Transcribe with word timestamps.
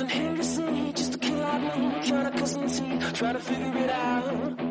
nothing 0.00 0.20
here 0.20 0.36
to 0.36 0.44
see, 0.44 0.92
just 0.92 1.14
a 1.14 1.18
kid 1.18 1.38
like 1.38 1.76
me, 1.78 2.08
trying 2.08 2.24
to 2.24 2.30
cut 2.30 2.38
cousin 2.38 2.68
T, 2.68 3.12
try 3.12 3.32
to 3.32 3.38
figure 3.38 3.76
it 3.76 3.90
out. 3.90 4.69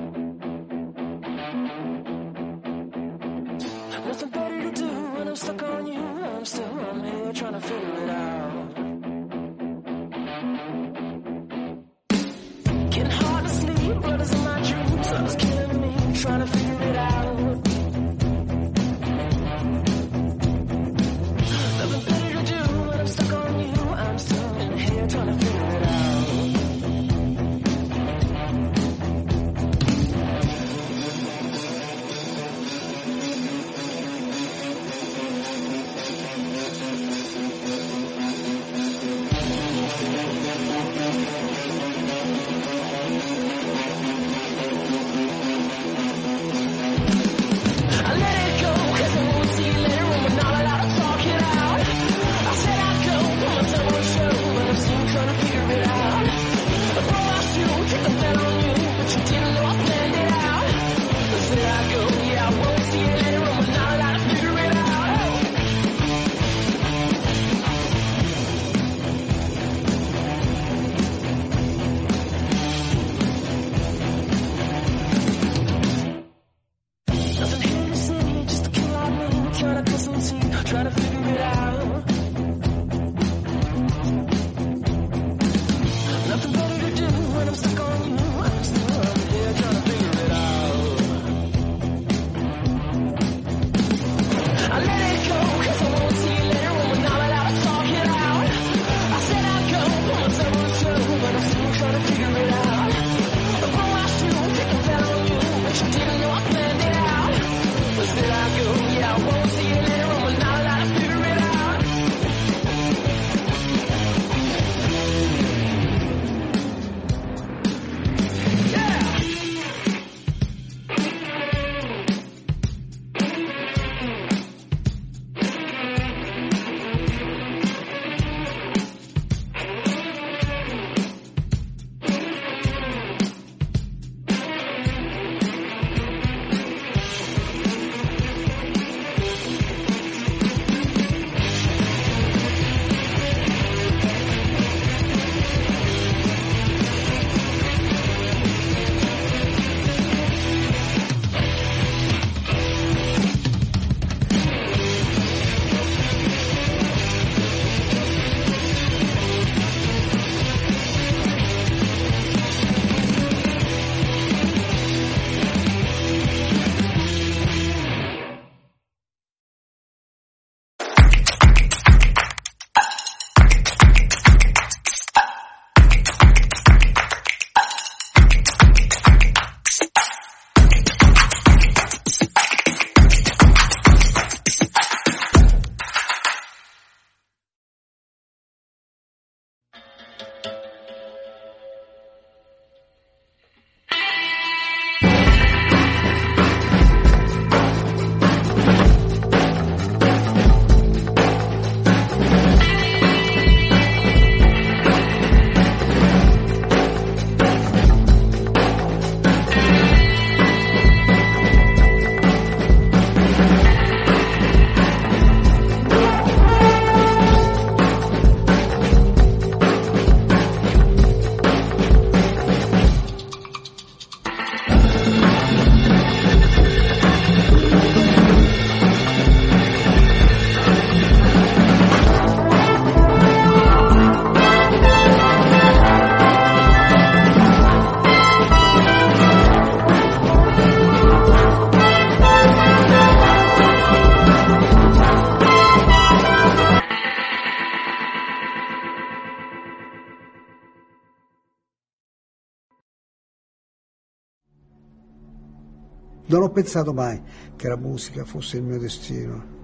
ho 256.49 256.51
pensato 256.51 256.93
mai 256.93 257.21
che 257.55 257.67
la 257.67 257.77
musica 257.77 258.25
fosse 258.25 258.57
il 258.57 258.63
mio 258.63 258.79
destino. 258.79 259.57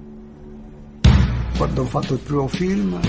Quando 1.58 1.82
ho 1.82 1.86
fatto 1.86 2.14
il 2.14 2.20
primo 2.20 2.48
film, 2.48 3.00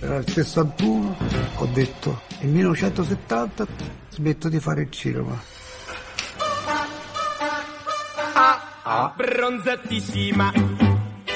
era 0.00 0.18
il 0.18 0.28
61, 0.28 1.16
ho 1.56 1.66
detto 1.72 2.20
nel 2.40 2.50
1970 2.50 3.66
smetto 4.10 4.48
di 4.48 4.60
fare 4.60 4.82
il 4.82 4.90
cinema. 4.90 5.42
Ah, 8.34 8.62
ah. 8.82 9.14
Bronzatissima. 9.16 10.52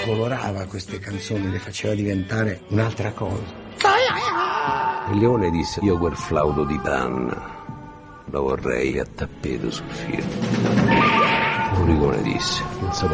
Colorava 0.05 0.67
queste 0.67 0.99
canzoni, 1.00 1.50
le 1.50 1.59
faceva 1.59 1.94
diventare 1.94 2.62
un'altra 2.69 3.11
cosa. 3.12 3.62
Il 5.11 5.19
leone 5.19 5.50
disse, 5.50 5.81
io 5.82 5.99
quel 5.99 6.15
flauto 6.15 6.65
di 6.65 6.79
Danna 6.82 7.62
lo 8.27 8.43
vorrei 8.43 8.99
a 8.99 9.05
tappeto 9.05 9.70
sul 9.70 9.91
film. 9.91 11.24
It's 11.75 11.82
rigore 11.82 12.23
disse, 12.23 12.62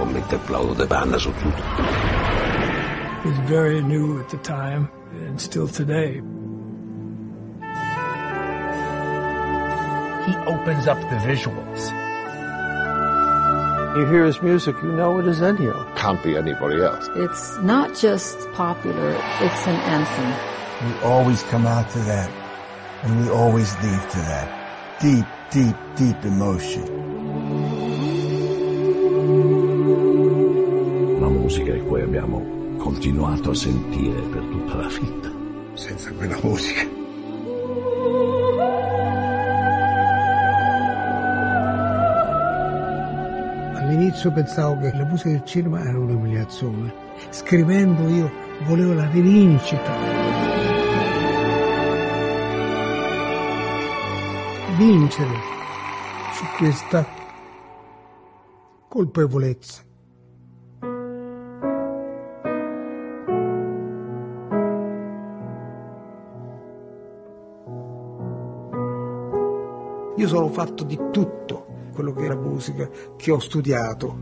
mettere 0.04 0.86
panna 0.86 1.16
su 1.16 1.32
tutto. 1.32 1.62
Very 3.46 3.80
new 3.80 4.20
at 4.20 4.28
the 4.28 4.36
time 4.38 4.90
and 5.12 5.40
still 5.40 5.66
today. 5.66 6.20
He 10.26 10.36
opens 10.46 10.86
up 10.86 11.00
the 11.08 11.16
visuals. 11.24 11.90
You 13.96 14.06
hear 14.06 14.26
his 14.26 14.40
music, 14.42 14.76
you 14.82 14.92
know 14.92 15.18
it 15.18 15.26
is 15.26 15.40
Ennio. 15.40 15.96
Can't 15.96 16.22
be 16.22 16.36
anybody 16.36 16.82
else. 16.82 17.08
It's 17.16 17.56
not 17.62 17.96
just 17.96 18.46
popular, 18.52 19.16
it's 19.40 19.66
an 19.66 19.76
anthem. 19.88 20.34
We 20.86 20.94
always 21.02 21.42
come 21.44 21.66
out 21.66 21.88
to 21.92 21.98
that, 22.00 22.30
and 23.04 23.20
we 23.22 23.30
always 23.30 23.74
leave 23.82 24.10
to 24.10 24.18
that. 24.18 25.00
Deep, 25.00 25.26
deep, 25.50 25.76
deep 25.96 26.24
emotion. 26.24 26.99
Abbiamo 32.10 32.42
continuato 32.76 33.50
a 33.50 33.54
sentire 33.54 34.20
per 34.22 34.42
tutta 34.42 34.74
la 34.74 34.88
vita. 34.88 35.30
senza 35.74 36.10
quella 36.12 36.36
musica. 36.42 36.80
All'inizio 43.76 44.32
pensavo 44.32 44.80
che 44.80 44.90
la 44.96 45.04
musica 45.04 45.28
del 45.28 45.44
cinema 45.44 45.80
era 45.82 45.96
un'umiliazione. 45.96 46.92
Scrivendo 47.30 48.08
io 48.08 48.28
volevo 48.66 48.92
la 48.92 49.08
rivincita. 49.08 49.92
Vincere 54.76 55.38
su 56.32 56.44
questa 56.58 57.06
colpevolezza. 58.88 59.89
Io 70.20 70.28
sono 70.28 70.50
fatto 70.50 70.84
di 70.84 71.00
tutto 71.10 71.88
quello 71.94 72.12
che 72.12 72.28
la 72.28 72.36
musica 72.36 72.86
che 73.16 73.30
ho 73.30 73.38
studiato. 73.38 74.14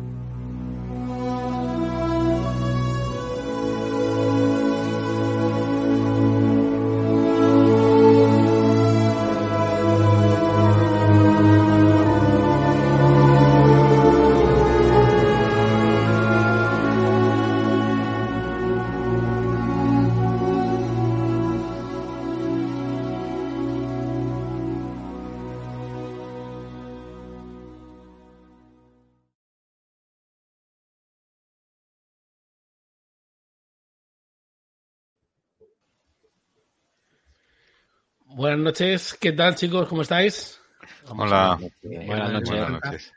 Buenas 38.38 38.61
noches, 38.61 39.17
¿qué 39.20 39.32
tal 39.32 39.56
chicos? 39.56 39.88
¿Cómo 39.88 40.02
estáis? 40.02 40.61
Hola. 41.08 41.58
Buenas 41.82 42.32
noches. 42.32 42.49
Buenas 42.49 42.70
noches. 42.70 43.12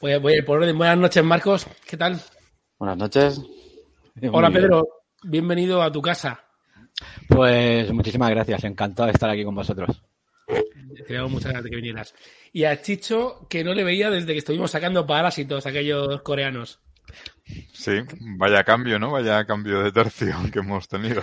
Voy, 0.00 0.12
a- 0.12 0.18
voy 0.20 0.32
a 0.34 0.36
ir 0.36 0.44
por 0.44 0.58
orden. 0.58 0.78
Buenas 0.78 0.96
noches, 0.96 1.24
Marcos. 1.24 1.66
¿Qué 1.84 1.96
tal? 1.96 2.20
Buenas 2.78 2.96
noches. 2.98 3.40
Hola, 4.30 4.48
Muy 4.48 4.52
bien. 4.52 4.52
Pedro. 4.52 4.88
Bienvenido 5.24 5.82
a 5.82 5.90
tu 5.90 6.00
casa. 6.00 6.44
Pues 7.28 7.92
muchísimas 7.92 8.30
gracias, 8.30 8.62
encantado 8.62 9.06
de 9.08 9.12
estar 9.14 9.28
aquí 9.28 9.42
con 9.44 9.56
vosotros. 9.56 10.00
Muchas 11.28 11.46
ganas 11.46 11.64
de 11.64 11.70
que 11.70 11.76
vinieras. 11.76 12.14
Y 12.52 12.62
a 12.62 12.80
Chicho, 12.80 13.48
que 13.50 13.64
no 13.64 13.74
le 13.74 13.82
veía 13.82 14.08
desde 14.08 14.34
que 14.34 14.38
estuvimos 14.38 14.70
sacando 14.70 15.04
parásitos, 15.04 15.66
aquellos 15.66 16.22
coreanos. 16.22 16.78
Sí, 17.72 18.02
vaya 18.36 18.62
cambio, 18.62 19.00
¿no? 19.00 19.10
Vaya 19.10 19.44
cambio 19.46 19.82
de 19.82 19.90
tercio 19.90 20.32
que 20.52 20.60
hemos 20.60 20.86
tenido. 20.86 21.22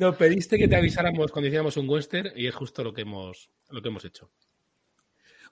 Nos 0.00 0.16
pediste 0.16 0.56
que 0.56 0.66
te 0.66 0.76
avisáramos 0.76 1.30
cuando 1.30 1.48
hiciéramos 1.48 1.76
un 1.76 1.86
western 1.88 2.32
y 2.34 2.46
es 2.46 2.54
justo 2.54 2.82
lo 2.82 2.92
que 2.94 3.02
hemos, 3.02 3.50
lo 3.68 3.82
que 3.82 3.88
hemos 3.88 4.02
hecho. 4.06 4.30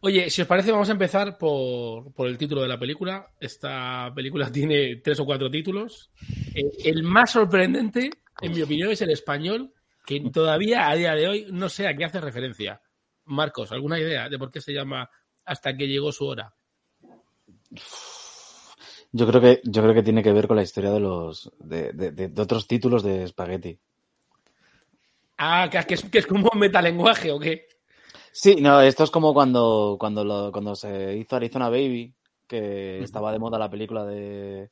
Oye, 0.01 0.31
si 0.31 0.41
os 0.41 0.49
parece, 0.49 0.73
vamos 0.73 0.89
a 0.89 0.93
empezar 0.93 1.37
por, 1.37 2.15
por 2.15 2.29
el 2.29 2.39
título 2.39 2.63
de 2.63 2.69
la 2.69 2.79
película. 2.79 3.31
Esta 3.39 4.11
película 4.15 4.51
tiene 4.53 4.97
tres 4.97 5.21
o 5.21 5.27
cuatro 5.27 5.51
títulos. 5.51 6.11
Eh, 6.55 6.63
el 6.85 7.03
más 7.03 7.33
sorprendente, 7.33 8.11
en 8.41 8.53
mi 8.53 8.63
opinión, 8.63 8.91
es 8.91 9.03
el 9.03 9.11
español, 9.11 9.75
que 10.07 10.19
todavía 10.33 10.89
a 10.89 10.95
día 10.97 11.15
de 11.15 11.29
hoy 11.29 11.47
no 11.53 11.69
sé 11.69 11.87
a 11.87 11.95
qué 11.95 12.07
hace 12.07 12.19
referencia. 12.21 12.81
Marcos, 13.27 13.71
¿alguna 13.73 13.99
idea 14.01 14.31
de 14.31 14.39
por 14.39 14.51
qué 14.51 14.63
se 14.63 14.73
llama 14.73 15.11
Hasta 15.45 15.77
que 15.77 15.87
llegó 15.89 16.11
su 16.11 16.25
hora? 16.25 16.55
Yo 19.13 19.27
creo 19.27 19.41
que, 19.43 19.61
yo 19.65 19.83
creo 19.83 19.95
que 19.95 20.03
tiene 20.03 20.23
que 20.23 20.33
ver 20.33 20.47
con 20.47 20.57
la 20.57 20.63
historia 20.63 20.91
de 20.91 21.01
los 21.01 21.51
de- 21.59 21.93
de- 21.93 22.13
de 22.13 22.43
otros 22.43 22.67
títulos 22.67 23.03
de 23.03 23.27
Spaghetti. 23.29 23.79
Ah, 25.39 25.69
que, 25.71 25.79
que 25.87 25.95
es, 25.95 26.03
que 26.11 26.19
es 26.19 26.27
como 26.27 26.49
un 26.53 26.59
metalenguaje 26.61 27.31
o 27.33 27.39
qué. 27.41 27.67
Sí, 28.33 28.57
no, 28.61 28.81
esto 28.81 29.05
es 29.05 29.11
como 29.11 29.35
cuando, 29.35 29.97
cuando, 29.99 30.25
lo- 30.25 30.53
cuando 30.53 30.75
se 30.77 31.17
hizo 31.17 31.37
Arizona 31.37 31.69
Baby, 31.69 32.15
que 32.47 33.03
estaba 33.03 33.33
de 33.33 33.39
moda 33.39 33.59
la 33.59 33.71
película 33.71 34.05
de... 34.05 34.71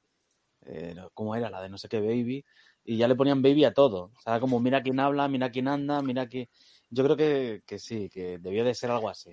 eh, 0.66 0.96
¿Cómo 1.14 1.36
era? 1.36 1.50
La 1.50 1.62
de 1.62 1.68
no 1.68 1.78
sé 1.78 1.88
qué 1.88 2.00
Baby. 2.00 2.44
Y 2.84 2.96
ya 2.98 3.08
le 3.08 3.16
ponían 3.16 3.42
Baby 3.42 3.64
a 3.64 3.74
todo. 3.74 4.12
O 4.16 4.20
sea, 4.20 4.40
como 4.40 4.60
mira 4.60 4.82
quién 4.82 5.00
habla, 5.00 5.28
mira 5.28 5.50
quién 5.50 5.68
anda, 5.68 6.02
mira 6.02 6.28
quién... 6.28 6.48
Yo 6.90 7.04
creo 7.04 7.16
que, 7.16 7.62
que 7.66 7.78
sí, 7.78 8.10
que 8.10 8.38
debió 8.38 8.64
de 8.64 8.74
ser 8.74 8.90
algo 8.90 9.08
así. 9.10 9.30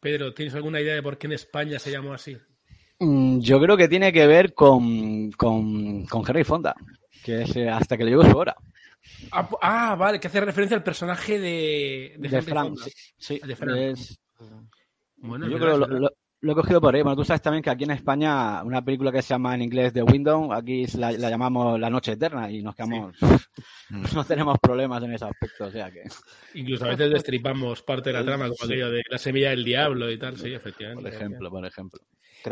Pedro, 0.00 0.34
¿tienes 0.34 0.54
alguna 0.56 0.80
idea 0.80 0.94
de 0.96 1.02
por 1.04 1.18
qué 1.18 1.28
en 1.28 1.34
España 1.34 1.78
se 1.78 1.92
llamó 1.92 2.12
así? 2.12 2.36
Mm, 3.00 3.40
Yo 3.40 3.60
creo 3.60 3.76
que 3.76 3.88
tiene 3.88 4.12
que 4.12 4.26
ver 4.26 4.54
con, 4.54 5.30
con, 5.32 6.04
con 6.06 6.22
Henry 6.26 6.44
Fonda, 6.44 6.74
que 7.22 7.42
es 7.42 7.56
eh, 7.56 7.68
hasta 7.68 7.96
que 7.96 8.04
le 8.04 8.10
llegó 8.10 8.24
su 8.24 8.36
hora. 8.36 8.56
Ah, 9.32 9.48
ah, 9.62 9.94
vale, 9.96 10.18
que 10.20 10.28
hace 10.28 10.40
referencia 10.40 10.76
al 10.76 10.82
personaje 10.82 11.38
de, 11.38 12.14
de, 12.18 12.28
De 12.28 12.42
Frank, 12.42 12.76
sí, 12.78 12.90
sí, 13.18 13.40
De 13.46 13.56
Frank. 13.56 13.76
es- 13.76 14.18
Bueno, 15.16 15.48
yo 15.48 15.58
creo 15.58 15.76
lo, 15.78 15.86
lo- 15.86 16.10
lo 16.40 16.52
he 16.52 16.54
cogido 16.54 16.80
por 16.80 16.94
ahí. 16.94 17.02
Bueno, 17.02 17.16
tú 17.16 17.24
sabes 17.24 17.42
también 17.42 17.64
que 17.64 17.70
aquí 17.70 17.82
en 17.82 17.90
España 17.90 18.62
una 18.62 18.80
película 18.84 19.10
que 19.10 19.22
se 19.22 19.30
llama 19.30 19.56
en 19.56 19.62
inglés 19.62 19.92
The 19.92 20.04
Window, 20.04 20.52
aquí 20.52 20.86
la, 20.96 21.10
la 21.10 21.30
llamamos 21.30 21.80
La 21.80 21.90
Noche 21.90 22.12
Eterna 22.12 22.48
y 22.50 22.62
nos 22.62 22.74
quedamos... 22.76 23.16
No 23.90 24.24
tenemos 24.24 24.56
problemas 24.60 25.02
en 25.02 25.14
ese 25.14 25.24
aspecto, 25.24 25.64
o 25.64 25.70
sea 25.70 25.90
que... 25.90 26.02
Incluso 26.54 26.84
a 26.84 26.88
veces 26.90 27.10
destripamos 27.10 27.82
parte 27.82 28.10
de 28.10 28.18
la 28.18 28.24
trama, 28.24 28.44
como 28.48 28.62
aquello 28.64 28.90
de 28.90 29.02
la 29.10 29.18
semilla 29.18 29.50
del 29.50 29.64
diablo 29.64 30.10
y 30.12 30.18
tal, 30.18 30.36
sí, 30.38 30.52
efectivamente. 30.54 31.02
Por 31.02 31.12
ejemplo, 31.12 31.50
por 31.50 31.66
ejemplo. 31.66 32.00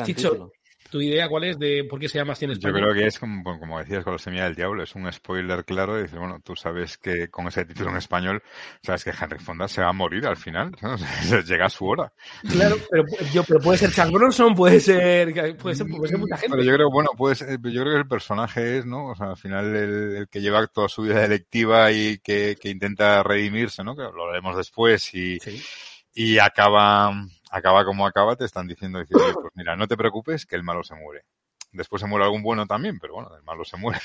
Chicho, 0.05 0.51
¿tu 0.89 1.01
idea 1.01 1.29
cuál 1.29 1.45
es 1.45 1.59
de 1.59 1.85
por 1.89 1.99
qué 1.99 2.09
se 2.09 2.19
llama 2.19 2.33
así 2.33 2.45
en 2.45 2.53
Yo 2.53 2.55
España? 2.55 2.75
creo 2.75 2.95
que 2.95 3.07
es 3.07 3.19
como, 3.19 3.59
como 3.59 3.79
decías 3.79 4.05
con 4.05 4.15
la 4.15 4.19
semilla 4.19 4.45
del 4.45 4.55
diablo, 4.55 4.83
es 4.83 4.95
un 4.95 5.11
spoiler 5.13 5.65
claro. 5.65 5.99
Y 5.99 6.03
dices, 6.03 6.19
bueno, 6.19 6.41
tú 6.43 6.55
sabes 6.57 6.99
que 6.99 7.29
con 7.29 7.47
ese 7.49 7.65
título 7.65 7.91
en 7.91 7.97
español, 7.97 8.43
sabes 8.83 9.05
que 9.05 9.11
Henry 9.11 9.39
Fonda 9.39 9.69
se 9.69 9.83
va 9.83 9.89
a 9.89 9.93
morir 9.93 10.27
al 10.27 10.37
final. 10.37 10.73
¿no? 10.83 10.97
Llega 11.47 11.69
su 11.69 11.87
hora. 11.87 12.13
Claro, 12.51 12.77
pero, 12.91 13.05
yo, 13.33 13.45
pero 13.45 13.61
puede 13.61 13.79
ser 13.79 13.93
Charles 13.93 14.15
Bronson, 14.15 14.55
puede 14.55 14.81
ser, 14.81 15.33
puede 15.57 15.75
ser, 15.75 15.87
puede 15.87 16.09
ser 16.09 16.19
mucha 16.19 16.37
gente. 16.37 16.57
Pero 16.57 16.63
yo 16.63 16.75
creo, 16.75 16.91
bueno, 16.91 17.11
pues 17.17 17.41
yo 17.41 17.47
creo 17.83 17.93
que 17.93 17.99
el 17.99 18.09
personaje 18.09 18.79
es, 18.79 18.87
¿no? 18.87 19.09
O 19.09 19.15
sea, 19.15 19.31
al 19.31 19.37
final 19.37 19.75
el, 19.75 20.17
el 20.17 20.29
que 20.29 20.41
lleva 20.41 20.67
toda 20.67 20.89
su 20.89 21.03
vida 21.03 21.21
delictiva 21.21 21.91
y 21.93 22.19
que, 22.19 22.57
que 22.61 22.71
intenta 22.71 23.23
redimirse, 23.23 23.83
¿no? 23.85 23.97
Que 23.97 24.03
lo 24.03 24.29
haremos 24.29 24.57
después 24.57 25.15
y, 25.15 25.39
y 26.19 26.39
acaba, 26.39 27.13
acaba 27.51 27.85
como 27.85 28.07
acaba, 28.07 28.37
te 28.37 28.47
están 28.47 28.67
diciendo, 28.67 28.99
diciendo, 29.01 29.23
"Oye, 29.23 29.35
pues 29.35 29.53
mira, 29.55 29.77
no 29.77 29.87
te 29.87 29.99
preocupes 29.99 30.47
que 30.47 30.57
el 30.57 30.63
malo 30.63 30.83
se 30.83 30.95
muere. 30.95 31.27
Después 31.73 32.01
se 32.01 32.09
muere 32.09 32.25
algún 32.25 32.43
bueno 32.43 32.67
también, 32.67 32.99
pero 32.99 33.15
bueno, 33.15 33.37
el 33.37 33.43
malo 33.43 33.65
se 33.67 33.77
muere. 33.77 34.01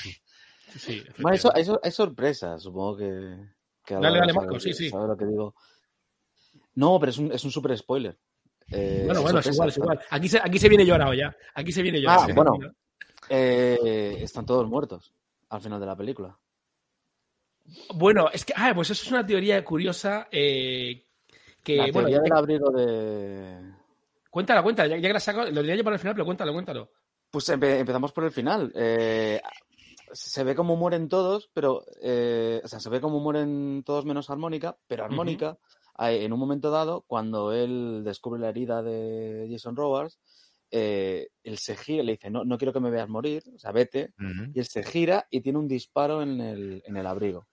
Sí, 0.76 1.02
eso, 1.32 1.54
eso 1.54 1.80
es 1.82 1.94
sorpresa, 1.94 2.58
supongo 2.58 2.98
que... 2.98 3.36
que 3.84 3.94
Dale, 3.94 4.18
dale, 4.18 4.32
Marco, 4.34 4.60
sí, 4.60 4.74
sí. 4.74 4.90
sabe 4.90 5.08
lo 5.08 5.16
que 5.16 5.24
digo. 5.24 5.54
No, 6.74 7.00
pero 7.00 7.10
es 7.10 7.18
un, 7.18 7.32
es 7.32 7.42
un 7.44 7.50
super 7.50 7.76
spoiler. 7.76 8.18
Eh, 8.70 9.02
Bueno, 9.06 9.20
es 9.20 9.22
bueno, 9.24 9.38
es 9.40 9.46
igual, 9.46 9.68
es 9.70 9.76
igual. 9.78 10.00
Aquí 10.10 10.28
se, 10.28 10.38
aquí 10.38 10.58
se 10.58 10.68
viene 10.68 10.84
llorado 10.84 11.14
ya. 11.14 11.34
Aquí 11.54 11.72
se 11.72 11.82
viene 11.82 12.00
llorado. 12.00 12.26
Ah, 12.28 12.32
bueno. 12.34 12.74
Eh, 13.28 14.18
están 14.20 14.44
todos 14.44 14.68
muertos 14.68 15.14
al 15.48 15.60
final 15.62 15.80
de 15.80 15.86
la 15.86 15.96
película. 15.96 16.38
Bueno, 17.94 18.28
es 18.32 18.44
que, 18.44 18.52
ah, 18.56 18.72
pues 18.74 18.90
eso 18.90 19.02
es 19.02 19.10
una 19.10 19.26
teoría 19.26 19.64
curiosa 19.64 20.28
eh, 20.30 21.06
que, 21.62 21.76
la 21.76 21.92
bueno, 21.92 22.08
ya- 22.08 22.20
del 22.20 22.32
abrigo 22.32 22.70
de... 22.70 23.58
cuéntala, 24.30 24.62
cuéntala, 24.62 24.88
ya, 24.88 24.96
ya 24.96 25.08
que 25.08 25.12
la 25.14 25.20
saco, 25.20 25.44
lo 25.44 25.60
diría 25.62 25.76
yo 25.76 25.84
para 25.84 25.94
el 25.96 26.00
final, 26.00 26.14
pero 26.14 26.24
cuéntalo, 26.24 26.52
cuéntalo. 26.52 26.90
Pues 27.30 27.48
empe- 27.48 27.78
empezamos 27.78 28.12
por 28.12 28.24
el 28.24 28.30
final. 28.32 28.72
Eh, 28.74 29.40
se 30.12 30.44
ve 30.44 30.54
como 30.54 30.76
mueren 30.76 31.08
todos, 31.08 31.50
pero... 31.54 31.82
eh, 32.02 32.60
o 32.64 32.68
sea, 32.68 32.80
se 32.80 32.90
ve 32.90 33.00
como 33.00 33.20
mueren 33.20 33.82
todos 33.84 34.04
menos 34.04 34.28
Armónica, 34.30 34.76
pero 34.86 35.04
Armónica, 35.04 35.58
en 35.98 36.32
un 36.32 36.38
momento 36.38 36.70
dado, 36.70 37.02
cuando 37.06 37.52
él 37.52 38.02
descubre 38.04 38.40
la 38.40 38.48
herida 38.50 38.82
de 38.82 39.48
Jason 39.50 39.76
Robards, 39.76 40.18
eh, 40.70 41.28
él 41.44 41.58
se 41.58 41.76
gira 41.76 42.02
le 42.02 42.12
dice, 42.12 42.30
no, 42.30 42.44
no 42.44 42.56
quiero 42.56 42.72
que 42.72 42.80
me 42.80 42.90
veas 42.90 43.08
morir, 43.08 43.42
o 43.54 43.58
sea, 43.58 43.72
vete. 43.72 44.14
Y 44.54 44.58
él 44.58 44.64
se 44.66 44.82
gira 44.82 45.26
y 45.30 45.40
tiene 45.42 45.58
un 45.58 45.68
disparo 45.68 46.22
en 46.22 46.40
el, 46.40 46.82
en 46.86 46.96
el 46.96 47.06
abrigo. 47.06 47.46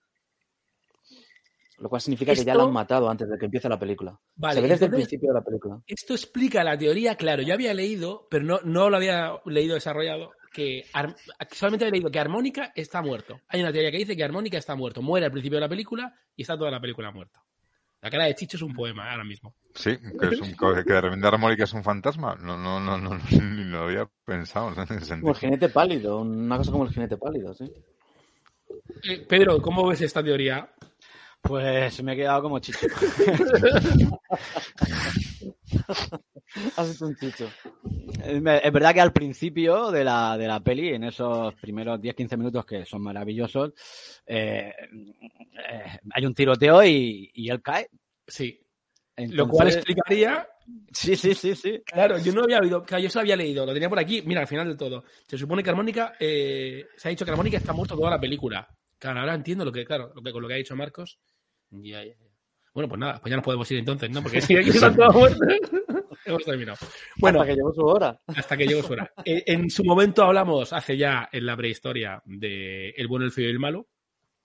Lo 1.80 1.88
cual 1.88 2.00
significa 2.02 2.34
que 2.34 2.44
ya 2.44 2.54
la 2.54 2.64
han 2.64 2.72
matado 2.72 3.08
antes 3.08 3.28
de 3.28 3.38
que 3.38 3.46
empiece 3.46 3.68
la 3.68 3.78
película. 3.78 4.18
Vale, 4.36 4.54
Se 4.56 4.60
ve 4.60 4.68
desde 4.68 4.84
el 4.86 4.90
principio 4.92 5.28
de 5.30 5.34
la 5.34 5.42
película. 5.44 5.80
Esto 5.86 6.12
explica 6.14 6.62
la 6.62 6.76
teoría, 6.76 7.16
claro, 7.16 7.42
yo 7.42 7.54
había 7.54 7.72
leído, 7.72 8.26
pero 8.30 8.44
no, 8.44 8.60
no 8.64 8.90
lo 8.90 8.96
había 8.98 9.32
leído 9.46 9.74
desarrollado, 9.74 10.32
que 10.52 10.84
Ar- 10.92 11.16
solamente 11.52 11.86
había 11.86 11.92
leído 11.92 12.10
que 12.10 12.18
Armónica 12.20 12.72
está 12.74 13.00
muerto. 13.00 13.40
Hay 13.48 13.60
una 13.62 13.72
teoría 13.72 13.90
que 13.90 13.96
dice 13.98 14.14
que 14.14 14.22
Armónica 14.24 14.58
está 14.58 14.74
muerto, 14.76 15.00
muere 15.00 15.24
al 15.26 15.32
principio 15.32 15.56
de 15.56 15.62
la 15.62 15.68
película 15.70 16.14
y 16.36 16.42
está 16.42 16.58
toda 16.58 16.70
la 16.70 16.80
película 16.80 17.10
muerta. 17.12 17.42
La 18.02 18.10
cara 18.10 18.24
de 18.26 18.34
Chicho 18.34 18.56
es 18.56 18.62
un 18.62 18.74
poema 18.74 19.10
ahora 19.10 19.24
mismo. 19.24 19.54
Sí, 19.74 19.96
que, 19.98 20.26
es 20.34 20.40
un, 20.40 20.54
que 20.84 20.92
de 20.92 21.00
repente 21.02 21.26
Armónica 21.26 21.64
es 21.64 21.72
un 21.74 21.84
fantasma. 21.84 22.34
No, 22.34 22.56
no, 22.58 22.78
no, 22.80 22.98
no, 22.98 23.10
ni 23.30 23.64
lo 23.64 23.84
había 23.84 24.06
pensado 24.24 24.68
en 24.68 24.80
ese 24.80 24.94
Como 24.94 25.04
sentido. 25.06 25.30
el 25.32 25.36
jinete 25.38 25.68
pálido, 25.70 26.18
una 26.20 26.56
cosa 26.58 26.72
como 26.72 26.84
el 26.84 26.90
jinete 26.90 27.16
pálido, 27.16 27.54
sí. 27.54 27.70
Eh, 29.08 29.24
Pedro, 29.28 29.60
¿cómo 29.62 29.86
ves 29.88 30.00
esta 30.02 30.22
teoría? 30.22 30.68
Pues 31.42 32.02
me 32.02 32.12
he 32.12 32.16
quedado 32.16 32.42
como 32.42 32.58
chicho. 32.58 32.86
Has 36.76 36.94
hecho 36.94 37.06
un 37.06 37.16
chicho. 37.16 37.48
Es 38.24 38.42
verdad 38.72 38.94
que 38.94 39.00
al 39.00 39.12
principio 39.12 39.90
de 39.90 40.04
la, 40.04 40.36
de 40.36 40.46
la 40.46 40.60
peli, 40.60 40.90
en 40.90 41.04
esos 41.04 41.54
primeros 41.54 42.00
10-15 42.00 42.36
minutos 42.36 42.66
que 42.66 42.84
son 42.84 43.02
maravillosos, 43.02 43.72
eh, 44.26 44.72
eh, 44.72 45.98
hay 46.12 46.26
un 46.26 46.34
tiroteo 46.34 46.84
y, 46.84 47.30
y 47.34 47.48
él 47.50 47.62
cae. 47.62 47.88
Sí. 48.26 48.60
Lo 49.16 49.48
cual 49.48 49.68
explicaría. 49.68 50.46
Sí, 50.92 51.16
sí, 51.16 51.34
sí, 51.34 51.54
sí. 51.54 51.82
Claro, 51.84 52.18
yo 52.18 52.32
no 52.32 52.42
había 52.42 52.60
oído, 52.60 52.82
claro, 52.84 53.02
yo 53.02 53.10
se 53.10 53.18
lo 53.18 53.22
había 53.22 53.36
leído, 53.36 53.66
lo 53.66 53.72
tenía 53.72 53.88
por 53.88 53.98
aquí. 53.98 54.22
Mira, 54.24 54.40
al 54.40 54.46
final 54.46 54.68
del 54.68 54.76
todo. 54.76 55.04
Se 55.26 55.36
supone 55.36 55.62
que 55.62 55.70
Armónica, 55.70 56.14
eh, 56.18 56.86
se 56.96 57.08
ha 57.08 57.10
dicho 57.10 57.24
que 57.24 57.30
Armónica 57.30 57.56
está 57.56 57.72
muerto 57.72 57.96
toda 57.96 58.10
la 58.10 58.20
película. 58.20 58.68
Claro, 59.00 59.20
ahora 59.20 59.34
entiendo 59.34 59.64
lo 59.64 59.72
que, 59.72 59.84
claro, 59.84 60.12
lo 60.14 60.22
que, 60.22 60.30
con 60.30 60.42
lo 60.42 60.46
que 60.46 60.54
ha 60.54 60.58
dicho 60.58 60.76
Marcos. 60.76 61.18
Ya, 61.70 62.04
ya, 62.04 62.14
ya. 62.14 62.26
Bueno, 62.72 62.88
pues 62.88 63.00
nada, 63.00 63.18
pues 63.20 63.30
ya 63.30 63.36
nos 63.36 63.44
podemos 63.44 63.68
ir 63.72 63.78
entonces, 63.78 64.10
¿no? 64.10 64.22
Porque 64.22 64.40
si 64.42 64.56
aquí 64.56 64.68
están 64.70 64.94
todos. 64.94 65.36
Hemos 66.24 66.44
terminado. 66.44 66.78
Bueno, 67.16 67.40
Hasta 67.40 67.50
que 67.50 67.56
llegó 67.56 67.72
su 67.72 67.80
hora. 67.82 68.20
hasta 68.26 68.56
que 68.56 68.66
llegó 68.66 68.82
su 68.82 68.92
hora. 68.92 69.10
Eh, 69.24 69.42
En 69.46 69.70
su 69.70 69.82
momento 69.84 70.22
hablamos, 70.22 70.72
hace 70.72 70.96
ya 70.96 71.28
en 71.32 71.46
la 71.46 71.56
prehistoria, 71.56 72.22
de 72.26 72.90
El 72.90 73.08
bueno, 73.08 73.24
el 73.24 73.32
feo 73.32 73.46
y 73.48 73.50
el 73.50 73.58
malo, 73.58 73.88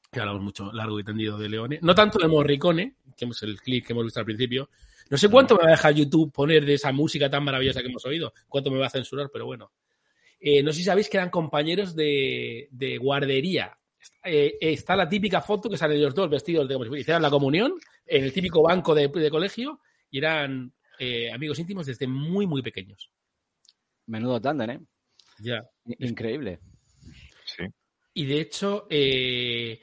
que 0.09 0.21
hablamos 0.21 0.41
mucho 0.41 0.71
largo 0.71 0.97
y 0.99 1.03
tendido 1.03 1.37
de 1.37 1.49
Leone. 1.49 1.79
No 1.81 1.93
tanto 1.93 2.17
de 2.17 2.29
Morricone, 2.29 2.95
que 3.17 3.25
es 3.25 3.43
el 3.43 3.59
clip 3.59 3.85
que 3.85 3.91
hemos 3.93 4.05
visto 4.05 4.21
al 4.21 4.25
principio. 4.25 4.69
No 5.09 5.17
sé 5.17 5.27
cuánto 5.29 5.55
me 5.55 5.63
va 5.63 5.67
a 5.67 5.71
dejar 5.71 5.93
YouTube 5.93 6.31
poner 6.31 6.65
de 6.65 6.75
esa 6.75 6.91
música 6.93 7.29
tan 7.29 7.43
maravillosa 7.43 7.81
que 7.81 7.87
hemos 7.89 8.05
oído, 8.05 8.33
cuánto 8.47 8.71
me 8.71 8.79
va 8.79 8.87
a 8.87 8.89
censurar, 8.89 9.29
pero 9.31 9.45
bueno. 9.45 9.71
Eh, 10.39 10.63
no 10.63 10.71
sé 10.71 10.79
si 10.79 10.83
sabéis 10.85 11.09
que 11.09 11.17
eran 11.17 11.29
compañeros 11.29 11.93
de, 11.95 12.69
de 12.71 12.97
guardería. 12.97 13.77
Eh, 14.23 14.57
está 14.59 14.95
la 14.95 15.07
típica 15.07 15.41
foto 15.41 15.69
que 15.69 15.77
salen 15.77 16.01
los 16.01 16.15
dos 16.15 16.29
vestidos 16.29 16.67
de 16.67 16.75
como 16.75 16.85
si 16.85 17.01
hicieran 17.01 17.21
la 17.21 17.29
comunión 17.29 17.73
en 18.05 18.23
el 18.23 18.33
típico 18.33 18.61
banco 18.61 18.95
de, 18.95 19.07
de 19.07 19.29
colegio 19.29 19.79
y 20.09 20.17
eran 20.17 20.73
eh, 20.99 21.31
amigos 21.31 21.59
íntimos 21.59 21.85
desde 21.85 22.07
muy, 22.07 22.47
muy 22.47 22.61
pequeños. 22.61 23.11
Menudo 24.07 24.39
tándem, 24.39 24.69
¿eh? 24.69 24.79
Ya. 25.39 25.67
Increíble. 25.99 26.59
Sí. 27.45 27.63
Y 28.13 28.25
de 28.25 28.39
hecho, 28.39 28.87
eh, 28.89 29.79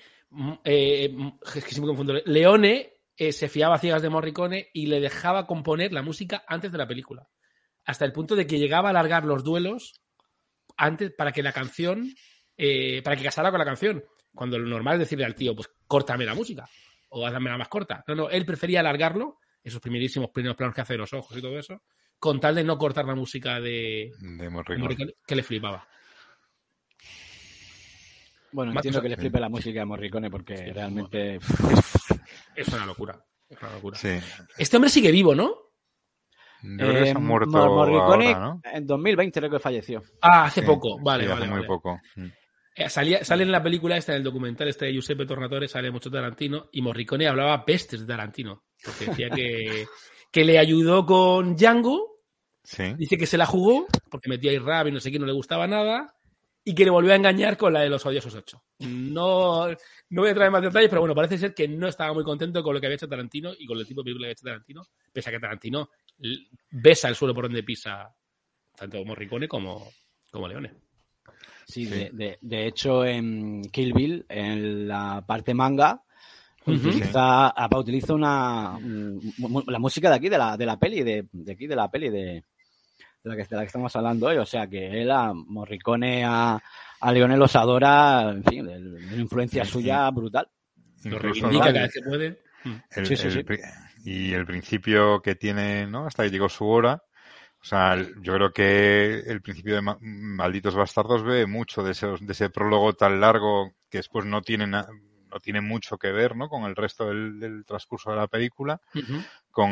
eh, 0.64 1.14
es 1.54 1.64
que 1.64 1.70
siempre 1.70 1.88
confundo. 1.88 2.14
Leone 2.24 2.94
eh, 3.16 3.32
se 3.32 3.48
fiaba 3.48 3.74
a 3.74 3.78
ciegas 3.78 4.02
de 4.02 4.08
Morricone 4.08 4.70
y 4.72 4.86
le 4.86 5.00
dejaba 5.00 5.46
componer 5.46 5.92
la 5.92 6.02
música 6.02 6.44
antes 6.46 6.72
de 6.72 6.78
la 6.78 6.88
película. 6.88 7.28
Hasta 7.84 8.04
el 8.04 8.12
punto 8.12 8.34
de 8.34 8.46
que 8.46 8.58
llegaba 8.58 8.88
a 8.88 8.90
alargar 8.90 9.24
los 9.24 9.44
duelos 9.44 10.00
antes 10.76 11.12
para 11.12 11.32
que 11.32 11.42
la 11.42 11.52
canción, 11.52 12.14
eh, 12.56 13.02
para 13.02 13.16
que 13.16 13.24
casara 13.24 13.50
con 13.50 13.58
la 13.58 13.64
canción. 13.64 14.02
Cuando 14.34 14.58
lo 14.58 14.66
normal 14.68 14.94
es 14.94 15.00
decirle 15.00 15.24
al 15.24 15.34
tío, 15.34 15.54
pues 15.54 15.68
córtame 15.86 16.24
la 16.24 16.34
música 16.34 16.68
o 17.10 17.26
hazme 17.26 17.50
la 17.50 17.58
más 17.58 17.68
corta. 17.68 18.02
No, 18.06 18.14
no, 18.14 18.30
él 18.30 18.44
prefería 18.46 18.80
alargarlo, 18.80 19.38
esos 19.62 19.80
primerísimos 19.80 20.30
primeros 20.30 20.56
planos 20.56 20.74
que 20.74 20.80
hace 20.80 20.94
de 20.94 20.98
los 20.98 21.12
ojos 21.12 21.36
y 21.36 21.42
todo 21.42 21.58
eso, 21.58 21.82
con 22.18 22.40
tal 22.40 22.54
de 22.54 22.64
no 22.64 22.78
cortar 22.78 23.04
la 23.04 23.14
música 23.14 23.60
de 23.60 24.10
De 24.18 24.48
Morricone. 24.50 25.14
Que 25.26 25.34
le 25.36 25.42
flipaba. 25.42 25.86
Bueno, 28.52 28.72
entiendo 28.72 29.00
que 29.00 29.08
le 29.08 29.16
flipe 29.16 29.40
la 29.40 29.48
música 29.48 29.80
de 29.80 29.86
Morricone 29.86 30.30
porque 30.30 30.72
realmente... 30.72 31.38
Es 32.54 32.68
una 32.68 32.84
locura. 32.86 33.18
Es 33.48 33.60
una 33.62 33.72
locura. 33.72 33.96
Sí. 33.98 34.18
Este 34.58 34.76
hombre 34.76 34.90
sigue 34.90 35.10
vivo, 35.10 35.34
¿no? 35.34 35.54
Yo 36.62 36.76
creo 36.76 36.92
que 36.92 37.04
se 37.06 37.08
ha 37.10 37.12
Eh, 37.12 37.18
muerto 37.18 37.50
Mor- 37.50 37.70
Morricone 37.70 38.32
ahora, 38.34 38.40
¿no? 38.40 38.60
en 38.64 38.86
2020 38.86 39.40
creo 39.40 39.50
que 39.50 39.58
falleció. 39.58 40.02
Ah, 40.20 40.44
hace 40.44 40.60
Sí, 40.60 40.66
poco. 40.66 40.98
Vale, 41.02 41.24
sí, 41.24 41.28
vale. 41.30 41.40
hace 41.42 41.48
muy 41.50 41.56
vale. 41.60 41.66
poco. 41.66 42.00
Eh, 42.74 42.88
salía- 42.88 43.24
sale 43.24 43.42
en 43.42 43.52
la 43.52 43.62
película 43.62 43.96
esta, 43.96 44.12
en 44.12 44.18
el 44.18 44.24
documental 44.24 44.68
este 44.68 44.86
de 44.86 44.92
Giuseppe 44.92 45.26
Tornatore, 45.26 45.68
sale 45.68 45.90
mucho 45.90 46.10
Tarantino, 46.10 46.68
y 46.72 46.80
Morricone 46.82 47.28
hablaba 47.28 47.64
pestes 47.64 48.00
de 48.00 48.06
Tarantino. 48.06 48.64
Porque 48.84 49.06
decía 49.06 49.28
que, 49.30 49.86
que 50.32 50.44
le 50.44 50.58
ayudó 50.58 51.04
con 51.06 51.54
Django, 51.56 52.10
Sí. 52.64 52.94
dice 52.96 53.18
que 53.18 53.26
se 53.26 53.36
la 53.36 53.44
jugó, 53.46 53.86
porque 54.08 54.28
metía 54.28 54.52
ahí 54.52 54.58
rap 54.58 54.86
y 54.86 54.92
no 54.92 55.00
sé 55.00 55.10
qué, 55.10 55.18
no 55.18 55.26
le 55.26 55.32
gustaba 55.32 55.66
nada, 55.66 56.14
y 56.64 56.74
que 56.76 56.84
le 56.84 56.90
volvió 56.92 57.12
a 57.12 57.16
engañar 57.16 57.56
con 57.56 57.72
la 57.72 57.80
de 57.80 57.88
los 57.90 58.06
odiosos 58.06 58.34
ocho. 58.36 58.62
No, 58.78 59.68
no 60.10 60.22
voy 60.22 60.30
a 60.30 60.34
traer 60.34 60.52
más 60.52 60.62
detalles, 60.62 60.88
pero 60.88 61.00
bueno, 61.00 61.14
parece 61.14 61.36
ser 61.38 61.54
que 61.54 61.66
no 61.66 61.88
estaba 61.88 62.14
muy 62.14 62.22
contento 62.22 62.62
con 62.62 62.72
lo 62.72 62.80
que 62.80 62.86
había 62.86 62.94
hecho 62.94 63.08
Tarantino 63.08 63.52
y 63.58 63.66
con 63.66 63.76
el 63.78 63.86
tipo 63.86 64.00
de 64.00 64.04
película 64.04 64.22
que 64.22 64.26
había 64.28 64.32
hecho 64.34 64.44
Tarantino, 64.44 64.82
pese 65.12 65.28
a 65.28 65.32
que 65.32 65.40
Tarantino 65.40 65.90
besa 66.70 67.08
el 67.08 67.16
suelo 67.16 67.34
por 67.34 67.44
donde 67.46 67.64
pisa 67.64 68.14
tanto 68.76 69.04
Morricone 69.04 69.48
como, 69.48 69.90
como 70.30 70.46
Leone. 70.46 70.72
Sí, 71.66 71.85
Sí. 71.87 71.90
De, 71.90 72.11
de- 72.12 72.38
de 72.40 72.66
hecho 72.66 73.04
en 73.04 73.62
Kill 73.71 73.92
Bill, 73.92 74.25
en 74.28 74.87
la 74.88 75.23
parte 75.26 75.54
manga, 75.54 76.02
utiliza, 76.66 77.49
apa, 77.49 77.78
utiliza 77.78 78.14
una, 78.14 78.76
un- 78.76 79.21
mu- 79.38 79.62
la 79.66 79.78
música 79.78 80.09
de 80.11 80.16
aquí, 80.16 80.28
de 80.28 80.38
la, 80.38 80.57
de 80.57 80.66
la 80.66 80.78
peli, 80.78 81.02
de, 81.02 81.26
de 81.33 81.52
aquí, 81.52 81.66
de 81.66 81.76
la 81.76 81.90
peli, 81.90 82.09
de, 82.11 82.23
de 82.25 82.45
la, 83.25 83.37
que, 83.37 83.42
de 83.45 83.57
la 83.57 83.62
que 83.62 83.66
estamos 83.66 83.95
hablando 83.97 84.26
hoy. 84.26 84.37
O 84.37 84.47
sea, 84.47 84.66
que 84.69 85.02
él 85.02 85.11
a 85.11 85.33
Morricone, 85.35 86.25
a, 86.25 86.61
a 87.00 87.12
Leone 87.12 87.37
los 87.37 87.54
adora, 87.57 88.31
en 88.31 88.45
fin, 88.45 88.66
de, 88.66 88.81
de 88.81 89.07
una 89.14 89.16
influencia 89.23 89.64
Sí, 89.64 89.69
sí. 89.71 89.73
suya 89.75 90.11
brutal. 90.11 90.49
Lo 91.04 91.19
reivindica 91.19 91.64
cada 91.66 91.83
vez 91.83 91.92
que 91.92 92.02
puede. 92.02 92.26
El- 92.95 93.07
Sí, 93.07 93.16
sí, 93.16 93.26
el 93.26 93.33
sí. 93.33 93.45
Y 94.04 94.33
el 94.33 94.45
principio 94.47 95.21
que 95.21 95.35
tiene, 95.35 95.87
¿no? 95.87 96.07
Hasta 96.07 96.25
que 96.25 96.31
llegó 96.31 96.49
su 96.49 96.66
hora. 96.66 97.02
O 97.62 97.64
sea, 97.64 97.97
yo 98.21 98.35
creo 98.35 98.52
que 98.52 99.21
el 99.21 99.40
principio 99.40 99.76
de 99.76 99.83
Ma- 99.83 99.97
Malditos 100.00 100.75
Bastardos 100.75 101.23
ve 101.23 101.47
mucho 101.47 101.83
de, 101.85 101.92
esos, 101.92 102.25
de 102.26 102.33
ese 102.33 102.50
prólogo 102.50 102.92
tan 102.95 103.21
largo 103.21 103.73
que 103.88 103.99
después 103.99 104.25
no 104.26 104.42
tiene, 104.42 104.66
no 104.66 105.40
tiene 105.40 105.61
mucho 105.61 105.97
que 105.97 106.11
ver, 106.11 106.35
¿no? 106.35 106.49
Con 106.49 106.64
el 106.64 106.75
resto 106.75 107.07
del, 107.07 107.38
del 107.38 107.64
transcurso 107.64 108.11
de 108.11 108.16
la 108.16 108.26
película. 108.26 108.81
Con, 109.50 109.71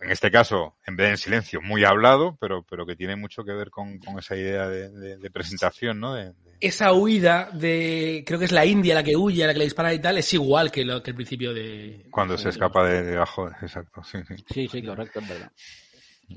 en 0.00 0.10
este 0.10 0.30
caso, 0.30 0.76
en 0.86 0.96
vez 0.96 1.06
de 1.06 1.10
en 1.12 1.18
silencio, 1.18 1.60
muy 1.60 1.84
hablado, 1.84 2.36
pero, 2.40 2.64
pero 2.68 2.84
que 2.84 2.96
tiene 2.96 3.14
mucho 3.16 3.44
que 3.44 3.52
ver 3.52 3.70
con, 3.70 3.98
con 3.98 4.18
esa 4.18 4.34
idea 4.36 4.66
de, 4.68 4.90
de- 4.90 5.16
de 5.18 5.30
presentación, 5.30 6.00
¿no? 6.00 6.14
De- 6.14 6.32
de- 6.32 6.34
Esa 6.58 6.92
huida 6.92 7.48
de. 7.52 8.24
Creo 8.26 8.38
que 8.38 8.46
es 8.46 8.52
la 8.52 8.66
India 8.66 8.94
la 8.94 9.02
que 9.04 9.16
huye, 9.16 9.46
la 9.46 9.52
que 9.52 9.58
le 9.60 9.64
dispara 9.66 9.94
y 9.94 9.98
tal, 10.00 10.18
es 10.18 10.32
igual 10.34 10.70
que, 10.72 10.84
lo, 10.84 11.02
que 11.02 11.10
el 11.10 11.16
principio 11.16 11.54
de. 11.54 12.06
cuando 12.10 12.36
se 12.36 12.48
escapa 12.48 12.84
de 12.86 13.02
debajo, 13.02 13.48
exacto, 13.62 14.02
sí, 14.02 14.18
sí. 14.26 14.34
Sí, 14.52 14.68
sí, 14.68 14.82
correcto, 14.82 15.20
es 15.20 15.28
verdad. 15.28 15.52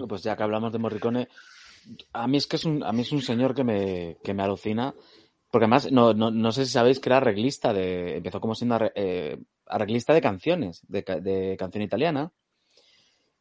Pues 0.08 0.24
ya 0.24 0.36
que 0.36 0.44
hablamos 0.44 0.72
de 0.74 0.80
Morricone, 0.80 1.28
a 2.14 2.28
mí 2.28 2.38
es 2.38 2.48
que 2.48 2.56
es 2.56 2.66
un, 2.66 2.84
a 2.84 2.92
mí 2.92 3.02
es 3.02 3.12
un 3.12 3.22
señor 3.22 3.54
que 3.54 3.64
me, 3.64 4.18
que 4.24 4.34
me 4.34 4.44
alucina. 4.44 4.94
Porque 5.52 5.66
además, 5.66 5.92
no, 5.92 6.14
no, 6.14 6.32
no 6.32 6.52
sé 6.52 6.66
si 6.66 6.72
sabéis 6.72 7.00
que 7.00 7.10
era 7.10 7.18
arreglista 7.18 7.74
de. 7.74 8.18
Empezó 8.18 8.42
como 8.42 8.56
siendo 8.56 8.78
eh, 8.96 9.38
arreglista 9.68 10.14
de 10.14 10.22
canciones, 10.22 10.82
de, 10.88 11.04
de 11.22 11.56
canción 11.58 11.84
italiana. 11.84 12.32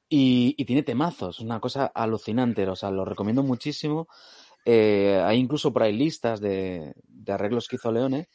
Y, 0.09 0.55
y 0.59 0.65
tiene 0.67 0.83
temazos, 0.83 1.41
una 1.41 1.59
cosa 1.59 1.87
alucinante. 1.87 2.69
O 2.69 2.77
sea, 2.77 2.91
lo 2.91 3.05
recomiendo 3.07 3.43
muchísimo. 3.43 4.09
Eh, 4.65 5.21
hay 5.25 5.39
incluso 5.39 5.73
por 5.73 5.83
ahí 5.83 5.97
listas 5.97 6.41
de, 6.41 6.93
de 7.09 7.33
arreglos 7.33 7.67
que 7.67 7.77
hizo 7.77 7.91
Leone. 7.91 8.29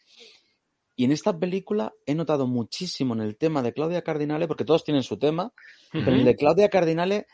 Y 0.96 1.06
en 1.06 1.12
esta 1.12 1.38
película 1.38 1.94
he 2.08 2.16
notado 2.16 2.48
muchísimo 2.48 3.14
en 3.14 3.22
el 3.22 3.38
tema 3.38 3.62
de 3.62 3.72
Claudia 3.72 4.02
Cardinale, 4.02 4.48
porque 4.48 4.66
todos 4.66 4.84
tienen 4.84 5.04
su 5.04 5.18
tema, 5.18 5.54
pero 5.92 6.10
el 6.10 6.26
de 6.26 6.36
Claudia 6.36 6.70
Cardinale 6.70 7.28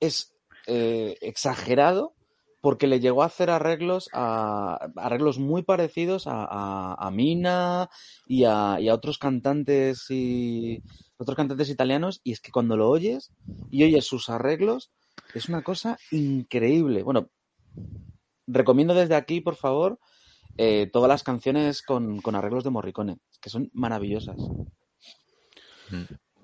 es 0.00 0.34
eh, 0.66 1.16
exagerado 1.20 2.14
porque 2.60 2.86
le 2.88 2.98
llegó 2.98 3.22
a 3.22 3.26
hacer 3.26 3.50
arreglos 3.50 4.08
arreglos 4.12 5.38
muy 5.38 5.62
parecidos 5.62 6.26
a, 6.26 6.94
a- 6.94 7.10
Mina 7.12 7.88
y 8.26 8.44
a, 8.44 8.78
y 8.80 8.88
a 8.88 8.94
otros 8.94 9.18
cantantes 9.18 10.06
y 10.10 10.82
otros 11.18 11.36
cantantes 11.36 11.70
italianos 11.70 12.20
y 12.24 12.32
es 12.32 12.40
que 12.40 12.50
cuando 12.50 12.76
lo 12.76 12.90
oyes 12.90 13.30
y 13.70 13.84
oyes 13.84 14.04
sus 14.04 14.28
arreglos 14.28 14.90
es 15.34 15.48
una 15.48 15.62
cosa 15.62 15.96
increíble. 16.10 17.02
Bueno, 17.04 17.30
recomiendo 18.46 18.94
desde 18.94 19.14
aquí, 19.14 19.40
por 19.40 19.54
favor, 19.56 19.98
eh, 20.58 20.88
todas 20.92 21.08
las 21.08 21.22
canciones 21.22 21.82
con, 21.82 22.20
con 22.20 22.34
arreglos 22.34 22.64
de 22.64 22.70
Morricone, 22.70 23.18
que 23.40 23.50
son 23.50 23.70
maravillosas. 23.74 24.36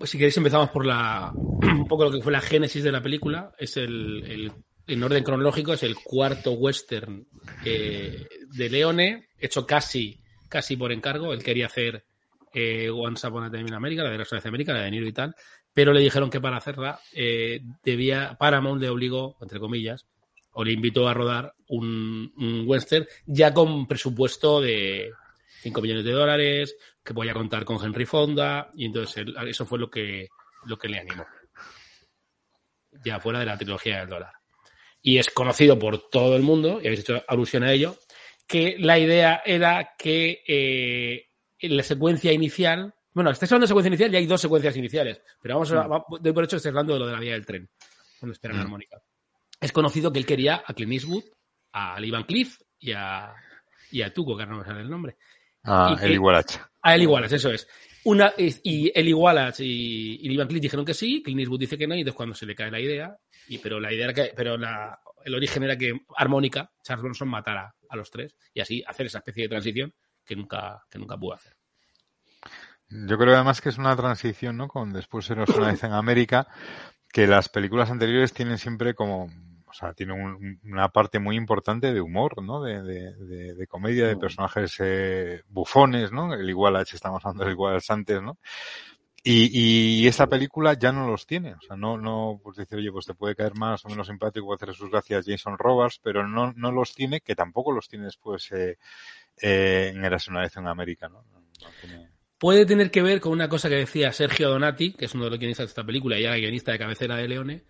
Pues 0.03 0.11
si 0.11 0.19
queréis 0.19 0.37
empezamos 0.37 0.71
por 0.71 0.85
la 0.85 1.33
un 1.63 1.87
poco 1.87 2.03
lo 2.03 2.11
que 2.11 2.21
fue 2.21 2.33
la 2.33 2.41
génesis 2.41 2.83
de 2.83 2.91
la 2.91 3.01
película. 3.01 3.53
Es 3.57 3.77
el, 3.77 4.25
el- 4.27 4.53
en 4.89 5.01
orden 5.05 5.23
cronológico, 5.23 5.75
es 5.75 5.85
el 5.85 5.95
cuarto 5.95 6.55
western 6.55 7.25
eh, 7.65 8.27
de 8.49 8.69
Leone, 8.69 9.29
hecho 9.39 9.65
casi, 9.65 10.19
casi 10.49 10.77
por 10.77 10.91
encargo. 10.91 11.33
Él 11.33 11.45
quería 11.45 11.67
hacer 11.67 12.05
eh, 12.53 12.91
Once 12.91 13.25
Upon 13.25 13.45
a 13.45 13.51
Time 13.53 13.69
in 13.69 13.75
America, 13.75 14.03
la 14.03 14.11
de 14.11 14.19
Rosales 14.19 14.43
de 14.43 14.49
América, 14.49 14.73
la 14.73 14.81
de 14.83 14.91
Niro 14.91 15.07
y 15.07 15.13
tal, 15.13 15.37
pero 15.73 15.93
le 15.93 16.01
dijeron 16.01 16.31
que 16.31 16.41
para 16.41 16.57
hacerla 16.57 16.99
eh, 17.13 17.61
debía, 17.85 18.37
Paramount 18.41 18.83
le 18.83 18.89
obligó, 18.89 19.37
entre 19.41 19.61
comillas, 19.61 20.05
o 20.51 20.65
le 20.65 20.73
invitó 20.73 21.07
a 21.07 21.15
rodar 21.15 21.55
un, 21.69 22.33
un 22.37 22.65
western 22.67 23.07
ya 23.27 23.55
con 23.55 23.87
presupuesto 23.87 24.61
de 24.61 25.13
5 25.61 25.81
millones 25.81 26.05
de 26.05 26.11
dólares, 26.11 26.75
que 27.05 27.13
voy 27.13 27.29
a 27.29 27.35
contar 27.35 27.65
con 27.65 27.83
Henry 27.85 28.07
Fonda, 28.07 28.71
y 28.75 28.87
entonces 28.87 29.17
él- 29.19 29.35
eso 29.49 29.67
fue 29.67 29.79
lo 29.79 29.91
que, 29.91 30.29
lo 30.67 30.77
que 30.79 30.89
le 30.89 30.99
animó. 31.01 31.27
Ya 33.05 33.19
fuera 33.21 33.41
de 33.41 33.47
la 33.47 33.57
trilogía 33.57 34.01
del 34.01 34.09
dólar. 34.09 34.33
Y 35.01 35.19
es 35.19 35.31
conocido 35.31 35.79
por 35.79 36.09
todo 36.11 36.37
el 36.37 36.43
mundo, 36.43 36.79
y 36.81 36.87
habéis 36.87 37.01
hecho 37.01 37.23
alusión 37.27 37.65
a 37.65 37.73
ello, 37.73 37.97
que 38.47 38.77
la 38.79 38.99
idea 38.99 39.43
era 39.45 39.95
que 39.99 40.43
eh, 40.47 41.29
en 41.59 41.77
la 41.77 41.83
secuencia 41.83 42.33
inicial, 42.33 42.95
bueno, 43.15 43.31
estáis 43.31 43.51
hablando 43.51 43.65
de 43.65 43.69
secuencia 43.69 43.89
inicial 43.89 44.13
y 44.13 44.17
hay 44.17 44.27
dos 44.27 44.41
secuencias 44.41 44.77
iniciales, 44.77 45.23
pero 45.41 45.55
vamos 45.55 45.73
a, 45.73 45.89
doy 46.21 46.33
por 46.33 46.45
hecho 46.45 46.51
que 46.51 46.59
estáis 46.59 46.73
hablando 46.73 46.93
de 46.95 47.01
lo 47.01 47.07
de 47.07 47.13
la 47.13 47.21
vía 47.21 47.33
del 47.33 47.47
tren, 47.47 47.69
cuando 48.21 48.33
esperan 48.33 48.59
Mm. 48.59 48.61
armónica. 48.61 49.03
Es 49.61 49.73
conocido 49.73 50.13
que 50.13 50.19
él 50.19 50.27
quería 50.27 50.63
a 50.67 50.75
Clint 50.75 50.93
Eastwood, 50.93 51.25
a 51.73 51.99
Lee 51.99 52.11
Van 52.11 52.25
Cleef 52.25 52.59
y 52.79 52.93
a, 52.93 53.33
y 53.91 54.03
a 54.03 54.13
Tuco, 54.13 54.37
que 54.37 54.43
ahora 54.43 54.55
no 54.55 54.61
me 54.61 54.67
sale 54.67 54.81
el 54.81 54.91
nombre. 54.91 55.17
Ah, 55.65 55.97
el 56.03 56.13
Igualache. 56.13 56.61
A 56.83 56.95
Eli 56.95 57.07
Wallace, 57.07 57.37
eso 57.37 57.51
es. 57.51 57.67
Una, 58.05 58.33
y 58.37 58.91
Eli 58.95 59.13
Wallace 59.13 59.65
y, 59.65 60.19
y 60.23 60.29
Lee 60.29 60.37
Van 60.37 60.49
Cleef 60.49 60.63
dijeron 60.63 60.85
que 60.85 60.95
sí, 60.95 61.23
Clint 61.23 61.41
Eastwood 61.41 61.61
dice 61.61 61.79
que 61.79 61.87
no, 61.87 61.95
y 61.95 62.01
entonces 62.01 62.17
cuando 62.17 62.35
se 62.35 62.47
le 62.47 62.55
cae 62.55 62.71
la 62.71 62.81
idea, 62.81 63.17
y, 63.47 63.59
pero 63.59 63.79
la 63.79 63.93
idea 63.93 64.07
era 64.07 64.15
que, 64.15 64.33
pero 64.37 64.59
la, 64.59 64.99
el 65.25 65.35
origen 65.35 65.63
era 65.63 65.77
que 65.77 65.93
Armónica, 66.17 66.73
Charles 66.83 67.03
Bronson, 67.03 67.29
matara 67.29 67.73
a 67.89 67.97
los 67.97 68.11
tres, 68.11 68.35
y 68.53 68.61
así 68.61 68.83
hacer 68.87 69.07
esa 69.07 69.19
especie 69.19 69.45
de 69.45 69.49
transición 69.51 69.95
que 70.25 70.35
nunca, 70.35 70.83
que 70.91 70.99
nunca 70.99 71.17
pudo 71.17 71.35
hacer. 71.35 71.55
Yo 72.89 73.17
creo 73.17 73.35
además 73.35 73.61
que 73.61 73.69
es 73.69 73.79
una 73.79 73.97
transición, 73.97 74.57
¿no? 74.57 74.69
Con 74.69 74.93
después 74.93 75.29
de 75.29 75.35
una 75.35 75.71
vez 75.71 75.85
en 75.85 75.93
América, 75.93 76.49
que 77.11 77.27
las 77.27 77.49
películas 77.49 77.91
anteriores 77.91 78.33
tienen 78.33 78.59
siempre 78.59 78.95
como, 78.95 79.31
o 79.73 79.75
sea, 79.75 79.95
tienen 79.95 80.21
un- 80.23 80.61
una 80.65 80.89
parte 80.91 81.19
muy 81.19 81.35
importante 81.37 81.93
de 81.93 82.01
humor, 82.01 82.43
¿no? 82.43 82.63
De, 82.63 82.83
de, 82.83 83.15
de- 83.17 83.55
de 83.55 83.67
comedia, 83.67 84.07
de 84.07 84.17
personajes 84.17 84.77
eh, 84.81 85.43
bufones, 85.49 86.13
¿no? 86.13 86.35
El 86.35 86.49
Igualach, 86.49 86.93
estamos 86.95 87.25
hablando 87.25 87.45
del 87.45 87.55
Igualach 87.55 87.91
antes, 87.91 88.23
¿no? 88.23 88.39
Y, 89.25 90.03
y 90.03 90.09
esta 90.09 90.27
película 90.27 90.75
ya 90.75 90.91
no 90.93 91.07
los 91.09 91.27
tiene, 91.27 91.55
o 91.55 91.61
sea, 91.61 91.77
no, 91.77 91.97
no, 91.97 92.41
pues 92.43 92.57
dice, 92.57 92.75
oye, 92.75 92.91
pues 92.91 93.07
te 93.07 93.15
puede 93.15 93.37
caer 93.37 93.55
más 93.55 93.85
o 93.85 93.89
menos 93.89 94.09
simpático, 94.09 94.47
puede 94.47 94.57
hacer 94.57 94.75
sus 94.75 94.91
gracias 94.91 95.25
Jason 95.27 95.57
Robards, 95.59 96.01
pero 96.03 96.27
no, 96.27 96.53
no 96.57 96.73
los 96.73 96.93
tiene, 96.93 97.21
que 97.21 97.37
tampoco 97.37 97.71
los 97.73 97.89
tiene 97.89 98.07
después 98.07 98.51
eh, 98.51 98.79
eh, 99.41 99.93
en 99.95 100.05
Eras 100.05 100.27
una 100.27 100.41
vez 100.41 100.57
en 100.57 100.67
América, 100.67 101.09
¿no? 101.09 101.23
No- 101.33 101.39
no 101.41 101.69
tiene- 101.81 102.09
Puede 102.37 102.67
tener 102.67 102.91
que 102.91 103.03
ver 103.03 103.21
con 103.21 103.31
una 103.31 103.49
cosa 103.49 103.69
que 103.69 103.77
decía 103.77 104.11
Sergio 104.13 104.49
Donati, 104.51 104.95
que 104.95 105.05
es 105.05 105.15
uno 105.15 105.25
de 105.25 105.31
los 105.31 105.39
guionistas 105.39 105.67
de 105.67 105.71
esta 105.71 105.85
película 105.85 106.19
y 106.19 106.25
era 106.25 106.35
guionista 106.35 106.73
de 106.73 106.79
cabecera 106.81 107.15
de 107.17 107.29
Leone, 107.29 107.63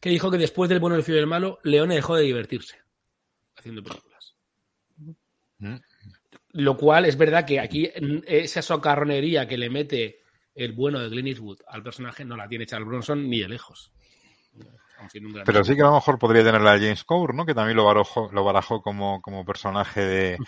que 0.00 0.10
dijo 0.10 0.30
que 0.30 0.38
después 0.38 0.68
del 0.68 0.80
bueno, 0.80 0.96
el 0.96 1.02
feo 1.02 1.16
y 1.16 1.18
el 1.18 1.26
malo, 1.26 1.58
Leone 1.62 1.96
dejó 1.96 2.16
de 2.16 2.24
divertirse 2.24 2.78
haciendo 3.56 3.82
películas. 3.82 4.34
¿Mm? 5.58 5.76
Lo 6.52 6.76
cual 6.76 7.04
es 7.04 7.16
verdad 7.16 7.44
que 7.44 7.60
aquí 7.60 7.90
esa 8.26 8.62
socarronería 8.62 9.46
que 9.46 9.58
le 9.58 9.70
mete 9.70 10.22
el 10.54 10.72
bueno 10.72 10.98
de 10.98 11.08
Clint 11.08 11.28
Eastwood 11.28 11.60
al 11.68 11.82
personaje 11.82 12.24
no 12.24 12.36
la 12.36 12.48
tiene 12.48 12.66
Charles 12.66 12.88
Bronson 12.88 13.28
ni 13.28 13.40
de 13.40 13.48
lejos. 13.48 13.92
Pero 15.44 15.64
sí 15.64 15.76
que 15.76 15.82
a 15.82 15.86
lo 15.86 15.94
mejor 15.94 16.18
podría 16.18 16.42
tener 16.42 16.60
la 16.60 16.72
James 16.72 17.04
Cour, 17.04 17.32
¿no? 17.34 17.46
Que 17.46 17.54
también 17.54 17.76
lo 17.76 17.84
barajó, 17.84 18.30
lo 18.32 18.42
barajó 18.42 18.82
como, 18.82 19.22
como 19.22 19.44
personaje 19.44 20.00
de, 20.00 20.38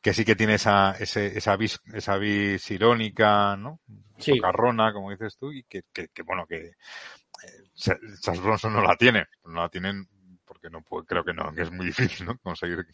que 0.00 0.12
sí 0.12 0.24
que 0.24 0.34
tiene 0.34 0.54
esa, 0.54 0.96
ese, 0.98 1.38
esa 1.38 1.56
vis, 1.56 1.80
esa 1.94 2.16
vis 2.18 2.68
irónica, 2.70 3.56
¿no? 3.56 3.80
Sí. 4.18 4.36
Socarrona, 4.36 4.92
como 4.92 5.10
dices 5.10 5.36
tú, 5.38 5.52
y 5.52 5.62
que, 5.64 5.82
que, 5.92 6.08
que, 6.08 6.22
bueno, 6.22 6.46
que 6.48 6.56
eh, 6.56 7.61
Charles 7.74 8.42
Bronson 8.42 8.72
no 8.72 8.82
la 8.82 8.96
tiene. 8.96 9.24
No 9.44 9.60
la 9.62 9.68
tienen 9.68 10.06
porque 10.44 10.68
no 10.70 10.82
puede, 10.82 11.06
creo 11.06 11.24
que 11.24 11.32
no, 11.32 11.52
que 11.54 11.62
es 11.62 11.70
muy 11.72 11.86
difícil, 11.86 12.26
¿no? 12.26 12.38
Conseguir 12.38 12.84
que, 12.84 12.92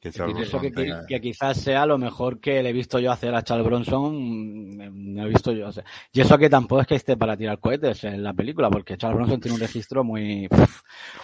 que 0.00 0.10
Charles 0.12 0.34
Bronson 0.34 0.60
que, 0.62 0.68
que- 0.72 0.74
tenga- 0.82 1.06
que 1.06 1.20
quizás 1.20 1.60
sea 1.60 1.84
lo 1.84 1.98
mejor 1.98 2.40
que 2.40 2.62
le 2.62 2.70
he 2.70 2.72
visto 2.72 2.98
yo 2.98 3.12
hacer 3.12 3.34
a 3.34 3.42
Charles 3.42 3.66
Bronson. 3.66 4.14
mm, 4.16 5.14
No 5.14 5.26
he 5.26 5.28
visto 5.28 5.52
yo. 5.52 5.68
o 5.68 5.72
sea, 5.72 5.84
y 6.12 6.20
eso 6.22 6.38
que 6.38 6.48
tampoco 6.48 6.80
es 6.80 6.86
que 6.86 6.94
esté 6.94 7.16
para 7.18 7.36
tirar 7.36 7.58
cohetes 7.60 8.04
en 8.04 8.22
la 8.22 8.32
película, 8.32 8.70
porque 8.70 8.96
Charles 8.96 9.16
Bronson 9.18 9.40
tiene 9.40 9.54
un 9.56 9.60
registro 9.60 10.02
muy. 10.02 10.48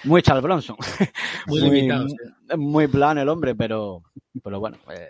muy 0.05 0.20
Charles 0.22 0.42
Bronson. 0.44 0.77
Muy 1.46 1.61
limitado, 1.61 2.09
sí. 2.09 2.16
muy 2.59 2.87
plan 2.88 3.16
el 3.18 3.29
hombre, 3.29 3.55
pero. 3.55 4.03
Pero 4.42 4.61
bueno. 4.61 4.77
Eh, 4.90 5.09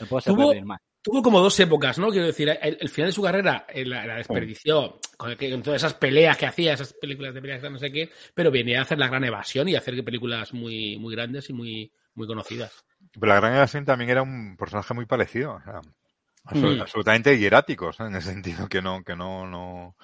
no 0.00 0.06
puedo 0.06 0.20
se 0.20 0.30
Tuvo- 0.30 0.36
puede 0.36 0.50
pedir 0.52 0.64
más. 0.64 0.80
Tuvo 1.02 1.22
como 1.22 1.40
dos 1.40 1.58
épocas, 1.60 1.98
¿no? 1.98 2.10
Quiero 2.10 2.26
decir, 2.26 2.48
el, 2.48 2.76
el 2.80 2.88
final 2.88 3.08
de 3.10 3.14
su 3.14 3.22
carrera 3.22 3.66
eh, 3.68 3.84
la, 3.86 4.04
la 4.04 4.16
desperdició 4.16 4.98
con, 5.16 5.30
el 5.30 5.36
que- 5.36 5.50
con 5.50 5.62
todas 5.62 5.80
esas 5.82 5.94
peleas 5.94 6.36
que 6.36 6.46
hacía, 6.46 6.72
esas 6.74 6.92
películas 6.92 7.32
de 7.34 7.40
peleas, 7.40 7.62
no 7.70 7.78
sé 7.78 7.90
qué, 7.92 8.10
pero 8.34 8.50
venía 8.50 8.80
a 8.80 8.82
hacer 8.82 8.98
la 8.98 9.08
gran 9.08 9.24
evasión 9.24 9.68
y 9.68 9.74
a 9.74 9.78
hacer 9.78 10.02
películas 10.04 10.52
muy, 10.52 10.98
muy 10.98 11.14
grandes 11.14 11.48
y 11.50 11.52
muy, 11.52 11.92
muy 12.14 12.26
conocidas. 12.26 12.84
Pero 13.12 13.26
la 13.32 13.40
gran 13.40 13.54
evasión 13.54 13.84
también 13.84 14.10
era 14.10 14.22
un 14.22 14.56
personaje 14.56 14.92
muy 14.94 15.06
parecido, 15.06 15.54
o 15.54 15.62
sea, 15.62 15.80
Mm. 16.50 16.80
absolutamente 16.80 17.38
hierático, 17.38 17.92
¿sabes? 17.92 18.10
en 18.10 18.16
el 18.16 18.22
sentido 18.22 18.68
que 18.70 18.80
no, 18.80 19.02
que 19.04 19.14
no, 19.14 19.46
no, 19.46 19.96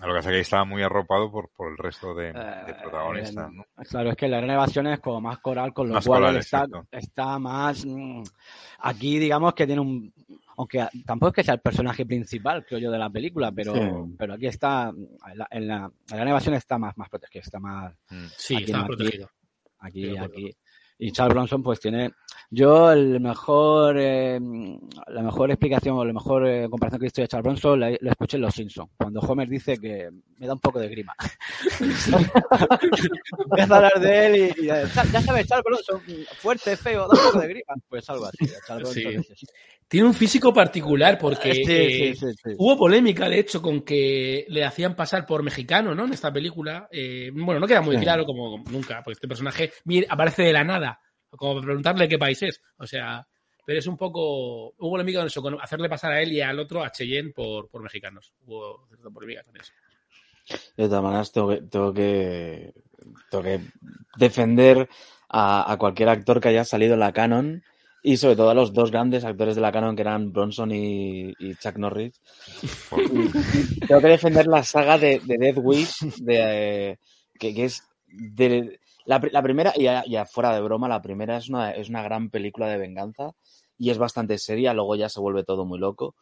lo 0.00 0.08
que 0.08 0.18
pasa 0.18 0.28
que 0.30 0.34
ahí 0.36 0.40
estaba 0.42 0.64
muy 0.64 0.82
arropado 0.82 1.30
por, 1.30 1.50
por 1.56 1.70
el 1.70 1.76
resto 1.78 2.14
de, 2.14 2.26
de 2.32 2.74
protagonistas, 2.82 3.52
¿no? 3.52 3.64
Claro, 3.88 4.10
es 4.10 4.16
que 4.16 4.28
la 4.28 4.38
gran 4.38 4.50
evasión 4.50 4.86
es 4.88 5.00
como 5.00 5.20
más 5.20 5.38
coral, 5.38 5.72
con 5.72 5.88
lo 5.88 5.94
Más 5.94 6.06
cual 6.06 6.20
coral, 6.22 6.36
está, 6.36 6.66
está 6.90 7.38
más. 7.38 7.84
mm, 7.86 8.22
Aquí, 8.80 9.18
digamos 9.18 9.54
que 9.54 9.66
tiene 9.66 9.80
un. 9.80 10.12
Aunque 10.56 10.86
tampoco 11.04 11.30
es 11.30 11.34
que 11.36 11.44
sea 11.44 11.54
el 11.54 11.60
personaje 11.60 12.06
principal, 12.06 12.64
creo 12.64 12.78
yo, 12.78 12.90
de 12.90 12.98
la 12.98 13.10
película, 13.10 13.50
pero, 13.52 13.74
Sí. 13.74 13.80
pero 14.18 14.34
aquí 14.34 14.46
está. 14.46 14.90
En 14.90 15.38
la, 15.38 15.48
en 15.50 15.66
la, 15.68 15.90
está 16.56 16.78
más, 16.78 16.96
más 16.96 17.08
protegido, 17.08 17.42
está 17.42 17.58
más. 17.58 17.92
Sí, 18.36 18.54
aquí 18.56 18.64
está 18.64 18.78
no, 18.78 18.84
aquí- 18.84 18.94
protegido. 18.96 19.30
Aquí, 19.80 20.08
acuerdo. 20.16 20.24
aquí. 20.26 20.56
Y 20.98 21.10
Charles 21.12 21.34
Bronson, 21.34 21.62
pues 21.62 21.80
tiene. 21.80 22.12
Yo, 22.50 22.92
el 22.92 23.20
mejor. 23.20 23.96
eh, 23.98 24.38
la 25.08 25.22
mejor 25.22 25.50
explicación 25.50 25.96
o 25.96 26.04
la 26.04 26.12
mejor 26.12 26.46
eh, 26.46 26.68
comparación 26.68 27.00
que 27.00 27.04
he 27.06 27.08
visto 27.08 27.20
de 27.22 27.28
Charles 27.28 27.44
Bronson 27.44 27.80
la, 27.80 27.90
la 28.00 28.10
escuché 28.10 28.36
en 28.36 28.42
Los 28.42 28.54
Simpsons, 28.54 28.90
cuando 28.96 29.20
Homer 29.20 29.48
dice 29.48 29.76
que 29.78 30.08
me 30.38 30.46
da 30.46 30.54
un 30.54 30.60
poco 30.60 30.78
de 30.78 30.88
grima. 30.88 31.14
Empieza 31.78 33.74
a 33.74 33.76
hablar 33.76 34.00
de 34.00 34.26
él 34.26 34.54
y, 34.58 34.62
y 34.62 34.66
ya, 34.66 34.82
ya 34.84 35.20
sabes, 35.20 35.46
Charles 35.46 35.64
Bronson, 35.64 36.00
fuerte, 36.38 36.76
feo, 36.76 37.06
da 37.08 37.14
un 37.18 37.26
poco 37.26 37.40
de 37.40 37.48
grima. 37.48 37.74
Pues 37.88 38.08
algo 38.10 38.26
así. 38.26 38.46
Charles 38.66 38.88
Sí. 38.90 39.02
Bronson 39.04 39.24
es. 39.32 39.44
Tiene 39.86 40.06
un 40.06 40.14
físico 40.14 40.52
particular 40.52 41.18
porque 41.18 41.54
Sí, 41.54 41.62
eh, 41.68 42.14
sí, 42.16 42.26
hubo 42.56 42.76
polémica, 42.78 43.28
de 43.28 43.38
hecho, 43.38 43.60
con 43.60 43.82
que 43.82 44.46
le 44.48 44.64
hacían 44.64 44.96
pasar 44.96 45.26
por 45.26 45.42
mexicano, 45.42 45.94
¿no? 45.94 46.04
En 46.06 46.12
esta 46.12 46.32
película. 46.32 46.88
Eh, 46.90 47.30
bueno, 47.34 47.60
no 47.60 47.66
queda 47.66 47.82
muy 47.82 47.96
claro 47.98 48.24
como 48.24 48.58
nunca, 48.70 49.02
porque 49.04 49.14
este 49.14 49.28
personaje 49.28 49.72
aparece 50.08 50.42
de 50.42 50.52
la 50.52 50.64
nada, 50.64 50.98
como 51.36 51.60
preguntarle 51.60 52.08
qué 52.08 52.18
país 52.18 52.42
es. 52.42 52.60
O 52.78 52.86
sea, 52.86 53.26
pero 53.64 53.78
es 53.78 53.86
un 53.86 53.96
poco... 53.96 54.68
Hubo 54.78 54.90
polémica 54.90 55.20
con 55.20 55.26
eso, 55.26 55.42
con 55.42 55.60
hacerle 55.60 55.88
pasar 55.88 56.12
a 56.12 56.22
él 56.22 56.32
y 56.32 56.40
al 56.40 56.58
otro, 56.58 56.82
a 56.82 56.90
Cheyenne, 56.90 57.32
por, 57.32 57.68
por 57.68 57.82
mexicanos. 57.82 58.32
Hubo 58.46 58.86
cierta 58.88 59.10
polémica 59.10 59.42
con 59.42 59.56
eso. 59.56 59.72
De 60.76 60.88
todas 60.88 61.02
maneras, 61.02 61.32
tengo 61.32 61.48
que, 61.48 61.62
tengo 61.62 61.92
que, 61.94 62.74
tengo 63.30 63.44
que 63.44 63.60
defender 64.16 64.88
a, 65.28 65.72
a 65.72 65.78
cualquier 65.78 66.10
actor 66.10 66.40
que 66.40 66.48
haya 66.48 66.64
salido 66.64 66.94
en 66.94 67.00
la 67.00 67.12
canon 67.12 67.62
y 68.06 68.18
sobre 68.18 68.36
todo 68.36 68.50
a 68.50 68.54
los 68.54 68.74
dos 68.74 68.90
grandes 68.90 69.24
actores 69.24 69.54
de 69.54 69.62
la 69.62 69.72
canon 69.72 69.96
que 69.96 70.02
eran 70.02 70.30
Bronson 70.30 70.70
y, 70.72 71.32
y 71.38 71.54
Chuck 71.54 71.78
Norris. 71.78 72.20
Y 72.92 73.80
tengo 73.86 74.02
que 74.02 74.08
defender 74.08 74.46
la 74.46 74.62
saga 74.62 74.98
de, 74.98 75.22
de 75.24 75.38
Death 75.38 75.58
Wish, 75.62 76.00
de, 76.18 76.90
eh, 76.90 76.98
que, 77.38 77.54
que 77.54 77.64
es 77.64 77.82
de, 78.06 78.78
la, 79.04 79.20
la 79.32 79.42
primera, 79.42 79.72
y 79.76 79.84
ya, 79.84 80.04
ya 80.06 80.24
fuera 80.24 80.54
de 80.54 80.60
broma, 80.62 80.88
la 80.88 81.02
primera 81.02 81.36
es 81.36 81.48
una, 81.48 81.70
es 81.72 81.88
una 81.88 82.02
gran 82.02 82.30
película 82.30 82.68
de 82.68 82.78
venganza 82.78 83.32
y 83.78 83.90
es 83.90 83.98
bastante 83.98 84.38
seria, 84.38 84.72
luego 84.74 84.96
ya 84.96 85.08
se 85.08 85.20
vuelve 85.20 85.44
todo 85.44 85.64
muy 85.64 85.78
loco. 85.78 86.14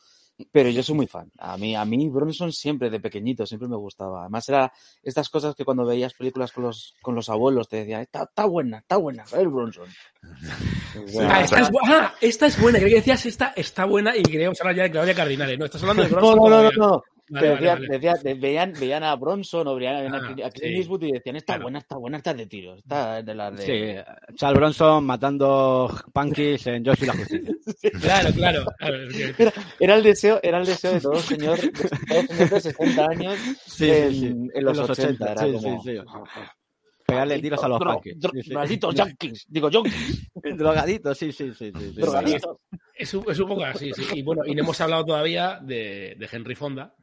Pero 0.51 0.71
yo 0.71 0.83
soy 0.83 0.97
muy 0.97 1.07
fan. 1.07 1.31
A 1.38 1.57
mí, 1.59 1.77
a 1.77 1.85
mí 1.85 2.09
Bronson 2.09 2.53
siempre, 2.53 2.88
de 2.88 2.99
pequeñito, 2.99 3.47
siempre 3.47 3.68
me 3.68 3.77
gustaba. 3.77 4.23
Además 4.23 4.49
era 4.49 4.73
estas 5.03 5.29
cosas 5.29 5.55
que 5.55 5.64
cuando 5.64 5.85
veías 5.85 6.14
películas 6.14 6.51
con 6.53 6.64
los, 6.64 6.95
con 7.03 7.14
los 7.14 7.29
abuelos 7.29 7.68
te 7.68 7.77
decían, 7.77 8.01
está, 8.01 8.23
está 8.25 8.47
buena, 8.47 8.79
está 8.79 8.97
buena, 8.97 9.25
el 9.35 9.49
Bronson. 9.49 9.88
Ah, 11.29 11.40
esta, 11.42 11.61
es, 11.61 11.71
bu- 11.71 11.81
ah, 11.87 12.14
esta 12.21 12.47
es 12.47 12.61
buena, 12.61 12.79
creo 12.79 12.90
que 12.90 12.97
decías 12.97 13.25
esta 13.27 13.53
está 13.57 13.85
buena 13.87 14.14
y 14.16 14.23
queríamos 14.23 14.61
hablar 14.61 14.77
ya 14.77 14.83
de 14.85 14.90
Claudia 14.90 15.14
Cardinales, 15.14 15.59
¿no? 15.59 15.64
Estás 15.64 15.83
hablando 15.83 16.03
de 16.03 16.09
No, 16.11 16.16
Bronson 16.21 16.37
no, 16.51 16.62
no, 16.62 16.71
no. 16.77 17.03
Vale, 17.28 17.40
Pero 17.46 17.54
vale, 17.54 17.61
decía- 17.61 17.74
vale. 17.74 17.88
decía- 17.88 18.14
de- 18.22 18.35
veían, 18.35 18.72
veían 18.78 19.04
a 19.04 19.14
Bronson 19.16 19.66
o 19.68 19.74
veían 19.76 20.12
a, 20.14 20.16
Ah, 20.18 20.30
a 20.46 20.50
Clint 20.50 20.52
sí. 20.56 20.64
Eastwood 20.78 21.02
y 21.04 21.12
decían, 21.12 21.37
está 21.37 21.56
buena, 21.58 21.78
está 21.78 21.96
buena, 21.96 22.16
está 22.18 22.35
de 22.35 22.46
tiro. 22.46 22.74
Está 22.74 23.22
de 23.22 23.35
la 23.35 23.50
de... 23.50 23.62
Sí, 23.62 24.35
Charles 24.37 24.58
Bronson 24.58 25.04
matando 25.04 25.88
punkies 26.12 26.66
en 26.66 26.85
Josh 26.85 27.02
y 27.02 27.06
la 27.06 27.12
Justicia. 27.14 27.52
Claro, 28.00 28.30
claro. 28.32 28.64
claro, 28.78 28.96
Era, 29.38 29.52
era 29.78 29.94
el 29.94 30.02
deseo, 30.02 30.40
era 30.42 30.58
el 30.58 30.66
deseo 30.66 30.92
de 30.92 31.00
todo 31.00 31.14
señor, 31.20 31.58
de 31.61 31.70
todo 31.70 32.22
señor 32.28 32.50
de 32.50 32.61
60 32.61 33.06
años 33.06 33.38
Sí, 33.66 33.88
en, 33.90 34.12
sí. 34.12 34.26
en 34.54 34.64
los, 34.64 34.78
80. 34.78 35.32
Era 35.32 35.42
sí, 35.46 35.52
como... 35.52 35.82
sí, 35.82 35.90
sí. 35.96 36.00
pegarle 37.06 37.38
tiros 37.40 37.62
a 37.64 37.68
los 37.68 37.80
sí. 38.02 38.11
Drogaditos, 38.50 38.94
yankees. 38.94 39.46
Digo, 39.48 39.70
yankees. 39.70 40.28
Drogaditos, 40.56 41.16
sí, 41.18 41.32
sí, 41.32 41.52
sí. 41.56 41.72
sí, 41.74 41.80
sí. 41.94 42.00
Drogaditos. 42.00 42.56
Es 42.94 43.14
un, 43.14 43.24
es 43.30 43.38
un 43.38 43.48
poco 43.48 43.64
así, 43.64 43.92
sí. 43.92 44.02
Y 44.14 44.22
bueno, 44.22 44.42
y 44.44 44.54
no 44.54 44.62
hemos 44.62 44.80
hablado 44.80 45.04
todavía 45.06 45.58
de, 45.62 46.14
de 46.18 46.28
Henry 46.30 46.54
Fonda, 46.54 46.94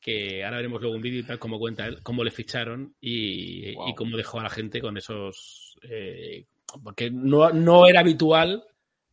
que 0.00 0.44
ahora 0.44 0.56
veremos 0.56 0.80
luego 0.80 0.96
un 0.96 1.02
vídeo 1.02 1.20
y 1.20 1.24
tal, 1.24 1.38
cómo 1.38 1.58
cuenta 1.58 1.86
él, 1.86 2.02
cómo 2.02 2.24
le 2.24 2.30
ficharon 2.30 2.94
y, 3.00 3.70
y 3.70 3.94
cómo 3.94 4.16
dejó 4.16 4.40
a 4.40 4.44
la 4.44 4.50
gente 4.50 4.80
con 4.80 4.96
esos. 4.96 5.76
eh, 5.82 6.46
porque 6.82 7.10
no, 7.10 7.50
no 7.50 7.86
era 7.86 8.00
habitual. 8.00 8.64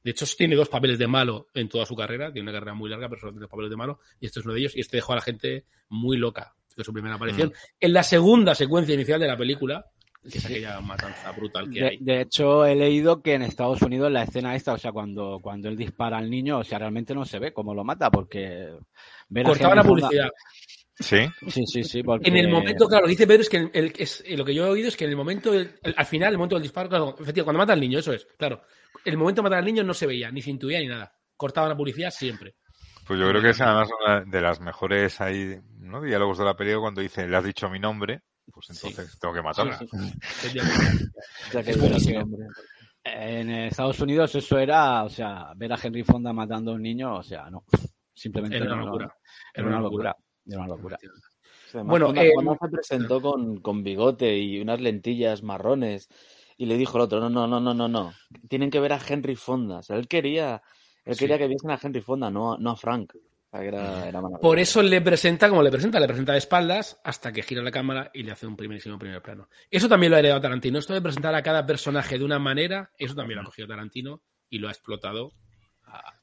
De 0.03 0.11
hecho, 0.11 0.25
tiene 0.37 0.55
dos 0.55 0.69
papeles 0.69 0.97
de 0.97 1.07
malo 1.07 1.47
en 1.53 1.67
toda 1.67 1.85
su 1.85 1.95
carrera. 1.95 2.31
Tiene 2.31 2.49
una 2.49 2.57
carrera 2.57 2.73
muy 2.73 2.89
larga, 2.89 3.09
pero 3.09 3.19
solo 3.19 3.33
tiene 3.33 3.41
dos 3.41 3.49
papeles 3.49 3.69
de 3.71 3.75
malo. 3.75 3.99
Y 4.21 4.27
este 4.27 4.39
es 4.39 4.45
uno 4.45 4.53
de 4.53 4.61
ellos. 4.61 4.75
Y 4.75 4.79
este 4.79 4.97
dejó 4.97 5.13
a 5.13 5.17
la 5.17 5.21
gente 5.21 5.65
muy 5.89 6.17
loca. 6.17 6.53
Es 6.77 6.85
su 6.85 6.93
primera 6.93 7.15
aparición. 7.15 7.51
En 7.79 7.91
la 7.93 8.03
segunda 8.03 8.53
secuencia 8.55 8.93
inicial 8.93 9.19
de 9.19 9.27
la 9.27 9.35
película, 9.35 9.85
que 10.31 10.37
es 10.37 10.45
aquella 10.45 10.79
matanza 10.79 11.31
brutal 11.31 11.69
que 11.69 11.79
De, 11.79 11.87
hay. 11.87 11.97
de 11.99 12.21
hecho, 12.21 12.65
he 12.65 12.75
leído 12.75 13.21
que 13.21 13.33
en 13.33 13.41
Estados 13.41 13.81
Unidos 13.81 14.11
la 14.11 14.23
escena 14.23 14.55
esta, 14.55 14.73
o 14.73 14.77
sea, 14.77 14.91
cuando, 14.91 15.39
cuando 15.41 15.67
él 15.69 15.75
dispara 15.75 16.17
al 16.19 16.29
niño, 16.29 16.59
o 16.59 16.63
sea, 16.63 16.79
realmente 16.79 17.15
no 17.15 17.25
se 17.25 17.39
ve 17.39 17.51
cómo 17.51 17.73
lo 17.73 17.83
mata, 17.83 18.11
porque... 18.11 18.77
Cortaba 19.43 19.75
la 19.75 19.83
publicidad. 19.83 20.29
Sí. 20.99 21.17
Sí, 21.47 21.61
sí, 21.67 21.83
sí, 21.83 22.01
porque... 22.03 22.27
En 22.27 22.37
el 22.37 22.49
momento, 22.49 22.87
claro, 22.87 23.01
lo 23.03 23.07
que 23.07 23.11
dice 23.11 23.27
Pedro 23.27 23.41
es 23.41 23.49
que 23.49 23.57
el- 23.57 23.71
el- 23.73 23.93
es, 23.97 24.23
eh, 24.25 24.35
lo 24.35 24.43
que 24.43 24.53
yo 24.55 24.65
he 24.65 24.69
oído 24.69 24.87
es 24.87 24.97
que 24.97 25.03
en 25.05 25.11
el 25.11 25.15
momento, 25.15 25.53
el- 25.53 25.79
al 25.95 26.05
final, 26.05 26.31
el 26.31 26.37
momento 26.37 26.55
del 26.55 26.63
disparo, 26.63 26.89
claro, 26.89 27.09
efectivamente, 27.09 27.43
cuando 27.43 27.57
mata 27.59 27.73
al 27.73 27.79
niño, 27.79 27.99
eso 27.99 28.13
es, 28.13 28.27
claro. 28.37 28.61
El 29.05 29.15
momento 29.17 29.41
de 29.41 29.43
matar 29.43 29.59
al 29.59 29.65
niño 29.65 29.83
no 29.83 29.93
se 29.93 30.07
veía, 30.07 30.31
ni 30.31 30.41
se 30.41 30.49
intuía 30.49 30.79
ni 30.79 30.87
nada. 30.87 31.13
Cortaba 31.35 31.69
la 31.69 31.77
publicidad 31.77 32.09
siempre. 32.09 32.55
Pues 33.05 33.19
yo 33.19 33.29
creo 33.29 33.41
que 33.41 33.51
es 33.51 33.61
además 33.61 33.89
una 34.03 34.21
de 34.25 34.41
las 34.41 34.59
mejores 34.59 35.21
ahí, 35.21 35.57
¿no? 35.79 36.01
diálogos 36.01 36.39
de 36.39 36.45
la 36.45 36.57
película 36.57 36.81
cuando 36.81 37.01
dice, 37.01 37.27
le 37.27 37.37
has 37.37 37.43
dicho 37.43 37.69
mi 37.69 37.79
nombre, 37.79 38.21
pues 38.51 38.67
entonces 38.71 39.17
tengo 39.19 39.33
que 39.33 39.41
matarla. 39.43 39.77
Sí, 39.77 39.87
sí. 40.49 40.59
Ya 41.53 41.63
que. 41.63 41.73
En 43.03 43.49
Estados 43.49 43.99
Unidos 44.01 44.35
eso 44.35 44.57
era, 44.57 45.03
o 45.03 45.09
sea, 45.09 45.53
ver 45.55 45.71
a 45.71 45.79
Henry 45.81 46.03
Fonda 46.03 46.33
matando 46.33 46.71
a 46.71 46.73
un 46.75 46.81
niño, 46.81 47.15
o 47.15 47.23
sea, 47.23 47.49
no. 47.49 47.63
Simplemente 48.13 48.57
Era 48.57 48.65
una 48.65 48.75
no, 48.75 48.79
no, 48.81 48.85
locura. 48.87 49.15
Era 49.53 49.67
una 49.67 49.79
locura. 49.79 50.15
Era 50.47 50.59
una 50.59 50.67
locura. 50.67 50.97
Además, 51.73 51.89
Bueno, 51.89 52.07
Fonda- 52.07 52.23
eh, 52.23 52.31
se 52.61 52.69
presentó 52.69 53.21
con, 53.21 53.59
con 53.61 53.83
bigote 53.83 54.37
y 54.37 54.61
unas 54.61 54.79
lentillas 54.79 55.43
marrones 55.43 56.07
y 56.57 56.65
le 56.65 56.77
dijo 56.77 56.97
el 56.97 57.03
otro, 57.03 57.19
no, 57.19 57.29
no, 57.29 57.45
no, 57.47 57.59
no, 57.59 57.73
no, 57.73 57.87
no, 57.87 58.13
tienen 58.47 58.69
que 58.71 58.79
ver 58.79 58.93
a 58.93 58.99
Henry 59.05 59.35
Fonda. 59.35 59.79
O 59.79 59.83
sea, 59.83 59.97
él 59.97 60.07
quería, 60.07 60.61
él 61.05 61.15
Sí. 61.15 61.19
quería 61.19 61.37
que 61.37 61.47
viesen 61.47 61.69
a 61.71 61.79
Henry 61.81 62.01
Fonda, 62.01 62.31
no, 62.31 62.57
no 62.57 62.71
a 62.71 62.75
Frank. 62.77 63.13
O 63.15 63.49
sea, 63.51 63.59
que 63.61 63.67
era, 63.67 64.07
era 64.07 64.21
maravilloso. 64.21 64.41
Por 64.41 64.59
eso 64.59 64.81
le 64.81 65.01
presenta 65.01 65.49
como 65.49 65.61
le 65.61 65.69
presenta, 65.71 65.99
le 65.99 66.07
presenta 66.07 66.31
de 66.31 66.37
espaldas 66.39 66.99
hasta 67.03 67.31
que 67.31 67.43
gira 67.43 67.61
la 67.61 67.71
cámara 67.71 68.11
y 68.13 68.23
le 68.23 68.31
hace 68.31 68.47
un 68.47 68.55
primerísimo 68.55 68.97
primer 68.97 69.21
plano. 69.21 69.49
Eso 69.69 69.87
también 69.87 70.09
lo 70.11 70.15
ha 70.15 70.19
heredado 70.19 70.41
Tarantino. 70.41 70.79
Esto 70.79 70.93
de 70.93 71.01
presentar 71.01 71.35
a 71.35 71.43
cada 71.43 71.65
personaje 71.65 72.17
de 72.17 72.25
una 72.25 72.39
manera, 72.39 72.91
eso 72.97 73.13
también 73.13 73.35
lo 73.37 73.41
ha 73.43 73.45
cogido 73.45 73.67
Tarantino 73.67 74.21
y 74.49 74.59
lo 74.59 74.67
ha 74.67 74.71
explotado 74.71 75.31
a, 75.85 76.13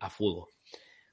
a 0.00 0.10
fuego. 0.10 0.48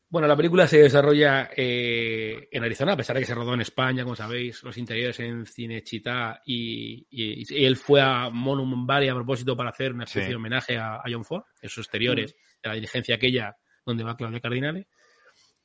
Bueno, 0.09 0.25
la 0.27 0.37
película 0.37 0.67
se 0.67 0.77
desarrolla 0.79 1.49
eh, 1.55 2.47
en 2.49 2.63
Arizona, 2.63 2.93
a 2.93 2.97
pesar 2.97 3.15
de 3.15 3.21
que 3.21 3.25
se 3.25 3.35
rodó 3.35 3.53
en 3.53 3.59
España, 3.61 4.03
como 4.03 4.15
sabéis, 4.15 4.63
los 4.63 4.77
interiores 4.77 5.19
en 5.19 5.45
Cinechita 5.45 6.41
y, 6.45 7.05
y- 7.09 7.43
y 7.53 7.65
él 7.65 7.75
fue 7.75 7.99
a 8.01 8.29
Monument 8.29 8.87
Valley 8.87 9.09
a 9.09 9.15
propósito 9.15 9.57
para 9.57 9.71
hacer 9.71 9.91
una 9.93 10.05
especie 10.05 10.23
Sí. 10.27 10.29
de 10.29 10.35
homenaje 10.37 10.77
a, 10.77 10.95
a 10.95 11.03
John 11.11 11.25
Ford, 11.25 11.43
en 11.61 11.67
sus 11.69 11.85
exteriores, 11.85 12.35
de 12.63 12.69
la 12.69 12.75
diligencia 12.75 13.15
aquella 13.15 13.57
donde 13.85 14.05
va 14.05 14.15
Claudia 14.15 14.39
Cardinale. 14.39 14.87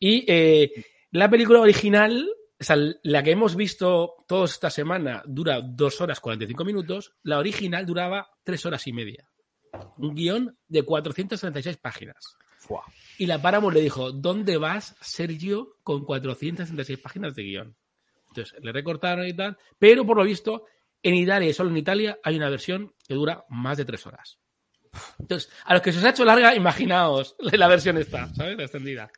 Y 0.00 0.24
eh, 0.26 0.72
la 1.12 1.31
película 1.31 1.61
original, 1.61 2.28
o 2.61 2.64
sea, 2.64 2.76
la 3.05 3.22
que 3.22 3.31
hemos 3.31 3.55
visto 3.55 4.16
todos 4.26 4.52
esta 4.55 4.70
semana, 4.70 5.22
dura 5.24 5.61
dos 5.62 6.00
horas 6.00 6.18
45 6.18 6.64
minutos, 6.64 7.14
la 7.22 7.38
original 7.38 7.87
duraba 7.87 8.28
tres 8.42 8.66
horas 8.66 8.85
y 8.88 8.92
media. 8.92 9.28
Un 9.98 10.14
guion 10.16 10.59
de 10.66 10.83
436 10.83 11.76
páginas. 11.76 12.37
Fua. 12.59 12.85
Y 13.23 13.27
la 13.27 13.41
Paramount 13.41 13.73
le 13.73 13.81
dijo, 13.83 14.11
¿dónde 14.11 14.57
vas, 14.57 14.97
Sergio, 15.01 15.77
con 15.85 16.05
466 16.05 16.99
páginas 16.99 17.37
de 17.37 17.45
guion? 17.45 17.77
Entonces, 18.31 18.59
le 18.61 18.73
recortaron 18.73 19.25
y 19.29 19.33
tal, 19.33 19.57
pero 19.79 20.05
por 20.05 20.17
lo 20.17 20.25
visto, 20.25 20.65
en 21.05 21.15
Italia 21.15 21.49
y 21.49 21.53
solo 21.53 21.71
en 21.71 21.77
Italia 21.77 22.19
hay 22.25 22.35
una 22.37 22.51
versión 22.51 22.93
que 23.07 23.15
dura 23.15 23.45
más 23.49 23.77
de 23.79 23.85
tres 23.85 24.05
horas. 24.09 24.41
Entonces, 25.21 25.53
a 25.67 25.75
los 25.75 25.83
que 25.83 25.93
se 25.93 26.01
os 26.01 26.05
ha 26.05 26.11
hecho 26.11 26.25
larga, 26.25 26.53
imaginaos 26.57 27.37
la 27.53 27.69
versión 27.69 27.97
esta, 27.97 28.27
¿sabes? 28.35 28.57
La 28.57 28.65
extendida. 28.65 29.09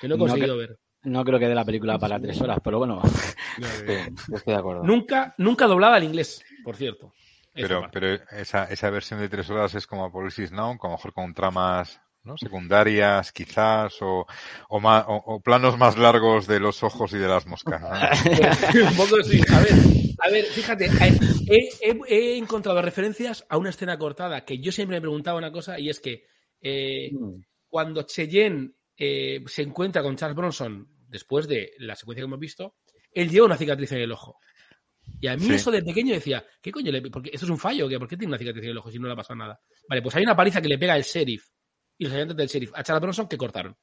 Que 0.00 0.08
no 0.08 0.16
he 0.16 0.18
No 0.18 0.24
conseguido 0.24 0.54
que- 0.56 0.60
ver. 0.66 0.78
No 1.04 1.24
creo 1.24 1.38
que 1.38 1.46
dé 1.46 1.54
la 1.54 1.64
película 1.64 1.96
para 1.96 2.18
tres 2.18 2.40
horas, 2.40 2.58
pero 2.64 2.78
bueno. 2.78 3.02
Sí, 3.56 3.86
yo 4.30 4.36
estoy 4.36 4.52
de 4.54 4.58
acuerdo. 4.58 4.82
Nunca, 4.82 5.32
nunca 5.38 5.66
doblada 5.68 5.94
al 5.94 6.02
inglés, 6.02 6.42
por 6.64 6.74
cierto. 6.74 7.12
Esa 7.54 7.68
Pero, 7.68 7.80
parte. 7.82 8.00
pero 8.00 8.40
esa, 8.40 8.64
esa 8.64 8.90
versión 8.90 9.20
de 9.20 9.28
tres 9.28 9.48
horas 9.48 9.72
es 9.76 9.86
como 9.86 10.10
Policies 10.10 10.50
Now, 10.50 10.76
lo 10.82 10.90
mejor 10.90 11.12
con 11.12 11.32
tramas 11.34 12.00
¿no? 12.24 12.36
secundarias, 12.36 13.32
quizás, 13.32 13.94
o, 14.00 14.26
o, 14.68 14.80
ma- 14.80 15.04
o- 15.08 15.34
o 15.36 15.40
planos 15.40 15.76
más 15.78 15.96
largos 15.98 16.46
de 16.46 16.60
los 16.60 16.82
ojos 16.82 17.12
y 17.12 17.18
de 17.18 17.28
las 17.28 17.46
moscas. 17.46 17.80
¿no? 17.82 17.88
un 18.90 18.96
poco 18.96 19.22
sí. 19.22 19.40
A 19.52 19.60
ver, 19.60 19.72
a 20.20 20.30
ver, 20.30 20.44
fíjate, 20.46 20.86
he, 21.48 21.68
he- 21.80 22.00
he 22.08 22.36
encontrado 22.38 22.80
referencias 22.82 23.44
a 23.48 23.58
una 23.58 23.70
escena 23.70 23.98
cortada 23.98 24.44
que 24.44 24.58
yo 24.58 24.72
siempre 24.72 24.96
me 24.96 25.00
preguntaba 25.02 25.38
una 25.38 25.52
cosa 25.52 25.78
y 25.78 25.88
es 25.90 26.00
que 26.00 26.24
eh, 26.60 27.10
Mm. 27.12 27.40
cuando 27.68 28.02
Cheyenne 28.04 28.72
eh, 28.96 29.42
se 29.46 29.62
encuentra 29.62 30.02
con 30.02 30.16
Charles 30.16 30.36
Bronson 30.36 30.88
después 31.08 31.46
de 31.48 31.72
la 31.78 31.94
secuencia 31.96 32.22
que 32.22 32.26
hemos 32.26 32.38
visto, 32.40 32.76
él 33.12 33.28
lleva 33.30 33.46
una 33.46 33.56
cicatriz 33.56 33.92
en 33.92 33.98
el 33.98 34.12
ojo. 34.12 34.38
Y 35.20 35.26
a 35.26 35.36
mí 35.36 35.44
Sí. 35.44 35.54
eso 35.54 35.70
de 35.70 35.82
pequeño 35.82 36.14
decía, 36.14 36.44
¿qué 36.62 36.70
coño 36.72 36.90
le 36.90 37.02
porque 37.02 37.30
¿Esto 37.32 37.44
es 37.46 37.50
un 37.50 37.58
fallo? 37.58 37.86
¿Por 37.98 38.08
qué 38.08 38.16
tiene 38.16 38.30
una 38.30 38.38
cicatriz 38.38 38.64
en 38.64 38.70
el 38.70 38.78
ojo 38.78 38.90
si 38.90 38.98
no 38.98 39.06
le 39.06 39.12
ha 39.12 39.16
pasado 39.16 39.36
nada? 39.36 39.60
Vale, 39.88 40.00
pues 40.00 40.14
hay 40.16 40.22
una 40.22 40.34
paliza 40.34 40.62
que 40.62 40.68
le 40.68 40.78
pega 40.78 40.96
el 40.96 41.02
sheriff 41.02 41.48
y 41.98 42.04
los 42.04 42.12
agentes 42.12 42.36
del 42.36 42.48
sheriff 42.48 42.72
a 42.74 42.82
Charles 42.82 43.02
Bronson 43.02 43.28
que 43.28 43.36
cortaron. 43.38 43.76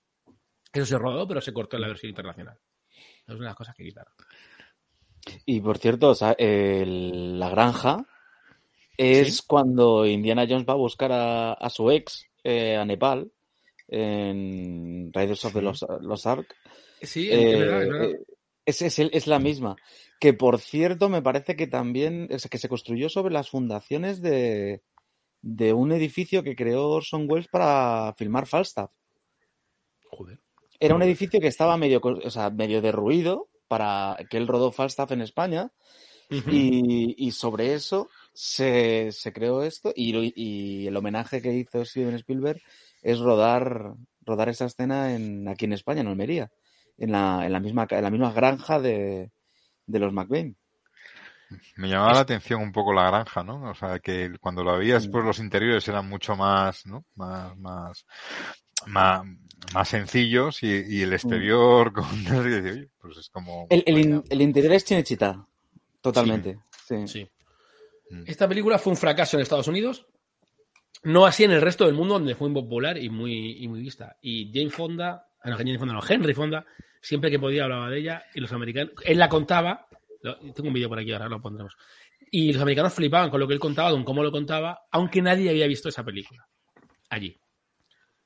Eso 0.73 0.85
se 0.85 0.97
rodó, 0.97 1.27
pero 1.27 1.41
se 1.41 1.53
cortó 1.53 1.75
en 1.77 1.81
la 1.81 1.87
versión 1.89 2.09
internacional. 2.09 2.57
Es 2.89 3.29
una 3.35 3.39
de 3.39 3.45
las 3.45 3.55
cosas 3.55 3.75
que 3.75 3.83
quitaron. 3.83 4.13
Y 5.45 5.59
por 5.61 5.77
cierto, 5.77 6.09
o 6.09 6.15
sea, 6.15 6.31
el- 6.37 7.37
la 7.39 7.49
granja 7.49 8.05
es 8.97 9.37
Sí. 9.37 9.43
cuando 9.47 10.05
Indiana 10.05 10.45
Jones 10.49 10.65
va 10.67 10.73
a 10.73 10.77
buscar 10.77 11.11
a, 11.11 11.53
a 11.53 11.69
su 11.69 11.91
ex 11.91 12.25
eh, 12.43 12.75
a 12.75 12.85
Nepal 12.85 13.31
en 13.87 15.11
Raiders 15.13 15.45
of 15.45 15.53
the 15.53 15.61
Lost, 15.61 15.83
Lost 16.01 16.25
Ark. 16.27 16.55
Sí, 17.01 17.29
es 17.29 17.59
verdad, 17.59 17.81
es 17.83 17.87
Eh, 17.87 17.91
verdad. 17.91 18.09
eh, 18.11 18.19
es, 18.65 18.81
es 18.81 18.99
el- 18.99 19.11
es 19.13 19.27
la 19.27 19.39
misma. 19.39 19.75
Que 20.19 20.33
por 20.33 20.59
cierto, 20.59 21.09
me 21.09 21.21
parece 21.21 21.55
que 21.55 21.67
también 21.67 22.27
o 22.33 22.39
sea, 22.39 22.49
que 22.49 22.57
se 22.57 22.69
construyó 22.69 23.09
sobre 23.09 23.33
las 23.33 23.49
fundaciones 23.49 24.21
de, 24.21 24.81
de 25.41 25.73
un 25.73 25.91
edificio 25.91 26.43
que 26.43 26.55
creó 26.55 26.89
Orson 26.89 27.25
Welles 27.29 27.47
para 27.47 28.13
filmar 28.17 28.47
Falstaff. 28.47 28.91
Joder. 30.09 30.39
Era 30.79 30.95
un 30.95 31.03
edificio 31.03 31.39
que 31.39 31.47
estaba 31.47 31.77
medio, 31.77 32.01
o 32.03 32.29
sea, 32.29 32.49
medio 32.49 32.81
derruido 32.81 33.49
para 33.67 34.17
que 34.29 34.37
él 34.37 34.47
rodó 34.47 34.71
Falstaff 34.71 35.11
en 35.11 35.21
España. 35.21 35.71
Y, 36.49 37.13
y 37.17 37.31
sobre 37.31 37.73
eso 37.73 38.09
se, 38.33 39.11
se 39.11 39.33
creó 39.33 39.63
esto 39.63 39.91
y, 39.93 40.31
y 40.33 40.87
el 40.87 40.95
homenaje 40.95 41.41
que 41.41 41.53
hizo 41.53 41.83
Steven 41.83 42.15
Spielberg 42.15 42.61
es 43.01 43.19
rodar, 43.19 43.95
rodar 44.21 44.47
esa 44.47 44.63
escena 44.65 45.13
en, 45.13 45.49
aquí 45.49 45.65
en 45.65 45.73
España, 45.73 45.99
en 45.99 46.07
Almería, 46.07 46.49
en 46.97 47.11
la, 47.11 47.45
en 47.45 47.51
la, 47.51 47.59
misma, 47.59 47.85
en 47.89 48.03
la 48.03 48.09
misma 48.09 48.31
granja 48.31 48.79
de, 48.79 49.31
de 49.85 49.99
los 49.99 50.13
McBain. 50.13 50.55
Me 51.77 51.87
llamaba 51.89 52.13
la 52.13 52.19
atención 52.21 52.61
un 52.61 52.71
poco 52.71 52.93
la 52.93 53.09
granja, 53.09 53.43
¿no? 53.43 53.69
O 53.69 53.73
sea, 53.75 53.99
que 53.99 54.31
cuando 54.39 54.63
lo 54.63 54.77
veías, 54.77 55.07
Mm. 55.07 55.11
pues 55.11 55.25
los 55.25 55.39
interiores 55.39 55.87
eran 55.87 56.07
mucho 56.07 56.35
más, 56.35 56.85
¿no? 56.85 57.05
Más, 57.15 57.57
más, 57.57 58.05
más, 58.87 59.23
más 59.73 59.87
sencillos 59.87 60.63
y, 60.63 60.67
y 60.87 61.01
el 61.01 61.13
exterior 61.13 61.91
con... 61.93 62.05
y 62.13 62.49
decía, 62.49 62.71
"Oye, 62.71 62.89
pues 62.99 63.17
es 63.17 63.29
como... 63.29 63.67
El, 63.69 63.83
el, 63.85 63.97
in- 63.99 64.23
el 64.29 64.41
interior 64.41 64.73
es 64.73 64.85
Chinechita, 64.85 65.45
totalmente. 66.01 66.59
Sí. 66.87 67.07
Sí. 67.07 67.29
Mm. 68.09 68.23
Esta 68.27 68.47
película 68.47 68.77
fue 68.79 68.91
un 68.91 68.97
fracaso 68.97 69.37
en 69.37 69.43
Estados 69.43 69.67
Unidos, 69.67 70.05
no 71.03 71.25
así 71.25 71.43
en 71.43 71.51
el 71.51 71.61
resto 71.61 71.85
del 71.85 71.95
mundo, 71.95 72.15
donde 72.15 72.35
fue 72.35 72.49
muy 72.49 72.61
popular 72.61 72.97
y 72.97 73.09
muy, 73.09 73.63
y 73.63 73.67
muy 73.67 73.81
vista. 73.81 74.17
Y 74.21 74.51
Jane 74.53 74.69
Fonda, 74.69 75.27
ah, 75.43 75.49
no, 75.49 75.57
Jane 75.57 75.79
Fonda 75.79 75.93
no, 75.93 76.01
Henry 76.07 76.33
Fonda, 76.33 76.65
siempre 77.01 77.31
que 77.31 77.39
podía 77.39 77.63
hablaba 77.63 77.89
de 77.89 77.99
ella 77.99 78.23
y 78.35 78.39
los 78.41 78.51
americanos, 78.51 78.93
él 79.05 79.17
la 79.17 79.27
contaba, 79.29 79.87
lo- 80.23 80.37
tengo 80.53 80.67
un 80.67 80.73
vídeo 80.73 80.89
por 80.89 80.99
aquí, 80.99 81.11
ahora 81.11 81.27
lo 81.29 81.41
pondremos. 81.41 81.75
Y 82.31 82.53
los 82.53 82.61
americanos 82.61 82.93
flipaban 82.93 83.29
con 83.29 83.39
lo 83.39 83.47
que 83.47 83.53
él 83.53 83.59
contaba, 83.59 83.91
con 83.91 84.03
cómo 84.03 84.23
lo 84.23 84.31
contaba, 84.31 84.81
aunque 84.91 85.21
nadie 85.21 85.49
había 85.49 85.67
visto 85.67 85.89
esa 85.89 86.03
película 86.03 86.47
allí. 87.09 87.37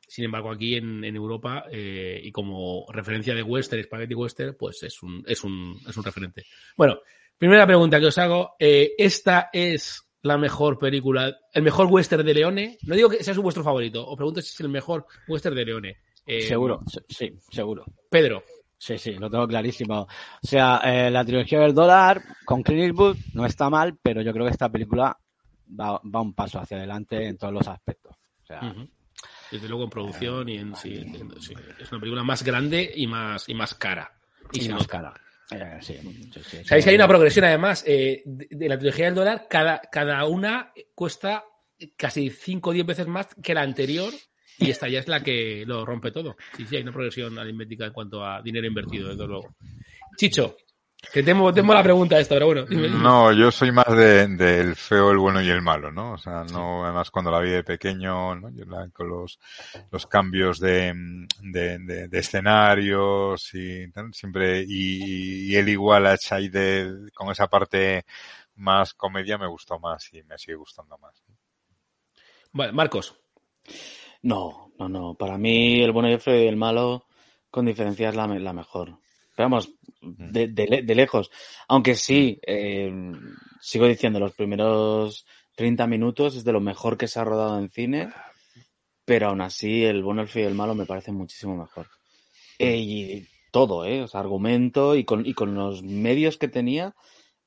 Sin 0.08 0.26
embargo, 0.26 0.52
aquí 0.52 0.76
en, 0.76 1.04
en 1.04 1.16
Europa, 1.16 1.66
eh, 1.72 2.22
y 2.24 2.32
como 2.32 2.86
referencia 2.92 3.34
de 3.34 3.42
western, 3.42 3.84
spaghetti 3.84 4.14
western, 4.14 4.56
pues 4.58 4.84
es 4.84 5.02
un, 5.02 5.24
es 5.26 5.44
un, 5.44 5.80
es 5.88 5.98
un 5.98 6.04
referente. 6.04 6.44
Bueno, 6.78 7.00
primera 7.38 7.66
pregunta 7.66 8.00
que 8.00 8.06
os 8.06 8.18
hago. 8.20 8.56
eh, 8.60 8.94
¿Esta 9.00 9.50
es 9.52 10.04
la 10.22 10.38
mejor 10.38 10.78
película, 10.78 11.36
el 11.52 11.64
mejor 11.64 11.88
western 11.88 12.24
de 12.26 12.34
Leone? 12.36 12.78
No 12.84 12.96
digo 12.96 13.10
que 13.10 13.24
sea 13.24 13.34
su 13.34 13.42
vuestro 13.42 13.64
favorito, 13.64 14.08
os 14.08 14.16
pregunto 14.16 14.42
si 14.42 14.54
es 14.54 14.60
el 14.60 14.70
mejor 14.70 15.08
western 15.28 15.56
de 15.56 15.66
Leone. 15.66 15.98
Eh, 16.28 16.42
seguro, 16.44 16.82
se- 16.88 17.02
sí, 17.10 17.34
seguro. 17.52 17.84
Pedro. 18.10 18.44
Sí, 18.78 18.98
sí, 18.98 19.14
lo 19.14 19.30
tengo 19.30 19.48
clarísimo. 19.48 20.02
O 20.02 20.08
sea, 20.48 20.82
eh, 20.84 21.10
la 21.10 21.24
trilogía 21.24 21.60
del 21.60 21.74
dólar 21.74 22.22
con 22.44 22.62
Clint 22.62 22.84
Eastwood 22.84 23.18
no 23.34 23.46
está 23.46 23.70
mal, 23.70 23.98
pero 24.02 24.22
yo 24.22 24.34
creo 24.34 24.46
que 24.46 24.52
esta 24.52 24.70
película 24.70 25.18
va, 25.80 26.00
va 26.04 26.22
un 26.22 26.34
paso 26.34 26.60
hacia 26.60 26.78
adelante 26.78 27.26
en 27.28 27.38
todos 27.38 27.54
los 27.54 27.68
aspectos. 27.68 28.16
O 28.44 28.46
sea. 28.46 28.76
Desde 29.52 29.68
luego 29.68 29.86
en 29.86 29.90
producción 29.90 30.50
y 30.50 30.58
en 30.58 30.76
sí, 30.76 30.96
entiendo, 30.98 31.40
sí. 31.40 31.54
Es 31.80 31.92
una 31.92 32.02
película 32.02 32.24
más 32.24 32.44
grande 32.44 32.92
y 32.96 33.08
más, 33.08 33.48
y 33.48 33.54
más 33.54 33.74
cara. 33.76 34.12
Y, 34.52 34.60
y 34.60 34.62
se 34.64 34.72
más 34.72 34.82
nota. 34.82 34.92
cara. 34.92 35.14
Eh, 35.52 35.78
sí, 35.82 35.96
Sabéis 36.66 36.86
que 36.86 36.90
hay 36.90 36.96
una 36.96 37.08
progresión 37.08 37.46
además 37.46 37.84
eh, 37.88 38.24
de, 38.26 38.48
de 38.50 38.70
la 38.70 38.78
trilogía 38.80 39.06
del 39.06 39.16
dólar, 39.16 39.48
cada, 39.48 39.80
cada 39.80 40.26
una 40.26 40.72
cuesta 40.96 41.44
casi 41.96 42.30
5 42.30 42.70
o 42.70 42.74
10 42.74 42.86
veces 42.86 43.08
más 43.08 43.28
que 43.42 43.54
la 43.54 43.62
anterior 43.62 44.12
y 44.60 44.70
esta 44.70 44.88
ya 44.88 45.00
es 45.00 45.08
la 45.08 45.22
que 45.22 45.63
lo 45.65 45.86
rompe 45.86 46.12
todo. 46.12 46.36
Sí, 46.56 46.65
sí, 46.65 46.76
hay 46.76 46.84
una 46.84 46.91
progresión 46.91 47.38
aritmética 47.38 47.86
en 47.86 47.94
cuanto 47.94 48.24
a 48.26 48.41
dinero 48.41 48.68
invertido, 48.68 49.10
desde 49.10 49.28
luego. 49.28 49.56
Chicho, 50.18 50.56
que 51.13 51.22
temo, 51.22 51.54
temo 51.54 51.74
la 51.74 51.84
pregunta 51.84 52.20
esta, 52.20 52.36
pero 52.36 52.48
bueno. 52.48 52.65
No, 52.68 53.32
yo 53.34 53.52
soy 53.52 53.72
más 53.72 53.86
de- 53.96 54.28
del 54.28 54.76
feo, 54.76 55.12
el 55.12 55.18
bueno 55.18 55.41
y 55.41 55.50
el 55.50 55.62
malo, 55.62 55.91
¿no? 55.91 56.13
O 56.13 56.18
sea, 56.18 56.44
no, 56.46 56.84
además 56.86 57.12
cuando 57.12 57.30
la 57.32 57.39
vi 57.41 57.52
de 57.52 57.63
pequeño, 57.63 58.36
¿no? 58.36 58.50
Yo 58.50 58.65
la- 58.65 58.89
con 58.89 59.10
los, 59.10 59.38
los 59.91 60.08
cambios 60.08 60.60
de, 60.60 60.94
de, 61.41 61.78
de- 61.80 62.08
de 62.08 62.20
escenarios 62.20 63.54
y 63.54 63.86
siempre, 64.13 64.63
y, 64.68 65.52
y 65.52 65.56
él 65.56 65.70
igual 65.70 66.08
a 66.08 66.18
Chaide 66.18 67.12
con 67.13 67.30
esa 67.30 67.48
parte 67.48 68.06
más 68.56 68.94
comedia 68.94 69.38
me 69.38 69.48
gustó 69.48 69.78
más 69.80 70.12
y 70.13 70.24
me 70.24 70.38
sigue 70.38 70.56
gustando 70.56 70.98
más. 70.98 71.22
Vale, 72.54 72.72
Marcos. 72.72 73.15
No, 74.32 74.72
no, 74.80 74.90
no. 74.90 75.14
Para 75.16 75.38
mí 75.38 75.82
el 75.82 75.92
bueno 75.92 76.10
y 76.10 76.14
el 76.14 76.20
feo 76.20 76.44
y 76.44 76.48
el 76.48 76.56
malo 76.58 77.06
con 77.52 77.66
diferencia 77.66 78.10
es 78.10 78.16
la, 78.16 78.28
la 78.28 78.54
mejor. 78.54 78.98
Pero 79.36 79.50
vamos, 79.50 79.72
de, 80.02 80.48
de 80.48 80.68
le- 80.68 80.82
de 80.84 80.96
lejos. 80.96 81.30
Aunque 81.68 81.96
sí, 81.96 82.40
eh, 82.46 82.92
sigo 83.62 83.88
diciendo, 83.88 84.20
los 84.20 84.34
primeros 84.34 85.26
30 85.56 85.88
minutos 85.88 86.36
es 86.36 86.44
de 86.44 86.52
lo 86.54 86.60
mejor 86.62 86.98
que 86.98 87.08
se 87.08 87.20
ha 87.20 87.24
rodado 87.24 87.60
en 87.60 87.70
cine, 87.70 88.10
pero 89.06 89.28
aún 89.28 89.42
así 89.42 89.84
el 89.84 90.04
bueno, 90.04 90.22
el 90.22 90.28
feo 90.28 90.44
y 90.44 90.48
el 90.48 90.56
malo 90.56 90.74
me 90.76 90.86
parece 90.86 91.12
muchísimo 91.12 91.56
mejor. 91.56 91.88
Eh, 92.60 92.78
y 92.78 93.28
todo, 93.52 93.86
¿eh? 93.86 94.02
O 94.02 94.08
sea, 94.08 94.22
argumento 94.22 94.96
y 94.96 95.06
con, 95.06 95.26
y 95.26 95.34
con 95.34 95.54
los 95.56 95.84
medios 95.84 96.38
que 96.38 96.48
tenía, 96.48 96.96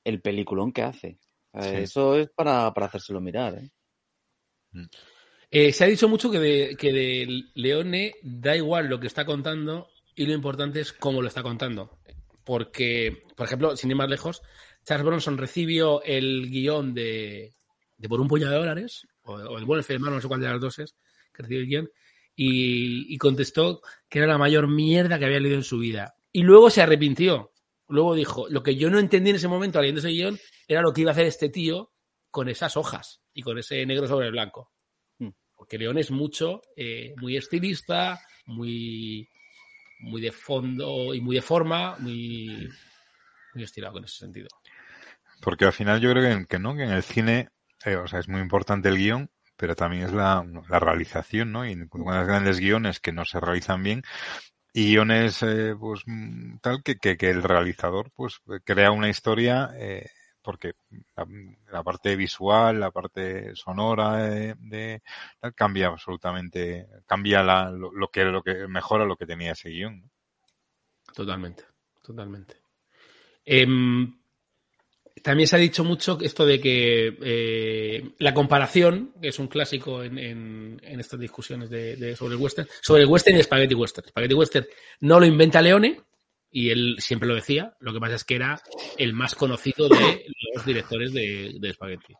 el 0.04 0.20
peliculón 0.22 0.72
que 0.72 0.82
hace. 0.82 1.08
Eh, 1.54 1.62
Sí. 1.62 1.76
Eso 1.78 2.14
es 2.16 2.28
para, 2.30 2.72
para 2.72 2.86
hacérselo 2.86 3.20
mirar, 3.20 3.54
¿eh? 3.56 3.70
Eh, 5.50 5.72
se 5.72 5.84
ha 5.84 5.86
dicho 5.86 6.08
mucho 6.08 6.30
que 6.30 6.38
de, 6.38 6.76
que 6.76 6.92
de 6.92 7.44
Leone 7.54 8.14
da 8.22 8.54
igual 8.54 8.88
lo 8.88 9.00
que 9.00 9.06
está 9.06 9.24
contando 9.24 9.88
y 10.14 10.26
lo 10.26 10.34
importante 10.34 10.80
es 10.80 10.92
cómo 10.92 11.22
lo 11.22 11.28
está 11.28 11.42
contando. 11.42 11.98
Porque, 12.44 13.22
por 13.34 13.46
ejemplo, 13.46 13.76
sin 13.76 13.90
ir 13.90 13.96
más 13.96 14.10
lejos, 14.10 14.42
Charles 14.84 15.06
Bronson 15.06 15.38
recibió 15.38 16.02
el 16.02 16.50
guion 16.50 16.92
de, 16.92 17.54
de 17.96 18.08
Por 18.08 18.20
un 18.20 18.28
puñado 18.28 18.52
de 18.52 18.58
dólares, 18.58 19.06
o, 19.22 19.38
el 19.38 19.64
el 19.64 19.84
el 19.88 20.00
malo, 20.00 20.16
no 20.16 20.20
sé 20.20 20.28
cuál 20.28 20.40
de 20.40 20.48
las 20.48 20.60
dos 20.60 20.78
es, 20.78 20.96
que 21.32 21.42
recibió 21.42 21.60
el 21.60 21.66
guion, 21.66 21.90
y, 22.34 23.14
y 23.14 23.18
contestó 23.18 23.80
que 24.08 24.18
era 24.18 24.28
la 24.28 24.38
mayor 24.38 24.68
mierda 24.68 25.18
que 25.18 25.24
había 25.24 25.40
leído 25.40 25.56
en 25.56 25.64
su 25.64 25.78
vida. 25.78 26.14
Y 26.30 26.42
luego 26.42 26.68
se 26.70 26.82
arrepintió. 26.82 27.52
Luego 27.88 28.14
dijo, 28.14 28.48
lo 28.50 28.62
que 28.62 28.76
yo 28.76 28.90
no 28.90 28.98
entendí 28.98 29.30
en 29.30 29.36
ese 29.36 29.48
momento 29.48 29.80
leyendo 29.80 30.00
ese 30.00 30.10
guion 30.10 30.38
era 30.66 30.82
lo 30.82 30.92
que 30.92 31.00
iba 31.00 31.10
a 31.10 31.12
hacer 31.12 31.26
este 31.26 31.48
tío 31.48 31.90
con 32.30 32.48
esas 32.50 32.76
hojas 32.76 33.22
y 33.32 33.42
con 33.42 33.58
ese 33.58 33.84
negro 33.86 34.06
sobre 34.06 34.30
blanco 34.30 34.70
porque 35.58 35.76
León 35.76 35.98
es 35.98 36.10
mucho, 36.10 36.62
eh, 36.76 37.12
muy 37.16 37.36
estilista, 37.36 38.20
muy, 38.46 39.28
muy 39.98 40.22
de 40.22 40.32
fondo 40.32 41.12
y 41.12 41.20
muy 41.20 41.34
de 41.34 41.42
forma, 41.42 41.96
muy, 41.98 42.68
muy 43.54 43.64
estirado 43.64 43.98
en 43.98 44.04
ese 44.04 44.18
sentido. 44.18 44.48
Porque 45.42 45.64
al 45.64 45.72
final 45.72 46.00
yo 46.00 46.12
creo 46.12 46.38
que, 46.38 46.46
que 46.46 46.58
no, 46.60 46.76
que 46.76 46.84
en 46.84 46.92
el 46.92 47.02
cine, 47.02 47.48
eh, 47.84 47.96
o 47.96 48.06
sea, 48.06 48.20
es 48.20 48.28
muy 48.28 48.40
importante 48.40 48.88
el 48.88 48.96
guion, 48.96 49.30
pero 49.56 49.74
también 49.74 50.04
es 50.04 50.12
la, 50.12 50.46
la 50.68 50.78
realización, 50.78 51.50
¿no? 51.50 51.66
Y 51.66 51.88
con 51.88 52.04
los 52.04 52.26
grandes 52.26 52.60
guiones 52.60 53.00
que 53.00 53.12
no 53.12 53.24
se 53.24 53.40
realizan 53.40 53.82
bien, 53.82 54.04
y 54.72 54.92
guiones, 54.92 55.42
eh, 55.42 55.74
pues, 55.78 56.02
mm, 56.06 56.58
tal 56.58 56.84
que, 56.84 56.96
que, 56.98 57.16
que 57.16 57.30
el 57.30 57.42
realizador, 57.42 58.12
pues, 58.14 58.40
crea 58.64 58.92
una 58.92 59.08
historia, 59.08 59.70
eh, 59.74 60.06
porque 60.42 60.74
la, 61.72 61.82
parte 61.82 62.16
visual, 62.16 62.80
la 62.80 62.90
parte 62.90 63.54
sonora 63.54 64.16
de, 64.28 64.54
de- 64.60 65.02
cambia 65.54 65.88
absolutamente, 65.88 66.86
cambia 67.06 67.42
la, 67.42 67.70
lo, 67.70 67.92
lo 67.92 68.08
que, 68.08 68.24
lo 68.24 68.42
que 68.42 68.66
mejora 68.68 69.04
lo 69.04 69.16
que 69.16 69.26
tenía 69.26 69.52
ese 69.52 69.70
guion. 69.70 70.10
Totalmente, 71.14 71.64
totalmente. 72.02 72.56
Em, 73.44 74.14
también 75.22 75.48
se 75.48 75.56
ha 75.56 75.58
dicho 75.58 75.82
mucho 75.84 76.18
esto 76.20 76.46
de 76.46 76.60
que 76.60 77.18
eh, 77.22 78.10
la 78.18 78.32
comparación, 78.32 79.12
que 79.20 79.28
es 79.28 79.38
un 79.38 79.48
clásico 79.48 80.02
en, 80.02 80.18
en- 80.18 80.80
en 80.82 81.00
estas 81.00 81.18
discusiones 81.18 81.68
de, 81.70 81.96
de- 81.96 82.14
sobre 82.16 82.34
el 82.36 82.40
western, 82.40 82.68
sobre 82.80 83.02
el 83.02 83.08
western 83.08 83.36
y 83.36 83.42
Spaghetti 83.42 83.74
Western. 83.74 84.08
Spaghetti 84.08 84.34
Western 84.34 84.66
no 85.00 85.18
lo 85.18 85.26
inventa 85.26 85.60
Leone 85.60 86.00
y 86.50 86.70
él 86.70 86.96
siempre 86.98 87.28
lo 87.28 87.34
decía, 87.34 87.76
lo 87.80 87.92
que 87.92 88.00
pasa 88.00 88.14
es 88.14 88.24
que 88.24 88.36
era 88.36 88.60
el 88.96 89.12
más 89.12 89.34
conocido 89.34 89.88
de 89.88 90.24
los 90.54 90.64
directores 90.64 91.12
de, 91.12 91.56
de 91.58 91.72
Spaghetti. 91.72 92.14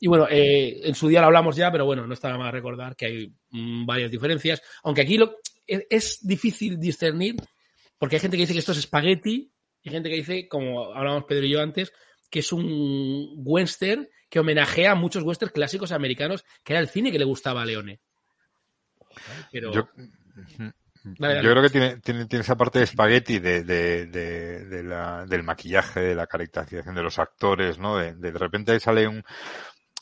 Y 0.00 0.08
bueno, 0.08 0.26
eh, 0.28 0.80
en 0.84 0.94
su 0.94 1.08
día 1.08 1.20
lo 1.20 1.26
hablamos 1.26 1.56
ya, 1.56 1.70
pero 1.70 1.84
bueno, 1.84 2.06
no 2.06 2.14
está 2.14 2.28
nada 2.28 2.40
más 2.40 2.52
recordar 2.52 2.96
que 2.96 3.06
hay 3.06 3.32
mm, 3.50 3.86
varias 3.86 4.10
diferencias, 4.10 4.62
aunque 4.82 5.02
aquí 5.02 5.18
lo, 5.18 5.36
es, 5.66 5.86
es 5.90 6.26
difícil 6.26 6.78
discernir 6.78 7.36
porque 7.98 8.16
hay 8.16 8.20
gente 8.20 8.36
que 8.36 8.42
dice 8.42 8.52
que 8.52 8.60
esto 8.60 8.72
es 8.72 8.78
espagueti 8.78 9.52
y 9.82 9.90
gente 9.90 10.08
que 10.08 10.16
dice, 10.16 10.48
como 10.48 10.94
hablábamos 10.94 11.24
Pedro 11.24 11.46
y 11.46 11.50
yo 11.50 11.60
antes, 11.60 11.92
que 12.30 12.40
es 12.40 12.52
un 12.52 13.34
western 13.44 14.08
que 14.28 14.40
homenajea 14.40 14.92
a 14.92 14.94
muchos 14.94 15.22
westerns 15.24 15.52
clásicos 15.52 15.92
americanos, 15.92 16.44
que 16.62 16.74
era 16.74 16.80
el 16.80 16.88
cine 16.88 17.10
que 17.10 17.18
le 17.18 17.24
gustaba 17.24 17.62
a 17.62 17.66
Leone. 17.66 18.00
Pero... 19.50 19.72
Dale, 21.18 21.34
dale. 21.34 21.46
yo 21.46 21.50
creo 21.52 21.62
que 21.62 21.70
tiene, 21.70 21.96
tiene, 21.98 22.26
tiene 22.26 22.42
esa 22.42 22.56
parte 22.56 22.78
de 22.78 22.84
espagueti 22.84 23.38
de, 23.38 23.62
de, 23.64 24.06
de, 24.06 24.64
de 24.64 24.82
la, 24.82 25.24
del 25.26 25.42
maquillaje, 25.42 26.00
de 26.00 26.14
la 26.14 26.26
caracterización 26.26 26.94
de 26.94 27.02
los 27.02 27.18
actores, 27.18 27.78
¿no? 27.78 27.96
De, 27.96 28.14
de, 28.14 28.32
de 28.32 28.38
repente 28.38 28.78
sale 28.80 29.06
un, 29.06 29.22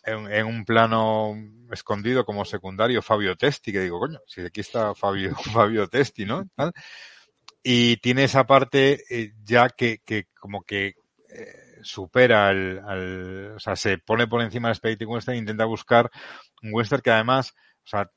en, 0.05 0.33
en, 0.33 0.47
un 0.47 0.65
plano 0.65 1.35
escondido 1.71 2.25
como 2.25 2.45
secundario 2.45 3.03
Fabio 3.03 3.37
Testi, 3.37 3.73
que 3.73 3.81
digo, 3.81 3.99
coño, 3.99 4.21
si 4.27 4.41
aquí 4.41 4.61
está 4.61 4.95
Fabio, 4.95 5.35
Fabio 5.53 5.89
Testi, 5.89 6.25
¿no? 6.25 6.49
¿Tal? 6.55 6.73
Y 7.63 7.97
tiene 7.97 8.25
esa 8.25 8.47
parte 8.47 9.03
eh, 9.11 9.33
ya 9.45 9.69
que, 9.71 9.99
que 10.05 10.29
como 10.39 10.63
que 10.63 10.95
eh, 11.29 11.81
supera 11.83 12.49
al, 12.49 12.79
al, 12.87 13.53
o 13.57 13.59
sea, 13.59 13.75
se 13.75 13.99
pone 13.99 14.27
por 14.29 14.41
encima 14.41 14.69
del 14.69 14.77
Spaghetti 14.77 15.05
Western 15.05 15.37
e 15.37 15.41
intenta 15.41 15.65
buscar 15.65 16.11
un 16.63 16.73
western 16.73 17.03
que 17.03 17.11
además, 17.11 17.55
o 17.85 17.89
sea, 17.89 18.11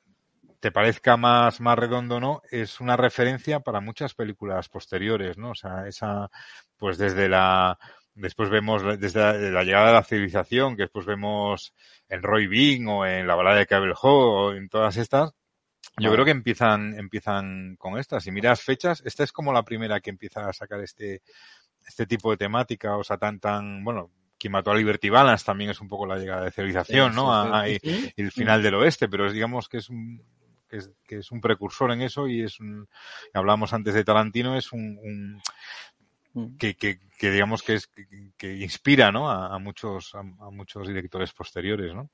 te 0.60 0.72
parezca 0.72 1.15
más, 1.17 1.62
más 1.62 1.78
redondo 1.80 2.19
no, 2.19 2.41
es 2.52 2.80
una 2.82 2.98
referencia 2.98 3.60
para 3.62 3.80
muchas 3.80 4.13
películas 4.13 4.67
posteriores, 4.69 5.38
¿no? 5.38 5.52
O 5.52 5.56
sea, 5.56 5.88
esa, 5.88 6.30
pues 6.78 6.98
desde 6.98 7.30
la, 7.30 7.78
después 8.13 8.50
vemos 8.50 8.84
desde 9.00 9.19
la, 9.19 9.34
la 9.34 9.63
llegada 9.63 9.88
de 9.88 9.93
la 9.93 10.04
civilización, 10.04 10.76
que 10.76 10.84
después 10.84 11.06
vemos 11.06 11.74
en 12.10 12.22
Roy 12.24 12.48
Bean 12.48 12.88
o 12.88 13.06
en 13.06 13.26
la 13.28 13.36
balada 13.36 13.58
de 13.58 13.67
Cable 13.67 13.93
Ho 14.02 14.48
o 14.48 14.54
en 14.54 14.67
todas 14.69 14.98
estas, 14.98 15.32
yo 15.98 16.12
creo 16.13 16.24
que 16.26 16.32
empiezan, 16.32 16.93
empiezan 16.98 17.76
con 17.78 17.98
estas. 17.98 18.24
Si 18.24 18.32
miras 18.32 18.62
fechas, 18.62 19.02
esta 19.06 19.24
es 19.24 19.32
como 19.32 19.52
la 19.52 19.63
primera 19.63 20.00
que 20.00 20.10
empieza 20.10 20.48
a 20.48 20.54
sacar 20.54 20.80
este, 20.82 21.22
este 21.86 22.06
tipo 22.06 22.32
de 22.32 22.38
temática, 22.38 22.95
o 22.98 23.04
sea, 23.04 23.17
tan, 23.17 23.39
tan, 23.39 23.84
bueno, 23.84 24.12
quien 24.38 24.54
mató 24.54 24.72
a 24.72 24.76
Liberty 24.76 25.10
Balance 25.10 25.43
también 25.45 25.72
es 25.72 25.82
un 25.82 25.89
poco 25.89 26.06
la 26.06 26.17
llegada 26.17 26.45
de 26.45 26.52
civilización, 26.52 27.15
¿no? 27.15 27.34
A- 27.34 27.67
y 27.69 27.80
el 28.15 28.32
final 28.32 28.62
del 28.63 28.76
oeste, 28.76 29.10
pero 29.10 29.26
es, 29.28 29.34
digamos 29.34 29.67
que 29.67 29.78
es 29.78 29.89
un, 29.89 30.22
que 30.69 30.77
es, 30.77 30.91
que 31.05 31.17
es 31.17 31.32
un 31.32 31.41
precursor 31.41 31.91
en 31.91 32.01
eso 32.01 32.27
y 32.27 32.41
es 32.43 32.60
un, 32.60 32.88
hablábamos 33.34 33.73
antes 33.73 33.93
de 33.93 34.03
Tarantino, 34.03 34.55
es 34.55 34.71
un, 34.71 34.97
un 36.34 36.58
que, 36.58 36.75
que, 36.75 36.99
que 37.17 37.32
digamos 37.32 37.63
que 37.63 37.73
es, 37.73 37.88
que, 37.88 38.05
que 38.38 38.55
inspira, 38.58 39.12
¿no? 39.12 39.29
A, 39.29 39.53
a 39.53 39.60
muchos, 39.60 40.13
a, 40.15 40.19
a 40.19 40.49
muchos 40.51 40.88
directores 40.88 41.34
posteriores, 41.34 41.93
¿no? 41.93 42.10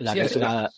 La 0.00 0.12
Sí, 0.12 0.18
que- 0.18 0.24
es- 0.26 0.36
la- 0.36 0.70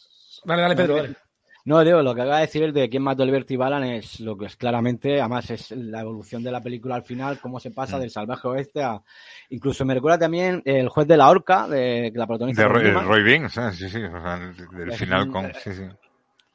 Dale, 0.44 0.62
dale, 0.62 0.76
Pedro, 0.76 0.96
dale. 0.96 1.16
No, 1.64 1.82
Leo, 1.82 2.02
lo 2.02 2.14
que 2.14 2.22
acaba 2.22 2.36
de 2.36 2.46
decir 2.46 2.62
el 2.62 2.72
de 2.72 2.88
quién 2.88 3.02
mató 3.02 3.24
a 3.24 3.26
Liberty 3.26 3.56
Balan 3.56 3.84
es 3.84 4.20
lo 4.20 4.38
que 4.38 4.46
es 4.46 4.56
claramente, 4.56 5.20
además 5.20 5.50
es 5.50 5.70
la 5.72 6.00
evolución 6.00 6.42
de 6.42 6.50
la 6.52 6.62
película 6.62 6.94
al 6.94 7.02
final, 7.02 7.38
cómo 7.40 7.58
se 7.60 7.72
pasa 7.72 7.96
Mm. 7.98 8.00
del 8.00 8.10
salvaje 8.10 8.48
oeste 8.48 8.82
a... 8.82 9.02
Incluso 9.50 9.84
me 9.84 9.92
recuerda 9.94 10.18
también 10.20 10.62
el 10.64 10.88
juez 10.88 11.06
de 11.08 11.16
la 11.16 11.28
horca, 11.28 11.68
de 11.68 12.10
la 12.14 12.26
protagonista 12.26 12.62
De 12.62 12.68
Roy, 12.68 12.90
Roy 12.92 13.22
Bean, 13.22 13.44
o 13.46 13.48
sea, 13.50 13.70
sí, 13.72 13.88
sí, 13.90 13.98
o 14.02 14.22
sea, 14.22 14.38
del- 14.38 14.54
del 14.68 14.92
Es 14.92 14.98
final 14.98 15.22
un- 15.24 15.32
con, 15.32 15.52
sí, 15.62 15.72
sí. 15.74 15.82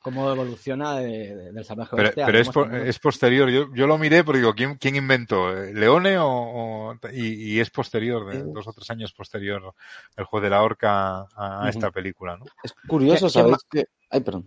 Cómo 0.03 0.29
evoluciona 0.29 0.97
de- 0.97 1.33
de- 1.35 1.51
del 1.53 1.63
salvaje 1.65 1.95
Pero, 1.95 2.07
oeste 2.09 2.21
a 2.23 2.25
pero 2.27 2.39
es, 2.39 2.47
cómo 2.49 2.53
po- 2.53 2.63
se 2.65 2.69
mueve. 2.69 2.89
es 2.89 2.99
posterior. 2.99 3.49
Yo, 3.49 3.73
yo 3.73 3.87
lo 3.87 3.97
miré 3.97 4.23
porque 4.23 4.39
digo, 4.39 4.53
¿quién, 4.53 4.75
quién 4.75 4.95
inventó? 4.97 5.57
¿Eh, 5.57 5.73
¿Leone 5.73 6.17
o, 6.19 6.27
o- 6.27 6.99
y, 7.13 7.53
y 7.55 7.59
es 7.61 7.69
posterior, 7.71 8.29
de, 8.29 8.43
dos 8.43 8.67
o 8.67 8.73
tres 8.73 8.89
años 8.91 9.13
posterior, 9.13 9.73
el 10.17 10.25
juez 10.25 10.43
de 10.43 10.49
la 10.49 10.61
horca 10.61 11.25
a, 11.35 11.69
esta 11.69 11.89
película, 11.89 12.37
¿no? 12.37 12.45
Es 12.61 12.73
curioso, 12.87 13.27
¿Qué- 13.27 13.33
qué 13.33 13.39
¿sabéis 13.39 13.57
que... 13.71 13.85
Ay, 14.09 14.19
perdón. 14.19 14.45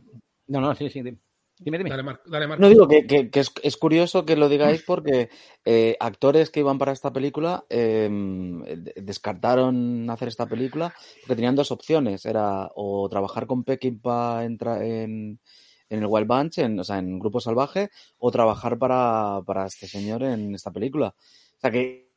No, 0.48 0.60
no, 0.60 0.74
sí, 0.74 0.88
sí. 0.90 1.02
dime. 1.02 1.18
Dime, 1.58 1.78
dime. 1.78 1.90
Dale, 1.90 2.02
Mar- 2.02 2.20
dale, 2.26 2.46
Marco. 2.46 2.60
No 2.62 2.68
digo 2.68 2.86
que, 2.86 3.06
que- 3.06 3.30
que 3.30 3.40
es, 3.40 3.50
es 3.62 3.76
curioso 3.76 4.26
que 4.26 4.36
lo 4.36 4.48
digáis 4.48 4.82
porque 4.82 5.30
eh, 5.64 5.96
actores 6.00 6.50
que 6.50 6.60
iban 6.60 6.78
para 6.78 6.92
esta 6.92 7.12
película 7.12 7.64
eh, 7.70 8.08
de- 8.10 8.92
descartaron 9.02 10.08
hacer 10.10 10.28
esta 10.28 10.46
película 10.46 10.94
porque 11.22 11.36
tenían 11.36 11.56
dos 11.56 11.70
opciones. 11.72 12.26
Era 12.26 12.70
o 12.74 13.08
trabajar 13.08 13.46
con 13.46 13.64
Peckinpah 13.64 14.44
en, 14.44 14.58
en, 14.82 15.40
en 15.88 15.98
el 15.98 16.06
Wild 16.06 16.26
Bunch, 16.26 16.58
en, 16.58 16.78
o 16.78 16.84
sea, 16.84 16.98
en 16.98 17.18
Grupo 17.18 17.40
Salvaje, 17.40 17.90
o 18.18 18.30
trabajar 18.30 18.78
para, 18.78 19.40
para 19.46 19.66
este 19.66 19.86
señor 19.88 20.22
en 20.24 20.54
esta 20.54 20.70
película. 20.70 21.14
O 21.56 21.60
sea 21.60 21.70
que 21.70 22.10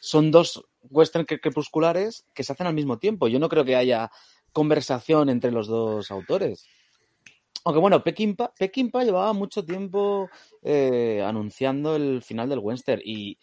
son 0.00 0.30
dos 0.32 0.64
western 0.90 1.24
cre- 1.26 1.40
crepusculares 1.40 2.24
que 2.34 2.42
se 2.44 2.52
hacen 2.52 2.66
al 2.66 2.74
mismo 2.74 2.98
tiempo. 2.98 3.28
Yo 3.28 3.38
no 3.38 3.48
creo 3.48 3.64
que 3.64 3.76
haya 3.76 4.10
conversación 4.52 5.28
entre 5.28 5.52
los 5.52 5.66
dos 5.68 6.10
autores. 6.10 6.66
Aunque 7.66 7.80
bueno, 7.80 8.02
Peckinpah, 8.02 8.52
Peckinpah 8.58 9.02
llevaba 9.04 9.32
mucho 9.32 9.64
tiempo 9.64 10.30
eh, 10.62 11.20
anunciando 11.26 11.96
el 11.96 12.22
final 12.22 12.48
del 12.48 12.60
western 12.60 13.02
y 13.04 13.36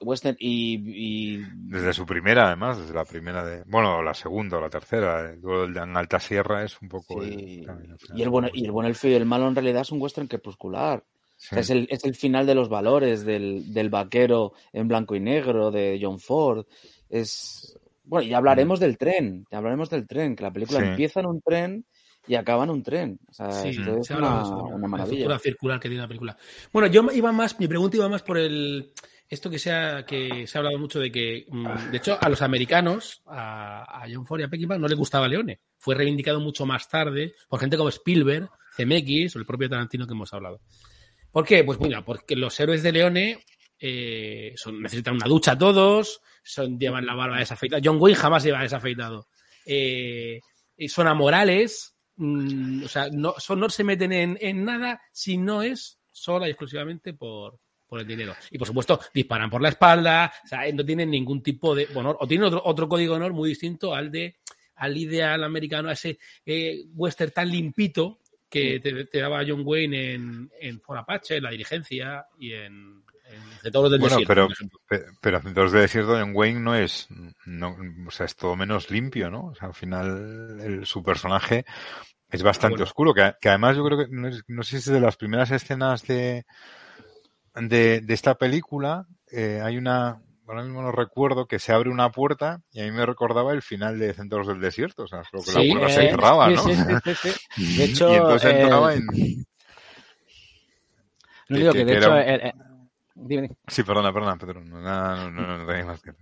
western 0.00 0.36
y, 0.38 1.36
y- 1.36 1.42
Desde 1.54 1.92
su 1.92 2.04
primera, 2.06 2.46
además, 2.48 2.78
desde 2.78 2.94
la 2.94 3.04
primera 3.04 3.44
de. 3.44 3.62
Bueno, 3.66 4.02
la 4.02 4.14
segunda 4.14 4.56
o 4.56 4.60
la 4.62 4.70
tercera. 4.70 5.30
El 5.30 5.40
duelo 5.40 5.66
del- 5.66 5.76
en 5.76 5.96
Alta 5.96 6.18
Sierra 6.18 6.64
es 6.64 6.80
un 6.80 6.88
poco. 6.88 7.22
sí, 7.22 7.58
el- 7.60 7.66
también, 7.66 7.96
y 8.14 8.22
el 8.22 8.28
bueno 8.30 8.48
y 8.52 8.64
el 8.64 8.72
bueno, 8.72 8.88
el 8.88 8.94
feo 8.94 9.10
y 9.10 9.14
el 9.14 9.26
malo 9.26 9.46
en 9.46 9.54
realidad 9.54 9.82
es 9.82 9.92
un 9.92 10.00
western 10.00 10.26
crepuscular. 10.26 11.00
O 11.00 11.04
sea, 11.38 11.56
Sí. 11.58 11.60
es, 11.60 11.70
el, 11.70 11.86
es 11.90 12.04
el 12.04 12.14
final 12.14 12.46
de 12.46 12.54
los 12.54 12.70
valores 12.70 13.24
del, 13.26 13.74
del 13.74 13.90
vaquero 13.90 14.54
en 14.72 14.88
blanco 14.88 15.14
y 15.14 15.20
negro 15.20 15.70
de 15.70 15.98
John 16.00 16.18
Ford. 16.18 16.64
Es 17.10 17.78
bueno, 18.04 18.26
y 18.26 18.32
hablaremos 18.32 18.80
del 18.80 18.96
tren, 18.96 19.44
ya 19.50 19.58
hablaremos 19.58 19.90
del 19.90 20.06
tren, 20.06 20.34
que 20.36 20.42
la 20.44 20.52
película 20.52 20.80
Mm. 20.80 20.82
Sí. 20.84 20.88
empieza 20.90 21.20
en 21.20 21.26
un 21.26 21.40
tren 21.42 21.84
y 22.26 22.34
acaba 22.34 22.64
en 22.64 22.70
un 22.70 22.82
tren. 22.82 23.18
O 23.28 23.32
sea, 23.32 23.50
Sí, 23.50 23.68
esto 23.70 23.98
es 23.98 24.06
se 24.06 24.14
una, 24.14 24.44
una 24.46 24.78
la 24.82 24.88
maravilla. 24.88 25.14
estructura 25.14 25.38
circular 25.38 25.80
que 25.80 25.88
tiene 25.88 26.02
la 26.02 26.08
película. 26.08 26.36
Bueno, 26.72 26.88
yo 26.88 27.04
iba 27.12 27.32
más, 27.32 27.58
mi 27.60 27.68
pregunta 27.68 27.96
iba 27.96 28.08
más 28.08 28.22
por 28.22 28.38
el 28.38 28.92
esto 29.28 29.50
que 29.50 29.58
se 29.58 29.72
ha, 29.72 30.06
que 30.06 30.46
se 30.46 30.56
ha 30.56 30.60
hablado 30.60 30.78
mucho 30.78 31.00
de 31.00 31.10
que, 31.10 31.46
mm, 31.48 31.90
de 31.90 31.96
hecho, 31.96 32.16
a 32.20 32.28
los 32.28 32.42
americanos, 32.42 33.22
a, 33.26 34.02
a 34.02 34.06
John 34.12 34.24
Ford 34.24 34.40
y 34.40 34.44
a 34.44 34.48
Peckinpah, 34.48 34.78
no 34.78 34.86
les 34.86 34.96
gustaba 34.98 35.26
Leone. 35.26 35.60
Fue 35.78 35.94
reivindicado 35.96 36.38
mucho 36.40 36.64
más 36.64 36.88
tarde 36.88 37.34
por 37.48 37.58
gente 37.58 37.76
como 37.76 37.88
Spielberg, 37.88 38.48
CMX 38.76 39.34
o 39.34 39.38
el 39.40 39.46
propio 39.46 39.68
Tarantino 39.68 40.06
que 40.06 40.12
hemos 40.12 40.32
hablado. 40.32 40.60
¿Por 41.32 41.44
qué? 41.44 41.64
Pues 41.64 41.80
mira, 41.80 42.04
porque 42.04 42.36
los 42.36 42.58
héroes 42.60 42.82
de 42.84 42.92
Leone 42.92 43.44
eh, 43.80 44.52
son, 44.56 44.80
necesitan 44.80 45.14
una 45.16 45.26
ducha 45.26 45.58
todos, 45.58 46.20
son, 46.44 46.78
llevan 46.78 47.04
la 47.04 47.14
barba 47.14 47.38
desafeitada. 47.38 47.82
John 47.84 47.96
Wayne 48.00 48.16
jamás 48.16 48.44
lleva 48.44 48.62
desafeitado. 48.62 49.26
Eh, 49.66 50.40
y 50.76 50.88
son 50.88 51.08
amorales, 51.08 51.95
mm, 52.16 52.84
o 52.84 52.88
sea, 52.88 53.08
no, 53.12 53.34
son, 53.38 53.60
no 53.60 53.68
se 53.68 53.84
meten 53.84 54.12
en, 54.12 54.38
en 54.40 54.64
nada 54.64 55.00
si 55.12 55.36
no 55.36 55.62
es 55.62 55.98
sola 56.10 56.46
y 56.46 56.50
exclusivamente 56.50 57.12
por, 57.14 57.58
por 57.86 58.00
el 58.00 58.06
dinero. 58.06 58.34
Y 58.50 58.58
por 58.58 58.66
supuesto, 58.66 59.00
disparan 59.12 59.50
por 59.50 59.62
la 59.62 59.70
espalda, 59.70 60.32
o 60.44 60.48
sea, 60.48 60.70
no 60.72 60.84
tienen 60.84 61.10
ningún 61.10 61.42
tipo 61.42 61.74
de 61.74 61.88
honor, 61.94 62.16
o 62.20 62.26
tienen 62.26 62.46
otro, 62.46 62.62
otro 62.64 62.88
código 62.88 63.14
de 63.14 63.20
honor 63.20 63.32
muy 63.32 63.50
distinto 63.50 63.94
al 63.94 64.10
de 64.10 64.36
al 64.76 64.94
ideal 64.96 65.42
americano, 65.42 65.88
a 65.88 65.92
ese 65.92 66.18
eh, 66.44 66.84
western 66.94 67.30
tan 67.30 67.50
limpito 67.50 68.20
que 68.48 68.78
te, 68.80 69.06
te 69.06 69.18
daba 69.20 69.42
John 69.46 69.62
Wayne 69.64 70.12
en, 70.12 70.50
en 70.60 70.80
For 70.80 70.98
Apache, 70.98 71.36
en 71.36 71.44
La 71.44 71.50
Dirigencia 71.50 72.26
y 72.38 72.52
en, 72.52 73.02
en 73.28 73.42
del 73.62 73.72
Bueno, 73.72 73.98
Desierto, 74.00 74.26
pero, 74.26 74.42
por 74.46 74.52
ejemplo. 74.52 74.78
pe- 74.88 75.04
pero 75.20 75.36
Hacedores 75.38 75.72
de 75.72 75.80
Desierto, 75.80 76.12
John 76.18 76.32
Wayne 76.34 76.60
no 76.60 76.74
es, 76.74 77.08
no, 77.46 77.76
o 78.06 78.10
sea, 78.10 78.26
es 78.26 78.36
todo 78.36 78.56
menos 78.56 78.90
limpio, 78.90 79.30
¿no? 79.30 79.46
O 79.46 79.54
sea, 79.54 79.68
al 79.68 79.74
final 79.74 80.60
el- 80.60 80.86
su 80.86 81.02
personaje 81.02 81.64
es 82.30 82.42
bastante 82.42 82.74
Bueno. 82.74 82.84
oscuro, 82.84 83.14
que, 83.14 83.32
que 83.40 83.48
además 83.48 83.76
yo 83.76 83.84
creo 83.84 83.98
que, 83.98 84.06
no, 84.10 84.62
sé 84.62 84.70
si 84.72 84.76
es 84.76 84.84
de 84.86 85.00
las 85.00 85.16
primeras 85.16 85.50
escenas 85.50 86.06
de, 86.06 86.44
de, 87.54 88.00
de 88.00 88.14
esta 88.14 88.34
película, 88.34 89.06
eh, 89.30 89.60
hay 89.62 89.76
una, 89.78 90.20
ahora 90.46 90.62
mismo 90.62 90.82
no 90.82 90.92
recuerdo, 90.92 91.46
que 91.46 91.58
se 91.58 91.72
abre 91.72 91.90
una 91.90 92.10
puerta 92.10 92.60
y 92.72 92.80
a 92.80 92.84
mí 92.84 92.90
me 92.90 93.06
recordaba 93.06 93.52
el 93.52 93.62
final 93.62 93.98
de 93.98 94.12
Centros 94.14 94.46
del 94.46 94.60
Desierto, 94.60 95.04
o 95.04 95.06
sea, 95.06 95.22
creo 95.30 95.42
que 95.42 95.52
Sí, 95.52 95.58
la 95.58 95.64
puerta 95.72 95.88
se 95.88 96.02
eh, 96.02 96.10
cerraba, 96.10 96.50
sí, 96.50 96.56
¿no? 96.56 96.62
sí, 97.04 97.14
sí. 97.14 97.28
De 97.76 97.84
hecho, 97.84 98.08
y 98.10 98.14
entonces 98.16 98.50
eh, 98.50 98.62
entraba 98.62 98.94
en... 98.94 99.06
No 101.48 101.58
digo 101.58 101.72
que- 101.72 101.78
que, 101.78 101.84
de 101.84 101.92
hecho, 101.94 102.16
era 102.16 102.34
eh, 102.34 102.40
eh, 102.48 102.52
dime. 103.16 103.50
Sí, 103.66 103.82
perdona, 103.82 104.12
perdona, 104.12 104.36
Pedro, 104.36 104.62
no, 104.64 104.80
no, 104.80 105.30
no, 105.30 105.30
no, 105.30 105.58
no 105.58 105.66
tenía 105.66 105.86
más 105.86 106.00
que 106.00 106.12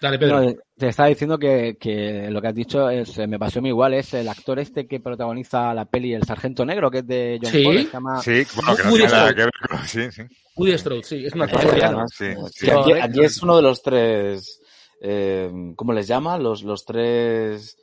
Dale, 0.00 0.18
Pedro. 0.18 0.42
No, 0.42 0.52
te 0.76 0.88
estaba 0.88 1.08
diciendo 1.08 1.38
que, 1.38 1.78
que 1.80 2.28
lo 2.28 2.42
que 2.42 2.48
has 2.48 2.54
dicho 2.54 2.90
es, 2.90 3.16
eh, 3.16 3.26
me 3.26 3.38
pasó 3.38 3.60
a 3.60 3.62
mí 3.62 3.68
igual, 3.68 3.94
es 3.94 4.12
el 4.12 4.28
actor 4.28 4.58
este 4.58 4.86
que 4.86 5.00
protagoniza 5.00 5.72
la 5.72 5.86
peli 5.86 6.12
El 6.12 6.24
Sargento 6.24 6.66
Negro, 6.66 6.90
que 6.90 6.98
es 6.98 7.06
de 7.06 7.38
John 7.40 7.52
Sí. 7.52 7.64
Ford, 7.64 7.76
se 7.76 7.90
llama... 7.90 8.20
Sí, 8.20 8.42
bueno, 8.56 8.76
que 8.76 8.82
no 8.82 8.90
Woody 8.90 9.02
tiene 9.02 9.12
nada 9.12 9.34
que 9.34 9.40
ver 9.40 9.52
con... 9.66 9.88
Sí, 9.88 10.12
sí. 10.12 10.22
Woody 10.56 10.78
Strode, 10.78 11.02
sí, 11.04 11.24
es 11.24 11.32
un 11.32 11.42
actor 11.42 11.64
coreano. 11.64 12.04
Sí, 12.08 12.26
sí, 12.52 12.70
aquí, 12.70 13.22
es 13.22 13.42
uno 13.42 13.56
de 13.56 13.62
los 13.62 13.82
tres, 13.82 14.60
eh, 15.00 15.50
¿cómo 15.74 15.92
les 15.94 16.06
llama? 16.06 16.36
Los, 16.38 16.62
los 16.64 16.84
tres 16.84 17.78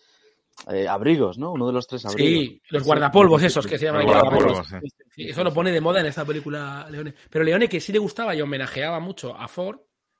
eh, 0.69 0.87
abrigos, 0.87 1.39
¿no? 1.39 1.53
Uno 1.53 1.67
de 1.67 1.73
los 1.73 1.87
tres 1.87 2.05
abrigos. 2.05 2.43
Sí, 2.43 2.61
los 2.69 2.83
guardapolvos 2.83 3.41
esos 3.41 3.65
que 3.65 3.79
se 3.79 3.85
llaman. 3.85 4.05
Guardapolvos, 4.05 4.67
sí. 4.67 4.75
Sí, 5.15 5.27
eso 5.29 5.43
lo 5.43 5.53
pone 5.53 5.71
de 5.71 5.81
moda 5.81 5.99
en 5.99 6.05
esta 6.07 6.23
película 6.25 6.87
Leone. 6.89 7.13
Pero 7.29 7.43
Leone, 7.45 7.67
que 7.67 7.79
sí 7.81 7.91
le 7.91 7.99
gustaba 7.99 8.33
y 8.35 8.41
homenajeaba 8.41 8.99
mucho 8.99 9.35
a 9.37 9.47
Ford, 9.47 9.79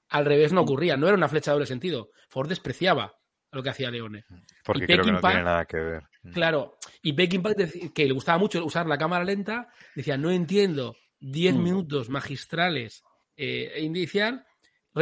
al 0.10 0.26
revés 0.26 0.52
no 0.52 0.62
ocurría, 0.62 0.98
no 0.98 1.08
era 1.08 1.16
una 1.16 1.30
flecha 1.30 1.52
de 1.52 1.56
doble 1.56 1.66
sentido. 1.66 2.10
Ford 2.30 2.50
despreciaba 2.50 3.14
lo 3.54 3.64
que 3.64 3.70
hacía 3.70 3.90
Leone. 3.92 4.26
Porque 4.64 4.84
Y 4.84 4.88
creo 4.88 5.04
que 5.06 5.12
no 5.12 5.22
tiene 5.22 5.44
nada 5.44 5.66
que 5.66 5.78
ver. 5.78 6.04
Claro, 6.34 6.78
y 7.02 7.14
Peckinpah, 7.14 7.54
que 7.94 8.06
le 8.06 8.14
gustaba 8.14 8.38
mucho 8.38 8.64
usar 8.66 8.86
la 8.88 8.98
cámara 8.98 9.24
lenta, 9.24 9.70
decía, 9.96 10.18
no 10.18 10.30
entiendo 10.32 10.96
10 11.20 11.56
Mm. 11.56 11.64
minutos 11.64 12.10
magistrales 12.10 13.04
eh, 13.38 13.72
e 13.76 13.82
inicial 13.82 14.46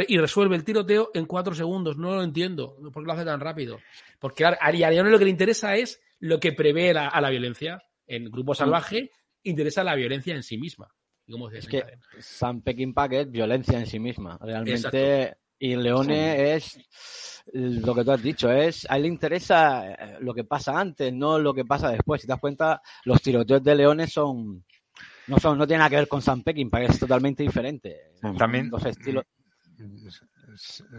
y 0.08 0.18
resuelve 0.20 0.56
el 0.56 0.64
tiroteo 0.64 1.10
en 1.14 1.26
4 1.26 1.54
segundos. 1.56 1.98
No 1.98 2.14
lo 2.16 2.24
entiendo. 2.24 2.76
¿Por 2.94 3.04
qué 3.04 3.08
lo 3.08 3.14
hace 3.14 3.26
tan 3.26 3.40
rápido? 3.40 3.80
Porque 4.20 4.46
a 4.46 4.50
a 4.50 4.72
Leone 4.72 5.10
lo 5.10 5.18
que 5.18 5.26
le 5.26 5.32
interesa 5.32 5.76
es 5.76 6.00
lo 6.20 6.40
que 6.40 6.52
prevé 6.54 6.94
la- 6.94 7.08
a 7.08 7.20
la 7.22 7.30
violencia. 7.32 7.82
En 8.08 8.30
Grupo 8.32 8.54
Salvaje 8.56 9.12
interesa 9.44 9.84
la 9.84 9.96
violencia 9.96 10.36
en 10.36 10.44
sí 10.44 10.58
misma. 10.58 10.88
Y 11.26 11.32
cómo 11.32 11.50
se 11.50 11.60
Es 11.60 11.68
que. 11.68 11.84
Sam 12.20 12.62
Peckinpah 12.62 13.06
es 13.12 13.32
violencia 13.32 13.80
en 13.80 13.86
sí 13.86 14.00
misma, 14.00 14.38
realmente. 14.42 14.74
Exacto. 14.74 15.40
Y 15.62 15.76
Leone 15.76 16.54
es 16.56 17.44
lo 17.54 17.94
que 17.94 18.04
tú 18.06 18.12
has 18.12 18.24
dicho, 18.24 18.50
es 18.50 18.90
a 18.90 18.96
él 18.96 19.02
le 19.04 19.08
interesa 19.10 19.92
eh, 19.92 20.18
lo 20.22 20.34
que 20.34 20.46
pasa 20.46 20.80
antes, 20.80 21.14
no 21.14 21.38
lo 21.38 21.54
que 21.54 21.66
pasa 21.66 21.92
después. 21.92 22.22
Si 22.22 22.28
te 22.28 22.32
das 22.32 22.40
cuenta, 22.40 22.82
los 23.04 23.22
tiroteos 23.22 23.62
de 23.64 23.76
Leone 23.76 24.08
son 24.08 24.64
no 25.28 25.38
son 25.40 25.58
no 25.58 25.68
tienen 25.68 25.80
nada 25.80 25.90
que 25.90 25.96
ver 25.98 26.08
con 26.08 26.22
Sam 26.22 26.44
Peckinpah, 26.44 26.84
es 26.84 26.98
totalmente 27.00 27.44
diferente. 27.44 28.14
También- 28.38 28.70
Dos 28.70 28.86
estilos. 28.86 29.26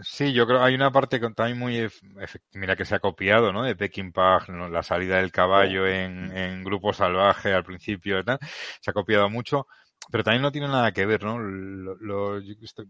Sí, 0.03 0.33
yo 0.33 0.45
creo 0.47 0.59
que 0.59 0.65
hay 0.65 0.75
una 0.75 0.91
parte 0.91 1.19
con- 1.19 1.33
también 1.33 1.57
muy, 1.59 1.89
mira 2.53 2.75
que 2.75 2.85
se 2.85 2.95
ha 2.95 2.99
copiado, 2.99 3.51
¿no? 3.51 3.63
De 3.63 3.75
Peckinpah, 3.75 4.45
¿no? 4.49 4.69
la 4.69 4.83
salida 4.83 5.17
del 5.17 5.31
caballo 5.31 5.87
en, 5.87 6.35
en 6.35 6.63
Grupo 6.63 6.93
Salvaje 6.93 7.53
al 7.53 7.63
principio 7.63 8.23
se 8.81 8.91
ha 8.91 8.93
copiado 8.93 9.29
mucho, 9.29 9.67
pero 10.09 10.23
también 10.23 10.41
no 10.41 10.51
tiene 10.51 10.67
nada 10.67 10.91
que 10.91 11.05
ver, 11.05 11.23
¿no? 11.23 11.37
Lo, 11.39 11.95
lo- 11.95 12.41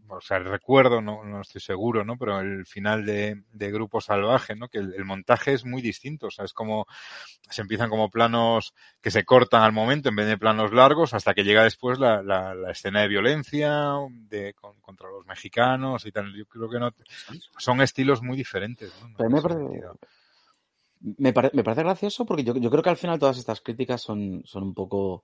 o 0.09 0.21
sea, 0.21 0.39
recuerdo, 0.39 1.01
no, 1.01 1.23
no 1.23 1.41
estoy 1.41 1.61
seguro, 1.61 2.03
¿no? 2.05 2.17
Pero 2.17 2.39
el 2.39 2.65
final 2.65 3.05
de, 3.05 3.43
de 3.51 3.71
Grupo 3.71 4.01
Salvaje, 4.01 4.55
¿no? 4.55 4.69
Que 4.69 4.79
el, 4.79 4.93
el 4.95 5.05
montaje 5.05 5.53
es 5.53 5.65
muy 5.65 5.81
distinto, 5.81 6.27
o 6.27 6.31
sea, 6.31 6.45
es 6.45 6.53
como, 6.53 6.87
se 7.49 7.61
empiezan 7.61 7.89
como 7.89 8.09
planos 8.09 8.73
que 9.01 9.11
se 9.11 9.25
cortan 9.25 9.61
al 9.61 9.73
momento 9.73 10.09
en 10.09 10.15
vez 10.15 10.27
de 10.27 10.37
planos 10.37 10.73
largos 10.73 11.13
hasta 11.13 11.33
que 11.33 11.43
llega 11.43 11.63
después 11.63 11.99
la, 11.99 12.23
la, 12.23 12.55
la 12.55 12.71
escena 12.71 13.01
de 13.01 13.07
violencia 13.09 13.91
de, 14.09 14.53
con- 14.53 14.79
contra 14.81 15.09
los 15.09 15.25
mexicanos 15.25 16.05
y 16.05 16.11
tal. 16.11 16.33
Yo 16.35 16.45
creo 16.45 16.69
que 16.69 16.79
no, 16.79 16.91
son 17.57 17.81
estilos 17.81 18.21
muy 18.21 18.37
diferentes, 18.37 18.91
¿no? 19.01 19.13
Pero 19.17 19.29
me 19.29 19.41
parece- 19.41 19.59
sentido. 19.59 19.97
Me, 21.17 21.33
pare- 21.33 21.51
me 21.53 21.63
parece 21.63 21.83
gracioso 21.83 22.25
porque 22.25 22.43
yo, 22.43 22.55
yo 22.55 22.69
creo 22.69 22.83
que 22.83 22.89
al 22.91 22.97
final 22.97 23.17
todas 23.19 23.37
estas 23.37 23.59
críticas 23.61 24.01
son, 24.01 24.43
son 24.45 24.63
un 24.63 24.73
poco. 24.73 25.23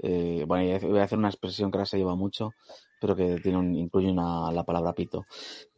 Eh, 0.00 0.44
bueno, 0.46 0.78
voy 0.88 0.98
a 0.98 1.04
hacer 1.04 1.18
una 1.18 1.28
expresión 1.28 1.70
que 1.70 1.78
ahora 1.78 1.86
se 1.86 1.98
lleva 1.98 2.14
mucho, 2.16 2.54
pero 3.00 3.14
que 3.16 3.36
tiene 3.40 3.58
un- 3.58 3.74
incluye 3.76 4.10
una, 4.10 4.50
la 4.52 4.64
palabra 4.64 4.94
pito. 4.94 5.26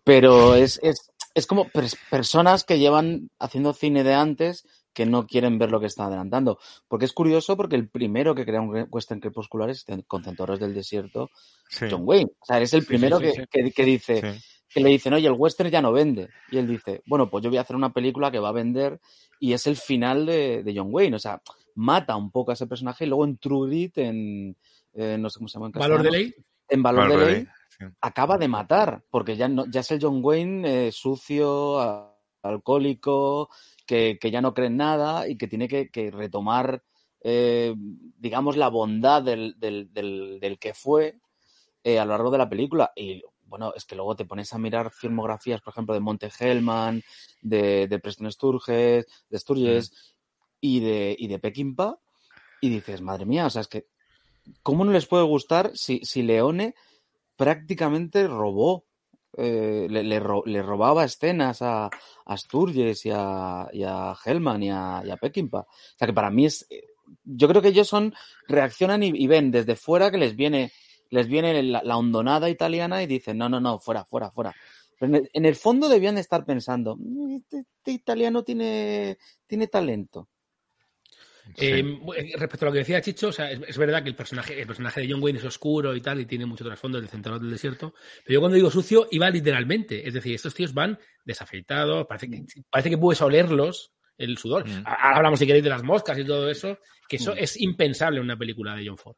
Pero 0.05 0.55
es, 0.55 0.79
es, 0.83 1.11
es 1.35 1.47
como 1.47 1.67
pers- 1.67 1.99
personas 2.11 2.65
que 2.65 2.79
llevan 2.79 3.31
haciendo 3.39 3.73
cine 3.73 4.05
de 4.05 4.15
antes 4.15 4.67
que 4.93 5.05
no 5.05 5.27
quieren 5.27 5.59
ver 5.59 5.71
lo 5.71 5.81
que 5.81 5.87
están 5.87 6.07
adelantando. 6.07 6.59
Porque 6.89 7.05
es 7.05 7.13
curioso 7.13 7.57
porque 7.57 7.77
el 7.77 7.89
primero 7.89 8.35
que 8.35 8.47
crea 8.47 8.61
un 8.63 8.87
western 8.91 9.21
crepuscular 9.21 9.69
es 9.69 9.85
con 10.07 10.25
Centaures 10.25 10.59
del 10.61 10.75
Desierto, 10.75 11.29
Sí. 11.69 11.87
John 11.91 12.03
Wayne. 12.05 12.31
O 12.41 12.45
sea, 12.47 12.61
es 12.61 12.73
el 12.73 12.83
sí, 12.83 12.87
primero 12.87 13.19
sí, 13.19 13.25
que, 13.25 13.47
que- 13.51 13.73
que 13.73 13.85
dice, 13.85 14.41
que 14.69 14.81
le 14.81 14.89
dicen, 14.91 15.13
oye, 15.13 15.27
el 15.27 15.35
western 15.35 15.71
ya 15.71 15.83
no 15.83 15.93
vende. 15.93 16.29
Y 16.51 16.59
él 16.59 16.67
dice, 16.69 17.03
bueno, 17.07 17.29
pues 17.29 17.43
yo 17.45 17.51
voy 17.51 17.59
a 17.59 17.63
hacer 17.63 17.77
una 17.77 17.93
película 17.93 18.31
que 18.31 18.39
va 18.39 18.49
a 18.51 18.53
vender 18.53 19.01
y 19.41 19.53
es 19.53 19.67
el 19.67 19.77
final 19.77 20.25
de, 20.25 20.63
de 20.63 20.75
John 20.77 20.89
Wayne. 20.91 21.17
O 21.17 21.19
sea, 21.19 21.43
mata 21.77 22.17
un 22.17 22.31
poco 22.31 22.51
a 22.51 22.55
ese 22.55 22.67
personaje 22.67 23.05
y 23.05 23.09
luego 23.09 23.25
en 23.25 23.39
True 23.39 23.69
Grit, 23.69 23.99
en, 23.99 24.57
eh, 24.93 25.17
no 25.19 25.31
sé 25.31 25.39
cómo 25.39 25.49
se 25.49 25.55
llama 25.55 25.67
en 25.67 25.73
Valor 25.73 26.03
de 26.03 26.11
ley. 26.11 26.35
En 26.69 26.83
Valor, 26.83 27.05
Valor 27.05 27.19
de 27.21 27.25
de 27.27 27.33
Ley, 27.33 27.45
Ley, 27.45 27.53
sí. 27.79 27.85
acaba 28.01 28.37
de 28.39 28.49
matar, 28.49 29.05
porque 29.11 29.37
ya, 29.37 29.49
no, 29.49 29.67
ya 29.67 29.81
es 29.81 29.91
el 29.93 30.01
John 30.03 30.21
Wayne 30.23 30.89
eh, 30.89 30.93
sucio, 30.93 31.79
a- 31.81 32.13
alcohólico, 32.43 33.49
que, 33.87 34.19
que 34.21 34.31
ya 34.31 34.41
no 34.41 34.53
cree 34.55 34.67
en 34.69 34.77
nada 34.77 35.29
y 35.29 35.37
que 35.37 35.49
tiene 35.49 35.69
que, 35.69 35.91
que 35.91 36.11
retomar 36.11 36.83
eh, 37.29 37.75
digamos, 38.19 38.57
la 38.57 38.69
bondad 38.69 39.23
del, 39.23 39.55
del, 39.59 39.93
del, 39.93 40.39
del 40.41 40.59
que 40.59 40.75
fue 40.75 41.19
eh, 41.83 41.99
a 41.99 42.05
lo 42.05 42.13
largo 42.13 42.31
de 42.31 42.39
la 42.39 42.49
película. 42.49 42.93
Y 42.95 43.23
bueno, 43.43 43.73
es 43.75 43.85
que 43.85 43.97
luego 43.97 44.15
te 44.15 44.25
pones 44.27 44.53
a 44.53 44.59
mirar 44.59 44.93
filmografías, 44.93 45.61
por 45.61 45.73
ejemplo, 45.73 45.95
de 45.95 46.01
Monte 46.01 46.31
Hellman, 46.39 47.03
de, 47.43 47.89
de 47.89 47.99
Preston 47.99 48.31
Sturges, 48.31 49.07
de 49.29 49.39
Sturges 49.39 50.16
y 50.67 50.81
de, 50.81 51.17
y 51.19 51.29
de 51.29 51.39
y 52.61 52.69
dices, 52.71 53.01
madre 53.03 53.27
mía, 53.27 53.47
o 53.47 53.51
sea, 53.51 53.63
es 53.63 53.69
que, 53.69 53.87
¿cómo 54.63 54.85
no 54.85 54.93
les 54.93 55.07
puede 55.07 55.25
gustar 55.25 55.71
si, 55.75 56.01
si 56.05 56.23
Leone 56.23 56.75
prácticamente 57.37 58.27
robó, 58.29 58.85
eh, 59.37 59.87
le, 59.91 60.03
le 60.03 60.19
ro- 60.21 60.43
le 60.47 60.63
robaba 60.63 61.05
escenas 61.05 61.61
a, 61.63 61.91
a 62.25 62.37
Sturges 62.37 63.05
y 63.07 63.11
a, 63.13 63.69
y 63.73 63.83
a 63.85 64.15
Hellman 64.25 64.63
y 64.63 64.71
a, 64.71 65.03
y? 65.19 65.61
O 65.61 65.97
sea, 65.99 66.07
que 66.07 66.15
para 66.15 66.31
mí 66.31 66.47
es, 66.47 66.67
eh, 66.71 66.83
yo 67.25 67.49
creo 67.49 67.61
que 67.63 67.69
ellos 67.69 67.89
son, 67.89 68.15
reaccionan 68.49 69.03
y, 69.03 69.13
ven 69.27 69.51
desde 69.51 69.77
fuera 69.77 70.11
que 70.11 70.19
les 70.19 70.35
viene, 70.37 70.73
les 71.11 71.27
viene 71.29 71.63
la, 71.63 71.83
la 71.83 71.97
hondonada 71.99 72.49
italiana 72.51 73.03
y 73.03 73.07
dicen, 73.07 73.39
no, 73.39 73.49
no, 73.49 73.61
no, 73.61 73.79
fuera, 73.79 74.05
fuera, 74.05 74.31
fuera. 74.31 74.55
Pero 74.99 75.15
en 75.15 75.23
el, 75.23 75.31
fondo 75.57 75.89
debían 75.89 76.15
de 76.15 76.23
estar 76.23 76.45
pensando, 76.47 76.97
"Mm, 76.99 77.37
este, 77.37 77.59
este 77.79 77.93
italiano 77.93 78.43
tiene, 78.45 79.19
tiene 79.47 79.67
talento. 79.67 80.29
Eh, 81.57 81.83
bu- 81.83 82.15
respecto 82.39 82.65
a 82.65 82.69
lo 82.69 82.73
que 82.73 82.79
decía 82.81 83.01
Chicho, 83.01 83.29
o 83.29 83.33
sea, 83.33 83.51
es, 83.51 83.61
es 83.67 83.79
verdad 83.79 84.03
que 84.03 84.09
el 84.09 84.15
personaje, 84.17 84.61
el 84.61 84.67
personaje 84.67 85.01
de 85.01 85.11
John 85.11 85.23
Wayne 85.23 85.39
es 85.39 85.45
oscuro 85.45 85.95
y 85.95 86.01
tal, 86.01 86.21
y 86.21 86.27
tiene 86.27 86.47
mucho 86.47 86.65
trasfondo 86.65 86.99
del 87.01 87.09
centro 87.09 87.39
del 87.39 87.51
desierto, 87.51 87.95
pero 88.25 88.35
yo 88.35 88.41
cuando 88.41 88.57
digo 88.57 88.71
sucio, 88.71 89.07
iba 89.11 89.31
literalmente. 89.31 90.07
Es 90.07 90.15
decir, 90.15 90.35
estos 90.35 90.55
tíos 90.55 90.75
van 90.75 90.99
desafeitados, 91.25 92.07
parece 92.07 92.29
que, 92.31 92.45
parece 92.71 92.91
que 92.91 92.99
puedes 92.99 93.21
olerlos 93.23 93.93
el 94.19 94.39
sudor. 94.39 94.65
Ahora 94.85 95.17
hablamos, 95.17 95.39
si 95.39 95.47
queréis, 95.47 95.65
de 95.65 95.71
las 95.71 95.83
moscas 95.83 96.19
y 96.19 96.25
todo 96.25 96.51
eso, 96.51 96.79
que 97.09 97.17
eso 97.17 97.35
Mm. 97.35 97.39
es 97.39 97.61
impensable 97.61 98.19
en 98.19 98.25
una 98.25 98.37
película 98.39 98.75
de 98.75 98.87
John 98.87 98.97
Ford. 98.99 99.17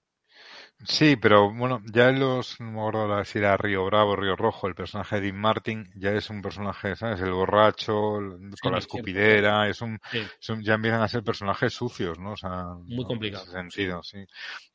Sí, 0.87 1.16
pero 1.16 1.53
bueno, 1.53 1.83
ya 1.93 2.09
en 2.09 2.20
los, 2.20 2.61
no 2.61 2.70
me 2.70 2.79
acuerdo 2.81 3.24
si 3.24 3.39
era 3.39 3.57
Río 3.57 3.85
Bravo, 3.87 4.14
Río 4.14 4.37
Rojo, 4.37 4.68
el 4.68 4.76
personaje 4.76 5.16
de 5.16 5.22
Dean 5.22 5.37
Martin 5.37 5.91
ya 5.97 6.12
es 6.12 6.31
un 6.31 6.41
personaje, 6.41 6.95
¿sabes? 6.95 7.20
El 7.20 7.33
borracho, 7.33 8.18
el- 8.18 8.55
con 8.61 8.72
la 8.72 8.79
es 8.79 8.85
escupidera, 8.85 9.68
es 9.68 9.83
un, 9.83 9.99
son- 10.39 10.62
ya 10.62 10.74
empiezan 10.74 11.03
a 11.03 11.09
ser 11.09 11.24
personajes 11.24 11.72
sucios, 11.74 12.20
¿no? 12.20 12.33
O 12.33 12.37
sea, 12.37 12.74
Muy 12.87 13.05
complicado. 13.05 13.43
En 13.45 13.49
ese 13.49 13.59
sentido, 13.59 14.03
sí. 14.05 14.24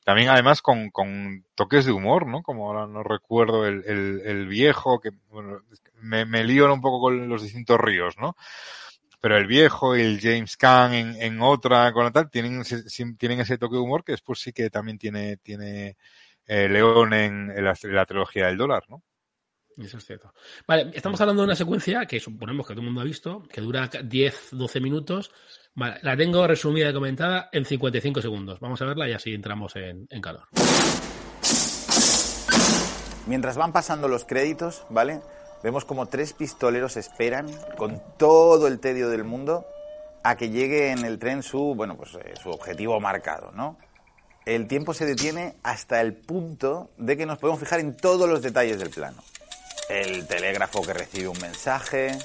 También 0.03 0.29
además 0.29 0.61
con, 0.61 0.89
con 0.91 1.45
toques 1.55 1.85
de 1.85 1.93
humor, 1.93 2.27
¿no? 2.27 2.43
Como 2.43 2.67
ahora 2.67 2.85
no 2.85 3.01
recuerdo 3.03 3.65
el, 3.65 3.83
el, 3.85 4.21
el 4.25 4.47
viejo, 4.47 4.99
que, 4.99 5.11
bueno, 5.29 5.59
es 5.71 5.81
me, 6.01 6.25
me 6.25 6.43
lío 6.43 6.71
un 6.73 6.81
poco 6.81 6.99
con 6.99 7.29
los 7.29 7.43
distintos 7.43 7.79
ríos, 7.79 8.15
¿no? 8.19 8.35
Pero 9.23 9.37
el 9.37 9.47
viejo 9.47 9.95
y 9.95 10.01
el 10.01 10.19
James 10.19 10.57
Caan 10.57 10.93
en, 10.93 11.15
en 11.15 11.41
otra 11.41 11.93
con 11.93 12.03
la 12.03 12.11
tal 12.11 12.29
tienen 12.29 12.59
ese, 12.59 12.83
tienen 13.17 13.39
ese 13.39 13.57
toque 13.57 13.77
de 13.77 13.81
humor 13.81 14.03
que 14.03 14.11
después 14.11 14.37
sí 14.37 14.51
que 14.51 14.69
también 14.69 14.97
tiene 14.97 15.37
tiene 15.37 15.95
eh, 16.45 16.67
León 16.67 17.13
en, 17.13 17.49
en 17.49 17.63
la, 17.63 17.73
en 17.81 17.95
la 17.95 18.05
trilogía 18.05 18.47
del 18.47 18.57
dólar, 18.57 18.83
¿no? 18.89 19.01
Eso 19.77 19.97
es 19.97 20.05
cierto. 20.05 20.33
Vale, 20.67 20.91
estamos 20.93 21.21
hablando 21.21 21.41
de 21.41 21.45
una 21.45 21.55
secuencia 21.55 22.05
que 22.05 22.19
suponemos 22.19 22.67
que 22.67 22.73
todo 22.73 22.81
el 22.81 22.87
mundo 22.87 22.99
ha 22.99 23.05
visto, 23.05 23.43
que 23.43 23.61
dura 23.61 23.89
10-12 23.89 24.81
minutos. 24.81 25.31
Vale, 25.73 25.99
la 26.01 26.17
tengo 26.17 26.45
resumida 26.45 26.89
y 26.89 26.93
comentada 26.93 27.47
en 27.53 27.63
55 27.63 28.21
segundos. 28.21 28.59
Vamos 28.59 28.81
a 28.81 28.85
verla 28.85 29.07
y 29.07 29.13
así 29.13 29.33
entramos 29.33 29.73
en, 29.77 30.05
en 30.09 30.21
calor. 30.21 30.49
Mientras 33.25 33.55
van 33.55 33.71
pasando 33.71 34.09
los 34.09 34.25
créditos, 34.25 34.85
¿vale? 34.89 35.21
Vemos 35.63 35.85
como 35.85 36.07
tres 36.07 36.33
pistoleros 36.33 36.97
esperan 36.97 37.47
con 37.77 38.01
todo 38.17 38.67
el 38.67 38.79
tedio 38.79 39.09
del 39.09 39.23
mundo 39.23 39.65
a 40.21 40.35
que 40.35 40.49
llegue 40.49 40.91
en 40.91 41.05
el 41.05 41.19
tren 41.19 41.41
su, 41.41 41.73
bueno, 41.73 41.95
pues 41.95 42.15
eh, 42.15 42.33
su 42.41 42.49
objetivo 42.49 42.99
marcado, 42.99 43.51
¿no? 43.53 43.77
El 44.45 44.67
tiempo 44.67 44.93
se 44.93 45.05
detiene 45.05 45.55
hasta 45.63 46.01
el 46.01 46.15
punto 46.15 46.89
de 46.97 47.15
que 47.15 47.25
nos 47.25 47.37
podemos 47.37 47.61
fijar 47.61 47.79
en 47.79 47.95
todos 47.95 48.29
los 48.29 48.41
detalles 48.41 48.77
del 48.77 48.89
plano. 48.89 49.23
El 49.89 50.27
telégrafo 50.27 50.81
que 50.81 50.93
recibe 50.93 51.29
un 51.29 51.39
mensaje, 51.39 52.17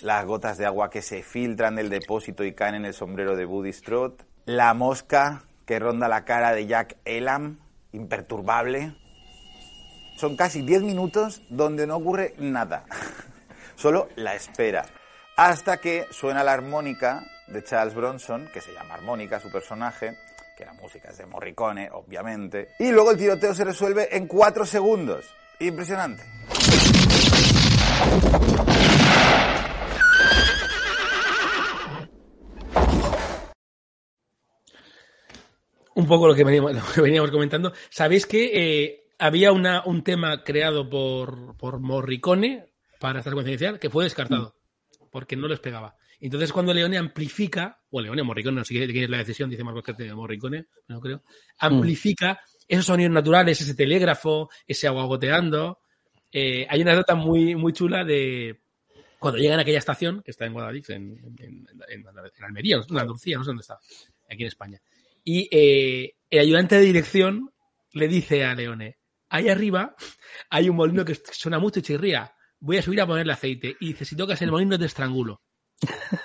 las 0.00 0.24
gotas 0.24 0.58
de 0.58 0.66
agua 0.66 0.90
que 0.90 1.02
se 1.02 1.22
filtran 1.22 1.76
del 1.76 1.88
depósito 1.88 2.42
y 2.42 2.52
caen 2.52 2.74
en 2.74 2.84
el 2.84 2.94
sombrero 2.94 3.36
de 3.36 3.44
Buddy 3.44 3.72
Strode, 3.72 4.24
la 4.44 4.74
mosca 4.74 5.44
que 5.66 5.78
ronda 5.78 6.08
la 6.08 6.24
cara 6.24 6.52
de 6.52 6.66
Jack 6.66 6.96
Elam, 7.04 7.60
imperturbable, 7.92 8.96
son 10.22 10.36
casi 10.36 10.62
10 10.62 10.82
minutos 10.82 11.42
donde 11.48 11.84
no 11.84 11.96
ocurre 11.96 12.36
nada. 12.38 12.84
Solo 13.74 14.08
la 14.14 14.36
espera. 14.36 14.86
Hasta 15.36 15.78
que 15.78 16.06
suena 16.12 16.44
la 16.44 16.52
armónica 16.52 17.24
de 17.48 17.64
Charles 17.64 17.92
Bronson, 17.92 18.48
que 18.54 18.60
se 18.60 18.72
llama 18.72 18.94
armónica, 18.94 19.40
su 19.40 19.50
personaje, 19.50 20.16
que 20.56 20.64
la 20.64 20.74
música 20.74 21.10
es 21.10 21.18
de 21.18 21.26
Morricone, 21.26 21.90
obviamente. 21.90 22.68
Y 22.78 22.92
luego 22.92 23.10
el 23.10 23.16
tiroteo 23.16 23.52
se 23.52 23.64
resuelve 23.64 24.16
en 24.16 24.28
4 24.28 24.64
segundos. 24.64 25.24
Impresionante. 25.58 26.22
Un 35.96 36.06
poco 36.06 36.28
lo 36.28 36.34
que 36.36 36.44
veníamos, 36.44 37.30
comentando. 37.32 37.72
¿Sabéis 37.90 38.24
que 38.24 38.50
eh, 38.54 39.01
había 39.24 39.52
una, 39.52 39.82
un 39.84 40.02
tema 40.02 40.42
creado 40.44 40.88
por, 40.90 41.56
por 41.56 41.78
Morricone 41.80 42.72
para 43.00 43.20
esta 43.20 43.30
secuencia 43.30 43.52
inicial 43.52 43.78
que 43.78 43.90
fue 43.90 44.04
descartado? 44.04 44.56
Porque 45.10 45.36
no 45.36 45.48
les 45.48 45.60
pegaba. 45.60 45.94
Entonces, 46.20 46.52
cuando 46.52 46.72
Leone 46.72 46.96
amplifica, 46.98 47.80
o 47.90 48.00
Leone, 48.00 48.22
Morricone, 48.22 48.56
no 48.56 48.64
sé 48.64 48.74
quién 48.74 49.04
es 49.04 49.10
la 49.10 49.18
decisión, 49.18 49.50
dice 49.50 49.64
Marcos 49.64 49.96
de 49.96 50.14
Morricone, 50.14 50.66
no 50.88 51.00
creo, 51.00 51.22
amplifica 51.58 52.40
esos 52.68 52.86
sonidos 52.86 53.12
naturales, 53.12 53.60
ese 53.60 53.74
telégrafo, 53.74 54.48
ese 54.66 54.86
agua 54.86 55.04
goteando. 55.04 55.78
Eh, 56.30 56.66
hay 56.68 56.80
una 56.82 56.94
nota 56.94 57.14
muy, 57.14 57.54
muy 57.56 57.72
chula 57.72 58.04
de 58.04 58.60
cuando 59.18 59.38
llegan 59.38 59.58
a 59.58 59.62
aquella 59.62 59.78
estación, 59.78 60.22
que 60.22 60.30
está 60.30 60.46
en 60.46 60.52
Guadalix, 60.52 60.90
en, 60.90 61.16
en, 61.38 61.66
en- 61.88 62.06
en 62.06 62.44
Almería, 62.44 62.76
en 62.76 62.82
Andalucía, 62.98 63.36
no 63.36 63.44
sé 63.44 63.48
dónde 63.50 63.60
está, 63.62 63.78
aquí 64.30 64.42
en 64.42 64.46
España. 64.48 64.80
Y 65.24 65.48
eh, 65.52 66.14
el 66.30 66.38
ayudante 66.40 66.76
de 66.76 66.82
dirección 66.82 67.50
le 67.92 68.08
dice 68.08 68.44
a 68.44 68.54
Leone, 68.54 68.96
ahí 69.32 69.48
arriba 69.48 69.94
hay 70.50 70.68
un 70.68 70.76
molino 70.76 71.04
que 71.04 71.14
suena 71.14 71.58
mucho 71.58 71.80
y 71.80 71.82
chirría, 71.82 72.32
voy 72.60 72.78
a 72.78 72.82
subir 72.82 73.00
a 73.00 73.06
ponerle 73.06 73.32
aceite. 73.32 73.76
Y 73.80 73.88
dice, 73.88 74.04
si 74.04 74.14
tocas 74.16 74.40
el 74.42 74.50
molino 74.50 74.78
te 74.78 74.84
estrangulo. 74.84 75.42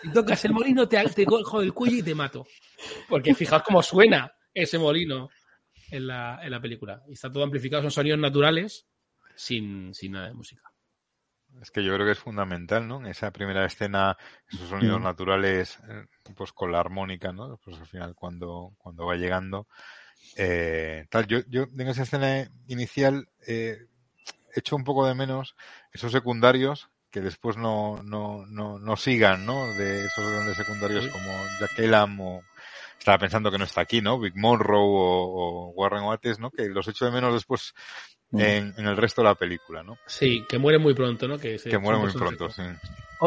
Si 0.03 0.11
tocas 0.13 0.43
el 0.45 0.53
molino 0.53 0.87
te, 0.87 1.03
te 1.09 1.25
cojo 1.25 1.61
del 1.61 1.73
cuello 1.73 1.97
y 1.97 2.03
te 2.03 2.13
mato. 2.13 2.45
Porque 3.09 3.33
fijaos 3.33 3.63
cómo 3.63 3.81
suena 3.81 4.31
ese 4.53 4.77
molino 4.77 5.29
en 5.89 6.07
la, 6.07 6.39
en 6.43 6.51
la 6.51 6.61
película. 6.61 7.01
Y 7.07 7.13
está 7.13 7.31
todo 7.31 7.43
amplificado, 7.43 7.81
son 7.83 7.91
sonidos 7.91 8.19
naturales 8.19 8.87
sin, 9.35 9.93
sin 9.93 10.11
nada 10.11 10.27
de 10.27 10.33
música. 10.33 10.61
Es 11.61 11.71
que 11.71 11.83
yo 11.83 11.93
creo 11.93 12.05
que 12.05 12.11
es 12.11 12.19
fundamental, 12.19 12.87
¿no? 12.87 12.99
En 12.99 13.07
esa 13.07 13.31
primera 13.31 13.65
escena, 13.65 14.17
esos 14.51 14.69
sonidos 14.69 14.99
Mm. 14.99 15.03
naturales, 15.03 15.79
eh, 15.89 16.05
pues 16.35 16.51
con 16.51 16.71
la 16.71 16.79
armónica, 16.81 17.31
¿no? 17.31 17.57
Pues 17.63 17.77
al 17.79 17.87
final 17.87 18.13
cuando, 18.15 18.73
cuando 18.77 19.05
va 19.05 19.15
llegando, 19.15 19.67
eh, 20.35 21.05
tal, 21.09 21.27
yo, 21.27 21.39
yo 21.47 21.63
en 21.77 21.87
esa 21.87 22.03
escena 22.03 22.49
inicial 22.67 23.27
eh, 23.47 23.77
echo 24.55 24.75
un 24.75 24.83
poco 24.83 25.05
de 25.07 25.15
menos 25.15 25.55
esos 25.93 26.11
secundarios 26.11 26.89
que 27.11 27.21
después 27.21 27.57
no, 27.57 28.01
no, 28.03 28.45
no, 28.47 28.77
no 28.79 28.97
sigan, 28.97 29.45
¿no? 29.45 29.65
De 29.73 30.05
esos 30.05 30.29
grandes 30.31 30.57
secundarios 30.57 31.07
como 31.07 31.31
Jack 31.59 31.79
Elam 31.79 32.19
o 32.19 32.41
estaba 32.99 33.17
pensando 33.17 33.49
que 33.49 33.57
no 33.57 33.63
está 33.63 33.81
aquí, 33.81 34.01
¿no? 34.01 34.19
Big 34.19 34.35
Monroe 34.35 34.79
o, 34.81 34.87
o 34.89 35.69
Warren 35.71 36.03
Oates, 36.03 36.39
¿no? 36.39 36.51
Que 36.51 36.67
los 36.67 36.87
echo 36.87 37.05
de 37.05 37.11
menos 37.11 37.33
después 37.33 37.73
Mm. 38.29 38.39
en, 38.41 38.73
en 38.77 38.87
el 38.87 38.97
resto 38.97 39.21
de 39.21 39.29
la 39.29 39.35
película, 39.35 39.83
¿no? 39.83 39.97
Sí, 40.05 40.43
que 40.49 40.57
muere 40.57 40.77
muy 40.79 40.93
pronto, 40.93 41.29
¿no? 41.29 41.37
Que, 41.39 41.57
se- 41.57 41.69
Que 41.69 41.77
muere 41.77 41.97
muy 41.97 42.11
pronto, 42.11 42.49
sí. 42.49 42.61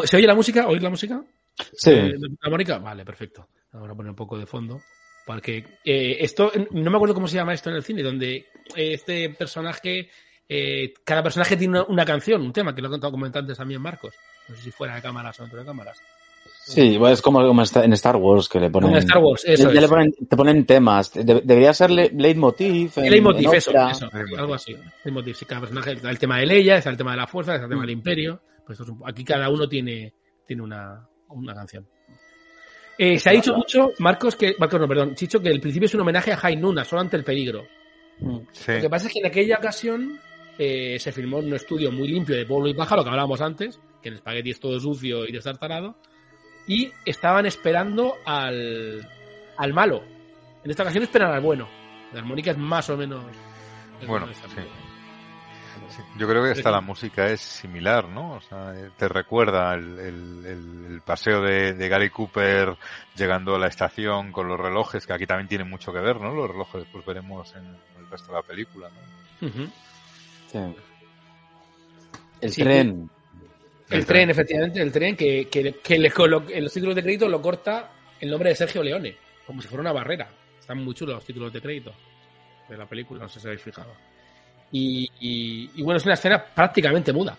¿Se 0.04 0.18
oye 0.18 0.26
la 0.26 0.34
música? 0.34 0.66
¿Oís 0.68 0.82
la 0.82 0.90
música? 0.90 1.22
Sí. 1.72 1.90
Eh, 1.90 2.12
¿La 2.18 2.28
armónica? 2.42 2.76
Vale, 2.76 3.02
perfecto. 3.02 3.48
Vamos 3.72 3.88
a 3.88 3.94
poner 3.94 4.10
un 4.10 4.16
poco 4.16 4.36
de 4.36 4.44
fondo. 4.44 4.78
Porque 5.32 5.64
eh, 5.84 6.16
esto, 6.20 6.50
no 6.72 6.90
me 6.90 6.96
acuerdo 6.96 7.14
cómo 7.14 7.28
se 7.28 7.36
llama 7.36 7.54
esto 7.54 7.70
en 7.70 7.76
el 7.76 7.84
cine, 7.84 8.02
donde 8.02 8.34
eh, 8.74 8.94
este 8.94 9.30
personaje, 9.30 10.08
eh, 10.48 10.92
cada 11.04 11.22
personaje 11.22 11.56
tiene 11.56 11.78
una, 11.78 11.88
una 11.88 12.04
canción, 12.04 12.42
un 12.42 12.52
tema, 12.52 12.74
que 12.74 12.82
lo 12.82 12.88
he 12.88 12.90
contado 12.90 13.12
como 13.12 13.26
antes 13.26 13.56
también 13.56 13.80
Marcos. 13.80 14.12
No 14.48 14.56
sé 14.56 14.62
si 14.62 14.70
fuera 14.72 14.96
de 14.96 15.02
cámaras 15.02 15.38
o 15.38 15.44
dentro 15.44 15.60
de 15.60 15.66
cámaras. 15.66 15.98
Sí, 16.66 16.98
bueno, 16.98 17.14
es 17.14 17.22
como, 17.22 17.42
en 17.48 17.92
Star 17.92 18.16
Wars 18.16 18.48
que 18.48 18.58
le 18.58 18.70
ponen. 18.70 18.88
Como 18.88 18.96
en 18.96 19.04
Star 19.06 19.22
Wars, 19.22 19.44
eso 19.46 19.70
ya 19.72 19.80
es. 19.80 19.82
le 19.82 19.88
ponen- 19.88 20.28
te 20.28 20.36
ponen 20.36 20.66
temas. 20.66 21.12
De- 21.12 21.42
debería 21.44 21.72
ser 21.74 21.90
le- 21.92 22.10
leitmotiv. 22.10 22.92
en- 22.96 23.10
Leitmotiv, 23.10 23.50
en 23.50 23.54
eso, 23.56 23.70
eso, 23.70 24.10
algo 24.36 24.54
así. 24.54 24.76
Leitmotiv, 25.04 25.36
sí, 25.36 25.44
cada 25.44 25.60
personaje, 25.60 25.92
está 25.92 26.10
el 26.10 26.18
tema 26.18 26.38
de 26.38 26.46
Leia, 26.46 26.76
está 26.78 26.90
el 26.90 26.96
tema 26.96 27.12
de 27.12 27.18
la 27.18 27.26
fuerza, 27.28 27.52
está 27.54 27.64
el 27.66 27.70
tema 27.70 27.82
del 27.82 27.90
imperio. 27.90 28.42
Pues 28.66 28.80
esto 28.80 28.92
es 28.92 28.98
un- 28.98 29.08
aquí 29.08 29.24
cada 29.24 29.48
uno 29.48 29.68
tiene, 29.68 30.12
tiene 30.46 30.62
una, 30.62 31.06
una 31.28 31.54
canción. 31.54 31.86
Eh, 33.02 33.18
se 33.18 33.30
ha 33.30 33.32
dicho 33.32 33.54
mucho, 33.54 33.92
Marcos, 33.98 34.36
que, 34.36 34.56
Marcos, 34.58 34.78
no, 34.78 34.86
perdón, 34.86 35.14
Chicho, 35.14 35.40
que 35.40 35.48
el 35.48 35.58
principio 35.58 35.86
es 35.86 35.94
un 35.94 36.02
homenaje 36.02 36.32
a 36.32 36.36
High 36.36 36.56
Nuna, 36.56 36.84
solo 36.84 37.00
ante 37.00 37.16
el 37.16 37.24
peligro. 37.24 37.66
Sí. 38.52 38.72
Lo 38.72 38.80
que 38.82 38.90
pasa 38.90 39.06
es 39.06 39.14
que 39.14 39.20
en 39.20 39.26
aquella 39.26 39.56
ocasión 39.56 40.20
eh, 40.58 40.98
se 40.98 41.10
filmó 41.10 41.38
en 41.38 41.46
un 41.46 41.54
estudio 41.54 41.90
muy 41.90 42.08
limpio 42.08 42.36
de 42.36 42.44
pueblo 42.44 42.68
y 42.68 42.74
paja, 42.74 42.96
lo 42.96 43.02
que 43.02 43.08
hablábamos 43.08 43.40
antes, 43.40 43.80
que 44.02 44.10
el 44.10 44.16
espagueti 44.16 44.50
es 44.50 44.60
todo 44.60 44.78
sucio 44.78 45.26
y 45.26 45.32
destartalado, 45.32 45.96
y 46.66 46.92
estaban 47.06 47.46
esperando 47.46 48.16
al, 48.26 49.08
al 49.56 49.72
malo. 49.72 50.04
En 50.62 50.70
esta 50.70 50.82
ocasión 50.82 51.02
esperan 51.02 51.32
al 51.32 51.40
bueno. 51.40 51.70
La 52.12 52.20
armónica 52.20 52.50
es 52.50 52.58
más 52.58 52.90
o 52.90 52.98
menos. 52.98 53.24
Bueno, 54.06 54.26
de 54.26 54.32
esta 54.32 54.46
sí. 54.50 54.56
Yo 56.18 56.28
creo 56.28 56.42
que 56.44 56.50
hasta 56.50 56.70
la 56.70 56.80
música 56.80 57.26
es 57.28 57.40
similar, 57.40 58.08
¿no? 58.08 58.32
O 58.34 58.40
sea, 58.40 58.74
eh, 58.76 58.90
te 58.96 59.08
recuerda 59.08 59.74
el, 59.74 59.98
el- 59.98 60.46
el- 60.46 60.86
el 60.94 61.00
paseo 61.02 61.40
de, 61.42 61.72
de 61.74 61.88
Gary 61.88 62.10
Cooper 62.10 62.76
llegando 63.16 63.54
a 63.54 63.58
la 63.58 63.68
estación 63.68 64.32
con 64.32 64.48
los 64.48 64.58
relojes, 64.58 65.06
que 65.06 65.12
aquí 65.12 65.26
también 65.26 65.48
tiene 65.48 65.64
mucho 65.64 65.92
que 65.92 66.00
ver, 66.00 66.20
¿no? 66.20 66.32
Los 66.34 66.50
relojes, 66.50 66.84
pues 66.92 67.04
veremos 67.04 67.54
en 67.54 67.64
el 67.66 68.10
resto 68.10 68.28
de 68.28 68.38
la 68.38 68.42
película, 68.42 68.88
¿no? 68.88 69.46
Sí. 70.50 70.58
El 72.40 72.50
Sí, 72.52 72.62
tren. 72.62 73.10
El 73.90 74.06
tren, 74.06 74.30
efectivamente, 74.30 74.80
el 74.80 74.92
tren 74.92 75.16
que, 75.16 75.48
que, 75.48 75.74
que 75.82 75.98
le 75.98 76.12
en 76.16 76.62
los 76.64 76.72
títulos 76.72 76.94
de 76.94 77.02
crédito 77.02 77.28
lo 77.28 77.42
corta 77.42 77.90
el 78.20 78.30
nombre 78.30 78.50
de 78.50 78.54
Sergio 78.56 78.82
Leone, 78.82 79.16
como 79.46 79.60
si 79.60 79.68
fuera 79.68 79.80
una 79.82 79.92
barrera. 79.92 80.30
Están 80.58 80.78
muy 80.84 80.94
chulos 80.94 81.16
los 81.16 81.24
títulos 81.24 81.52
de 81.52 81.60
crédito 81.60 81.92
de 82.68 82.76
la 82.76 82.86
película, 82.86 83.22
no 83.22 83.28
sé 83.28 83.40
si 83.40 83.46
habéis 83.46 83.62
fijado. 83.62 83.92
Y, 84.72 85.10
y- 85.20 85.70
y 85.74 85.82
bueno, 85.82 85.98
es 85.98 86.04
una 86.04 86.14
escena 86.14 86.44
prácticamente 86.44 87.12
muda, 87.12 87.36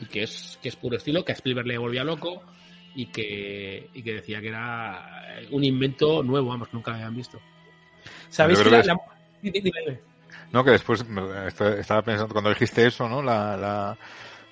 y 0.00 0.06
que 0.06 0.22
es, 0.24 0.58
que 0.62 0.68
es 0.68 0.76
puro 0.76 0.96
estilo, 0.96 1.24
que 1.24 1.32
a 1.32 1.34
Spielberg 1.34 1.66
le 1.66 1.78
volvía 1.78 2.04
loco 2.04 2.42
y 2.94 3.06
que, 3.06 3.88
y 3.94 4.02
que 4.02 4.14
decía 4.14 4.40
que 4.40 4.48
era 4.48 5.40
un 5.50 5.64
invento 5.64 6.22
nuevo, 6.22 6.48
vamos, 6.50 6.68
que 6.68 6.76
nunca 6.76 6.94
habían 6.94 7.16
visto. 7.16 7.38
¿Sabéis 8.28 8.58
que 8.60 8.70
la. 8.70 8.96
No, 10.52 10.64
que 10.64 10.70
después 10.72 11.04
estaba 11.78 12.02
pensando, 12.02 12.32
cuando 12.32 12.50
dijiste 12.50 12.86
eso, 12.86 13.08
¿no? 13.08 13.22
La, 13.22 13.56
la, 13.56 13.98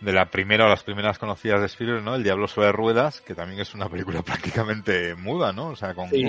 de 0.00 0.12
la 0.12 0.30
primera 0.30 0.66
o 0.66 0.68
las 0.68 0.82
primeras 0.82 1.18
conocidas 1.18 1.60
de 1.60 1.66
Spielberg, 1.66 2.02
¿no? 2.02 2.14
El 2.14 2.22
Diablo 2.22 2.48
sobre 2.48 2.72
ruedas, 2.72 3.20
que 3.20 3.34
también 3.34 3.60
es 3.60 3.74
una 3.74 3.88
película 3.88 4.22
prácticamente 4.22 5.14
muda, 5.14 5.52
¿no? 5.52 5.68
O 5.68 5.76
sea, 5.76 5.94
con, 5.94 6.08
Sí, 6.10 6.24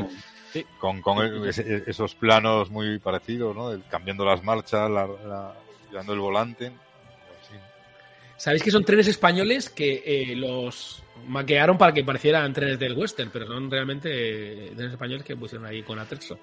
sí. 0.54 0.66
con, 0.80 1.02
esos 1.48 2.16
planos 2.16 2.70
muy 2.70 3.00
parecidos, 3.00 3.56
¿no? 3.56 3.72
Cambiando 3.90 4.26
las 4.26 4.44
marchas, 4.44 4.90
la, 4.90 5.06
la- 5.08 5.56
llevando 5.98 6.14
el 6.14 6.20
volante. 6.20 6.70
Sí. 7.42 7.56
Sabéis 8.38 8.64
que 8.64 8.72
son 8.72 8.84
trenes 8.86 9.08
españoles 9.08 9.70
que 9.70 10.04
eh, 10.06 10.36
los 10.36 11.04
maquearon 11.28 11.78
para 11.78 11.92
que 11.94 12.04
parecieran 12.04 12.54
trenes 12.54 12.78
del 12.80 12.98
western, 12.98 13.30
pero 13.32 13.48
son 13.48 13.70
realmente 13.70 14.10
eh, 14.68 14.72
trenes 14.76 14.94
españoles 14.94 15.24
que 15.24 15.36
pusieron 15.36 15.66
ahí 15.68 15.84
con 15.84 15.98
Atrexo. 16.00 16.38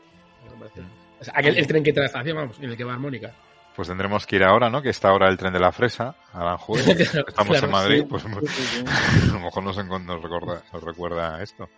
O 1.20 1.24
sea, 1.24 1.34
aquel- 1.34 1.56
el 1.56 1.66
tren 1.66 1.82
que 1.82 1.92
trae 1.92 2.06
estación, 2.06 2.36
vamos, 2.36 2.58
en 2.58 2.70
el 2.70 2.76
que 2.76 2.84
va 2.84 2.92
Armónica. 2.94 3.32
Pues 3.74 3.88
tendremos 3.88 4.24
que 4.26 4.36
ir 4.36 4.44
ahora, 4.44 4.70
¿no? 4.70 4.80
Que 4.82 4.90
está 4.90 5.08
ahora 5.08 5.28
el 5.28 5.36
tren 5.36 5.52
de 5.52 5.58
la 5.58 5.72
fresa, 5.72 6.14
Aranjuez. 6.32 6.84
Claro, 7.10 7.26
Estamos 7.28 7.50
claro, 7.58 7.66
en 7.66 7.72
Madrid, 7.72 8.00
sí. 8.02 8.06
pues 8.08 8.22
sí. 8.22 8.84
a 9.30 9.32
lo 9.32 9.40
mejor 9.40 9.62
nos, 9.64 9.76
nos 9.76 10.22
recuerda, 10.22 10.62
nos 10.72 10.82
recuerda 10.82 11.42
esto. 11.42 11.68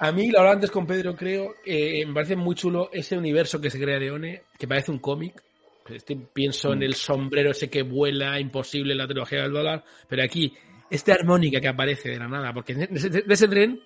A 0.00 0.12
mí, 0.12 0.30
lo 0.30 0.38
hablaba 0.38 0.54
antes 0.54 0.70
con 0.70 0.86
Pedro, 0.86 1.16
creo, 1.16 1.54
eh, 1.64 2.04
me 2.06 2.14
parece 2.14 2.36
muy 2.36 2.54
chulo 2.54 2.88
ese 2.92 3.16
universo 3.16 3.60
que 3.60 3.70
se 3.70 3.80
crea 3.80 3.98
Leone, 3.98 4.42
que 4.58 4.68
parece 4.68 4.90
un 4.92 4.98
cómic. 4.98 5.42
Este, 5.90 6.16
pienso 6.16 6.72
en 6.72 6.82
el 6.82 6.94
sombrero 6.94 7.50
ese 7.50 7.68
que 7.70 7.82
vuela, 7.82 8.38
imposible 8.40 8.92
en 8.92 8.98
la 8.98 9.06
trilogía 9.06 9.42
del 9.42 9.52
dólar, 9.52 9.84
pero 10.08 10.22
aquí, 10.22 10.52
esta 10.90 11.14
armónica 11.14 11.60
que 11.60 11.68
aparece 11.68 12.10
de 12.10 12.18
la 12.18 12.28
nada, 12.28 12.52
porque 12.52 12.74
de 12.74 12.88
ese, 12.92 13.08
de 13.10 13.24
ese 13.34 13.48
tren, 13.48 13.80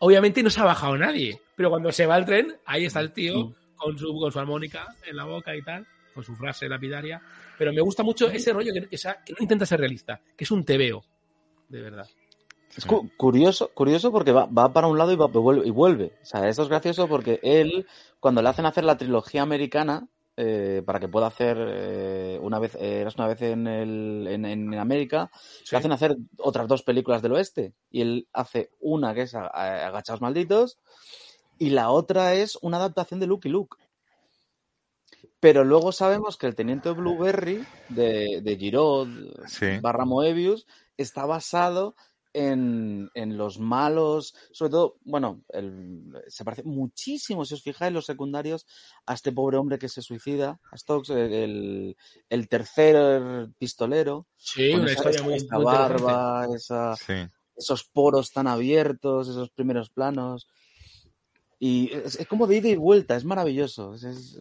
obviamente 0.00 0.42
no 0.42 0.50
se 0.50 0.60
ha 0.60 0.64
bajado 0.64 0.96
nadie, 0.96 1.40
pero 1.56 1.70
cuando 1.70 1.92
se 1.92 2.06
va 2.06 2.16
el 2.18 2.24
tren, 2.24 2.56
ahí 2.66 2.84
está 2.86 3.00
el 3.00 3.12
tío 3.12 3.54
con 3.76 3.98
su, 3.98 4.14
con 4.18 4.30
su 4.32 4.38
armónica 4.38 4.86
en 5.06 5.16
la 5.16 5.24
boca 5.24 5.54
y 5.56 5.62
tal, 5.62 5.86
con 6.14 6.22
su 6.24 6.34
frase 6.36 6.68
lapidaria. 6.68 7.20
Pero 7.58 7.72
me 7.72 7.80
gusta 7.80 8.02
mucho 8.02 8.28
ese 8.30 8.52
rollo 8.52 8.72
que, 8.72 8.88
que 8.88 8.98
sea- 8.98 9.22
que 9.24 9.32
no 9.32 9.38
intenta 9.40 9.66
ser 9.66 9.80
realista, 9.80 10.20
que 10.36 10.44
es 10.44 10.50
un 10.50 10.64
tebeo, 10.64 11.04
de 11.68 11.80
verdad. 11.80 12.06
Es 12.76 12.86
cu- 12.86 13.10
curioso, 13.16 13.70
curioso 13.74 14.10
porque 14.10 14.32
va, 14.32 14.46
va 14.46 14.72
para 14.72 14.86
un 14.86 14.96
lado 14.96 15.12
y, 15.12 15.16
va, 15.16 15.26
y 15.26 15.38
vuelve, 15.38 15.66
y 15.66 15.70
vuelve. 15.70 16.12
O 16.22 16.24
sea, 16.24 16.48
esto 16.48 16.62
es 16.62 16.68
gracioso 16.68 17.06
porque 17.08 17.38
él, 17.42 17.86
cuando 18.18 18.40
le 18.40 18.48
hacen 18.48 18.64
hacer 18.66 18.84
la 18.84 18.96
trilogía 18.96 19.42
americana, 19.42 20.08
eh, 20.36 20.82
para 20.86 20.98
que 21.00 21.08
pueda 21.08 21.26
hacer 21.26 21.56
eh, 21.60 22.38
una 22.40 22.58
vez, 22.58 22.74
eh, 22.76 23.00
eras 23.00 23.16
una 23.16 23.26
vez 23.26 23.42
en, 23.42 23.66
el, 23.66 24.26
en, 24.28 24.44
en 24.44 24.74
América, 24.74 25.30
le 25.70 25.78
hacen 25.78 25.92
hacer 25.92 26.16
otras 26.38 26.66
dos 26.68 26.82
películas 26.82 27.22
del 27.22 27.32
oeste. 27.32 27.74
Y 27.90 28.00
él 28.00 28.28
hace 28.32 28.70
una 28.80 29.14
que 29.14 29.22
es 29.22 29.34
Agachados 29.34 30.20
Malditos 30.20 30.78
y 31.58 31.70
la 31.70 31.90
otra 31.90 32.34
es 32.34 32.58
una 32.62 32.78
adaptación 32.78 33.20
de 33.20 33.26
Lucky 33.26 33.48
Luke. 33.48 33.76
Pero 35.40 35.64
luego 35.64 35.92
sabemos 35.92 36.36
que 36.36 36.46
el 36.46 36.54
Teniente 36.54 36.90
Blueberry 36.90 37.64
de, 37.88 38.40
de 38.42 38.56
Giraud 38.56 39.08
Sí. 39.46 39.78
barra 39.80 40.04
Moebius 40.04 40.66
está 40.96 41.26
basado 41.26 41.96
en, 42.34 43.10
en 43.14 43.36
los 43.36 43.58
malos, 43.58 44.34
sobre 44.52 44.70
todo, 44.70 44.96
bueno, 45.04 45.42
el- 45.50 46.22
se 46.28 46.44
parece 46.44 46.62
muchísimo, 46.62 47.44
si 47.44 47.54
os 47.54 47.62
fijáis, 47.62 47.92
los 47.92 48.06
secundarios, 48.06 48.66
a 49.06 49.14
este 49.14 49.32
pobre 49.32 49.58
hombre 49.58 49.78
que 49.78 49.88
se 49.88 50.02
suicida, 50.02 50.58
a 50.70 50.76
Stokes, 50.78 51.12
el, 51.12 51.96
el 52.28 52.48
tercer 52.48 53.48
pistolero. 53.58 54.26
Sí, 54.36 54.70
con 54.72 54.80
una 54.82 54.90
esa- 54.92 55.10
historia 55.10 55.36
esa- 55.36 55.56
muy- 55.56 55.64
barba, 55.64 56.46
esa- 56.56 56.96
Sí. 56.96 57.14
esos 57.56 57.84
poros 57.84 58.32
tan 58.32 58.46
abiertos, 58.46 59.28
esos 59.28 59.50
primeros 59.50 59.90
planos. 59.90 60.48
Y 61.58 61.92
es, 61.92 62.16
es 62.18 62.26
como 62.26 62.46
de 62.46 62.56
ida 62.56 62.68
y 62.68 62.76
vuelta, 62.76 63.14
es 63.16 63.24
maravilloso. 63.24 63.94
es- 63.94 64.04
es- 64.04 64.38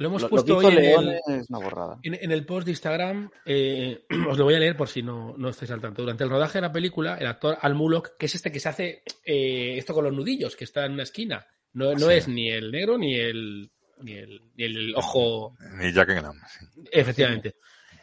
Lo 0.00 0.08
hemos 0.08 0.22
lo- 0.22 0.28
puesto 0.30 0.56
hoy 0.56 0.66
en 0.66 0.78
el, 0.78 1.20
es 1.28 1.48
una 1.50 1.58
borrada. 1.58 1.98
en, 2.02 2.14
en 2.14 2.32
el 2.32 2.44
post 2.46 2.64
de 2.64 2.72
Instagram. 2.72 3.30
eh, 3.44 4.04
os 4.28 4.36
lo 4.38 4.44
voy 4.44 4.54
a 4.54 4.58
leer 4.58 4.76
por 4.76 4.88
si 4.88 5.02
no, 5.02 5.34
no 5.36 5.48
estáis 5.50 5.70
al 5.70 5.80
tanto. 5.80 6.02
Durante 6.02 6.24
el 6.24 6.30
rodaje 6.30 6.58
de 6.58 6.62
la 6.62 6.72
película, 6.72 7.16
el 7.18 7.26
actor 7.26 7.58
Al 7.60 7.74
Mullock, 7.74 8.16
que 8.18 8.26
es 8.26 8.34
este 8.34 8.50
que 8.50 8.60
se 8.60 8.68
hace 8.68 9.02
eh, 9.24 9.76
esto 9.78 9.94
con 9.94 10.04
los 10.04 10.12
nudillos, 10.12 10.56
que 10.56 10.64
está 10.64 10.86
en 10.86 10.92
una 10.92 11.02
esquina, 11.02 11.46
no, 11.74 11.92
no 11.92 12.08
Sí. 12.08 12.12
es 12.14 12.28
ni 12.28 12.50
el 12.50 12.70
negro 12.72 12.96
ni 12.98 13.14
el, 13.14 13.70
ni 13.98 14.12
el, 14.14 14.40
ni 14.56 14.64
el 14.64 14.94
ojo. 14.96 15.54
Ni 15.78 15.92
Jack 15.92 16.08
Graham, 16.08 16.40
sí. 16.58 16.66
Efectivamente. 16.90 17.54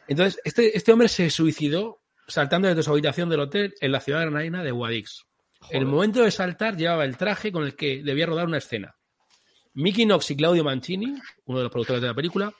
Entonces, 0.07 0.39
este, 0.45 0.77
este 0.77 0.91
hombre 0.93 1.07
se 1.09 1.29
suicidó 1.29 2.01
saltando 2.27 2.67
desde 2.67 2.83
su 2.83 2.91
habitación 2.91 3.27
del 3.29 3.39
hotel 3.39 3.73
en 3.81 3.91
la 3.91 3.99
ciudad 3.99 4.21
granadina 4.21 4.63
de 4.63 4.71
Guadix. 4.71 5.25
En 5.71 5.79
el 5.79 5.85
momento 5.87 6.21
de 6.21 6.29
saltar 6.29 6.77
llevaba 6.77 7.03
el 7.05 7.17
traje 7.17 7.51
con 7.51 7.63
el 7.63 7.75
que 7.75 8.03
debía 8.03 8.27
rodar 8.27 8.45
una 8.45 8.59
escena. 8.59 8.95
Mickey 9.77 10.05
Knox 10.05 10.31
y 10.31 10.35
Claudio 10.35 10.63
Mancini, 10.63 11.13
uno 11.45 11.59
de 11.59 11.63
los 11.65 11.71
productores 11.71 12.01
de 12.01 12.07
la 12.07 12.15
película, 12.15 12.51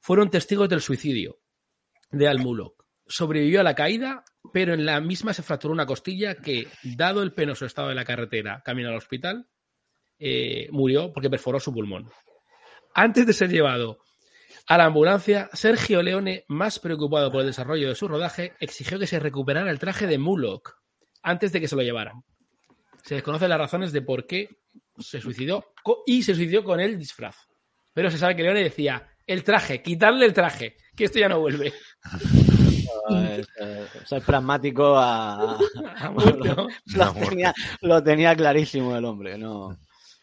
fueron 0.00 0.30
testigos 0.30 0.68
del 0.68 0.80
suicidio 0.80 1.40
de 2.12 2.28
Al 2.28 2.38
Mullock. 2.38 2.84
Sobrevivió 3.08 3.58
a 3.58 3.64
la 3.64 3.74
caída, 3.74 4.24
pero 4.52 4.72
en 4.72 4.86
la 4.86 5.00
misma 5.00 5.34
se 5.34 5.42
fracturó 5.42 5.74
una 5.74 5.84
costilla 5.84 6.36
que, 6.36 6.68
dado 6.96 7.24
el 7.24 7.34
penoso 7.34 7.66
estado 7.66 7.88
de 7.88 7.96
la 7.96 8.04
carretera 8.04 8.62
camino 8.64 8.88
al 8.88 8.94
hospital, 8.94 9.48
eh, 10.20 10.68
murió 10.70 11.12
porque 11.12 11.28
perforó 11.28 11.58
su 11.58 11.74
pulmón. 11.74 12.08
Antes 12.94 13.26
de 13.26 13.32
ser 13.32 13.50
llevado 13.50 13.98
a 14.68 14.78
la 14.78 14.84
ambulancia, 14.84 15.50
Sergio 15.52 16.04
Leone, 16.04 16.44
más 16.46 16.78
preocupado 16.78 17.32
por 17.32 17.40
el 17.40 17.48
desarrollo 17.48 17.88
de 17.88 17.96
su 17.96 18.06
rodaje, 18.06 18.52
exigió 18.60 18.96
que 18.96 19.08
se 19.08 19.18
recuperara 19.18 19.72
el 19.72 19.80
traje 19.80 20.06
de 20.06 20.18
Mullock 20.18 20.76
antes 21.20 21.50
de 21.50 21.60
que 21.60 21.66
se 21.66 21.74
lo 21.74 21.82
llevaran. 21.82 22.22
Se 23.02 23.16
desconocen 23.16 23.48
las 23.48 23.58
razones 23.58 23.90
de 23.90 24.02
por 24.02 24.28
qué 24.28 24.60
se 25.00 25.20
suicidó 25.20 25.64
y 26.06 26.22
se 26.22 26.34
suicidó 26.34 26.62
con 26.64 26.80
el 26.80 26.98
disfraz. 26.98 27.36
Pero 27.92 28.10
se 28.10 28.18
sabe 28.18 28.36
que 28.36 28.42
Leone 28.42 28.62
decía, 28.62 29.06
el 29.26 29.42
traje, 29.44 29.82
quitarle 29.82 30.26
el 30.26 30.32
traje, 30.32 30.76
que 30.96 31.04
esto 31.04 31.18
ya 31.18 31.28
no 31.28 31.40
vuelve. 31.40 31.72
Eh, 33.12 33.42
eh, 33.60 33.86
Ser 34.04 34.22
pragmático 34.22 34.96
a... 34.96 35.58
¿no? 36.14 36.68
lo, 36.96 37.12
tenía, 37.14 37.54
lo 37.80 38.02
tenía 38.02 38.34
clarísimo 38.36 38.96
el 38.96 39.04
hombre, 39.04 39.38
no. 39.38 39.76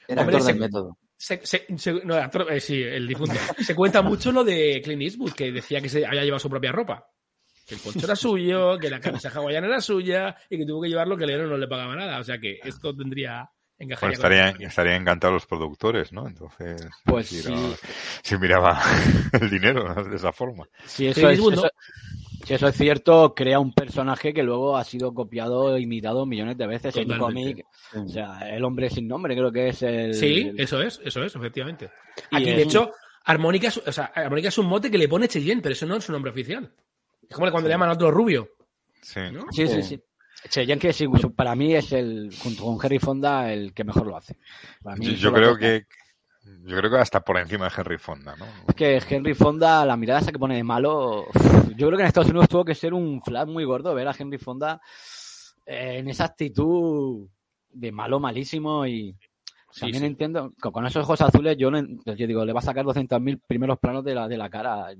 Era 0.07 0.21
Hombre, 0.21 0.37
actor 0.37 0.47
del 0.47 0.55
se- 0.55 0.59
método. 0.59 0.97
se- 1.17 1.45
se- 1.45 1.65
se- 1.77 1.93
no, 2.05 2.15
actor- 2.15 2.47
eh, 2.51 2.59
sí, 2.59 2.81
el 2.81 3.07
difunto. 3.07 3.35
Se 3.59 3.75
cuenta 3.75 4.01
mucho 4.01 4.31
lo 4.31 4.43
de 4.43 4.81
Clint 4.83 5.01
Eastwood, 5.01 5.33
que 5.33 5.51
decía 5.51 5.81
que 5.81 5.89
se 5.89 6.05
había 6.05 6.23
llevado 6.23 6.39
su 6.39 6.49
propia 6.49 6.71
ropa. 6.71 7.07
Que 7.65 7.75
el 7.75 7.81
poncho 7.81 8.05
era 8.05 8.15
suyo, 8.15 8.77
que 8.77 8.89
la 8.89 8.99
camisa 9.01 9.29
hawaiana 9.29 9.67
era 9.67 9.81
suya 9.81 10.35
y 10.49 10.57
que 10.57 10.65
tuvo 10.65 10.81
que 10.81 10.89
llevarlo 10.89 11.17
que 11.17 11.25
Leone 11.25 11.47
no 11.47 11.57
le 11.57 11.67
pagaba 11.67 11.95
nada. 11.95 12.19
O 12.19 12.23
sea 12.23 12.37
que 12.37 12.59
esto 12.63 12.95
tendría 12.95 13.49
Pues 13.77 14.13
estarían, 14.13 14.55
la 14.59 14.67
estarían 14.67 15.01
encantados 15.01 15.33
los 15.35 15.45
productores, 15.45 16.11
¿no? 16.11 16.27
Entonces, 16.27 16.81
Pues 17.05 17.27
si, 17.27 17.41
sí. 17.41 17.51
no- 17.51 17.75
si 18.23 18.37
miraba 18.37 18.81
el 19.39 19.49
dinero 19.49 19.93
¿no? 19.93 20.03
de 20.03 20.15
esa 20.15 20.31
forma. 20.31 20.67
Si 20.85 21.05
eso, 21.07 21.29
es, 21.29 21.37
eso- 21.39 21.69
si 22.43 22.53
eso 22.55 22.67
es 22.67 22.75
cierto, 22.75 23.35
crea 23.35 23.59
un 23.59 23.73
personaje 23.73 24.33
que 24.33 24.41
luego 24.41 24.77
ha 24.77 24.83
sido 24.83 25.13
copiado 25.13 25.75
e 25.75 25.81
imitado 25.81 26.25
millones 26.25 26.57
de 26.57 26.65
veces 26.65 26.95
en 26.97 27.07
Totalmente. 27.07 27.63
cómic. 27.93 28.05
O 28.07 28.09
sea, 28.09 28.49
el 28.49 28.63
hombre 28.65 28.89
sin 28.89 29.07
nombre 29.07 29.35
creo 29.35 29.51
que 29.51 29.67
es 29.69 29.81
el... 29.83 30.13
Sí, 30.15 30.51
eso 30.57 30.81
es, 30.81 30.99
eso 31.03 31.23
es, 31.23 31.35
efectivamente. 31.35 31.91
Aquí, 32.31 32.49
es 32.49 32.55
de 32.55 32.61
hecho, 32.63 32.91
Armónica 33.25 33.67
es, 33.67 33.77
o 33.77 33.91
sea, 33.91 34.05
Armónica 34.05 34.47
es 34.47 34.57
un 34.57 34.65
mote 34.65 34.89
que 34.89 34.97
le 34.97 35.07
pone 35.07 35.27
Cheyenne, 35.27 35.61
pero 35.61 35.73
eso 35.73 35.85
no 35.85 35.97
es 35.97 36.03
su 36.03 36.11
nombre 36.11 36.31
oficial. 36.31 36.73
Es 37.29 37.35
como 37.35 37.51
cuando 37.51 37.67
le 37.67 37.73
llaman 37.75 37.89
a 37.89 37.93
otro 37.93 38.09
rubio. 38.09 38.49
Sí. 39.03 39.19
¿no? 39.31 39.45
Sí, 39.51 39.67
sí, 39.67 39.83
sí. 39.83 40.01
Cheyenne, 40.49 40.79
que 40.79 40.93
sí, 40.93 41.07
para 41.35 41.55
mí 41.55 41.73
es 41.73 41.91
el, 41.91 42.31
junto 42.41 42.63
con 42.63 42.77
Henry 42.81 42.99
Fonda, 42.99 43.51
el 43.51 43.73
que 43.73 43.83
mejor 43.83 44.07
lo 44.07 44.17
hace. 44.17 44.35
Para 44.83 44.95
mí 44.95 45.15
Yo, 45.15 45.33
creo 45.33 45.57
que 45.57 45.85
yo 46.63 46.77
creo 46.77 46.91
que 46.91 46.97
hasta 46.97 47.21
por 47.21 47.37
encima 47.37 47.65
de 47.65 47.71
Henry 47.77 47.97
Fonda, 47.97 48.35
¿no? 48.37 48.45
Es 48.67 48.75
que 48.75 49.01
Henry 49.09 49.33
Fonda, 49.33 49.85
la 49.85 49.97
mirada 49.97 50.21
esa 50.21 50.31
que 50.31 50.39
pone 50.39 50.55
de 50.55 50.63
malo, 50.63 51.27
yo 51.75 51.87
creo 51.87 51.97
que 51.97 52.03
en 52.03 52.07
Estados 52.07 52.29
Unidos 52.29 52.49
tuvo 52.49 52.65
que 52.65 52.75
ser 52.75 52.93
un 52.93 53.21
flash 53.21 53.47
muy 53.47 53.65
gordo 53.65 53.93
ver 53.93 54.07
a 54.07 54.15
Henry 54.17 54.37
Fonda 54.37 54.79
eh, 55.65 55.97
en 55.97 56.09
esa 56.09 56.25
actitud 56.25 57.27
de 57.69 57.91
malo 57.91 58.19
malísimo 58.19 58.85
y 58.87 59.15
También 59.77 60.01
sí. 60.01 60.05
entiendo, 60.05 60.53
con, 60.59 60.85
esos 60.85 61.03
ojos 61.03 61.21
azules, 61.21 61.57
yo, 61.57 61.69
no 61.69 61.81
yo 62.05 62.27
digo, 62.27 62.45
le 62.45 62.53
va 62.53 62.59
a 62.59 62.63
sacar 62.63 62.85
200.000 62.85 63.41
primeros 63.45 63.77
planos 63.79 64.03
de 64.03 64.15
la, 64.15 64.27
de 64.27 64.37
la 64.37 64.49
cara. 64.49 64.93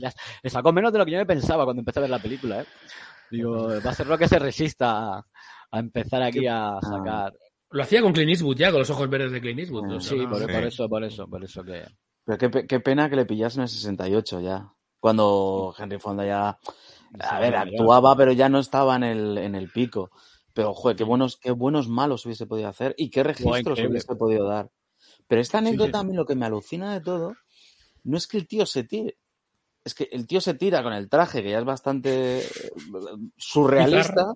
Ya- 0.00 0.12
le 0.42 0.50
sacó 0.50 0.72
menos 0.72 0.92
de 0.92 0.98
lo 0.98 1.04
que 1.04 1.12
yo 1.12 1.18
me 1.18 1.26
pensaba 1.26 1.64
cuando 1.64 1.80
empecé 1.80 2.00
a 2.00 2.02
ver 2.02 2.10
la 2.10 2.18
película, 2.18 2.60
¿eh? 2.60 2.66
Digo, 3.34 3.68
va 3.84 3.90
a 3.90 3.94
ser 3.94 4.06
lo 4.06 4.16
que 4.18 4.28
se 4.28 4.38
resista 4.38 5.14
a, 5.16 5.26
a 5.70 5.78
empezar 5.78 6.22
aquí 6.22 6.46
a 6.46 6.78
sacar. 6.80 7.32
Lo 7.70 7.82
hacía 7.82 8.00
con 8.02 8.12
Clint 8.12 8.30
Eastwood 8.30 8.56
ya, 8.56 8.70
con 8.70 8.78
los 8.80 8.90
ojos 8.90 9.08
verdes 9.10 9.32
de 9.32 9.40
Clint 9.40 9.58
Eastwood. 9.60 10.00
sea, 10.00 10.00
Sí, 10.00 10.26
por, 10.26 10.38
Sí. 10.38 10.44
por 10.46 10.64
eso, 10.64 10.88
por 10.88 11.04
eso, 11.04 11.26
por 11.28 11.44
eso 11.44 11.64
que. 11.64 11.84
Pero 12.24 12.38
qué, 12.38 12.48
pe- 12.50 12.66
qué 12.66 12.80
pena 12.80 13.10
que 13.10 13.16
le 13.16 13.26
pillasen 13.26 13.60
en 13.60 13.64
el 13.64 13.68
68 13.68 14.40
ya. 14.40 14.72
Cuando 15.00 15.74
Henry 15.78 15.98
Fonda 15.98 16.24
ya. 16.24 16.58
A 17.20 17.38
ver, 17.40 17.54
actuaba, 17.56 18.16
pero 18.16 18.32
ya 18.32 18.48
no 18.48 18.58
estaba 18.58 18.96
en 18.96 19.02
el, 19.04 19.38
en 19.38 19.54
el 19.54 19.70
pico. 19.70 20.10
Pero, 20.52 20.72
joder, 20.72 20.96
qué 20.96 21.04
buenos, 21.04 21.36
qué 21.36 21.50
buenos 21.50 21.88
malos 21.88 22.24
hubiese 22.26 22.46
podido 22.46 22.68
hacer 22.68 22.94
y 22.96 23.10
qué 23.10 23.22
registros 23.24 23.78
hubiese 23.80 24.14
podido 24.16 24.46
dar. 24.46 24.70
Pero 25.26 25.40
esta 25.40 25.58
Sí, 25.58 25.66
anécdota, 25.66 25.98
sí. 26.00 26.04
a 26.06 26.08
mí 26.08 26.14
lo 26.14 26.24
que 26.24 26.34
me 26.36 26.46
alucina 26.46 26.92
de 26.94 27.00
todo, 27.00 27.34
no 28.04 28.16
es 28.16 28.26
que 28.26 28.36
el 28.38 28.46
tío 28.46 28.64
se 28.66 28.84
tire. 28.84 29.18
Es 29.84 29.94
que 29.94 30.08
el 30.12 30.26
tío 30.26 30.40
se 30.40 30.54
tira 30.54 30.82
con 30.82 30.92
el 30.92 31.08
traje, 31.08 31.42
que 31.42 31.50
ya 31.50 31.58
es 31.58 31.64
bastante 31.64 32.38
eh, 32.38 32.70
surrealista. 33.36 34.34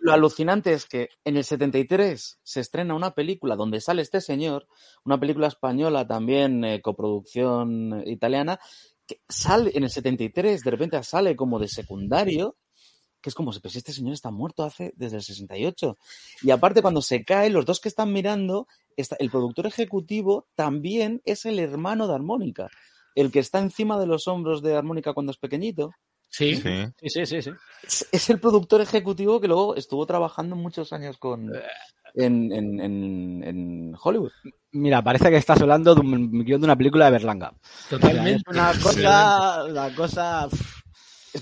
Lo 0.00 0.12
alucinante 0.12 0.72
es 0.72 0.86
que 0.86 1.08
en 1.24 1.36
el 1.36 1.44
73 1.44 2.38
se 2.42 2.60
estrena 2.60 2.94
una 2.94 3.14
película 3.14 3.56
donde 3.56 3.80
sale 3.80 4.02
este 4.02 4.20
señor, 4.20 4.66
una 5.04 5.18
película 5.18 5.48
española 5.48 6.06
también, 6.06 6.64
eh, 6.64 6.82
coproducción 6.82 8.02
italiana, 8.06 8.60
que 9.06 9.20
sale 9.28 9.72
en 9.74 9.84
el 9.84 9.90
73, 9.90 10.62
de 10.62 10.70
repente 10.70 11.02
sale 11.02 11.36
como 11.36 11.58
de 11.58 11.68
secundario, 11.68 12.56
que 13.20 13.30
es 13.30 13.34
como 13.34 13.52
si 13.52 13.60
pues 13.60 13.76
este 13.76 13.92
señor 13.92 14.14
está 14.14 14.30
muerto 14.30 14.64
hace 14.64 14.92
desde 14.96 15.16
el 15.16 15.22
68. 15.22 15.96
Y 16.42 16.50
aparte 16.50 16.82
cuando 16.82 17.02
se 17.02 17.24
cae, 17.24 17.50
los 17.50 17.64
dos 17.64 17.80
que 17.80 17.88
están 17.88 18.12
mirando, 18.12 18.68
está, 18.96 19.16
el 19.18 19.30
productor 19.30 19.66
ejecutivo 19.66 20.46
también 20.54 21.22
es 21.24 21.46
el 21.46 21.58
hermano 21.58 22.06
de 22.06 22.14
Armónica, 22.14 22.68
el 23.16 23.32
que 23.32 23.40
está 23.40 23.58
encima 23.58 23.98
de 23.98 24.06
los 24.06 24.28
hombros 24.28 24.62
de 24.62 24.76
Armónica 24.76 25.12
cuando 25.12 25.32
es 25.32 25.38
pequeñito. 25.38 25.90
Sí. 26.28 26.54
Sí. 26.56 26.84
Sí, 27.00 27.08
sí, 27.08 27.26
sí, 27.26 27.42
sí. 27.42 27.50
Es, 27.82 28.08
es 28.12 28.30
el 28.30 28.38
productor 28.38 28.80
ejecutivo 28.80 29.40
que 29.40 29.48
luego 29.48 29.74
estuvo 29.74 30.06
trabajando 30.06 30.54
muchos 30.54 30.92
años 30.92 31.18
con 31.18 31.52
en, 32.14 32.52
en, 32.52 32.80
en, 32.80 33.44
en 33.44 33.94
Hollywood. 34.00 34.32
Mira, 34.72 35.02
parece 35.02 35.30
que 35.30 35.36
estás 35.36 35.60
hablando 35.62 35.94
de 35.94 36.00
un 36.00 36.44
guion 36.44 36.60
de 36.60 36.66
una 36.66 36.76
película 36.76 37.06
de 37.06 37.12
Berlanga. 37.12 37.54
Totalmente. 37.88 38.42
O 38.46 38.52
sea, 38.52 38.70
es 38.70 38.76
una 38.76 38.82
cosa, 38.82 39.64
una 39.64 39.94
cosa. 39.94 40.48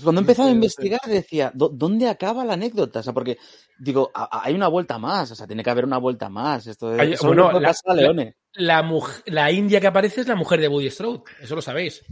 Cuando 0.03 0.21
empezaba 0.21 0.47
a 0.47 0.51
Sí, 0.51 0.53
sí. 0.53 0.55
investigar 0.55 1.01
decía, 1.07 1.51
"¿Dó- 1.53 1.69
¿dónde 1.69 2.07
acaba 2.09 2.43
la 2.45 2.53
anécdota? 2.53 2.99
O 2.99 3.03
sea, 3.03 3.13
porque 3.13 3.37
digo, 3.79 4.11
a- 4.13 4.23
a- 4.39 4.45
hay 4.45 4.53
una 4.53 4.67
vuelta 4.67 4.97
más, 4.97 5.31
o 5.31 5.35
sea, 5.35 5.47
tiene 5.47 5.63
que 5.63 5.69
haber 5.69 5.85
una 5.85 5.97
vuelta 5.97 6.29
más. 6.29 6.67
Esto 6.67 6.93
es, 6.93 6.99
Hay- 6.99 7.15
bueno, 7.27 7.51
la- 7.59 7.69
a. 7.69 8.33
La, 8.53 8.89
la 9.25 9.51
india 9.51 9.81
que 9.81 9.87
aparece 9.87 10.21
es 10.21 10.27
la 10.27 10.35
mujer 10.35 10.61
de 10.61 10.67
Woody 10.69 10.89
Strode, 10.89 11.23
eso 11.41 11.55
lo 11.55 11.61
sabéis. 11.61 12.03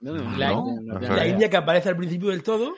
La, 0.00 0.12
No, 0.12 0.76
la 0.86 1.00
no 1.00 1.06
sabía. 1.06 1.26
india 1.28 1.48
que 1.48 1.56
aparece 1.56 1.88
al 1.88 1.96
principio 1.96 2.30
del 2.30 2.42
todo 2.42 2.74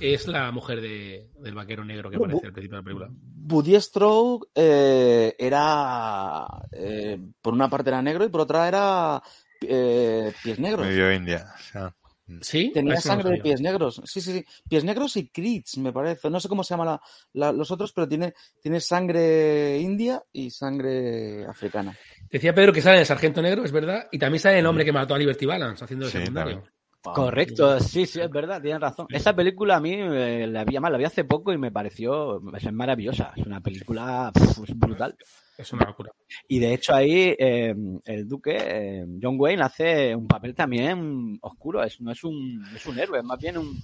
es 0.00 0.28
la 0.28 0.52
mujer 0.52 0.80
de- 0.80 1.28
del 1.40 1.54
vaquero 1.54 1.84
negro 1.84 2.08
que 2.10 2.16
aparece 2.16 2.46
al 2.46 2.52
principio 2.52 2.76
de 2.76 2.82
la 2.82 2.84
película. 2.84 3.10
Woody 3.50 3.80
Strode 3.80 4.46
eh, 4.54 5.34
era, 5.38 6.46
eh, 6.72 7.18
por 7.40 7.54
una 7.54 7.68
parte 7.70 7.88
era 7.90 8.02
negro 8.02 8.24
y 8.24 8.28
por 8.28 8.42
otra 8.42 8.68
era 8.68 9.22
eh, 9.62 10.32
pies 10.44 10.58
negros. 10.60 10.86
Medio 10.86 11.12
India. 11.12 11.52
o 11.52 11.62
sea, 11.72 11.94
Sí, 12.42 12.70
Tenía 12.74 12.94
Eso 12.94 13.08
no 13.08 13.14
sangre 13.14 13.36
de 13.36 13.42
pies 13.42 13.60
negros. 13.60 14.02
Sí, 14.04 14.20
sí, 14.20 14.32
sí. 14.32 14.44
Pies 14.68 14.84
negros 14.84 15.16
y 15.16 15.28
crits, 15.28 15.78
me 15.78 15.92
parece. 15.92 16.28
No 16.28 16.40
sé 16.40 16.48
cómo 16.48 16.62
se 16.62 16.74
llaman 16.74 16.98
los 17.32 17.70
otros, 17.70 17.92
pero 17.92 18.06
tiene, 18.06 18.34
tiene 18.60 18.80
sangre 18.80 19.78
india 19.78 20.22
y 20.32 20.50
sangre 20.50 21.46
africana. 21.46 21.96
Decía 22.30 22.54
Pedro 22.54 22.72
que 22.72 22.82
sale 22.82 23.00
el 23.00 23.06
sargento 23.06 23.40
negro, 23.40 23.64
es 23.64 23.72
verdad, 23.72 24.08
y 24.12 24.18
también 24.18 24.40
sale 24.40 24.58
el 24.58 24.66
hombre 24.66 24.84
que 24.84 24.92
mató 24.92 25.14
a 25.14 25.18
Liberty 25.18 25.46
Balance 25.46 25.84
haciendo 25.84 26.06
de 26.06 26.12
Sí, 26.12 26.18
secundario. 26.18 26.54
también. 26.56 26.78
Correcto, 27.00 27.80
sí, 27.80 28.04
sí, 28.06 28.20
es 28.20 28.30
verdad, 28.30 28.60
tienes 28.60 28.80
razón. 28.80 29.06
Esa 29.08 29.34
película 29.34 29.76
a 29.76 29.80
mí 29.80 29.94
eh, 29.94 30.46
la 30.46 30.64
vi, 30.64 30.74
además, 30.76 30.92
la 30.92 30.98
vi 30.98 31.04
hace 31.04 31.24
poco 31.24 31.52
y 31.52 31.58
me 31.58 31.70
pareció 31.72 32.42
es 32.56 32.72
maravillosa. 32.72 33.32
Es 33.36 33.46
una 33.46 33.60
película 33.60 34.30
brutal. 34.74 35.16
Es 35.58 35.72
una 35.72 35.86
locura. 35.86 36.12
Y 36.46 36.60
de 36.60 36.72
hecho 36.72 36.94
ahí 36.94 37.34
eh, 37.36 37.74
el 38.04 38.28
duque, 38.28 38.56
eh, 38.56 39.04
John 39.20 39.34
Wayne, 39.38 39.62
hace 39.64 40.14
un 40.14 40.26
papel 40.28 40.54
también 40.54 41.36
oscuro. 41.42 41.82
Es, 41.82 42.00
no 42.00 42.12
es 42.12 42.22
un, 42.22 42.64
es 42.74 42.86
un 42.86 42.98
héroe, 42.98 43.18
es 43.18 43.24
más 43.24 43.38
bien 43.38 43.58
un... 43.58 43.76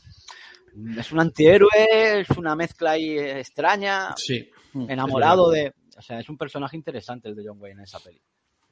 Es 0.99 1.13
un 1.13 1.21
antihéroe, 1.21 1.69
es 2.21 2.31
una 2.31 2.55
mezcla 2.57 2.93
ahí 2.93 3.17
extraña, 3.19 4.15
Sí. 4.17 4.49
enamorado 4.89 5.53
es 5.53 5.63
verdad. 5.65 5.75
de... 5.93 5.99
O 5.99 6.03
sea, 6.03 6.19
es 6.21 6.29
un 6.29 6.37
personaje 6.39 6.77
interesante 6.77 7.29
el 7.29 7.35
de 7.37 7.45
John 7.47 7.59
Wayne 7.61 7.79
en 7.81 7.85
esa 7.85 7.99
peli. 8.01 8.21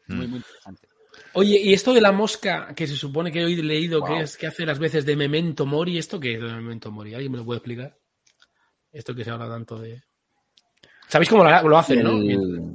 Mm. 0.07 0.15
Muy, 0.17 0.27
muy 0.29 0.37
interesante. 0.39 0.89
Oye, 1.35 1.61
y 1.61 1.73
esto 1.75 1.93
de 1.93 2.01
la 2.01 2.11
mosca 2.13 2.73
que 2.75 2.87
se 2.87 2.97
supone 2.97 3.31
que 3.33 3.41
he 3.41 3.47
leído 3.63 4.01
Wow. 4.01 4.09
que 4.09 4.21
es 4.23 4.37
que 4.37 4.47
hace 4.47 4.65
las 4.65 4.79
veces 4.79 5.05
de 5.05 5.15
Memento 5.17 5.67
Mori, 5.67 5.99
¿esto 5.99 6.19
qué 6.19 6.35
es 6.35 6.41
de 6.41 6.47
Memento 6.49 6.91
Mori? 6.91 7.15
¿Alguien 7.15 7.33
me 7.33 7.39
lo 7.39 7.45
puede 7.45 7.59
explicar? 7.59 7.99
Esto 8.91 9.15
que 9.15 9.25
se 9.25 9.31
habla 9.31 9.49
tanto 9.49 9.79
de. 9.79 10.03
¿Sabéis 11.09 11.29
cómo 11.29 11.45
lo, 11.45 11.69
lo 11.69 11.79
hacen, 11.79 12.03
no? 12.03 12.19
El- 12.19 12.73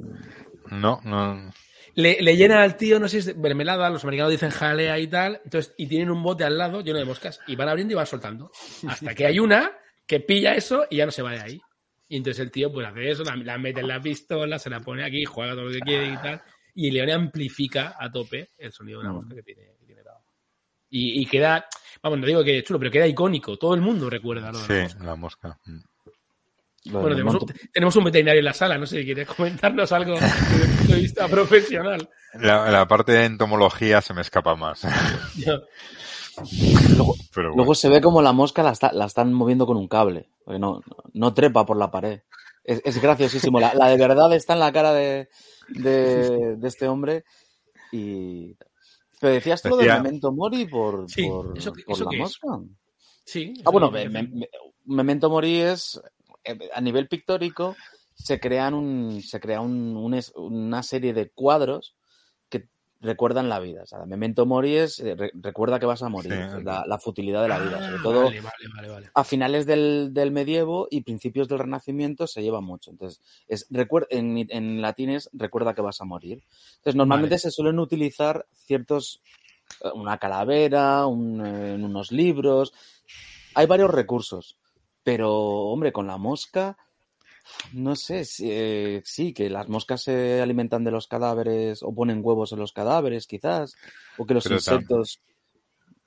No, 0.70 1.00
no. 1.04 1.52
Le, 1.94 2.20
le 2.22 2.36
llenan 2.36 2.58
al 2.58 2.76
tío, 2.76 3.00
no 3.00 3.08
sé, 3.08 3.20
si 3.22 3.30
es 3.30 3.36
mermelada, 3.36 3.90
los 3.90 4.04
americanos 4.04 4.30
dicen 4.30 4.50
jalea 4.50 4.98
y 5.00 5.08
tal, 5.08 5.40
entonces, 5.44 5.74
y 5.76 5.86
tienen 5.88 6.10
un 6.10 6.22
bote 6.22 6.44
al 6.44 6.56
lado 6.56 6.80
lleno 6.80 6.98
de 6.98 7.04
moscas, 7.04 7.40
y 7.48 7.56
van 7.56 7.68
abriendo 7.68 7.92
y 7.92 7.96
van 7.96 8.06
soltando. 8.06 8.52
Hasta 8.86 9.14
que 9.14 9.26
hay 9.26 9.40
una 9.40 9.72
que 10.06 10.20
pilla 10.20 10.54
eso 10.54 10.86
y 10.88 10.96
ya 10.98 11.06
no 11.06 11.12
se 11.12 11.22
va 11.22 11.32
de 11.32 11.40
ahí. 11.40 11.60
Y 12.08 12.16
entonces 12.18 12.40
el 12.40 12.50
tío 12.52 12.72
pues 12.72 12.86
hace 12.86 13.10
eso, 13.10 13.24
la, 13.24 13.34
la 13.36 13.58
mete 13.58 13.80
en 13.80 13.88
la 13.88 14.00
pistola, 14.00 14.58
se 14.58 14.70
la 14.70 14.80
pone 14.80 15.04
aquí, 15.04 15.24
juega 15.24 15.52
todo 15.54 15.64
lo 15.64 15.70
que 15.72 15.80
quiere 15.80 16.06
y 16.06 16.16
tal. 16.18 16.40
Y 16.74 16.90
Leone 16.92 17.12
amplifica 17.12 17.96
a 17.98 18.10
tope 18.12 18.50
el 18.58 18.72
sonido 18.72 19.00
de 19.00 19.06
una 19.06 19.14
mosca 19.14 19.34
que 19.34 19.42
tiene, 19.42 19.62
que 19.80 19.86
tiene. 19.86 20.02
Y, 20.90 21.20
y 21.20 21.26
queda, 21.26 21.66
vamos, 22.02 22.20
no 22.20 22.26
digo 22.26 22.42
que 22.44 22.58
es 22.58 22.64
chulo, 22.64 22.78
pero 22.78 22.90
queda 22.92 23.06
icónico. 23.06 23.58
Todo 23.58 23.74
el 23.74 23.80
mundo 23.82 24.08
recuerda 24.08 24.50
lo 24.52 24.58
de 24.62 24.68
la 24.68 24.74
Sí, 24.88 24.94
mosca. 24.94 25.04
la 25.04 25.16
mosca. 25.16 25.58
Bueno, 26.92 27.08
del 27.08 27.16
tenemos 27.16 27.34
un, 27.34 27.40
monto- 27.40 27.54
tenemos 27.72 27.96
un 27.96 28.04
veterinario 28.04 28.38
en 28.40 28.44
la 28.44 28.52
sala, 28.54 28.78
no 28.78 28.86
sé 28.86 28.98
si 29.00 29.04
quieres 29.04 29.28
comentarnos 29.28 29.92
algo 29.92 30.14
desde 30.20 30.64
un 30.70 30.76
punto 30.78 30.92
de 30.94 31.00
vista 31.00 31.28
profesional. 31.28 32.08
La, 32.34 32.70
la 32.70 32.86
parte 32.88 33.12
de 33.12 33.24
entomología 33.24 34.00
se 34.00 34.14
me 34.14 34.20
escapa 34.22 34.54
más. 34.56 34.82
Luego, 36.96 37.14
Pero 37.34 37.48
bueno. 37.48 37.56
luego 37.56 37.74
se 37.74 37.88
ve 37.88 38.00
como 38.00 38.22
la 38.22 38.32
mosca 38.32 38.62
la, 38.62 38.70
está- 38.70 38.92
la 38.92 39.06
están 39.06 39.32
moviendo 39.32 39.66
con 39.66 39.76
un 39.76 39.88
cable, 39.88 40.28
porque 40.44 40.58
no, 40.60 40.80
no 41.12 41.34
trepa 41.34 41.66
por 41.66 41.76
la 41.76 41.90
pared. 41.90 42.20
Es, 42.64 42.80
es 42.84 43.00
graciosísimo. 43.02 43.58
La, 43.58 43.74
la 43.74 43.88
de 43.88 43.96
verdad 43.96 44.32
está 44.34 44.52
en 44.52 44.60
la 44.60 44.72
cara 44.72 44.92
de, 44.92 45.28
de, 45.68 46.56
de 46.56 46.68
este 46.68 46.86
hombre. 46.86 47.24
Y... 47.92 48.54
Pero 49.20 49.32
decías 49.32 49.62
tú 49.62 49.70
lo 49.70 49.76
de 49.78 49.84
Decía- 49.84 50.00
Memento 50.00 50.30
Mori 50.30 50.66
por, 50.66 51.10
Sí, 51.10 51.26
por, 51.28 51.58
¿eso- 51.58 51.72
por 51.72 51.94
eso 51.96 52.04
la 52.04 52.10
es? 52.12 52.18
mosca. 52.20 52.46
sí. 53.24 53.54
Ah, 53.64 53.70
bueno, 53.70 53.90
me- 53.90 54.08
me- 54.08 54.22
me- 54.22 54.48
Memento 54.84 55.28
Mori 55.28 55.56
es, 55.60 56.00
a 56.74 56.80
nivel 56.80 57.08
pictórico, 57.08 57.76
se 58.14 58.40
crean 58.40 58.74
un, 58.74 59.22
se 59.22 59.40
crea 59.40 59.60
un- 59.60 59.96
un 59.96 60.14
es- 60.14 60.32
una 60.36 60.82
serie 60.82 61.12
de 61.12 61.30
cuadros 61.30 61.94
que 62.48 62.68
recuerdan 63.00 63.48
la 63.48 63.60
vida. 63.60 63.82
O 63.84 63.86
sea, 63.86 64.04
Memento 64.06 64.44
Mori 64.44 64.76
es, 64.76 64.98
eh, 65.00 65.14
re- 65.14 65.30
recuerda 65.34 65.78
que 65.78 65.86
vas 65.86 66.02
a 66.02 66.08
morir, 66.08 66.32
Sí. 66.32 66.62
la, 66.64 66.84
la 66.86 66.98
futilidad 66.98 67.42
de 67.42 67.48
la 67.48 67.58
vida. 67.60 67.78
Sobre 67.80 67.96
Ah, 67.98 68.02
todo 68.02 68.24
Vale, 68.24 68.40
vale, 68.40 68.68
vale, 68.74 68.88
vale. 68.88 69.10
a 69.14 69.22
finales 69.24 69.66
del, 69.66 70.10
del 70.12 70.32
medievo 70.32 70.88
y 70.90 71.02
principios 71.02 71.46
del 71.48 71.60
renacimiento 71.60 72.26
se 72.26 72.42
lleva 72.42 72.60
mucho. 72.60 72.90
Entonces, 72.90 73.20
es, 73.46 73.68
recuer- 73.70 74.08
en, 74.10 74.46
en 74.50 74.82
latín 74.82 75.10
es 75.10 75.30
recuerda 75.32 75.74
que 75.74 75.82
vas 75.82 76.00
a 76.00 76.04
morir. 76.04 76.42
Entonces, 76.78 76.96
normalmente 76.96 77.34
Vale. 77.34 77.40
se 77.40 77.50
suelen 77.52 77.78
utilizar 77.78 78.46
ciertos, 78.52 79.20
eh, 79.84 79.90
una 79.94 80.18
calavera, 80.18 81.06
un, 81.06 81.44
eh, 81.46 81.74
en 81.74 81.84
unos 81.84 82.10
libros. 82.10 82.72
Hay 83.54 83.66
varios 83.66 83.90
recursos. 83.92 84.56
Pero, 85.08 85.30
hombre, 85.72 85.92
con 85.96 86.06
la 86.06 86.18
mosca, 86.18 86.76
no 87.72 87.94
sé, 87.96 88.22
eh, 88.42 89.02
sí, 89.04 89.34
que 89.34 89.50
las 89.50 89.68
moscas 89.68 90.02
se 90.04 90.40
alimentan 90.42 90.84
de 90.84 90.92
los 90.92 91.08
cadáveres 91.08 91.82
o 91.82 91.94
ponen 91.94 92.20
huevos 92.24 92.52
en 92.52 92.60
los 92.60 92.72
cadáveres, 92.72 93.26
quizás, 93.26 93.78
o 94.16 94.26
que 94.26 94.34
los 94.34 94.48
Pero 94.48 94.56
tam- 94.62 94.88
insectos 94.90 95.20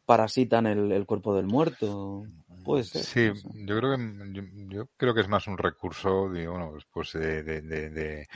parasitan 0.06 0.68
el, 0.68 0.92
el 0.92 1.06
cuerpo 1.08 1.36
del 1.36 1.48
muerto. 1.48 2.28
Puede 2.64 2.84
ser. 2.86 3.10
Sí, 3.10 3.30
no 3.30 3.36
sé. 3.36 3.50
yo 3.54 3.78
creo 3.78 3.98
que 3.98 4.34
yo, 4.34 4.42
yo 4.70 4.88
creo 4.98 5.14
que 5.14 5.22
es 5.22 5.28
más 5.28 5.48
un 5.48 5.58
recurso 5.58 6.30
de 6.30 6.48
bueno 6.48 6.74
pues, 6.92 7.14
de, 7.14 7.44
de, 7.44 7.62
de, 7.62 7.90
de, 7.90 8.28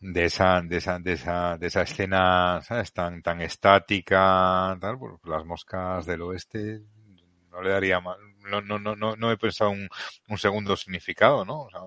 de 0.00 0.24
esa 0.24 0.60
de 0.62 0.76
esa 0.76 0.98
de 0.98 1.12
esa 1.14 1.58
de 1.58 1.66
esa 1.66 1.82
escena 1.82 2.60
¿sabes? 2.62 2.92
tan 2.92 3.22
tan 3.22 3.40
estática 3.40 4.76
tal 4.80 4.98
pues 4.98 5.14
las 5.24 5.44
moscas 5.44 6.06
del 6.06 6.22
oeste 6.22 6.82
no 7.54 7.62
le 7.62 7.70
daría 7.70 8.00
mal 8.00 8.18
no 8.50 8.60
no 8.60 8.78
no 8.78 8.96
no, 8.96 9.16
no 9.16 9.32
he 9.32 9.36
pensado 9.36 9.70
un, 9.70 9.88
un 10.28 10.38
segundo 10.38 10.76
significado 10.76 11.44
no 11.44 11.62
o 11.62 11.70
sea, 11.70 11.80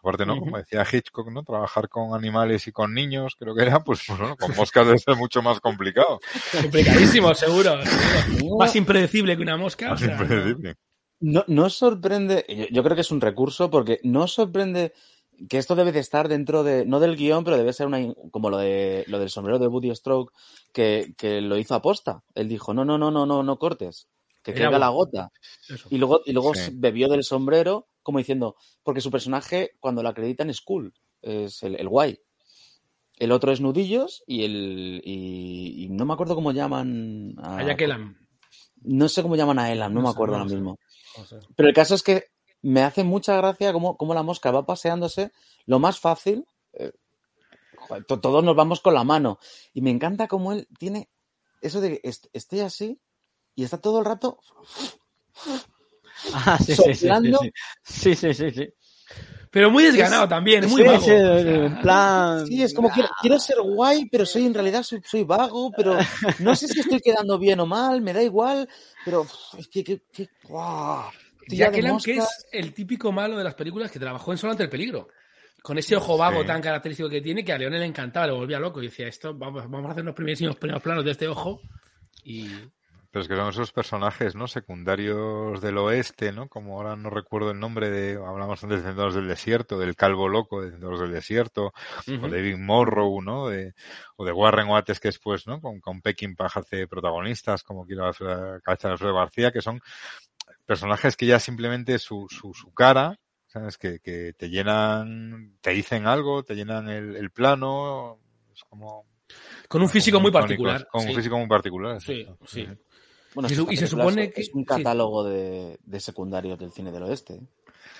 aparte 0.00 0.26
no 0.26 0.38
como 0.38 0.58
decía 0.58 0.86
Hitchcock 0.90 1.30
no 1.30 1.42
trabajar 1.42 1.88
con 1.88 2.14
animales 2.14 2.66
y 2.66 2.72
con 2.72 2.92
niños 2.92 3.34
creo 3.38 3.54
que 3.54 3.62
era 3.62 3.82
pues, 3.82 4.02
pues 4.06 4.18
bueno, 4.18 4.36
con 4.36 4.54
moscas 4.56 4.86
debe 4.86 4.98
ser 4.98 5.16
mucho 5.16 5.42
más 5.42 5.60
complicado 5.60 6.20
Complicadísimo, 6.60 7.34
seguro. 7.34 7.78
seguro. 7.84 8.56
Más 8.58 8.74
impredecible 8.76 9.36
que 9.36 9.42
una 9.42 9.56
mosca. 9.56 9.86
o 9.86 9.90
más 9.90 10.00
sea, 10.00 10.12
impredecible 10.12 10.74
No, 11.20 11.44
no 11.46 11.70
sorprende, 11.70 12.44
yo, 12.48 12.66
yo 12.70 12.82
creo 12.82 12.94
que 12.94 13.02
es 13.02 13.10
un 13.10 13.20
recurso 13.20 13.70
porque 13.70 14.00
no 14.02 14.26
sorprende 14.28 14.92
que 15.48 15.58
esto 15.58 15.74
debe 15.74 15.92
de 15.92 16.00
estar 16.00 16.28
dentro 16.28 16.64
de, 16.64 16.86
no 16.86 17.00
del 17.00 17.16
guion, 17.16 17.44
pero 17.44 17.56
debe 17.58 17.72
ser 17.72 17.86
una, 17.86 18.00
como 18.30 18.50
lo 18.50 18.58
de 18.58 19.04
lo 19.06 19.18
del 19.18 19.30
sombrero 19.30 19.58
de 19.58 19.66
Woody 19.66 19.94
Stroke, 19.94 20.32
que, 20.72 21.14
que 21.16 21.40
lo 21.40 21.58
hizo 21.58 21.74
aposta. 21.74 22.22
Él 22.34 22.48
dijo, 22.48 22.72
no, 22.74 22.84
no, 22.84 22.98
no, 22.98 23.10
no, 23.10 23.26
no, 23.26 23.42
no 23.42 23.58
cortes, 23.58 24.08
que 24.52 24.58
Era 24.60 24.70
caiga 24.70 24.78
la 24.78 24.88
gota. 24.88 25.32
Eso. 25.68 25.88
Y 25.90 25.98
luego, 25.98 26.22
y 26.24 26.32
luego 26.32 26.54
Sí. 26.54 26.70
bebió 26.74 27.08
del 27.08 27.24
sombrero, 27.24 27.88
como 28.02 28.18
diciendo, 28.18 28.56
porque 28.82 29.00
su 29.00 29.10
personaje, 29.10 29.72
cuando 29.80 30.02
lo 30.02 30.08
acreditan, 30.08 30.50
es 30.50 30.60
cool, 30.60 30.94
es 31.22 31.62
el, 31.62 31.74
el 31.78 31.88
guay. 31.88 32.18
El 33.18 33.32
otro 33.32 33.50
es 33.52 33.60
Nudillos 33.60 34.22
y 34.26 34.44
el. 34.44 35.00
Y, 35.04 35.84
y 35.84 35.88
no 35.88 36.04
me 36.04 36.12
acuerdo 36.14 36.34
cómo 36.34 36.52
llaman. 36.52 37.34
A, 37.38 37.58
A 37.58 37.66
Jack 37.66 37.80
Elam. 37.80 38.18
No 38.82 39.08
sé 39.08 39.22
cómo 39.22 39.36
llaman 39.36 39.58
a 39.58 39.72
Elam, 39.72 39.92
no, 39.94 40.00
No 40.00 40.06
me 40.06 40.12
sé, 40.12 40.14
acuerdo 40.14 40.34
no 40.34 40.38
ahora 40.42 40.50
sé. 40.50 40.54
mismo. 40.56 40.78
No 41.16 41.24
sé. 41.24 41.36
Pero 41.56 41.68
el 41.68 41.74
caso 41.74 41.94
es 41.94 42.02
que 42.02 42.24
me 42.62 42.82
hace 42.82 43.04
mucha 43.04 43.34
gracia 43.36 43.72
cómo, 43.72 43.96
cómo 43.96 44.12
la 44.12 44.22
mosca 44.22 44.50
va 44.50 44.66
paseándose. 44.66 45.32
Lo 45.64 45.78
más 45.78 45.98
fácil, 45.98 46.44
eh, 46.74 46.92
todos 48.06 48.44
nos 48.44 48.54
vamos 48.56 48.80
con 48.80 48.94
la 48.94 49.04
mano. 49.04 49.38
Y 49.72 49.80
me 49.80 49.90
encanta 49.90 50.28
cómo 50.28 50.52
él 50.52 50.68
tiene 50.78 51.08
eso 51.62 51.80
de 51.80 51.98
que 52.00 52.08
est- 52.08 52.26
esté 52.32 52.62
así 52.62 53.00
y 53.56 53.64
está 53.64 53.78
todo 53.78 53.98
el 53.98 54.04
rato 54.04 54.38
Ah, 56.32 56.58
sí, 56.58 56.74
sí, 56.74 56.82
sí, 56.82 56.82
sí, 56.94 56.98
soplando. 57.00 57.38
sí. 57.40 57.50
Sí, 57.82 58.14
sí, 58.14 58.34
sí, 58.34 58.50
sí. 58.50 58.68
Pero 59.50 59.70
muy 59.70 59.84
desganado 59.84 60.24
Es- 60.24 60.28
también, 60.28 60.68
muy 60.68 60.82
Sí, 60.82 60.88
vago. 60.88 61.00
sí, 61.00 61.12
en 61.12 61.80
plan. 61.80 62.46
Sí, 62.46 62.62
es 62.62 62.74
como 62.74 62.90
quiero, 62.90 63.08
quiero 63.20 63.38
ser 63.38 63.56
guay, 63.60 64.06
pero 64.10 64.26
soy 64.26 64.46
en 64.46 64.54
realidad 64.54 64.82
soy, 64.82 65.00
soy 65.04 65.22
vago, 65.24 65.70
pero 65.76 65.96
no 66.40 66.54
sé 66.56 66.68
si 66.68 66.80
estoy 66.80 67.00
quedando 67.00 67.38
bien 67.38 67.60
o 67.60 67.66
mal, 67.66 68.00
me 68.00 68.12
da 68.12 68.22
igual, 68.22 68.68
pero 69.04 69.26
es 69.56 69.68
que, 69.68 69.84
que, 69.84 70.02
de 71.48 71.64
Elam, 71.78 71.98
que 72.00 72.16
es 72.16 72.46
el 72.50 72.74
típico 72.74 73.12
malo 73.12 73.38
de 73.38 73.44
las 73.44 73.54
películas 73.54 73.90
que 73.90 74.00
trabajó 74.00 74.32
en 74.32 74.38
Solo 74.38 74.50
ante 74.52 74.64
el 74.64 74.70
peligro. 74.70 75.08
Con 75.62 75.78
ese 75.78 75.96
ojo 75.96 76.16
vago 76.16 76.40
Sí. 76.42 76.46
tan 76.46 76.60
característico 76.60 77.08
que 77.08 77.20
tiene, 77.20 77.44
que 77.44 77.52
a 77.52 77.58
Leone 77.58 77.78
le 77.78 77.86
encantaba, 77.86 78.26
le 78.26 78.32
volvía 78.32 78.58
loco. 78.58 78.80
Y 78.82 78.86
decía, 78.86 79.06
esto, 79.08 79.34
vamos, 79.34 79.68
vamos 79.70 79.88
a 79.88 79.92
hacer 79.92 80.04
los 80.04 80.14
primeros, 80.14 80.56
primeros 80.56 80.82
planos 80.82 81.04
de 81.04 81.10
este 81.12 81.26
ojo. 81.28 81.60
Y 82.24 82.50
Pero 83.16 83.22
es 83.22 83.28
que 83.28 83.36
son 83.36 83.48
esos 83.48 83.72
personajes, 83.72 84.34
¿no? 84.34 84.46
Secundarios 84.46 85.62
del 85.62 85.78
oeste, 85.78 86.32
¿no? 86.32 86.50
Como 86.50 86.76
ahora 86.76 86.96
no 86.96 87.08
recuerdo 87.08 87.50
el 87.50 87.58
nombre 87.58 87.88
de, 87.88 88.22
hablamos 88.22 88.62
antes 88.62 88.82
de 88.82 88.88
Centauros 88.90 89.14
del 89.14 89.26
Desierto, 89.26 89.78
del 89.78 89.96
Calvo 89.96 90.28
Loco 90.28 90.60
de 90.60 90.72
Centauros 90.72 91.00
del 91.00 91.12
Desierto, 91.12 91.72
o 92.06 92.28
de 92.28 92.42
Big 92.42 92.58
Morrow, 92.58 93.22
¿no? 93.22 93.48
De, 93.48 93.72
o 94.16 94.26
de 94.26 94.32
Warren 94.32 94.68
Oates, 94.68 95.00
que 95.00 95.08
después, 95.08 95.46
¿no? 95.46 95.62
Con, 95.62 95.80
con 95.80 96.02
Peckinpah 96.02 96.50
hace 96.56 96.86
protagonistas, 96.86 97.62
como 97.62 97.86
quiero 97.86 98.04
la 98.20 98.60
cabeza 98.60 98.88
de 98.88 98.92
Alfredo 98.92 99.14
García, 99.14 99.50
que 99.50 99.62
son 99.62 99.80
personajes 100.66 101.16
que 101.16 101.24
ya 101.24 101.40
simplemente 101.40 101.98
su, 101.98 102.26
su, 102.28 102.52
su 102.52 102.74
cara, 102.74 103.18
¿sabes? 103.46 103.78
Que, 103.78 103.98
que 104.00 104.34
te 104.34 104.50
llenan, 104.50 105.56
te 105.62 105.70
dicen 105.70 106.06
algo, 106.06 106.42
te 106.42 106.54
llenan 106.54 106.90
el, 106.90 107.16
el 107.16 107.30
plano, 107.30 108.18
es 108.52 108.62
como... 108.64 109.06
con 109.68 109.80
un 109.80 109.88
físico 109.88 110.20
muy 110.20 110.30
particular. 110.30 110.86
Con 110.92 111.08
un 111.08 111.14
físico 111.14 111.38
muy 111.38 111.48
particular. 111.48 111.98
Sí, 111.98 112.26
sí. 112.44 112.68
Bueno, 113.36 113.48
Y 113.50 113.52
es 113.52 113.58
se- 113.58 113.84
y 113.84 113.86
supone 113.86 114.30
que- 114.30 114.40
es 114.40 114.50
un 114.54 114.62
sí. 114.62 114.66
catálogo 114.66 115.22
de, 115.22 115.78
de 115.84 116.00
secundarios 116.00 116.58
del 116.58 116.72
cine 116.72 116.90
del 116.90 117.02
oeste. 117.02 117.34
¿eh? 117.34 117.40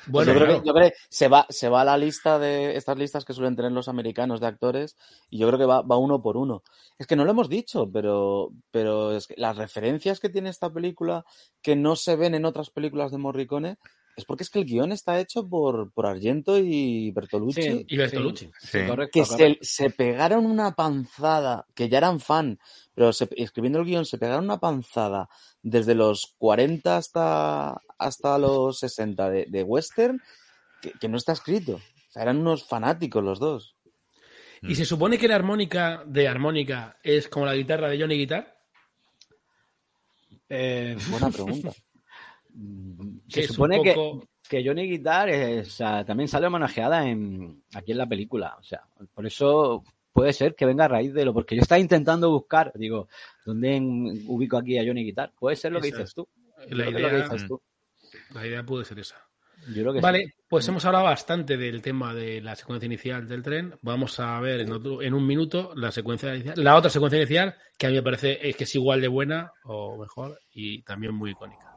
Bueno, 0.07 0.33
yo, 0.33 0.39
creo 0.39 0.47
claro. 0.47 0.63
que, 0.63 0.67
yo 0.69 0.73
creo 0.75 0.89
que 0.91 0.97
se 1.11 1.29
va, 1.29 1.47
se 1.51 1.69
va 1.69 1.83
a 1.83 1.85
la 1.85 1.99
lista 1.99 2.39
de 2.39 2.75
estas 2.77 2.97
listas 2.97 3.25
que 3.27 3.35
suelen 3.35 3.55
tener 3.55 3.71
los 3.73 3.89
americanos 3.89 4.41
de 4.41 4.47
actores 4.47 4.97
y 5.29 5.37
yo 5.39 5.47
creo 5.49 5.59
que 5.59 5.67
va, 5.67 5.83
va 5.83 5.99
uno 5.99 6.23
por 6.23 6.37
uno. 6.39 6.63
Es 6.99 7.07
que 7.07 7.17
no 7.17 7.25
lo 7.27 7.33
hemos 7.33 7.51
dicho, 7.51 7.91
pero, 7.93 8.51
pero 8.71 9.13
es 9.13 9.27
que 9.27 9.35
las 9.37 9.57
referencias 9.59 10.19
que 10.21 10.31
tiene 10.31 10.49
esta 10.49 10.73
película 10.73 11.25
que 11.61 11.77
no 11.77 11.97
se 11.97 12.17
ven 12.17 12.35
en 12.35 12.47
otras 12.47 12.71
películas 12.71 13.11
de 13.13 13.19
Morricone 13.19 13.77
es 14.17 14.25
porque 14.25 14.43
es 14.45 14.51
que 14.51 14.61
el 14.61 14.65
guion 14.65 14.93
está 14.93 15.21
hecho 15.21 15.47
por, 15.49 15.93
por 15.93 16.07
Argento 16.07 16.57
y 16.59 17.11
Bertolucci. 17.13 17.63
Sí, 17.63 17.85
Y 17.89 17.97
Bertolucci. 17.99 18.51
Sí. 18.59 18.79
Correcto, 18.87 19.11
que 19.13 19.27
correcto. 19.29 19.59
se, 19.63 19.83
se 19.85 19.91
pegaron 19.91 20.47
una 20.47 20.75
panzada, 20.75 21.67
que 21.75 21.89
ya 21.91 21.99
eran 21.99 22.19
fan, 22.19 22.59
pero 22.95 23.13
se- 23.13 23.29
escribiendo 23.37 23.79
el 23.79 23.85
guion 23.85 24.07
se 24.07 24.17
pegaron 24.19 24.45
una 24.45 24.59
panzada 24.59 25.29
desde 25.63 25.95
los 25.95 26.35
40 26.39 26.97
hasta, 26.97 27.81
hasta 27.99 28.39
los 28.39 28.79
60 28.79 29.29
de, 29.31 29.47
de 29.49 29.63
western, 29.63 30.21
que, 30.81 30.93
que 30.93 31.09
no 31.09 31.17
está 31.19 31.33
escrito. 31.33 31.75
O 31.77 32.11
sea, 32.13 32.23
eran 32.23 32.39
unos 32.39 32.65
fanáticos 32.65 33.23
los 33.23 33.39
dos. 33.39 33.75
Y 34.63 34.75
se 34.75 34.87
supone 34.87 35.19
que 35.19 35.29
la 35.29 35.37
armónica 35.37 36.03
de 36.07 36.27
armónica 36.27 36.97
es 37.03 37.29
como 37.29 37.45
la 37.47 37.55
guitarra 37.55 37.89
de 37.91 38.01
Johnny 38.01 38.17
Guitar. 38.17 38.57
Eh, 40.49 40.97
Buena 41.11 41.31
pregunta. 41.31 41.71
Que 43.29 43.35
se 43.35 43.41
es 43.43 43.47
supone 43.49 43.79
poco- 43.79 44.27
que, 44.49 44.61
que 44.63 44.67
Johnny 44.69 44.89
Guitar 44.89 45.29
es, 45.29 45.69
o 45.69 45.71
sea, 45.71 46.05
también 46.05 46.29
sale 46.29 46.47
homenajeada 46.47 47.09
en, 47.09 47.63
aquí 47.75 47.93
en 47.93 47.99
la 47.99 48.07
película. 48.09 48.57
O 48.59 48.63
sea, 48.63 48.83
por 49.15 49.27
eso 49.27 49.85
puede 50.13 50.33
ser 50.33 50.55
que 50.55 50.65
venga 50.67 50.87
a 50.87 50.89
raíz 50.89 51.13
de 51.13 51.25
lo. 51.25 51.35
Porque 51.35 51.57
yo 51.57 51.63
estaba 51.63 51.79
intentando 51.79 52.31
buscar, 52.31 52.73
digo, 52.75 53.09
¿dónde 53.45 53.79
ubico 54.27 54.57
aquí 54.57 54.79
a 54.79 54.85
Johnny 54.87 55.05
Guitar? 55.05 55.33
Puede 55.39 55.57
ser 55.57 55.73
lo 55.73 55.81
que 55.81 55.89
Esa 55.89 55.97
dices 55.99 56.11
es 56.11 56.15
tú. 56.15 56.29
Yo 56.71 56.77
La 56.77 56.85
que 56.87 56.91
idea, 56.93 57.23
dices 57.29 57.47
tú. 57.47 57.61
la 58.33 58.47
idea 58.47 58.63
puede 58.65 58.85
ser 58.85 58.99
esa. 59.01 59.17
Yo 59.69 59.83
creo 59.83 59.93
que 59.95 60.01
Vale, 60.01 60.27
sí. 60.27 60.33
pues 60.49 60.69
hemos 60.69 60.85
hablado 60.85 61.05
bastante 61.05 61.57
del 61.57 61.83
tema 61.83 62.15
de 62.15 62.41
la 62.41 62.55
secuencia 62.55 62.87
inicial 62.87 63.27
del 63.27 63.43
tren. 63.43 63.75
Vamos 63.83 64.21
a 64.21 64.39
ver 64.41 64.61
en, 64.61 64.71
otro- 64.73 65.03
en 65.03 65.13
un 65.13 65.27
minuto 65.27 65.73
la 65.75 65.91
secuencia 65.91 66.33
inicial, 66.35 66.63
la 66.63 66.77
otra 66.77 66.89
secuencia 66.89 67.19
inicial, 67.19 67.55
que 67.77 67.87
a 67.87 67.91
mí 67.91 67.97
me 67.97 68.03
parece 68.03 68.39
es 68.49 68.55
que 68.57 68.65
es 68.65 68.75
igual 68.77 69.01
de 69.01 69.09
buena 69.09 69.53
o 69.65 69.99
mejor 69.99 70.39
y 70.53 70.83
también 70.83 71.15
muy 71.15 71.33
icónica. 71.33 71.75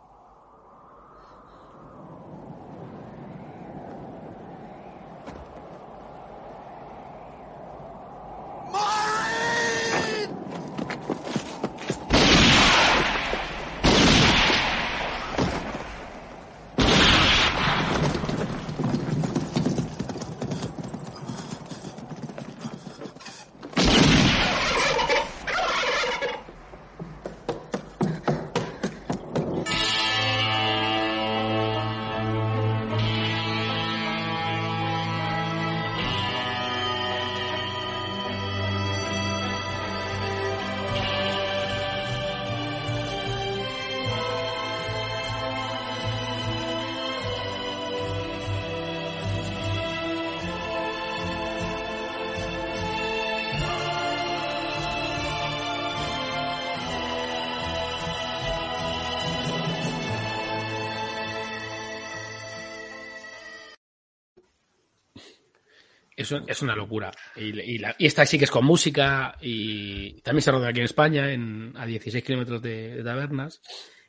Es, 66.35 66.41
un- 66.41 66.49
es 66.49 66.61
una 66.61 66.75
locura. 66.75 67.11
Y, 67.35 67.59
y 67.59 67.77
la- 67.77 67.95
y 67.97 68.05
esta 68.05 68.25
sí 68.25 68.37
que 68.37 68.45
es 68.45 68.51
con 68.51 68.65
música 68.65 69.35
y 69.41 70.21
también 70.21 70.41
se 70.43 70.51
rodea 70.51 70.69
aquí 70.69 70.79
en 70.79 70.85
España, 70.85 71.31
en, 71.31 71.73
a 71.75 71.85
16 71.85 72.23
kilómetros 72.23 72.61
de, 72.61 72.95
de 72.97 73.03
tabernas. 73.03 73.61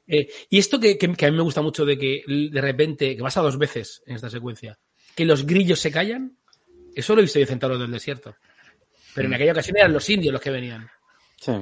Eh, 0.07 0.29
y 0.49 0.59
esto 0.59 0.79
que, 0.81 0.99
que- 0.99 1.13
que 1.15 1.27
a 1.27 1.31
mí 1.31 1.37
me 1.37 1.43
gusta 1.43 1.63
mucho 1.63 1.85
de 1.85 1.97
que 1.99 2.23
de 2.27 2.61
repente, 2.61 3.17
que 3.17 3.23
pasa 3.23 3.41
dos 3.41 3.59
veces 3.59 4.03
en 4.07 4.17
esta 4.17 4.29
secuencia, 4.31 4.79
que 5.15 5.25
los 5.25 5.47
grillos 5.47 5.81
se 5.81 5.91
callan, 5.93 6.37
eso 6.95 7.15
lo 7.15 7.21
he 7.21 7.25
visto 7.25 7.39
yo 7.39 7.45
en 7.45 7.49
Centauros 7.49 7.79
del 7.81 7.91
Desierto. 7.93 8.35
Pero 9.15 9.29
en 9.29 9.35
aquella 9.35 9.53
ocasión 9.53 9.77
eran 9.77 9.93
los 9.93 10.09
indios 10.11 10.33
los 10.33 10.41
que 10.43 10.51
venían. 10.51 10.89
Sí. 11.41 11.53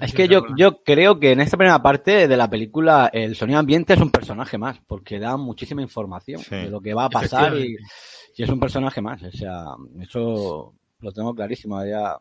Es 0.00 0.14
que 0.14 0.28
yo, 0.28 0.42
yo 0.56 0.82
creo 0.82 1.18
que 1.20 1.32
en 1.32 1.40
esta 1.40 1.56
primera 1.56 1.80
parte 1.82 2.26
de 2.26 2.36
la 2.36 2.48
película 2.48 3.10
el 3.12 3.36
sonido 3.36 3.58
ambiente 3.58 3.94
es 3.94 4.00
un 4.00 4.10
personaje 4.10 4.58
más, 4.58 4.78
porque 4.86 5.18
da 5.18 5.36
muchísima 5.36 5.82
información 5.82 6.40
Sí. 6.40 6.54
de 6.56 6.70
lo 6.70 6.80
que 6.80 6.94
va 6.94 7.04
a 7.04 7.10
pasar 7.10 7.56
y, 7.56 7.76
es 8.36 8.48
un 8.48 8.60
personaje 8.60 9.02
más. 9.02 9.22
O 9.22 9.30
sea, 9.32 9.64
eso 10.00 10.74
lo 11.00 11.12
tengo 11.12 11.34
clarísimo. 11.34 11.84
Ya, 11.84 12.16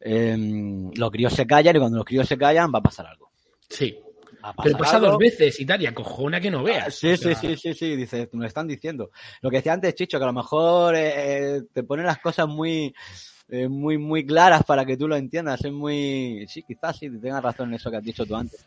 em, 0.00 0.90
los 0.94 1.10
críos 1.10 1.32
se 1.34 1.46
callan 1.46 1.76
y 1.76 1.78
cuando 1.78 1.98
los 1.98 2.06
críos 2.06 2.26
se 2.26 2.38
callan 2.38 2.72
va 2.74 2.78
a 2.78 2.82
pasar 2.82 3.06
algo. 3.06 3.30
Sí. 3.68 3.98
Pero 4.62 4.78
pasa 4.78 4.96
algo. 4.96 5.08
dos 5.08 5.18
veces 5.18 5.58
y 5.58 5.66
tal, 5.66 5.82
y 5.82 5.86
acojona 5.86 6.40
que 6.40 6.50
no 6.50 6.62
veas. 6.62 6.94
Sí, 6.94 7.12
O 7.12 7.16
sea, 7.16 7.34
sí, 7.34 7.48
sí, 7.48 7.56
sí, 7.56 7.74
sí, 7.74 7.96
dice, 7.96 8.28
me 8.32 8.42
lo 8.42 8.46
están 8.46 8.68
diciendo. 8.68 9.10
Lo 9.40 9.50
que 9.50 9.56
decía 9.56 9.72
antes, 9.72 9.94
Chicho, 9.94 10.18
que 10.18 10.24
a 10.24 10.28
lo 10.28 10.32
mejor 10.32 10.94
eh, 10.96 11.62
te 11.72 11.82
ponen 11.82 12.06
las 12.06 12.18
cosas 12.18 12.46
muy, 12.46 12.94
eh, 13.48 13.68
muy, 13.68 13.98
muy 13.98 14.24
claras 14.26 14.64
para 14.64 14.84
que 14.86 14.96
tú 14.96 15.08
lo 15.08 15.16
entiendas. 15.16 15.64
Es 15.64 15.72
muy, 15.72 16.46
sí, 16.48 16.62
quizás 16.64 16.98
sí, 16.98 17.10
tengas 17.20 17.42
razón 17.42 17.68
en 17.70 17.74
eso 17.76 17.90
que 17.90 17.96
has 17.98 18.04
dicho 18.04 18.26
tú 18.26 18.36
antes. 18.36 18.66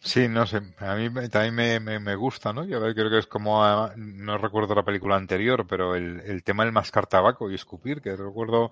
Sí, 0.00 0.28
no 0.28 0.46
sé, 0.46 0.60
a 0.78 0.94
mí 0.94 1.10
me- 1.10 1.28
también 1.28 1.54
me, 1.54 1.80
me, 1.80 1.98
me 1.98 2.14
gusta, 2.14 2.52
¿no? 2.52 2.64
Yo 2.64 2.78
creo 2.94 3.10
que 3.10 3.18
es 3.18 3.26
como, 3.26 3.64
ah, 3.64 3.92
no 3.96 4.38
recuerdo 4.38 4.74
la 4.74 4.84
película 4.84 5.16
anterior, 5.16 5.66
pero 5.66 5.96
el, 5.96 6.20
el 6.20 6.44
tema 6.44 6.64
del 6.64 6.72
mascar 6.72 7.06
tabaco 7.06 7.50
y 7.50 7.54
escupir, 7.54 8.00
que 8.02 8.14
recuerdo 8.16 8.70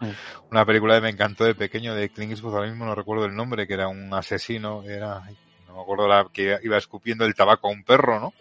una 0.51 0.65
película 0.65 0.95
que 0.97 1.01
me 1.01 1.09
encantó 1.11 1.45
de 1.45 1.55
pequeño 1.57 1.95
de 1.95 2.11
Clint 2.11 2.33
Eastwood, 2.33 2.55
ahora 2.55 2.69
mismo 2.69 2.85
no 2.85 2.95
recuerdo 2.95 3.25
el 3.25 3.35
nombre, 3.35 3.67
que 3.67 3.75
era 3.75 3.89
un 3.89 4.13
asesino, 4.15 4.85
era, 4.85 5.23
no 5.67 5.75
me 5.75 5.83
acuerdo 5.83 6.07
la, 6.09 6.29
que 6.33 6.59
iba 6.63 6.77
escupiendo 6.79 7.25
el 7.25 7.35
tabaco 7.35 7.69
a 7.69 7.73
un 7.73 7.85
perro, 7.85 8.21
¿no? 8.21 8.35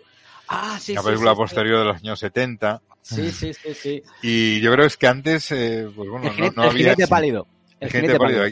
Ah, 0.56 0.78
sí, 0.80 0.92
Una 0.94 1.02
sí, 1.02 1.06
película 1.08 1.32
sí, 1.32 1.36
sí. 1.36 1.42
posterior 1.42 1.80
de 1.80 1.86
los 1.86 1.98
años 1.98 2.20
70. 2.20 2.82
Sí, 3.02 3.32
sí, 3.32 3.54
sí, 3.54 3.74
sí. 3.74 4.04
Y 4.22 4.62
yo 4.62 4.72
creo 4.72 4.86
es 4.86 4.96
que 4.98 5.08
antes, 5.08 5.52
eh, 5.52 5.90
pues 5.96 6.10
bueno, 6.10 6.28
El 6.30 6.38
no, 6.40 6.52
no 6.56 6.64
el 6.64 6.70
había... 6.70 6.84
jinete 6.94 7.08
pálido. 7.08 7.48
El 7.84 7.90
jinete 7.92 8.18
pálido. 8.18 8.44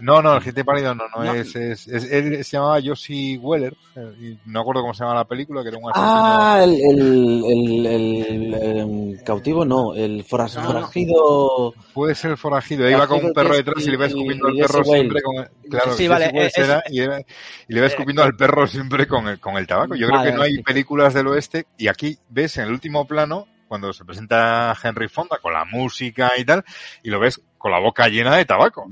No, 0.00 0.22
no, 0.22 0.34
el 0.36 0.40
jinete 0.42 0.64
pálido 0.64 0.94
no, 0.94 1.04
no, 1.14 1.24
No. 1.24 1.34
es, 1.34 1.54
es, 1.56 1.86
es- 1.88 2.10
él 2.10 2.44
se 2.44 2.56
llamaba 2.56 2.78
Josie 2.84 3.38
Weller, 3.38 3.74
eh, 3.96 4.12
y 4.20 4.38
no 4.50 4.60
acuerdo 4.60 4.82
cómo 4.82 4.94
se 4.94 5.04
llama 5.04 5.14
la 5.16 5.24
película, 5.24 5.62
que 5.62 5.68
era 5.68 5.78
un 5.78 5.90
asesino. 5.90 6.10
Ah, 6.12 6.60
el, 6.64 6.74
el, 6.74 7.44
el, 7.46 7.86
el, 7.86 8.54
em, 8.54 9.16
cautivo 9.24 9.64
no, 9.64 9.94
el 9.94 10.24
foras- 10.24 10.54
No, 10.56 10.62
no. 10.62 10.68
forajido. 10.68 11.74
Puede 11.94 12.14
ser 12.14 12.32
el 12.32 12.36
forajido, 12.36 12.88
iba 12.88 13.06
con 13.06 13.24
un 13.24 13.32
perro 13.32 13.54
detrás 13.56 13.82
y 13.84 13.88
le 13.88 13.94
iba 13.94 14.06
escupiendo 14.06 14.46
al 14.48 14.54
perro 14.56 14.84
siempre 14.84 15.22
con 15.22 15.36
el, 15.36 15.48
claro, 15.70 15.92
Sí, 15.94 16.08
vale, 16.08 16.30
era, 16.56 16.82
y, 16.90 17.00
era- 17.00 17.20
y 17.20 17.72
le 17.72 17.78
iba 17.78 17.86
escupiendo 17.86 18.22
al 18.22 18.36
perro 18.36 18.66
siempre 18.66 19.06
con 19.06 19.28
el, 19.28 19.38
con 19.40 19.56
el 19.56 19.66
tabaco. 19.66 19.94
Yo 19.94 20.06
creo 20.08 20.22
que 20.22 20.32
no 20.32 20.42
hay 20.42 20.56
sí. 20.56 20.62
películas 20.62 21.14
del 21.14 21.26
oeste 21.28 21.66
y 21.78 21.88
aquí 21.88 22.18
ves 22.28 22.56
en 22.58 22.64
el 22.64 22.72
último 22.72 23.06
plano 23.06 23.46
cuando 23.68 23.92
se 23.92 24.04
presenta 24.04 24.76
Henry 24.82 25.08
Fonda 25.08 25.38
con 25.38 25.52
la 25.52 25.64
música 25.64 26.32
y 26.36 26.44
tal 26.44 26.64
y 27.02 27.10
lo 27.10 27.20
ves 27.20 27.40
con 27.58 27.70
la 27.70 27.78
boca 27.78 28.08
llena 28.08 28.36
de 28.36 28.44
tabaco. 28.44 28.86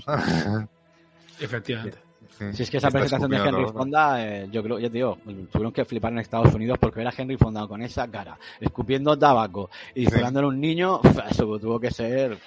Efectivamente. 1.40 2.04
Si 2.52 2.64
es 2.64 2.70
que 2.70 2.78
esa 2.78 2.90
presentación 2.90 3.30
de 3.30 3.36
Henry. 3.36 3.64
Fonda, 3.72 4.24
eh, 4.24 4.48
yo 4.50 4.62
creo, 4.62 4.78
ya 4.78 4.88
te 4.88 4.94
digo, 4.94 5.18
tuvieron 5.52 5.72
que 5.72 5.84
flipar 5.84 6.12
en 6.12 6.18
Estados 6.18 6.52
Unidos 6.52 6.78
porque 6.80 6.98
ver 6.98 7.08
a 7.08 7.14
Henry 7.16 7.36
Fonda 7.36 7.66
con 7.68 7.80
esa 7.82 8.10
cara, 8.10 8.36
escupiendo 8.60 9.16
tabaco 9.16 9.70
y 9.94 10.00
disparándole 10.00 10.46
a 10.46 10.48
un 10.48 10.60
niño, 10.60 11.00
eso 11.30 11.58
tuvo 11.58 11.78
que 11.78 11.90
ser. 11.90 12.38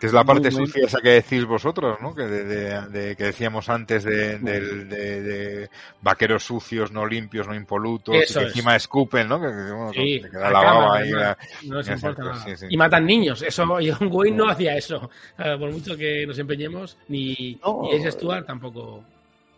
Que 0.00 0.06
es 0.06 0.12
la 0.14 0.24
parte 0.24 0.50
muy- 0.50 0.66
sucia 0.66 0.86
esa 0.86 0.98
que 1.02 1.10
decís 1.10 1.44
vosotros, 1.44 1.98
¿no? 2.00 2.14
Que, 2.14 2.22
de, 2.22 2.44
de- 2.44 2.80
de- 2.88 3.16
que 3.16 3.24
decíamos 3.24 3.68
antes 3.68 4.02
de, 4.02 4.38
del- 4.38 4.88
de- 4.88 5.20
de 5.22 5.70
vaqueros 6.00 6.42
sucios, 6.42 6.90
no 6.90 7.04
limpios, 7.06 7.46
no 7.46 7.54
impolutos, 7.54 8.14
Eso 8.16 8.40
y 8.40 8.44
que 8.44 8.48
es. 8.48 8.56
encima 8.56 8.76
escupen, 8.76 9.28
¿no? 9.28 9.38
Que, 9.38 9.48
que, 9.48 9.72
bueno, 9.72 9.92
Sí, 9.92 10.22
a 10.34 10.50
la 10.50 10.50
baba 10.62 10.96
ahí. 10.96 11.10
la- 11.10 11.36
No 11.66 11.76
les 11.76 11.88
Exacto, 11.88 12.22
importa 12.22 12.38
nada. 12.40 12.44
sí, 12.44 12.56
sí. 12.56 12.66
Y 12.70 12.76
matan 12.78 13.04
niños. 13.04 13.42
Eso, 13.42 13.64
John 13.66 14.08
Wayne 14.10 14.36
no 14.38 14.48
hacía 14.48 14.74
eso. 14.76 15.10
Por 15.36 15.70
mucho 15.70 15.94
que 15.96 16.26
nos 16.26 16.38
empeñemos, 16.38 16.96
ni, 17.08 17.58
No. 17.62 17.82
ni 17.82 17.96
Ace 17.98 18.12
Stewart 18.12 18.46
tampoco. 18.46 19.04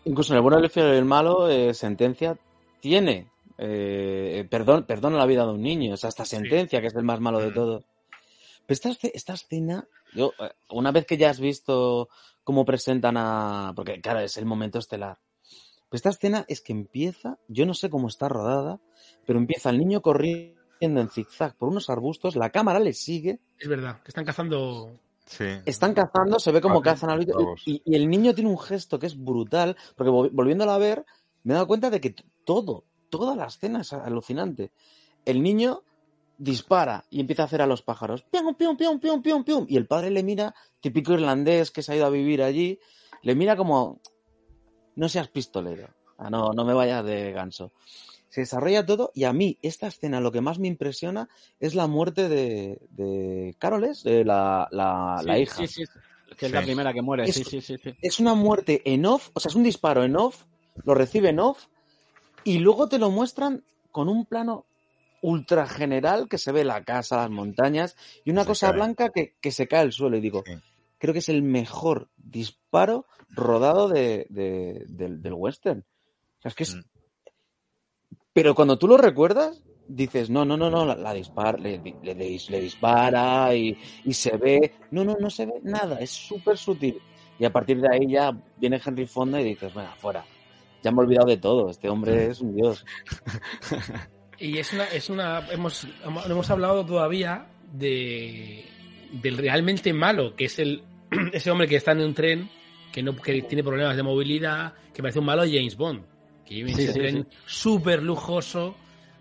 Incluso 0.05 0.32
en 0.32 0.38
el 0.38 0.43
bueno, 0.43 0.59
el 0.59 0.68
feo 0.70 0.93
y 0.93 0.99
el 0.99 1.05
malo, 1.05 1.49
eh, 1.49 1.72
sentencia 1.72 2.36
tiene. 2.80 3.28
Eh, 3.59 4.45
perdón, 4.51 4.82
perdona 4.88 5.18
la 5.18 5.26
vida 5.26 5.45
de 5.47 5.53
un 5.53 5.62
niño. 5.62 5.95
O 5.95 5.97
sea, 5.97 6.09
esta 6.09 6.24
sentencia, 6.24 6.80
que 6.80 6.88
es 6.88 6.97
el 6.97 7.05
más 7.05 7.20
malo 7.20 7.38
de 7.38 7.53
todos. 7.53 7.84
Pero 8.66 8.90
esta, 8.90 9.09
esta 9.14 9.34
escena, 9.34 9.84
yo, 10.14 10.32
eh, 10.38 10.50
una 10.70 10.90
vez 10.92 11.06
que 11.06 11.16
ya 11.16 11.30
has 11.30 11.40
visto 11.40 12.08
cómo 12.44 12.64
presentan 12.64 13.16
a. 13.16 13.72
Porque, 13.76 14.00
claro, 14.00 14.20
es 14.20 14.36
el 14.36 14.46
momento 14.46 14.78
estelar. 14.78 15.18
Pero 15.88 15.96
esta 15.98 16.08
escena 16.10 16.44
es 16.48 16.60
que 16.60 16.72
empieza, 16.72 17.38
yo 17.48 17.66
no 17.66 17.74
sé 17.74 17.90
cómo 17.90 18.08
está 18.08 18.28
rodada, 18.28 18.80
pero 19.26 19.38
empieza 19.38 19.70
el 19.70 19.78
niño 19.78 20.00
corriendo 20.00 20.56
en 20.80 21.08
zigzag 21.10 21.54
por 21.56 21.68
unos 21.68 21.90
arbustos, 21.90 22.34
la 22.34 22.50
cámara 22.50 22.80
le 22.80 22.92
sigue, 22.94 23.40
Es 23.58 23.68
verdad, 23.68 24.00
que 24.02 24.08
están 24.08 24.24
cazando. 24.24 24.98
Sí. 25.26 25.44
están 25.66 25.94
cazando, 25.94 26.40
se 26.40 26.50
ve 26.50 26.60
como 26.60 26.80
Vale, 26.80 26.84
cazan 26.84 27.10
al 27.10 27.24
vamos. 27.26 27.62
y, 27.66 27.80
y 27.84 27.94
el 27.94 28.10
niño 28.10 28.34
tiene 28.34 28.50
un 28.50 28.58
gesto 28.58 28.98
que 28.98 29.06
es 29.06 29.16
brutal, 29.16 29.76
porque 29.94 30.10
vol- 30.10 30.30
volviéndolo 30.32 30.72
a 30.72 30.78
ver, 30.78 31.04
me 31.44 31.52
he 31.52 31.54
dado 31.54 31.66
cuenta 31.68 31.90
de 31.90 32.00
que 32.00 32.14
todo, 32.44 32.84
toda 33.08 33.36
la 33.36 33.46
escena 33.46 33.82
es 33.82 33.92
alucinante. 33.92 34.72
El 35.24 35.42
niño 35.42 35.82
dispara 36.43 37.05
y 37.09 37.20
empieza 37.20 37.43
a 37.43 37.47
hacer 37.47 37.62
a 37.62 37.66
los 37.66 37.82
pájaros, 37.82 38.24
pium, 38.24 38.55
pium, 38.57 38.76
pium, 38.76 38.99
pium, 38.99 39.22
pium, 39.22 39.45
pium, 39.45 39.66
y 39.68 39.76
el 39.76 39.86
padre 39.86 40.11
le 40.11 40.22
mira, 40.24 40.55
típico 40.80 41.12
irlandés 41.12 41.70
que 41.70 41.82
se 41.82 41.93
ha 41.93 41.97
ido 41.97 42.07
a 42.07 42.11
vivir 42.11 42.43
allí, 42.43 42.80
le 43.22 43.34
mira 43.36 43.57
como, 43.57 44.01
no 44.97 45.09
seas 45.09 45.28
pistolero, 45.28 45.88
ah, 46.18 46.30
no, 46.30 46.53
no 46.53 46.64
me 46.64 46.74
vayas 46.74 47.05
de 47.05 47.32
ganso. 47.32 47.72
Se 48.28 48.40
desarrolla 48.40 48.84
todo 48.84 49.12
y 49.14 49.24
a 49.24 49.32
mí 49.32 49.59
esta 49.62 49.86
escena 49.86 50.18
lo 50.20 50.32
que 50.32 50.40
más 50.40 50.59
me 50.59 50.66
impresiona 50.66 51.28
es 51.61 51.74
la 51.74 51.86
muerte 51.86 52.28
de, 52.30 52.78
de 52.90 53.55
Caroles, 53.59 54.03
de 54.03 54.24
la, 54.24 54.66
la, 54.72 55.20
la 55.24 55.36
Sí, 55.36 55.43
hija. 55.43 55.66
sí, 55.66 55.68
sí, 55.68 55.82
que 56.38 56.47
es 56.47 56.53
la 56.53 56.62
primera 56.62 56.93
que 56.95 57.03
muere. 57.03 57.24
Es- 57.24 57.36
Sí, 57.36 57.45
sí, 57.45 57.61
sí, 57.61 57.76
sí. 57.78 57.90
Es 58.01 58.18
una 58.20 58.34
muerte 58.34 58.80
en 58.86 59.05
off, 59.07 59.28
o 59.34 59.38
sea, 59.38 59.51
es 59.51 59.55
un 59.55 59.62
disparo 59.62 60.03
en 60.03 60.16
off, 60.16 60.45
lo 60.84 60.95
recibe 60.95 61.28
en 61.28 61.40
off, 61.40 61.66
y 62.43 62.59
luego 62.59 62.88
te 62.88 62.99
lo 62.99 63.11
muestran 63.11 63.64
con 63.90 64.09
un 64.09 64.24
plano 64.24 64.64
ultra 65.22 65.66
general 65.66 66.28
que 66.28 66.36
se 66.36 66.52
ve 66.52 66.64
la 66.64 66.84
casa, 66.84 67.16
las 67.16 67.30
montañas, 67.30 67.96
y 68.24 68.30
una 68.30 68.42
Se 68.42 68.48
cosa 68.48 68.66
cae. 68.68 68.76
blanca 68.76 69.08
que, 69.08 69.36
que 69.40 69.50
se 69.52 69.66
cae 69.66 69.80
al 69.80 69.92
suelo. 69.92 70.18
Y 70.18 70.20
digo, 70.20 70.44
creo 70.98 71.12
que 71.14 71.20
es 71.20 71.28
el 71.30 71.42
mejor 71.42 72.10
disparo 72.16 73.06
rodado 73.30 73.88
de, 73.88 74.26
de- 74.28 74.84
del, 74.88 75.22
del 75.22 75.32
western. 75.32 75.80
O 76.38 76.42
sea, 76.42 76.50
es 76.50 76.54
que 76.54 76.62
es... 76.64 76.74
Mm. 76.76 76.80
Pero 78.34 78.54
cuando 78.54 78.78
tú 78.78 78.88
lo 78.88 78.96
recuerdas, 78.96 79.62
dices, 79.88 80.28
no, 80.30 80.44
no, 80.44 80.56
no, 80.56 80.70
no, 80.70 80.84
la, 80.86 80.94
la 80.96 81.12
dispara, 81.14 81.56
le, 81.58 81.78
le- 81.78 82.14
le 82.14 82.14
dis- 82.16 82.48
le 82.50 82.60
dispara 82.60 83.54
y, 83.54 83.76
y 84.04 84.12
se 84.14 84.36
ve. 84.36 84.74
No, 84.90 85.04
no, 85.04 85.16
no 85.20 85.30
se 85.30 85.46
ve 85.46 85.54
nada, 85.62 85.98
es 86.00 86.10
súper 86.10 86.56
sutil. 86.58 86.98
Y 87.38 87.44
a 87.44 87.52
partir 87.52 87.80
de 87.80 87.88
ahí 87.90 88.10
ya 88.10 88.30
viene 88.56 88.80
Henry 88.84 89.06
Fonda 89.06 89.40
y 89.40 89.44
dices, 89.44 89.72
bueno, 89.74 89.90
fuera. 89.98 90.24
Ya 90.82 90.90
me 90.90 90.98
he 90.98 91.04
olvidado 91.04 91.28
de 91.28 91.36
todo, 91.36 91.70
este 91.70 91.88
hombre 91.88 92.26
es 92.26 92.40
un 92.40 92.54
dios. 92.56 92.84
Y 94.43 94.59
es 94.59 94.72
una, 94.72 94.84
es 94.86 95.09
una, 95.09 95.47
hemos, 95.53 95.86
hemos 96.05 96.51
hablado 96.51 96.84
todavía 96.84 97.47
de 97.72 98.64
del 99.12 99.38
realmente 99.38 99.93
malo, 99.93 100.34
que 100.34 100.47
es 100.47 100.59
el 100.59 100.82
ese 101.32 101.49
hombre 101.49 101.68
que 101.68 101.76
está 101.76 101.93
en 101.93 102.01
un 102.01 102.12
tren, 102.12 102.51
que 102.90 103.05
no 103.05 103.14
que 103.14 103.43
tiene 103.43 103.62
problemas 103.62 103.97
de 103.97 104.03
movilidad, 104.03 104.74
que 104.93 105.01
parece 105.01 105.20
un 105.20 105.26
malo 105.26 105.45
James 105.45 105.76
Bond, 105.76 106.03
que 106.45 106.57
lleva 106.57 106.70
Sí, 106.70 106.82
ese 106.82 106.93
sí, 106.93 106.99
tren 106.99 107.28
súper 107.47 108.03
lujoso, 108.03 108.74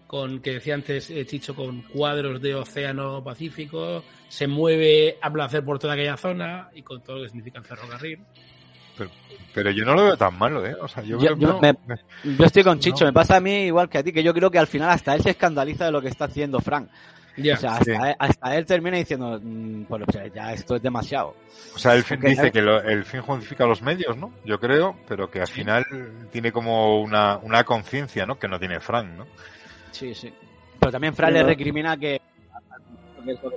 con 0.08 0.42
que 0.42 0.54
decía 0.54 0.74
antes 0.74 1.12
eh, 1.12 1.24
Chicho, 1.28 1.56
con 1.56 1.84
cuadros 1.84 2.42
de 2.42 2.56
océano 2.56 3.24
Pacífico, 3.24 4.04
se 4.28 4.48
mueve 4.48 5.20
a 5.22 5.32
placer 5.32 5.64
por 5.64 5.78
toda 5.78 5.94
aquella 5.94 6.18
zona 6.18 6.72
y 6.74 6.82
con 6.82 7.04
todo 7.04 7.18
lo 7.18 7.24
que 7.24 7.30
significa 7.30 7.60
el 7.60 7.66
ferrocarril. 7.66 8.20
Pero, 8.98 9.10
pero 9.54 9.72
yo 9.72 9.86
no 9.86 9.94
lo 9.96 10.04
veo 10.04 10.18
tan 10.18 10.38
malo, 10.38 10.66
¿eh? 10.66 10.76
O 10.82 10.88
sea, 10.88 11.04
yo, 11.04 11.20
Yo, 11.20 11.36
veo- 11.36 11.38
yo 11.38 11.60
me- 11.62 12.38
yo 12.38 12.46
estoy 12.46 12.64
con 12.64 12.80
Chicho, 12.80 13.04
No. 13.06 13.10
me 13.10 13.14
pasa 13.14 13.38
a 13.38 13.40
mí 13.40 13.52
igual 13.66 13.90
que 13.90 13.98
a 13.98 14.04
ti, 14.04 14.12
que 14.14 14.24
yo 14.24 14.34
creo 14.34 14.50
que 14.52 14.60
al 14.60 14.68
final 14.68 14.90
hasta 14.90 15.14
él 15.16 15.22
se 15.22 15.32
escandaliza 15.32 15.86
de 15.86 15.92
lo 15.92 16.02
que 16.02 16.08
está 16.10 16.26
haciendo 16.26 16.60
Frank. 16.60 16.90
O 17.38 17.56
sea, 17.58 17.76
hasta, 17.76 17.84
Sí. 17.86 17.92
él, 17.92 18.16
hasta 18.20 18.58
él 18.58 18.66
termina 18.66 18.98
diciendo, 18.98 19.40
mm, 19.42 19.84
pues, 19.86 20.04
o 20.06 20.12
sea, 20.12 20.28
ya 20.28 20.52
esto 20.54 20.76
es 20.76 20.82
demasiado. 20.82 21.36
O 21.74 21.80
sea, 21.80 21.96
el 21.96 22.04
fin 22.04 22.18
Porque, 22.18 22.30
dice 22.32 22.52
que 22.52 22.62
lo- 22.62 22.82
el 22.82 23.06
fin 23.06 23.22
justifica 23.22 23.66
los 23.66 23.82
medios, 23.82 24.18
¿no? 24.18 24.34
Yo 24.44 24.60
creo, 24.60 24.98
pero 25.08 25.32
que 25.32 25.40
al 25.40 25.48
final 25.48 25.86
tiene 26.30 26.52
como 26.52 27.02
una, 27.02 27.38
una 27.38 27.64
conciencia, 27.64 28.26
¿no? 28.26 28.38
Que 28.38 28.50
no 28.50 28.60
tiene 28.60 28.80
Frank, 28.82 29.08
¿no? 29.18 29.26
Sí, 29.92 30.14
sí. 30.14 30.32
Pero 30.80 30.92
también 30.92 31.14
Frank 31.16 31.32
le 31.32 31.44
recrimina 31.44 31.96
que, 31.96 32.20
que 33.24 33.32
eso 33.32 33.52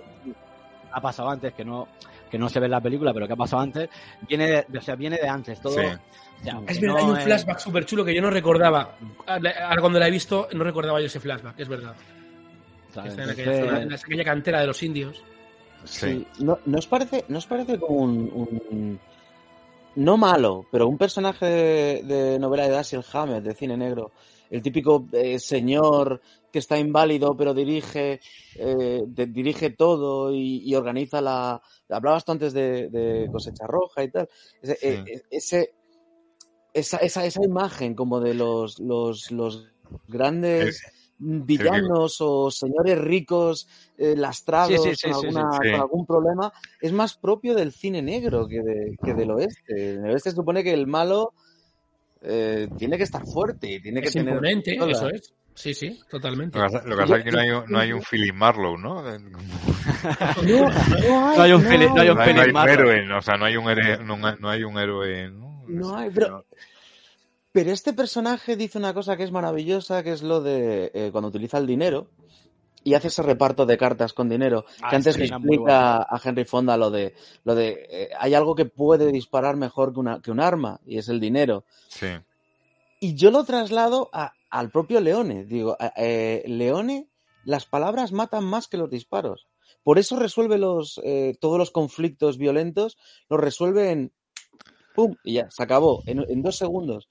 ha 0.92 1.00
pasado 1.00 1.30
antes, 1.30 1.52
que 1.54 1.64
no 1.64 1.88
que 2.34 2.38
no 2.38 2.48
se 2.48 2.58
ve 2.58 2.66
en 2.66 2.72
la 2.72 2.80
película, 2.80 3.14
pero 3.14 3.26
que 3.28 3.32
ha 3.32 3.36
pasado 3.36 3.62
antes, 3.62 3.88
viene 4.28 4.64
de, 4.68 4.78
o 4.78 4.82
sea, 4.82 4.96
viene 4.96 5.16
de 5.18 5.28
antes, 5.28 5.60
todo. 5.60 5.74
Sí. 5.74 5.78
o 5.86 6.42
sea, 6.44 6.60
Es 6.66 6.80
verdad, 6.80 6.94
no 6.96 6.98
hay 7.04 7.10
un 7.12 7.16
es- 7.18 7.24
flashback 7.24 7.58
súper 7.60 7.86
chulo 7.86 8.04
que 8.04 8.12
yo 8.14 8.20
no 8.20 8.30
recordaba. 8.30 8.96
Ahora 9.26 9.80
cuando 9.80 9.98
la 10.00 10.08
he 10.08 10.10
visto, 10.10 10.48
no 10.52 10.64
recordaba 10.64 10.98
yo 11.00 11.06
ese 11.06 11.20
flashback, 11.20 11.60
es 11.60 11.68
verdad. 11.68 11.94
en 12.96 13.00
aquella, 13.00 13.22
Entonces- 13.30 13.60
zona- 13.64 13.82
en 13.82 13.92
aquella 13.92 14.24
cantera 14.24 14.60
de 14.60 14.66
los 14.66 14.82
indios. 14.82 15.22
Sí. 15.84 16.26
Sí, 16.36 16.44
¿No, 16.44 16.58
¿no 16.66 16.78
os 16.78 16.86
parece, 16.86 17.24
¿no 17.28 17.38
os 17.38 17.46
parece 17.46 17.78
como 17.78 17.96
un, 18.00 18.30
un- 18.70 19.00
no 19.96 20.16
malo, 20.16 20.66
pero 20.72 20.88
un 20.88 20.98
personaje 20.98 21.46
de, 21.46 22.02
de 22.02 22.38
novela 22.38 22.64
de 22.64 22.70
Dashiell 22.70 23.04
Hammett, 23.12 23.44
de 23.44 23.54
cine 23.54 23.76
negro? 23.76 24.10
El 24.50 24.60
típico 24.62 25.06
eh, 25.12 25.38
señor 25.38 26.20
que 26.54 26.60
está 26.60 26.78
inválido, 26.78 27.36
pero 27.36 27.52
dirige, 27.52 28.20
eh, 28.54 29.02
de- 29.04 29.26
dirige 29.26 29.70
todo 29.70 30.32
y, 30.32 30.62
y 30.64 30.76
organiza 30.76 31.20
la. 31.20 31.60
Hablabas 31.88 32.24
tú 32.24 32.30
antes 32.30 32.52
de, 32.52 32.88
de 32.90 33.28
cosecha 33.32 33.66
roja 33.66 34.04
y 34.04 34.10
tal. 34.12 34.28
Ese, 34.62 34.76
Sí. 34.76 34.86
eh, 34.86 35.22
ese- 35.32 35.74
esa, 36.72 36.98
esa, 36.98 37.24
esa 37.24 37.44
imagen 37.44 37.94
como 37.96 38.20
de 38.20 38.34
los, 38.34 38.78
los, 38.78 39.32
los 39.32 39.66
grandes 40.06 40.80
villanos 41.18 42.18
o 42.20 42.50
señores 42.52 42.98
ricos 42.98 43.66
eh, 43.98 44.14
lastrados 44.16 44.80
Sí, 44.80 44.90
sí, 44.90 44.94
sí, 44.96 45.10
con, 45.10 45.20
sí, 45.20 45.26
alguna- 45.26 45.50
sí. 45.60 45.70
con 45.72 45.80
algún 45.80 46.06
problema 46.06 46.52
es 46.80 46.92
más 46.92 47.16
propio 47.16 47.54
del 47.56 47.72
cine 47.72 48.00
negro 48.00 48.46
que, 48.46 48.62
de- 48.62 48.96
que 49.04 49.12
del 49.14 49.32
oeste. 49.32 49.94
En 49.94 50.04
el 50.04 50.12
oeste 50.12 50.30
se 50.30 50.36
supone 50.36 50.62
que 50.62 50.72
el 50.72 50.86
malo 50.86 51.32
eh, 52.22 52.68
tiene 52.78 52.96
que 52.96 53.02
estar 53.04 53.26
fuerte 53.26 53.70
y 53.72 53.82
tiene 53.82 54.00
que 54.00 54.06
Es 54.08 54.12
tener 54.14 54.34
imponente, 54.34 54.76
eso 54.76 55.08
es. 55.10 55.34
Sí, 55.54 55.72
sí, 55.74 56.00
totalmente. 56.10 56.58
Lo 56.58 56.66
que 56.66 56.72
pasa, 56.72 56.86
lo 56.88 56.96
que 56.96 57.02
pasa 57.02 57.16
es 57.18 57.24
que 57.24 57.30
no 57.30 57.38
hay, 57.40 57.50
un- 57.50 57.64
no 57.68 57.78
hay 57.78 57.92
un 57.92 58.02
Philip 58.02 58.34
Marlowe, 58.34 58.76
¿no? 58.76 59.02
No, 59.02 59.10
No, 60.42 60.68
hay, 61.28 61.36
No 61.38 61.42
hay 61.42 61.52
un 61.52 61.62
Philip- 61.64 61.90
no 61.94 62.00
hay 62.00 62.08
un 62.10 62.18
hay, 62.20 62.34
no 62.34 62.40
hay 62.40 62.46
Philip 62.46 62.46
un 62.48 62.52
Marlowe. 62.52 62.72
héroe, 62.92 63.16
o 63.18 63.22
sea, 63.22 63.36
no 63.36 63.44
hay 63.44 63.56
un 63.56 63.68
héroe, 63.70 63.98
no, 64.04 64.16
no 64.16 64.48
hay 64.50 64.64
un 64.64 64.78
héroe, 64.78 65.30
¿no? 65.30 65.64
No 65.68 65.96
hay, 65.96 66.10
pero 66.10 66.44
Pero 67.52 67.70
este 67.70 67.92
personaje 67.92 68.56
dice 68.56 68.78
una 68.78 68.92
cosa 68.94 69.16
que 69.16 69.22
es 69.22 69.30
maravillosa, 69.30 70.02
que 70.02 70.10
es 70.12 70.22
lo 70.24 70.40
de 70.40 70.90
eh, 70.92 71.10
cuando 71.12 71.28
utiliza 71.28 71.56
el 71.58 71.68
dinero 71.68 72.08
y 72.82 72.94
hace 72.94 73.06
ese 73.08 73.22
reparto 73.22 73.64
de 73.64 73.78
cartas 73.78 74.12
con 74.12 74.28
dinero, 74.28 74.64
Ah, 74.82 74.90
que 74.90 74.96
antes 74.96 75.14
sí, 75.14 75.20
le 75.20 75.26
explica 75.26 75.98
a 76.02 76.20
Henry 76.22 76.44
Fonda 76.44 76.76
lo 76.76 76.90
de, 76.90 77.14
lo 77.44 77.54
de 77.54 77.86
eh, 77.88 78.10
hay 78.18 78.34
algo 78.34 78.56
que 78.56 78.64
puede 78.64 79.12
disparar 79.12 79.56
mejor 79.56 79.92
que, 79.94 80.00
una, 80.00 80.20
que 80.20 80.32
un 80.32 80.40
arma, 80.40 80.80
y 80.84 80.98
es 80.98 81.08
el 81.08 81.20
dinero. 81.20 81.64
Sí. 81.88 82.08
Y 83.00 83.14
yo 83.14 83.30
lo 83.30 83.44
traslado 83.44 84.10
a- 84.12 84.32
al 84.54 84.70
propio 84.70 85.00
Leone. 85.00 85.44
Digo, 85.44 85.76
a- 85.80 85.92
eh, 85.96 86.44
Leone, 86.46 87.08
las 87.44 87.66
palabras 87.66 88.12
matan 88.12 88.44
más 88.44 88.68
que 88.68 88.76
los 88.76 88.88
disparos. 88.88 89.48
Por 89.82 89.98
eso 89.98 90.16
resuelve 90.16 90.58
los, 90.58 91.00
eh, 91.04 91.36
todos 91.40 91.58
los 91.58 91.72
conflictos 91.72 92.38
violentos, 92.38 92.96
los 93.28 93.40
resuelve 93.40 93.90
en 93.90 94.12
¡pum! 94.94 95.16
Y 95.24 95.34
ya, 95.34 95.50
se 95.50 95.62
acabó, 95.62 96.02
en, 96.06 96.24
en 96.28 96.42
dos 96.42 96.56
segundos. 96.56 97.08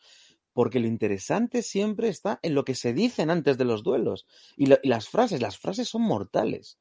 Porque 0.53 0.79
lo 0.79 0.87
interesante 0.87 1.63
siempre 1.63 2.07
está 2.07 2.39
en 2.43 2.55
lo 2.55 2.63
que 2.63 2.75
se 2.75 2.93
dicen 2.93 3.29
antes 3.29 3.57
de 3.57 3.65
los 3.65 3.83
duelos. 3.83 4.25
Y, 4.55 4.67
las 4.87 5.09
frases, 5.09 5.41
las 5.41 5.57
frases 5.57 5.89
son 5.89 6.03
mortales. 6.03 6.77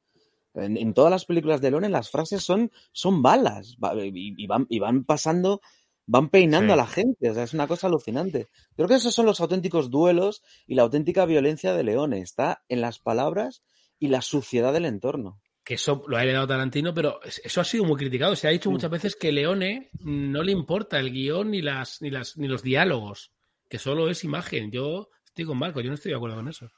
En, 0.53 0.93
todas 0.93 1.11
las 1.11 1.25
películas 1.25 1.59
de 1.61 1.71
Leone 1.71 1.89
las 1.89 2.09
frases 2.09 2.43
son, 2.43 2.71
son 2.91 3.21
balas 3.23 3.75
y, 3.95 4.43
y 4.43 4.47
van, 4.47 4.67
y 4.69 4.79
van 4.79 5.03
pasando, 5.03 5.61
van 6.05 6.29
peinando 6.29 6.73
Sí. 6.73 6.79
a 6.79 6.83
la 6.83 6.87
gente. 6.87 7.29
O 7.29 7.33
sea, 7.33 7.43
es 7.43 7.53
una 7.53 7.67
cosa 7.67 7.87
alucinante. 7.87 8.47
Creo 8.75 8.87
que 8.87 8.95
esos 8.95 9.13
son 9.13 9.25
los 9.25 9.39
auténticos 9.41 9.89
duelos 9.89 10.41
y 10.67 10.75
la 10.75 10.83
auténtica 10.83 11.25
violencia 11.25 11.73
de 11.73 11.83
Leone. 11.83 12.19
Está 12.19 12.63
en 12.69 12.81
las 12.81 12.99
palabras 12.99 13.63
y 13.99 14.07
la 14.09 14.21
suciedad 14.21 14.73
del 14.73 14.85
entorno. 14.85 15.39
que 15.65 15.75
eso 15.75 16.03
lo 16.09 16.17
ha 16.17 16.23
heredado 16.23 16.45
Tarantino, 16.45 16.93
pero 16.93 17.23
es- 17.23 17.39
eso 17.45 17.61
ha 17.61 17.63
sido 17.63 17.85
muy 17.85 17.95
criticado. 17.95 18.35
Se 18.35 18.49
ha 18.49 18.51
dicho 18.51 18.69
muchas 18.69 18.91
veces 18.91 19.15
que 19.15 19.31
Leone 19.31 19.89
no 20.01 20.43
le 20.43 20.51
importa 20.51 20.99
el 20.99 21.09
guion 21.13 21.51
ni 21.51 21.61
las, 21.61 22.01
ni 22.01 22.09
las, 22.09 22.35
ni 22.35 22.49
los 22.49 22.63
diálogos, 22.63 23.31
que 23.69 23.79
solo 23.79 24.09
es 24.09 24.25
imagen. 24.25 24.71
Yo 24.71 25.07
estoy 25.23 25.45
con 25.45 25.57
Marco, 25.57 25.79
yo 25.79 25.87
no 25.87 25.93
estoy 25.95 26.11
de 26.11 26.17
acuerdo 26.17 26.35
con 26.35 26.49
eso. 26.49 26.69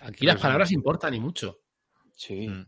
Aquí 0.00 0.26
las 0.26 0.40
palabras 0.40 0.72
importan 0.72 1.14
y 1.14 1.20
mucho. 1.20 1.60
Sí. 2.16 2.48
Mm. 2.48 2.66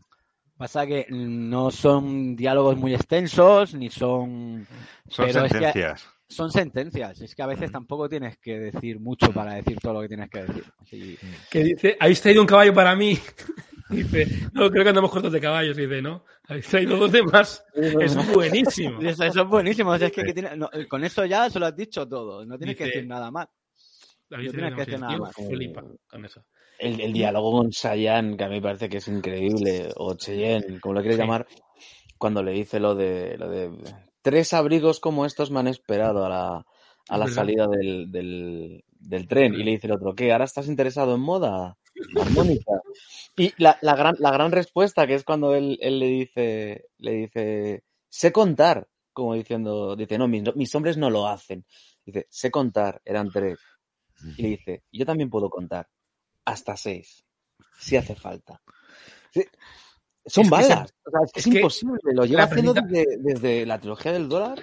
Pasa 0.59 0.85
que 0.85 1.05
no 1.09 1.71
son 1.71 2.35
diálogos 2.35 2.75
muy 2.75 2.93
extensos, 2.93 3.73
ni 3.75 3.89
son... 3.89 4.67
Son 5.07 5.25
pero 5.27 5.45
es 5.45 5.51
que 5.53 5.57
sentencias. 5.57 6.05
son 6.27 6.51
sentencias. 6.51 7.21
Es 7.21 7.33
que 7.33 7.41
a 7.41 7.47
veces 7.47 7.71
tampoco 7.71 8.09
tienes 8.09 8.37
que 8.39 8.59
decir 8.59 8.99
mucho 8.99 9.31
para 9.31 9.53
decir 9.53 9.79
todo 9.79 9.93
lo 9.93 10.01
que 10.01 10.09
tienes 10.09 10.29
que 10.29 10.43
decir. 10.43 10.63
Sí. 10.83 11.17
Que 11.49 11.63
dice, 11.63 11.95
¿habéis 11.97 12.21
traído 12.21 12.41
un 12.41 12.47
caballo 12.47 12.73
para 12.73 12.93
mí? 12.93 13.17
dice, 13.89 14.27
no, 14.51 14.69
creo 14.69 14.83
que 14.83 14.89
andamos 14.89 15.11
cortos 15.11 15.31
de 15.31 15.39
caballos. 15.39 15.77
Dice, 15.77 16.01
no, 16.01 16.25
habéis 16.49 16.67
traído 16.67 16.97
dos 16.97 17.11
de 17.13 17.23
más. 17.23 17.63
Es 17.73 18.13
buenísimo. 18.33 19.01
Eso, 19.01 19.23
eso 19.23 19.41
es 19.43 19.47
buenísimo. 19.47 19.91
o 19.91 19.97
sea, 19.97 20.07
es 20.07 20.13
que, 20.13 20.23
que 20.23 20.33
tiene- 20.33 20.57
no, 20.57 20.69
con 20.89 21.05
eso 21.05 21.23
ya 21.23 21.49
se 21.49 21.57
lo 21.57 21.67
has 21.67 21.75
dicho 21.77 22.05
todo. 22.05 22.45
No 22.45 22.57
tienes 22.57 22.75
que 22.75 22.83
decir 22.83 23.07
nada 23.07 23.31
más. 23.31 23.47
Que 24.29 24.97
nada 24.97 25.17
más. 25.17 25.35
flipa 25.35 25.83
con 26.09 26.25
eso. 26.25 26.45
El, 26.77 27.01
el 27.01 27.11
diálogo 27.11 27.51
con 27.57 27.73
Sayan, 27.73 28.37
que 28.37 28.43
a 28.45 28.47
mí 28.47 28.55
me 28.55 28.61
parece 28.61 28.87
que 28.87 28.97
es 28.97 29.07
increíble, 29.07 29.89
o 29.97 30.13
Cheyenne, 30.13 30.79
como 30.79 30.93
lo 30.93 31.01
quieres 31.01 31.17
Sí. 31.17 31.21
llamar, 31.23 31.45
cuando 32.17 32.41
le 32.41 32.51
dice 32.51 32.79
lo 32.79 32.95
de, 32.95 33.37
lo 33.37 33.49
de 33.49 33.71
tres 34.21 34.53
abrigos 34.53 34.99
como 34.99 35.25
estos 35.25 35.51
me 35.51 35.59
han 35.59 35.67
esperado 35.67 36.25
a 36.25 36.29
la, 36.29 36.65
a 37.09 37.17
la 37.17 37.27
salida 37.27 37.67
del, 37.67 38.11
del, 38.11 38.83
del 38.91 39.27
tren. 39.27 39.55
Y 39.55 39.63
le 39.63 39.71
dice 39.71 39.87
el 39.87 39.93
otro, 39.93 40.15
¿qué? 40.15 40.31
¿Ahora 40.31 40.45
estás 40.45 40.67
interesado 40.67 41.15
en 41.15 41.21
moda? 41.21 41.77
Armónica. 42.21 42.73
Y 43.35 43.51
la, 43.57 43.77
la 43.81 43.95
gran, 43.95 44.15
la 44.19 44.31
gran 44.31 44.51
respuesta, 44.51 45.05
que 45.05 45.15
es 45.15 45.23
cuando 45.25 45.53
él, 45.55 45.77
él 45.81 45.99
le 45.99 46.05
dice, 46.07 46.85
le 46.97 47.11
dice, 47.13 47.83
sé 48.07 48.31
contar, 48.31 48.87
como 49.11 49.33
diciendo, 49.33 49.97
dice, 49.97 50.17
no, 50.17 50.29
mis, 50.29 50.43
mis 50.55 50.73
hombres 50.75 50.95
no 50.95 51.09
lo 51.09 51.27
hacen. 51.27 51.65
Dice, 52.05 52.27
sé 52.29 52.51
contar, 52.51 53.01
eran 53.03 53.31
tres. 53.31 53.59
Y 54.37 54.41
le 54.41 54.47
dice, 54.49 54.83
yo 54.91 55.05
también 55.05 55.29
puedo 55.29 55.49
contar, 55.49 55.87
hasta 56.45 56.75
seis, 56.77 57.23
si 57.77 57.95
hace 57.97 58.15
falta. 58.15 58.61
Sí, 59.31 59.43
Son 60.25 60.45
Es 60.45 60.49
que 60.51 60.63
se- 60.63 60.69
balas, 60.69 60.93
o 61.05 61.11
sea, 61.11 61.19
es, 61.25 61.31
que 61.31 61.39
es 61.39 61.45
es 61.47 61.51
que 61.53 61.59
imposible, 61.59 61.99
lo 62.13 62.25
lleva 62.25 62.43
haciendo 62.43 62.73
desde, 62.73 63.17
desde 63.19 63.65
la 63.65 63.79
trilogía 63.79 64.11
del 64.11 64.27
dólar. 64.29 64.61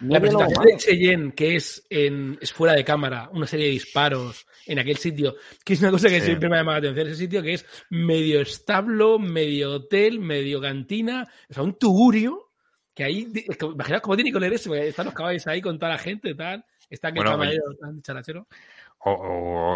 No 0.00 0.14
La 0.14 0.20
presentación 0.20 0.64
de. 0.64 0.76
Cheyenne, 0.78 1.32
que 1.32 1.54
es, 1.56 1.86
en, 1.88 2.36
es 2.40 2.52
fuera 2.52 2.74
de 2.74 2.84
cámara, 2.84 3.28
una 3.32 3.46
serie 3.46 3.66
de 3.66 3.72
disparos 3.72 4.46
en 4.66 4.78
aquel 4.80 4.96
sitio, 4.96 5.36
que 5.64 5.74
es 5.74 5.80
una 5.80 5.90
cosa 5.92 6.08
que 6.08 6.18
Sí. 6.20 6.26
siempre 6.26 6.48
me 6.48 6.56
ha 6.56 6.58
llamado 6.60 6.80
la 6.80 6.88
atención, 6.90 7.06
ese 7.08 7.16
sitio 7.18 7.40
que 7.42 7.54
es 7.54 7.66
medio 7.90 8.40
establo, 8.40 9.18
medio 9.20 9.70
hotel, 9.74 10.18
medio 10.18 10.60
cantina, 10.60 11.28
o 11.48 11.54
sea, 11.54 11.62
un 11.62 11.78
tugurio, 11.78 12.50
que 12.94 13.04
ahí, 13.04 13.28
es 13.48 13.56
que 13.56 13.66
imaginaos 13.66 14.02
cómo 14.02 14.16
tiene 14.16 14.30
que 14.32 14.36
oler 14.38 14.52
eso, 14.54 14.70
porque 14.70 14.88
están 14.88 15.06
los 15.06 15.14
caballos 15.14 15.46
ahí 15.46 15.60
con 15.60 15.78
toda 15.78 15.92
la 15.92 15.98
gente, 15.98 16.34
tal, 16.34 16.64
está 16.90 17.08
aquel 17.08 17.22
Bueno, 17.22 17.30
caballero 17.38 17.62
tan 17.80 18.02
charachero. 18.02 18.48
O, 19.04 19.10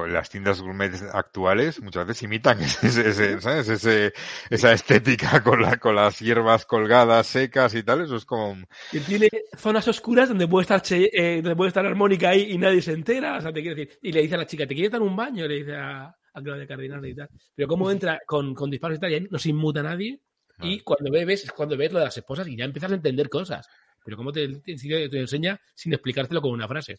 o 0.02 0.06
las 0.06 0.30
tiendas 0.30 0.60
gourmet 0.60 0.92
actuales 1.12 1.82
muchas 1.82 2.06
veces 2.06 2.22
imitan 2.22 2.60
ese, 2.82 3.08
ese- 3.08 3.40
¿sabes? 3.40 3.68
Ese- 3.68 4.12
esa 4.50 4.72
estética 4.72 5.42
con, 5.42 5.60
la, 5.60 5.78
con 5.78 5.96
las 5.96 6.20
hierbas 6.20 6.64
colgadas, 6.64 7.26
secas 7.26 7.74
y 7.74 7.82
tal. 7.82 8.02
Eso 8.02 8.14
es 8.16 8.24
como... 8.24 8.56
Que 8.92 9.00
tiene 9.00 9.28
zonas 9.56 9.88
oscuras 9.88 10.28
donde 10.28 10.46
puede 10.46 10.62
estar 10.62 10.80
Che- 10.80 11.10
eh, 11.12 11.42
donde 11.42 11.56
puede 11.56 11.68
estar 11.68 11.84
armónica 11.84 12.28
ahí 12.28 12.52
y 12.52 12.58
nadie 12.58 12.80
se 12.80 12.92
entera, 12.92 13.38
o 13.38 13.40
sea, 13.40 13.52
te 13.52 13.60
quiero 13.62 13.74
decir, 13.76 13.98
y 14.00 14.12
le 14.12 14.22
dice 14.22 14.36
a 14.36 14.38
la 14.38 14.46
chica, 14.46 14.64
¿te 14.66 14.74
quieres 14.74 14.92
dar 14.92 15.02
un 15.02 15.16
baño? 15.16 15.46
Le 15.48 15.54
dice 15.56 15.74
a, 15.74 16.04
a 16.04 16.42
Claudia 16.42 16.66
Cardinal 16.66 17.04
y 17.04 17.14
tal. 17.16 17.28
Pero 17.54 17.66
cómo 17.66 17.90
entra 17.90 18.20
con, 18.26 18.54
con 18.54 18.70
disparos 18.70 18.98
y 18.98 19.00
tal, 19.00 19.10
y 19.10 19.14
ahí 19.14 19.26
no 19.28 19.38
se 19.40 19.48
inmuta 19.48 19.82
nadie, 19.82 20.20
y 20.62 20.80
cuando 20.80 21.10
bebes 21.10 21.42
es 21.44 21.50
cuando 21.50 21.76
ves 21.76 21.92
lo 21.92 21.98
de 21.98 22.04
las 22.04 22.16
esposas 22.16 22.46
y 22.46 22.56
ya 22.56 22.64
empiezas 22.64 22.92
a 22.92 22.94
entender 22.94 23.28
cosas. 23.28 23.66
Pero 24.04 24.16
cómo 24.16 24.30
te, 24.30 24.46
te, 24.60 24.76
te 24.76 25.18
enseña 25.20 25.60
sin 25.74 25.92
explicártelo 25.94 26.40
con 26.40 26.52
una 26.52 26.68
frase. 26.68 26.96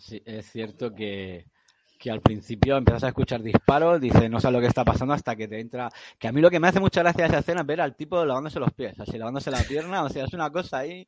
Sí, 0.00 0.22
es 0.24 0.50
cierto 0.50 0.94
que, 0.94 1.46
que 1.98 2.10
al 2.10 2.20
principio 2.20 2.76
empiezas 2.76 3.04
a 3.04 3.08
escuchar 3.08 3.42
disparos, 3.42 4.00
dices, 4.00 4.30
no 4.30 4.40
sabes 4.40 4.54
lo 4.54 4.60
que 4.60 4.68
está 4.68 4.84
pasando 4.84 5.14
hasta 5.14 5.34
que 5.34 5.48
te 5.48 5.58
entra. 5.60 5.88
Que 6.18 6.28
a 6.28 6.32
mí 6.32 6.40
lo 6.40 6.50
que 6.50 6.60
me 6.60 6.68
hace 6.68 6.78
mucha 6.80 7.00
gracia 7.02 7.26
esa 7.26 7.38
escena 7.38 7.62
es 7.62 7.66
ver 7.66 7.80
al 7.80 7.96
tipo 7.96 8.24
lavándose 8.24 8.60
los 8.60 8.72
pies, 8.72 8.98
así 9.00 9.18
lavándose 9.18 9.50
la 9.50 9.62
pierna, 9.64 10.04
o 10.04 10.08
sea, 10.08 10.24
es 10.24 10.32
una 10.32 10.50
cosa 10.50 10.78
ahí, 10.78 11.06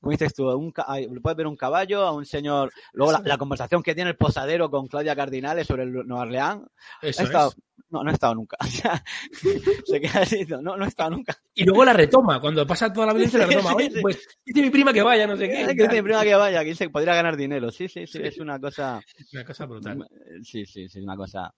como 0.00 0.10
dices 0.10 0.34
tú, 0.34 0.50
un, 0.50 0.72
puedes 0.72 1.36
ver 1.36 1.46
un 1.46 1.56
caballo, 1.56 2.02
a 2.02 2.12
un 2.12 2.26
señor. 2.26 2.72
Luego 2.92 3.12
la, 3.12 3.20
la 3.24 3.38
conversación 3.38 3.82
que 3.82 3.94
tiene 3.94 4.10
el 4.10 4.16
posadero 4.16 4.70
con 4.70 4.88
Claudia 4.88 5.14
Cardinales 5.14 5.66
sobre 5.66 5.84
el 5.84 5.92
Nueva 5.92 6.22
Orleans. 6.22 6.62
Eso 7.00 7.22
he 7.22 7.24
estado- 7.26 7.50
es. 7.50 7.56
No, 7.90 8.02
no 8.02 8.10
he 8.10 8.14
estado 8.14 8.34
nunca. 8.34 8.56
Se 9.84 10.00
queda 10.00 10.20
así, 10.20 10.44
no, 10.46 10.60
no 10.76 10.84
he 10.84 10.88
estado 10.88 11.10
nunca. 11.10 11.36
Y 11.54 11.64
luego 11.64 11.84
la 11.84 11.92
retoma, 11.92 12.40
cuando 12.40 12.66
pasa 12.66 12.92
toda 12.92 13.06
la 13.08 13.12
violencia 13.12 13.38
la 13.40 13.46
retoma. 13.46 13.74
Oye, 13.74 13.90
pues 14.00 14.26
dice 14.44 14.62
mi 14.62 14.70
prima 14.70 14.92
que 14.92 15.02
vaya, 15.02 15.26
no 15.26 15.36
sé 15.36 15.48
qué. 15.48 15.62
Eh, 15.62 15.66
que 15.68 15.82
dice 15.84 15.94
mi 15.96 16.02
prima 16.02 16.22
que 16.22 16.34
vaya, 16.34 16.64
que 16.64 16.74
se 16.74 16.88
podría 16.90 17.14
ganar 17.14 17.36
dinero. 17.36 17.70
Sí, 17.70 17.88
sí, 17.88 18.06
sí, 18.06 18.18
Sí. 18.18 18.24
es 18.24 18.38
una 18.38 18.58
cosa. 18.58 19.00
Una 19.32 19.44
cosa 19.44 19.66
brutal. 19.66 20.06
Sí, 20.42 20.64
sí, 20.66 20.88
sí, 20.88 20.98
es 20.98 21.04
una 21.04 21.16
cosa. 21.16 21.54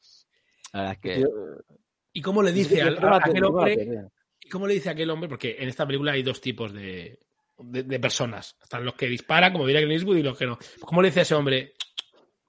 La 0.72 0.80
verdad 0.80 0.92
es 0.94 1.00
que. 1.00 1.24
¿Y 2.12 2.20
cómo 2.22 2.42
le 2.42 2.52
dice 2.52 2.80
al- 2.82 2.96
a 2.98 3.20
que- 3.20 3.30
aquel 3.30 3.44
hombre? 3.44 3.76
que- 3.76 4.00
¿Y 4.40 4.48
cómo 4.48 4.66
le 4.66 4.74
dice 4.74 4.88
a 4.90 4.92
aquel 4.92 5.10
hombre? 5.10 5.28
Porque 5.28 5.56
en 5.58 5.68
esta 5.68 5.86
película 5.86 6.12
hay 6.12 6.22
dos 6.22 6.40
tipos 6.40 6.72
de, 6.72 7.18
de, 7.58 7.82
de 7.82 8.00
personas. 8.00 8.56
Están 8.62 8.84
los 8.84 8.94
que 8.94 9.06
disparan, 9.06 9.52
como 9.52 9.66
diría 9.66 9.80
Clint 9.80 9.94
Eastwood, 10.00 10.16
y 10.18 10.22
los 10.22 10.36
que 10.36 10.46
no. 10.46 10.58
¿Cómo 10.80 11.00
le 11.02 11.08
dice 11.08 11.20
a 11.20 11.22
ese 11.22 11.34
hombre? 11.34 11.74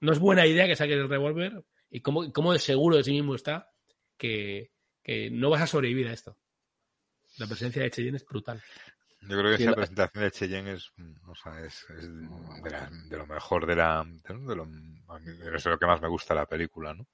No 0.00 0.12
es 0.12 0.18
buena 0.18 0.46
idea 0.46 0.66
que 0.66 0.76
saques 0.76 0.94
el 0.96 1.08
revólver. 1.08 1.62
¿Y 1.96 2.02
cómo, 2.02 2.30
cómo 2.30 2.52
de 2.52 2.58
seguro 2.58 2.96
de 2.98 3.04
sí 3.04 3.12
mismo 3.12 3.34
está 3.34 3.70
que, 4.18 4.70
que 5.02 5.30
no 5.30 5.48
vas 5.48 5.62
a 5.62 5.66
sobrevivir 5.66 6.08
a 6.08 6.12
esto? 6.12 6.36
La 7.38 7.46
presencia 7.46 7.82
de 7.82 7.90
Cheyenne 7.90 8.16
es 8.18 8.26
brutal. 8.26 8.62
Yo 9.22 9.28
creo 9.38 9.50
que 9.50 9.56
Sí, 9.56 9.62
esa 9.62 9.70
la- 9.70 9.76
presentación 9.76 10.24
de 10.24 10.30
Cheyenne 10.30 10.72
es, 10.74 10.92
mm, 10.98 11.30
o 11.30 11.34
sea, 11.34 11.58
es, 11.64 11.86
es 11.88 12.06
de, 12.62 12.70
la- 12.70 12.90
de 13.08 13.16
lo 13.16 13.26
mejor 13.26 13.64
de 13.64 13.76
la... 13.76 14.04
De, 14.04 14.54
lo, 14.54 14.68
es 15.54 15.64
lo 15.64 15.78
que 15.78 15.86
más 15.86 16.02
me 16.02 16.08
gusta 16.08 16.34
de 16.34 16.40
la 16.40 16.46
película, 16.46 16.92
¿no? 16.92 17.06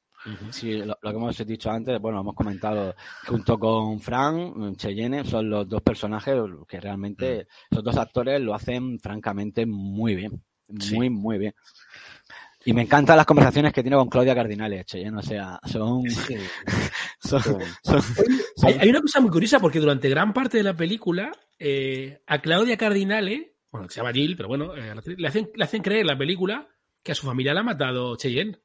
Sí, 0.51 0.78
lo, 0.78 0.99
lo 1.01 1.11
que 1.11 1.16
hemos 1.16 1.47
dicho 1.47 1.70
antes, 1.70 2.01
bueno, 2.01 2.20
hemos 2.20 2.35
comentado 2.35 2.97
junto 3.24 3.57
con 3.61 4.01
Frank, 4.01 4.76
Cheyenne, 4.78 5.24
son 5.24 5.49
los 5.49 5.68
dos 5.68 5.80
personajes 5.83 6.35
que 6.66 6.80
realmente, 6.80 7.47
esos 7.70 7.85
dos 7.85 7.97
actores 7.97 8.41
lo 8.41 8.53
hacen 8.53 8.99
francamente 8.99 9.64
muy 9.64 10.16
bien. 10.16 10.43
Sí. 10.78 10.95
Muy, 10.97 11.11
muy 11.11 11.39
bien. 11.39 11.55
Y 12.65 12.73
me 12.73 12.83
encantan 12.83 13.17
las 13.17 13.27
conversaciones 13.27 13.73
que 13.73 13.83
tiene 13.83 13.97
con 13.97 14.09
Claudia 14.09 14.35
Cardinales, 14.35 14.87
Cheyenne, 14.87 15.19
o 15.19 15.23
sea, 15.23 15.59
son... 15.65 16.03
son, 17.21 17.43
son- 17.83 18.03
Hay, 18.65 18.75
hay 18.81 18.89
una 18.89 19.01
cosa 19.01 19.21
muy 19.21 19.31
curiosa 19.31 19.59
porque 19.59 19.81
durante 19.81 20.09
gran 20.09 20.33
parte 20.33 20.59
de 20.59 20.63
la 20.63 20.77
película 20.77 21.33
eh, 21.59 22.21
a 22.27 22.41
Claudia 22.41 22.77
Cardinale, 22.77 23.57
bueno, 23.71 23.87
que 23.89 23.95
se 23.95 24.01
llama 24.01 24.13
Jill, 24.13 24.37
pero 24.37 24.49
bueno, 24.49 24.77
eh, 24.77 24.95
le, 25.17 25.29
hacen, 25.29 25.51
le 25.55 25.65
hacen 25.65 25.83
creer 25.83 26.03
en 26.03 26.07
la 26.09 26.19
película 26.19 26.69
que 27.03 27.13
a 27.13 27.15
su 27.15 27.27
familia 27.27 27.53
la 27.55 27.61
ha 27.61 27.65
matado 27.65 28.17
Cheyenne. 28.17 28.59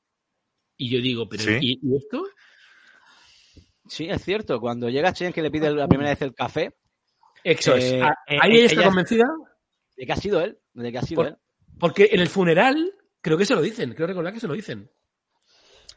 Y 0.78 0.90
yo 0.92 1.02
digo, 1.02 1.28
pero 1.28 1.44
¿Sí? 1.44 1.58
¿y, 1.60 1.80
y 1.82 1.96
esto? 1.98 2.24
Sí, 3.88 4.08
es 4.10 4.22
cierto, 4.24 4.60
cuando 4.60 4.90
llega 4.90 5.14
Cheyenne 5.14 5.34
que 5.34 5.42
le 5.42 5.50
pide 5.50 5.72
la 5.74 5.88
primera 5.88 6.10
vez 6.10 6.22
el 6.22 6.36
café, 6.36 6.76
Eso 7.44 7.76
es. 7.76 7.94
Eh, 7.94 8.02
Ah, 8.02 8.14
Ahí 8.42 8.58
ella 8.58 8.66
está 8.66 8.82
ella- 8.82 8.90
convencida 8.90 9.26
de 9.96 10.06
que 10.06 10.12
ha 10.14 10.18
sido 10.18 10.42
él, 10.42 10.58
de 10.74 10.92
que 10.92 10.98
ha 10.98 11.02
sido 11.02 11.22
Por- 11.24 11.28
él. 11.30 11.36
porque 11.80 12.10
en 12.12 12.20
el 12.20 12.28
funeral 12.28 12.94
creo 13.22 13.38
que 13.38 13.46
se 13.46 13.56
lo 13.56 13.62
dicen, 13.62 13.94
creo 13.94 14.08
recordar 14.08 14.34
que 14.34 14.40
se 14.40 14.48
lo 14.48 14.54
dicen. 14.54 14.90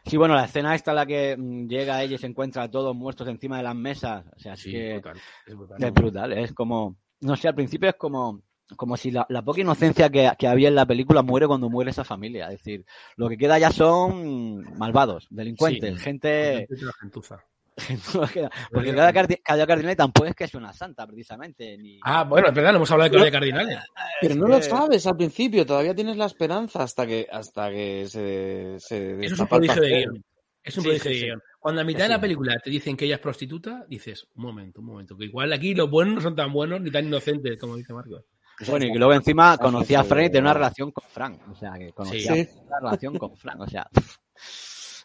Sí, 0.05 0.16
bueno, 0.16 0.35
la 0.35 0.45
escena 0.47 0.75
esta 0.75 0.93
en 0.93 0.97
la 0.97 1.07
que 1.07 1.37
mm, 1.37 1.66
llega 1.68 2.03
ella 2.03 2.14
y 2.14 2.18
se 2.18 2.27
encuentra 2.27 2.62
a 2.64 2.71
todos 2.71 2.97
muertos 2.97 3.29
encima 3.29 3.59
de 3.59 3.62
las 3.64 3.75
mesas, 3.77 4.25
o 4.35 4.39
sea, 4.39 4.57
Sí, 4.57 4.71
que 4.73 4.95
brutal, 4.95 5.16
es 5.47 5.55
brutal. 5.57 5.85
es 5.85 5.93
brutal, 5.93 6.33
es 6.33 6.53
como, 6.55 6.97
no 7.21 7.37
sé, 7.37 7.49
al 7.49 7.55
principio 7.55 7.91
es 7.91 7.97
como, 7.97 8.43
como 8.77 8.97
si 8.97 9.11
la, 9.11 9.27
la 9.29 9.43
poca 9.43 9.61
inocencia 9.61 10.09
que, 10.09 10.31
que 10.39 10.47
había 10.49 10.68
en 10.68 10.75
la 10.75 10.87
película 10.87 11.23
muere 11.23 11.47
cuando 11.47 11.68
muere 11.68 11.91
esa 11.91 12.05
familia. 12.05 12.47
Es 12.47 12.59
decir, 12.59 12.87
lo 13.16 13.29
que 13.29 13.37
queda 13.37 13.59
ya 13.59 13.71
son 13.71 14.62
malvados, 14.79 15.27
delincuentes, 15.31 15.97
Sí. 15.99 16.01
gente. 16.03 16.66
La 16.71 16.93
gentuza. 17.01 17.45
Porque 18.72 18.95
cada, 18.95 19.12
cardi- 19.12 19.41
cada 19.43 19.66
cardinal 19.66 19.97
tampoco 19.97 20.28
es 20.28 20.35
que 20.35 20.45
es 20.45 20.55
una 20.55 20.72
santa, 20.72 21.07
precisamente. 21.07 21.76
Ni... 21.78 21.99
Ah, 22.05 22.24
bueno, 22.24 22.49
es 22.49 22.55
verdad, 22.55 22.70
no 22.72 22.76
hemos 22.76 22.91
hablado 22.91 23.11
de 23.11 23.16
Claudia 23.16 23.33
Cardinales. 23.33 23.78
Pero 24.20 24.35
no 24.35 24.47
que- 24.47 24.53
lo 24.53 24.62
sabes 24.62 25.07
al 25.07 25.16
principio, 25.16 25.64
todavía 25.66 25.95
tienes 25.95 26.16
la 26.16 26.26
esperanza 26.26 26.83
hasta 26.83 27.07
que, 27.07 27.26
hasta 27.31 27.70
que 27.70 28.07
se, 28.09 28.76
se 28.78 29.24
Eso 29.24 29.35
es 29.35 29.41
un 29.41 29.47
prodigio 29.49 29.83
de 29.83 29.89
guion. 29.89 30.24
Es 30.62 30.76
un 30.76 30.83
Sí, 30.83 30.89
prodigio 30.89 31.11
sí, 31.11 31.14
de 31.14 31.20
sí. 31.20 31.26
guion. 31.26 31.43
Cuando 31.59 31.81
a 31.81 31.85
mitad 31.85 32.03
de 32.05 32.09
la 32.11 32.20
película 32.20 32.57
te 32.62 32.70
dicen 32.70 32.97
que 32.97 33.05
ella 33.07 33.16
es 33.16 33.20
prostituta, 33.20 33.85
dices, 33.89 34.26
un 34.35 34.43
momento, 34.45 34.81
un 34.81 34.87
momento, 34.87 35.16
que 35.16 35.24
igual 35.26 35.53
aquí 35.53 35.74
los 35.74 35.91
buenos 35.91 36.14
no 36.14 36.20
son 36.20 36.35
tan 36.37 36.53
buenos 36.53 36.81
ni 36.81 36.91
tan 36.91 37.07
inocentes, 37.07 37.59
como 37.59 37.76
dice 37.76 37.93
Marcos. 37.93 38.24
Bueno, 38.68 38.85
y 38.85 38.93
que 38.93 38.99
luego 38.99 39.14
encima 39.14 39.57
conocía 39.57 40.01
a 40.01 40.03
gente 40.03 40.14
Fran 40.14 40.24
y 40.24 40.28
tenía 40.28 40.41
una 40.43 40.55
relación 40.55 40.91
con 40.93 41.05
Fran. 41.09 41.39
O 41.51 41.55
sea, 41.55 41.72
que 41.78 41.93
conocía 41.93 42.35
Sí. 42.35 42.49
una 42.66 42.78
relación 42.81 43.16
con 43.18 43.35
Fran. 43.35 43.59
O 43.62 43.66
sea, 43.66 43.89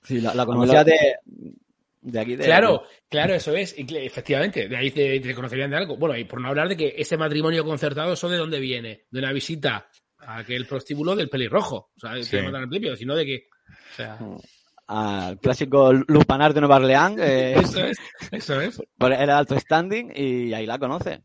sí, 0.04 0.20
la, 0.20 0.34
la 0.34 0.46
conocía 0.46 0.84
de, 0.84 0.96
de 2.06 2.20
aquí. 2.20 2.36
De, 2.36 2.46
Claro, 2.46 2.84
claro, 3.10 3.34
eso 3.34 3.54
es. 3.56 3.76
Efectivamente, 3.78 4.68
de 4.68 4.78
ahí 4.78 4.92
te, 4.92 5.20
te 5.20 5.36
conocerían 5.36 5.72
de 5.72 5.78
algo. 5.78 5.98
Bueno, 5.98 6.16
y 6.18 6.24
por 6.26 6.40
no 6.42 6.48
hablar 6.50 6.70
de 6.70 6.78
que 6.78 6.94
ese 6.98 7.18
matrimonio 7.18 7.64
concertado, 7.66 8.14
¿eso 8.14 8.30
de 8.30 8.38
dónde 8.38 8.60
viene? 8.60 9.06
De 9.10 9.20
una 9.20 9.32
visita 9.32 9.88
a 10.20 10.38
aquel 10.38 10.66
prostíbulo 10.66 11.16
del 11.16 11.30
pelirrojo. 11.30 11.92
O 11.96 12.00
sea, 12.00 12.14
que 12.14 12.24
Sí. 12.24 12.38
matan 12.38 12.64
al 12.64 12.70
principio, 12.70 12.96
sino 12.96 13.16
de 13.16 13.26
que. 13.26 13.48
O 13.92 13.96
sea, 13.96 14.20
al 14.88 15.40
clásico 15.40 15.92
Lupanar 15.94 16.54
de 16.54 16.62
Nueva 16.62 16.76
Orleans. 16.78 17.18
eh, 17.20 17.56
eso 17.60 17.84
es. 17.86 17.98
Eso 18.32 18.62
es. 18.62 18.80
Era 19.00 19.38
alto 19.38 19.60
standing 19.60 20.12
y 20.16 20.54
ahí 20.54 20.66
la 20.66 20.78
conoce. 20.78 21.22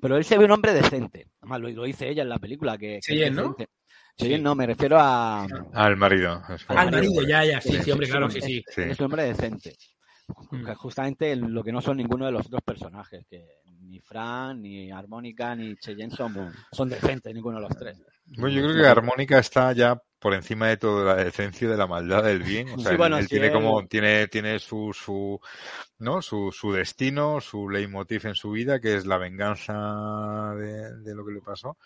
Pero 0.00 0.16
él 0.16 0.24
se 0.24 0.38
ve 0.38 0.44
un 0.44 0.52
hombre 0.52 0.74
decente. 0.74 1.26
Además, 1.40 1.60
lo, 1.60 1.68
lo 1.70 1.84
dice 1.84 2.08
ella 2.08 2.22
en 2.22 2.28
la 2.28 2.38
película. 2.38 2.76
que, 2.78 3.00
que 3.04 3.24
es 3.26 3.32
¿no? 3.32 3.56
Cheyenne, 4.16 4.42
no, 4.42 4.54
me 4.56 4.66
refiero 4.66 4.96
a. 4.98 5.46
Al 5.74 5.96
marido. 5.96 6.42
Al 6.68 6.90
marido, 6.90 7.22
ya, 7.22 7.44
ya, 7.44 7.60
sí, 7.60 7.78
sí, 7.82 7.90
hombre, 7.92 8.08
claro 8.08 8.28
que 8.28 8.40
sí. 8.40 8.64
Sí. 8.68 8.82
Es 8.82 8.98
un 8.98 9.04
hombre 9.06 9.22
decente. 9.24 9.76
Mm. 10.50 10.66
Justamente 10.74 11.34
lo 11.36 11.62
que 11.64 11.72
no 11.72 11.80
son 11.80 11.96
ninguno 11.96 12.26
de 12.26 12.32
los 12.32 12.46
otros 12.46 12.62
personajes. 12.62 13.24
Que 13.28 13.44
ni 13.80 14.00
Fran, 14.00 14.60
ni 14.60 14.90
Armónica, 14.90 15.54
ni 15.54 15.76
Cheyenne 15.76 16.14
son, 16.14 16.52
son 16.72 16.88
decentes, 16.88 17.34
ninguno 17.34 17.56
de 17.60 17.68
los 17.68 17.76
tres. 17.76 18.02
Bueno, 18.26 18.48
yo 18.54 18.62
creo 18.62 18.82
que 18.82 18.86
Armónica 18.88 19.38
está 19.38 19.72
ya 19.72 20.00
por 20.18 20.34
encima 20.34 20.68
de 20.68 20.76
toda 20.76 21.14
la 21.16 21.24
decencia 21.24 21.68
de 21.68 21.76
la 21.76 21.86
maldad 21.86 22.24
del 22.24 22.42
bien. 22.42 22.68
O 22.70 22.78
sea, 22.78 22.88
Sí, 22.88 22.92
él, 22.92 22.96
bueno, 22.98 23.16
él 23.16 23.22
sí, 23.24 23.28
tiene 23.30 23.46
él- 23.46 23.52
como, 23.52 23.86
tiene, 23.86 24.28
tiene 24.28 24.58
su, 24.58 24.92
su, 24.92 25.40
¿no? 25.98 26.20
Su, 26.20 26.52
su 26.52 26.72
destino, 26.72 27.40
su 27.40 27.68
leitmotiv 27.70 28.26
en 28.26 28.34
su 28.34 28.50
vida, 28.50 28.80
que 28.80 28.96
es 28.96 29.06
la 29.06 29.16
venganza 29.16 30.52
de, 30.56 30.96
de 31.02 31.14
lo 31.14 31.24
que 31.24 31.32
le 31.32 31.40
pasó. 31.40 31.78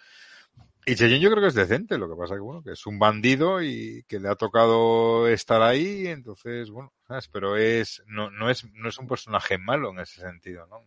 Y 0.84 0.96
Cheyenne 0.96 1.20
yo 1.20 1.30
creo 1.30 1.42
que 1.42 1.48
es 1.48 1.54
decente, 1.54 1.96
lo 1.96 2.08
que 2.08 2.16
pasa 2.16 2.34
que 2.34 2.40
bueno, 2.40 2.62
que 2.62 2.72
es 2.72 2.86
un 2.86 2.98
bandido 2.98 3.62
y 3.62 4.04
que 4.08 4.18
le 4.18 4.28
ha 4.28 4.34
tocado 4.34 5.28
estar 5.28 5.62
ahí, 5.62 6.08
entonces, 6.08 6.70
bueno, 6.70 6.92
¿sabes? 7.06 7.28
Pero 7.28 7.56
es, 7.56 8.02
no, 8.06 8.30
no 8.30 8.50
es, 8.50 8.64
no 8.72 8.88
es 8.88 8.98
un 8.98 9.06
personaje 9.06 9.58
malo 9.58 9.90
en 9.90 10.00
ese 10.00 10.20
sentido, 10.20 10.66
¿no? 10.66 10.80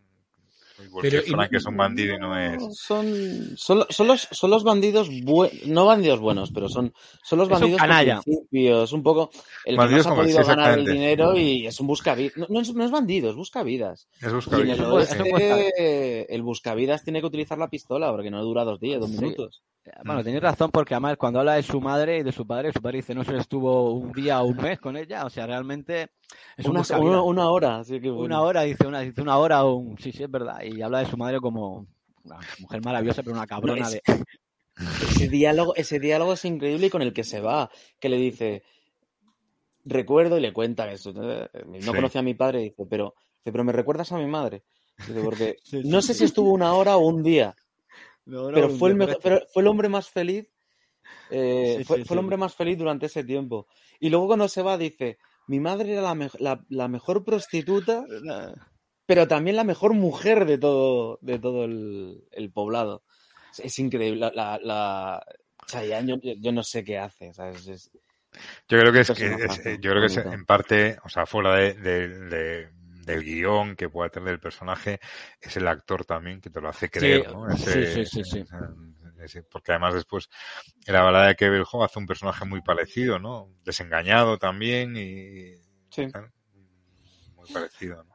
Pero, 1.00 1.22
que 1.22 1.28
y- 1.28 1.32
Frank 1.32 1.52
es 1.52 1.64
un 1.64 1.76
bandido 1.78 2.14
y 2.14 2.18
no 2.18 2.38
es. 2.38 2.78
Son, 2.78 3.56
son, 3.56 3.86
son 3.88 4.06
los, 4.06 4.28
son 4.30 4.50
los 4.50 4.62
bandidos 4.62 5.08
buenos, 5.22 5.66
no 5.66 5.86
bandidos 5.86 6.20
buenos, 6.20 6.50
pero 6.52 6.68
son, 6.68 6.92
son 7.22 7.38
los 7.38 7.48
bandidos 7.48 7.80
principios, 7.80 8.92
un 8.92 9.02
poco 9.02 9.30
el 9.64 9.74
que 9.74 9.78
Bandidos 9.78 10.06
más 10.06 10.12
ha 10.12 10.16
podido 10.16 10.42
sí, 10.42 10.48
ganar 10.48 10.78
el 10.78 10.84
dinero 10.84 11.34
y 11.38 11.66
es 11.66 11.80
un 11.80 11.86
buscavidas. 11.86 12.36
No, 12.36 12.46
no 12.50 12.60
es, 12.60 12.74
no 12.74 12.84
es 12.84 12.90
bandido, 12.90 13.30
es 13.30 13.36
buscavidas. 13.36 14.08
Es 14.20 14.24
Y 14.24 14.60
en 14.60 14.70
el 14.70 14.84
buscavidas. 14.90 15.72
el 16.28 16.42
buscavidas 16.42 17.02
tiene 17.02 17.20
que 17.20 17.26
utilizar 17.26 17.56
la 17.56 17.70
pistola 17.70 18.10
porque 18.10 18.30
no 18.30 18.44
dura 18.44 18.64
dos 18.64 18.78
días, 18.78 19.00
dos 19.00 19.10
Sí. 19.10 19.34
Bueno, 20.04 20.22
tenéis 20.24 20.42
razón 20.42 20.70
porque 20.70 20.94
además 20.94 21.16
cuando 21.16 21.38
habla 21.40 21.54
de 21.54 21.62
su 21.62 21.80
madre 21.80 22.18
y 22.18 22.22
de 22.22 22.32
su 22.32 22.46
padre, 22.46 22.72
su 22.72 22.80
padre 22.82 22.98
dice 22.98 23.14
no 23.14 23.24
se 23.24 23.36
estuvo 23.36 23.92
un 23.92 24.12
día 24.12 24.42
o 24.42 24.46
un 24.46 24.56
mes 24.56 24.78
con 24.80 24.96
ella, 24.96 25.24
o 25.24 25.30
sea, 25.30 25.46
realmente 25.46 26.10
es 26.56 26.66
un 26.66 26.76
Una, 26.76 26.98
una, 26.98 27.22
una 27.22 27.50
hora, 27.50 27.78
así 27.78 28.00
que 28.00 28.10
bueno. 28.10 28.24
Una 28.24 28.42
hora, 28.42 28.62
dice 28.62 28.86
una, 28.86 29.00
dice 29.00 29.22
una 29.22 29.36
hora 29.38 29.64
o 29.64 29.74
un... 29.76 29.98
Sí, 29.98 30.12
sí, 30.12 30.22
es 30.24 30.30
verdad. 30.30 30.62
Y 30.62 30.82
habla 30.82 31.00
de 31.00 31.06
su 31.06 31.16
madre 31.16 31.38
como 31.40 31.86
una 32.24 32.38
mujer 32.58 32.82
maravillosa, 32.84 33.22
pero 33.22 33.36
una 33.36 33.46
cabrona 33.46 33.82
No, 33.82 33.86
es- 33.86 33.92
de... 33.92 34.02
Ese 35.02 35.28
diálogo, 35.28 35.74
ese 35.76 35.98
diálogo 36.00 36.32
es 36.32 36.44
increíble 36.44 36.86
y 36.86 36.90
con 36.90 37.02
el 37.02 37.12
que 37.12 37.24
se 37.24 37.40
va, 37.40 37.70
que 38.00 38.08
le 38.08 38.16
dice, 38.16 38.62
recuerdo 39.84 40.38
y 40.38 40.40
le 40.40 40.52
cuenta 40.52 40.90
eso. 40.90 41.12
eh, 41.16 41.48
No 41.66 41.80
Sí. 41.92 41.96
conocía 41.96 42.20
a 42.20 42.24
mi 42.24 42.34
padre, 42.34 42.60
dice, 42.60 42.86
pero, 42.88 43.14
dice, 43.38 43.52
pero 43.52 43.64
me 43.64 43.72
recuerdas 43.72 44.12
a 44.12 44.18
mi 44.18 44.26
madre. 44.26 44.62
Dice, 45.06 45.20
porque 45.20 45.56
Sí, 45.64 45.82
sí, 45.82 45.88
no 45.88 46.02
sé 46.02 46.14
si 46.14 46.24
estuvo 46.24 46.50
una 46.52 46.74
hora 46.74 46.96
o 46.96 47.06
un 47.06 47.22
día, 47.22 47.54
No, 48.26 48.50
no, 48.50 48.54
pero 48.54 48.68
fue 48.70 48.90
el, 48.90 48.96
me 48.96 49.06
mejor- 49.06 49.20
pero 49.22 49.40
fue 49.52 49.62
el 49.62 49.68
hombre 49.68 49.88
más 49.88 50.08
feliz. 50.10 50.48
eh, 51.30 51.76
Sí, 51.78 51.84
fue, 51.84 51.96
sí, 51.98 52.04
fue 52.04 52.14
el 52.14 52.18
hombre 52.20 52.36
más 52.36 52.54
feliz 52.54 52.78
durante 52.78 53.06
ese 53.06 53.24
tiempo. 53.24 53.66
Y 53.98 54.10
luego 54.10 54.26
cuando 54.26 54.48
se 54.48 54.62
va 54.62 54.76
dice, 54.78 55.18
mi 55.48 55.60
madre 55.60 55.92
era 55.92 56.02
la, 56.02 56.14
me- 56.14 56.30
la, 56.38 56.64
la 56.68 56.88
mejor 56.88 57.24
prostituta, 57.24 58.04
pero 59.06 59.26
también 59.28 59.56
la 59.56 59.64
mejor 59.64 59.94
mujer 59.94 60.44
de 60.44 60.58
todo, 60.58 61.18
de 61.22 61.38
todo 61.38 61.64
el, 61.64 62.24
el 62.32 62.50
poblado. 62.52 63.02
Es, 63.52 63.60
es 63.60 63.78
increíble. 63.78 64.20
La, 64.20 64.32
la, 64.34 64.58
la- 64.62 65.26
Chayanne, 65.66 66.08
yo, 66.08 66.16
yo- 66.22 66.34
yo 66.40 66.52
no 66.52 66.62
sé 66.62 66.84
qué 66.84 66.98
hace. 66.98 67.32
¿sabes? 67.32 67.66
Es- 67.66 67.90
Yo 68.68 68.78
creo 68.78 68.92
que 68.92 69.00
es, 69.00 69.08
que 69.08 69.14
personajazo, 69.14 69.60
es- 69.60 69.66
eh, 69.66 69.78
yo 69.80 69.90
creo 69.92 70.00
que 70.02 70.06
es 70.06 70.16
en 70.16 70.44
parte, 70.44 70.98
o 71.04 71.08
sea, 71.08 71.26
fuera 71.26 71.54
de, 71.56 71.74
de- 71.74 72.08
de- 72.08 72.68
del 73.06 73.22
guion 73.24 73.76
que 73.76 73.88
pueda 73.88 74.10
tener 74.10 74.30
el 74.34 74.40
personaje, 74.40 74.98
es 75.40 75.56
el 75.56 75.66
actor 75.68 76.04
también 76.04 76.40
que 76.40 76.50
te 76.50 76.60
lo 76.60 76.68
hace 76.68 76.90
creer, 76.90 77.32
¿no? 77.32 77.48
Ese- 77.48 77.86
sí, 77.86 78.04
sí, 78.04 78.22
sí, 78.24 78.30
sí. 78.30 78.38
ese- 78.40 79.24
ese- 79.24 79.42
porque 79.44 79.72
además 79.72 79.94
después 79.94 80.28
en 80.86 80.92
la 80.92 81.02
balada 81.02 81.28
de 81.28 81.36
Kevin 81.36 81.64
Hall 81.70 81.84
hace 81.84 81.98
un 81.98 82.06
personaje 82.06 82.44
muy 82.44 82.60
parecido, 82.62 83.18
¿no? 83.18 83.48
Desengañado 83.64 84.38
también 84.38 84.96
y 84.96 85.54
Sí. 85.90 86.06
muy 87.36 87.48
parecido, 87.52 88.02
¿no? 88.04 88.14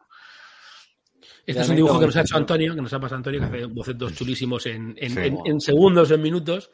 Este 1.46 1.62
es 1.62 1.70
un 1.70 1.76
dibujo 1.76 2.00
que 2.00 2.06
nos 2.08 2.16
ha 2.18 2.22
hecho 2.22 2.38
Antonio, 2.38 2.76
que 2.76 2.82
nos 2.82 2.94
ha 2.94 3.00
pasado 3.00 3.18
Antonio, 3.18 3.40
que 3.40 3.46
hace 3.46 3.66
bocetos 3.66 4.14
chulísimos 4.14 4.66
en, 4.66 4.96
en, 4.98 5.10
Sí. 5.12 5.20
en- 5.20 5.38
en 5.46 5.62
segundos, 5.62 6.12
en 6.12 6.22
minutos. 6.22 6.70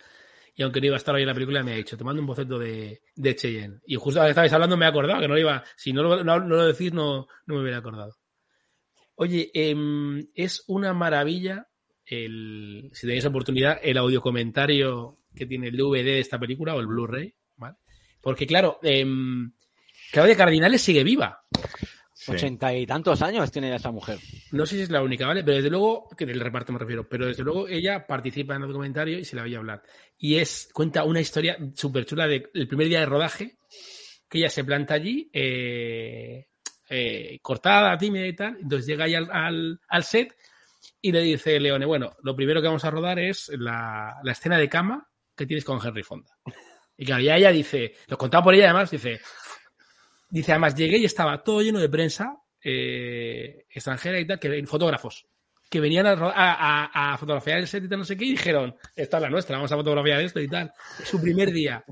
Y 0.59 0.63
aunque 0.63 0.81
no 0.81 0.87
iba 0.87 0.95
a 0.95 0.97
estar 0.97 1.13
hoy 1.13 1.21
en 1.21 1.27
la 1.27 1.35
película, 1.35 1.63
me 1.63 1.73
ha 1.73 1.75
dicho, 1.75 1.95
te 1.95 2.03
mando 2.03 2.19
un 2.19 2.25
boceto 2.25 2.57
de, 2.57 3.03
de 3.15 3.35
Cheyenne. 3.35 3.79
Y 3.85 3.95
justo 3.95 4.19
ahora 4.19 4.31
estabais 4.31 4.51
hablando 4.51 4.75
me 4.75 4.85
he 4.85 4.89
acordado, 4.89 5.21
que 5.21 5.27
no 5.27 5.35
lo 5.35 5.39
iba, 5.39 5.63
si 5.75 5.93
no 5.93 6.01
lo, 6.01 6.23
no, 6.23 6.39
no 6.39 6.55
lo 6.55 6.65
decís, 6.65 6.91
no, 6.91 7.27
no 7.45 7.55
me 7.55 7.61
hubiera 7.61 7.77
acordado. 7.77 8.17
Oye, 9.13 9.51
em, 9.53 10.27
es 10.33 10.63
una 10.65 10.95
maravilla, 10.95 11.67
el, 12.07 12.89
si 12.91 13.05
tenéis 13.05 13.25
oportunidad, 13.25 13.79
el 13.83 13.99
audio 13.99 14.19
comentario 14.19 15.19
que 15.35 15.45
tiene 15.45 15.67
el 15.67 15.77
DVD 15.77 16.03
de 16.03 16.19
esta 16.21 16.39
película 16.39 16.73
o 16.73 16.79
el 16.79 16.87
Blu-ray, 16.87 17.35
¿vale? 17.57 17.75
Porque 18.19 18.47
claro, 18.47 18.79
em, 18.81 19.51
Claudia 20.11 20.35
Cardinales 20.35 20.81
sigue 20.81 21.03
viva. 21.03 21.39
Sí. 22.19 22.31
Ochenta 22.31 22.73
y 22.73 22.87
tantos 22.87 23.21
años 23.21 23.51
tiene 23.51 23.73
esa 23.75 23.91
mujer. 23.91 24.17
No 24.51 24.65
sé 24.65 24.75
si 24.75 24.81
es 24.81 24.89
la 24.89 25.03
única, 25.03 25.27
¿vale? 25.27 25.43
Pero 25.43 25.57
desde 25.57 25.69
luego, 25.69 26.09
que 26.17 26.25
del 26.25 26.39
reparto 26.39 26.73
me 26.73 26.79
refiero, 26.79 27.07
pero 27.07 27.27
desde 27.27 27.43
luego 27.43 27.67
ella 27.67 28.07
participa 28.07 28.55
en 28.55 28.63
el 28.63 28.69
documentario 28.69 29.19
y 29.19 29.23
se 29.23 29.35
la 29.35 29.43
voy 29.43 29.53
a 29.53 29.59
hablar. 29.59 29.83
Y 30.17 30.37
es, 30.37 30.67
cuenta 30.73 31.03
una 31.03 31.21
historia 31.21 31.57
súper 31.75 32.05
chula 32.05 32.27
del 32.27 32.67
primer 32.67 32.87
día 32.87 33.01
de 33.01 33.05
rodaje, 33.05 33.59
que 34.27 34.39
ella 34.39 34.49
se 34.49 34.63
planta 34.63 34.95
allí, 34.95 35.29
eh, 35.31 36.47
eh, 36.89 37.37
cortada, 37.39 37.95
tímida 37.99 38.25
y 38.25 38.35
tal. 38.35 38.57
Entonces 38.61 38.87
llega 38.87 39.05
ahí 39.05 39.13
al, 39.13 39.29
al- 39.31 39.79
al 39.87 40.03
set 40.03 40.35
y 40.99 41.11
le 41.11 41.21
dice 41.21 41.59
Leone, 41.59 41.85
bueno, 41.85 42.17
lo 42.23 42.35
primero 42.35 42.61
que 42.61 42.67
vamos 42.67 42.83
a 42.83 42.89
rodar 42.89 43.19
es 43.19 43.49
la, 43.59 44.15
la 44.23 44.31
escena 44.31 44.57
de 44.57 44.67
cama 44.67 45.07
que 45.35 45.45
tienes 45.45 45.63
con 45.63 45.79
Henry 45.85 46.01
Fonda. 46.01 46.31
Y 46.97 47.05
claro, 47.05 47.21
ya 47.21 47.37
ella 47.37 47.51
dice, 47.51 47.93
lo 48.07 48.17
contaba 48.17 48.43
por 48.45 48.55
ella 48.55 48.65
además, 48.65 48.89
dice, 48.89 49.21
dice, 50.29 50.51
además 50.51 50.75
llegué 50.75 50.97
y 50.97 51.05
estaba 51.05 51.43
todo 51.43 51.61
lleno 51.61 51.79
de 51.79 51.89
prensa 51.89 52.41
eh, 52.63 53.65
extranjera 53.69 54.19
y 54.19 54.27
tal, 54.27 54.39
que 54.39 54.65
fotógrafos 54.65 55.27
que 55.69 55.79
venían 55.79 56.05
a, 56.07 57.17
fotografiar 57.19 57.59
el 57.59 57.67
set 57.67 57.83
y 57.83 57.89
tal, 57.89 57.99
no 57.99 58.05
sé 58.05 58.15
qué, 58.15 58.25
y 58.25 58.31
dijeron, 58.31 58.75
esta 58.95 59.17
es 59.17 59.23
la 59.23 59.29
nuestra, 59.29 59.57
vamos 59.57 59.71
a 59.71 59.75
fotografiar 59.75 60.21
esto 60.21 60.39
y 60.39 60.47
tal. 60.47 60.71
Su 61.03 61.21
primer 61.21 61.51
día. 61.51 61.83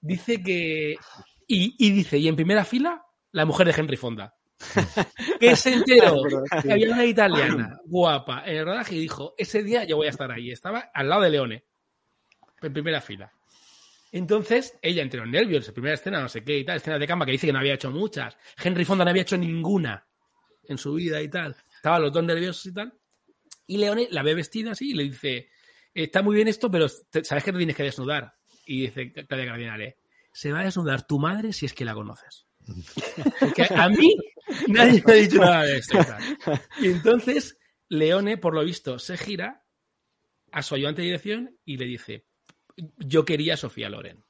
Dice 0.00 0.42
que... 0.42 0.96
Y, 1.48 1.74
y 1.78 1.90
dice, 1.90 2.18
y 2.18 2.28
en 2.28 2.36
primera 2.36 2.64
fila, 2.64 3.04
la 3.32 3.44
mujer 3.44 3.66
de 3.66 3.80
Henry 3.80 3.96
Fonda. 3.96 4.34
que 5.40 5.54
se 5.54 5.74
enteró 5.74 6.22
que 6.62 6.72
había 6.72 6.90
una 6.90 7.04
italiana 7.04 7.78
guapa 7.84 8.42
en 8.46 8.56
el 8.56 8.64
rodaje 8.64 8.94
y 8.94 9.00
dijo, 9.00 9.34
ese 9.36 9.62
día 9.62 9.84
yo 9.84 9.96
voy 9.96 10.06
a 10.06 10.10
estar 10.10 10.30
ahí. 10.30 10.50
Estaba 10.50 10.90
al 10.94 11.08
lado 11.08 11.22
de 11.22 11.30
Leone, 11.30 11.64
en 12.62 12.72
primera 12.72 13.00
fila. 13.00 13.32
Entonces, 14.16 14.78
ella 14.80 15.02
entró 15.02 15.24
en 15.24 15.30
nervios, 15.30 15.70
primera 15.72 15.94
escena, 15.94 16.22
no 16.22 16.28
sé 16.30 16.42
qué 16.42 16.56
y 16.56 16.64
tal, 16.64 16.78
escena 16.78 16.98
de 16.98 17.06
cama 17.06 17.26
que 17.26 17.32
dice 17.32 17.46
que 17.46 17.52
no 17.52 17.58
había 17.58 17.74
hecho 17.74 17.90
muchas. 17.90 18.34
Henry 18.56 18.86
Fonda 18.86 19.04
no 19.04 19.10
había 19.10 19.20
hecho 19.20 19.36
ninguna 19.36 20.06
en 20.64 20.78
su 20.78 20.94
vida 20.94 21.20
y 21.20 21.28
tal. 21.28 21.54
Estaban 21.74 22.00
los 22.00 22.14
dos 22.14 22.24
nerviosos 22.24 22.64
y 22.64 22.72
tal. 22.72 22.94
Y 23.66 23.76
Leone 23.76 24.08
la 24.10 24.22
ve 24.22 24.34
vestida 24.34 24.72
así 24.72 24.92
y 24.92 24.94
le 24.94 25.02
dice, 25.02 25.50
está 25.92 26.22
muy 26.22 26.34
bien 26.34 26.48
esto, 26.48 26.70
pero 26.70 26.88
sabes 26.88 27.44
que 27.44 27.52
te 27.52 27.58
tienes 27.58 27.76
que 27.76 27.82
desnudar. 27.82 28.32
Y 28.64 28.86
dice 28.86 29.12
Claudia 29.12 29.48
Cardinale, 29.48 29.98
se 30.32 30.50
va 30.50 30.60
a 30.60 30.64
desnudar 30.64 31.06
tu 31.06 31.18
madre 31.18 31.52
si 31.52 31.66
es 31.66 31.74
que 31.74 31.84
la 31.84 31.92
conoces. 31.92 32.46
Porque 33.40 33.66
a 33.68 33.88
mí 33.90 34.16
nadie 34.68 35.02
me 35.06 35.12
ha 35.12 35.16
dicho 35.16 35.40
nada 35.40 35.64
de 35.64 35.76
esto. 35.76 35.98
Y 36.80 36.86
entonces 36.86 37.58
Leone, 37.90 38.38
por 38.38 38.54
lo 38.54 38.64
visto, 38.64 38.98
se 38.98 39.18
gira 39.18 39.62
a 40.52 40.62
su 40.62 40.74
ayudante 40.74 41.02
de 41.02 41.08
dirección 41.08 41.58
y 41.66 41.76
le 41.76 41.84
dice, 41.84 42.25
yo 42.98 43.24
quería 43.24 43.54
a 43.54 43.56
Sofía 43.56 43.88
Loren. 43.88 44.22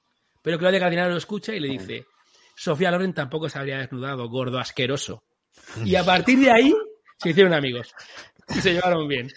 Pero 0.42 0.58
Claudia 0.58 0.80
Cardinal 0.80 1.10
lo 1.10 1.16
escucha 1.16 1.54
y 1.54 1.60
le 1.60 1.68
dice, 1.68 2.06
Sofía 2.54 2.90
Loren 2.90 3.14
tampoco 3.14 3.48
se 3.48 3.58
habría 3.58 3.78
desnudado, 3.78 4.28
gordo 4.28 4.58
asqueroso. 4.58 5.24
Y 5.84 5.96
a 5.96 6.04
partir 6.04 6.38
de 6.38 6.50
ahí 6.50 6.74
se 7.18 7.30
hicieron 7.30 7.54
amigos 7.54 7.94
y 8.54 8.60
se 8.60 8.74
llevaron 8.74 9.08
bien. 9.08 9.28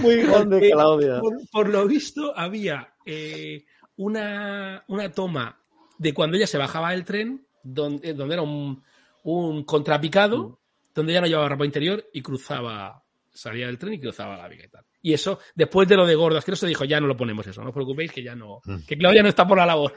Muy 0.00 0.16
grande, 0.22 0.56
Porque, 0.56 0.70
Claudia. 0.70 1.20
Por, 1.20 1.34
por 1.50 1.68
lo 1.68 1.86
visto, 1.86 2.36
había 2.36 2.94
eh, 3.04 3.64
una, 3.96 4.84
una 4.88 5.10
toma 5.10 5.60
de 5.98 6.14
cuando 6.14 6.36
ella 6.36 6.46
se 6.46 6.58
bajaba 6.58 6.92
del 6.92 7.04
tren, 7.04 7.46
donde, 7.62 8.14
donde 8.14 8.34
era 8.34 8.42
un, 8.42 8.82
un 9.24 9.64
contrapicado, 9.64 10.60
donde 10.94 11.12
ella 11.12 11.22
no 11.22 11.26
llevaba 11.26 11.48
ropa 11.48 11.64
interior 11.64 12.04
y 12.12 12.22
cruzaba, 12.22 13.04
salía 13.32 13.66
del 13.66 13.78
tren 13.78 13.94
y 13.94 14.00
cruzaba 14.00 14.36
la 14.36 14.48
viga 14.48 14.64
y 15.10 15.14
eso, 15.14 15.38
después 15.54 15.88
de 15.88 15.96
lo 15.96 16.06
de 16.06 16.14
gordo 16.14 16.38
asqueroso, 16.38 16.66
dijo, 16.66 16.84
ya 16.84 17.00
no 17.00 17.06
lo 17.06 17.16
ponemos 17.16 17.46
eso, 17.46 17.62
no 17.62 17.68
os 17.68 17.74
preocupéis 17.74 18.12
que 18.12 18.22
ya 18.22 18.34
no, 18.34 18.60
que 18.86 18.96
Claudia 18.98 19.22
no 19.22 19.28
está 19.28 19.46
por 19.46 19.58
la 19.58 19.66
labor. 19.66 19.94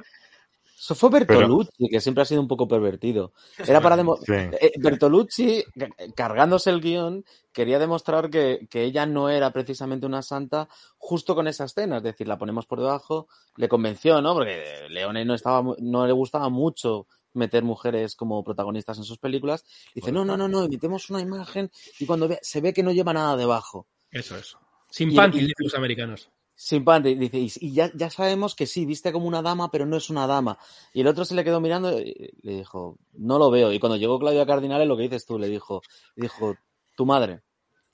Eso 0.83 0.95
fue 0.95 1.11
Bertolucci, 1.11 1.89
que 1.91 2.01
siempre 2.01 2.23
ha 2.23 2.25
sido 2.25 2.41
un 2.41 2.47
poco 2.47 2.67
pervertido. 2.67 3.33
Era 3.59 3.79
para 3.81 3.95
demo- 3.95 4.17
Sí. 4.17 4.33
eh, 4.33 4.71
Bertolucci, 4.79 5.63
ca- 5.77 5.89
cargándose 6.15 6.71
el 6.71 6.81
guion, 6.81 7.23
quería 7.53 7.77
demostrar 7.77 8.31
que, 8.31 8.67
que 8.67 8.83
ella 8.83 9.05
no 9.05 9.29
era 9.29 9.51
precisamente 9.51 10.07
una 10.07 10.23
santa 10.23 10.67
justo 10.97 11.35
con 11.35 11.47
esa 11.47 11.65
escena. 11.65 11.97
Es 11.97 12.03
decir, 12.03 12.27
la 12.27 12.39
ponemos 12.39 12.65
por 12.65 12.79
debajo, 12.79 13.27
le 13.57 13.67
convenció, 13.69 14.21
¿no? 14.23 14.33
Porque 14.33 14.87
Leone 14.89 15.23
no, 15.23 15.35
estaba, 15.35 15.75
no 15.79 16.07
le 16.07 16.13
gustaba 16.13 16.49
mucho 16.49 17.05
meter 17.33 17.63
mujeres 17.63 18.15
como 18.15 18.43
protagonistas 18.43 18.97
en 18.97 19.03
sus 19.03 19.19
películas. 19.19 19.63
Dice, 19.93 20.11
no, 20.11 20.25
no, 20.25 20.35
no, 20.35 20.47
no, 20.47 20.67
metemos 20.67 21.11
una 21.11 21.21
imagen 21.21 21.69
y 21.99 22.07
cuando 22.07 22.27
ve- 22.27 22.39
se 22.41 22.59
ve 22.59 22.73
que 22.73 22.81
no 22.81 22.91
lleva 22.91 23.13
nada 23.13 23.37
debajo. 23.37 23.85
Eso, 24.09 24.35
eso. 24.35 24.57
Sin 24.91 25.09
dicen 25.09 25.53
los 25.57 25.73
americanos. 25.73 26.29
Sin 26.53 26.85
dice, 27.01 27.39
y, 27.39 27.73
ya, 27.73 27.91
ya 27.95 28.11
sabemos 28.11 28.53
que 28.53 28.67
sí, 28.67 28.85
viste 28.85 29.11
como 29.11 29.25
una 29.27 29.41
dama, 29.41 29.71
pero 29.71 29.87
no 29.87 29.97
es 29.97 30.11
una 30.11 30.27
dama. 30.27 30.59
Y 30.93 31.01
el 31.01 31.07
otro 31.07 31.25
se 31.25 31.33
le 31.33 31.43
quedó 31.43 31.59
mirando 31.59 31.99
y 31.99 32.31
le 32.43 32.57
dijo, 32.57 32.99
no 33.13 33.39
lo 33.39 33.49
veo. 33.49 33.73
Y 33.73 33.79
cuando 33.79 33.97
llegó 33.97 34.19
Claudia 34.19 34.45
Cardinale, 34.45 34.85
lo 34.85 34.95
que 34.95 35.03
dices 35.03 35.25
tú, 35.25 35.39
le 35.39 35.47
dijo, 35.47 35.81
dijo, 36.15 36.55
tu 36.95 37.07
madre. 37.07 37.41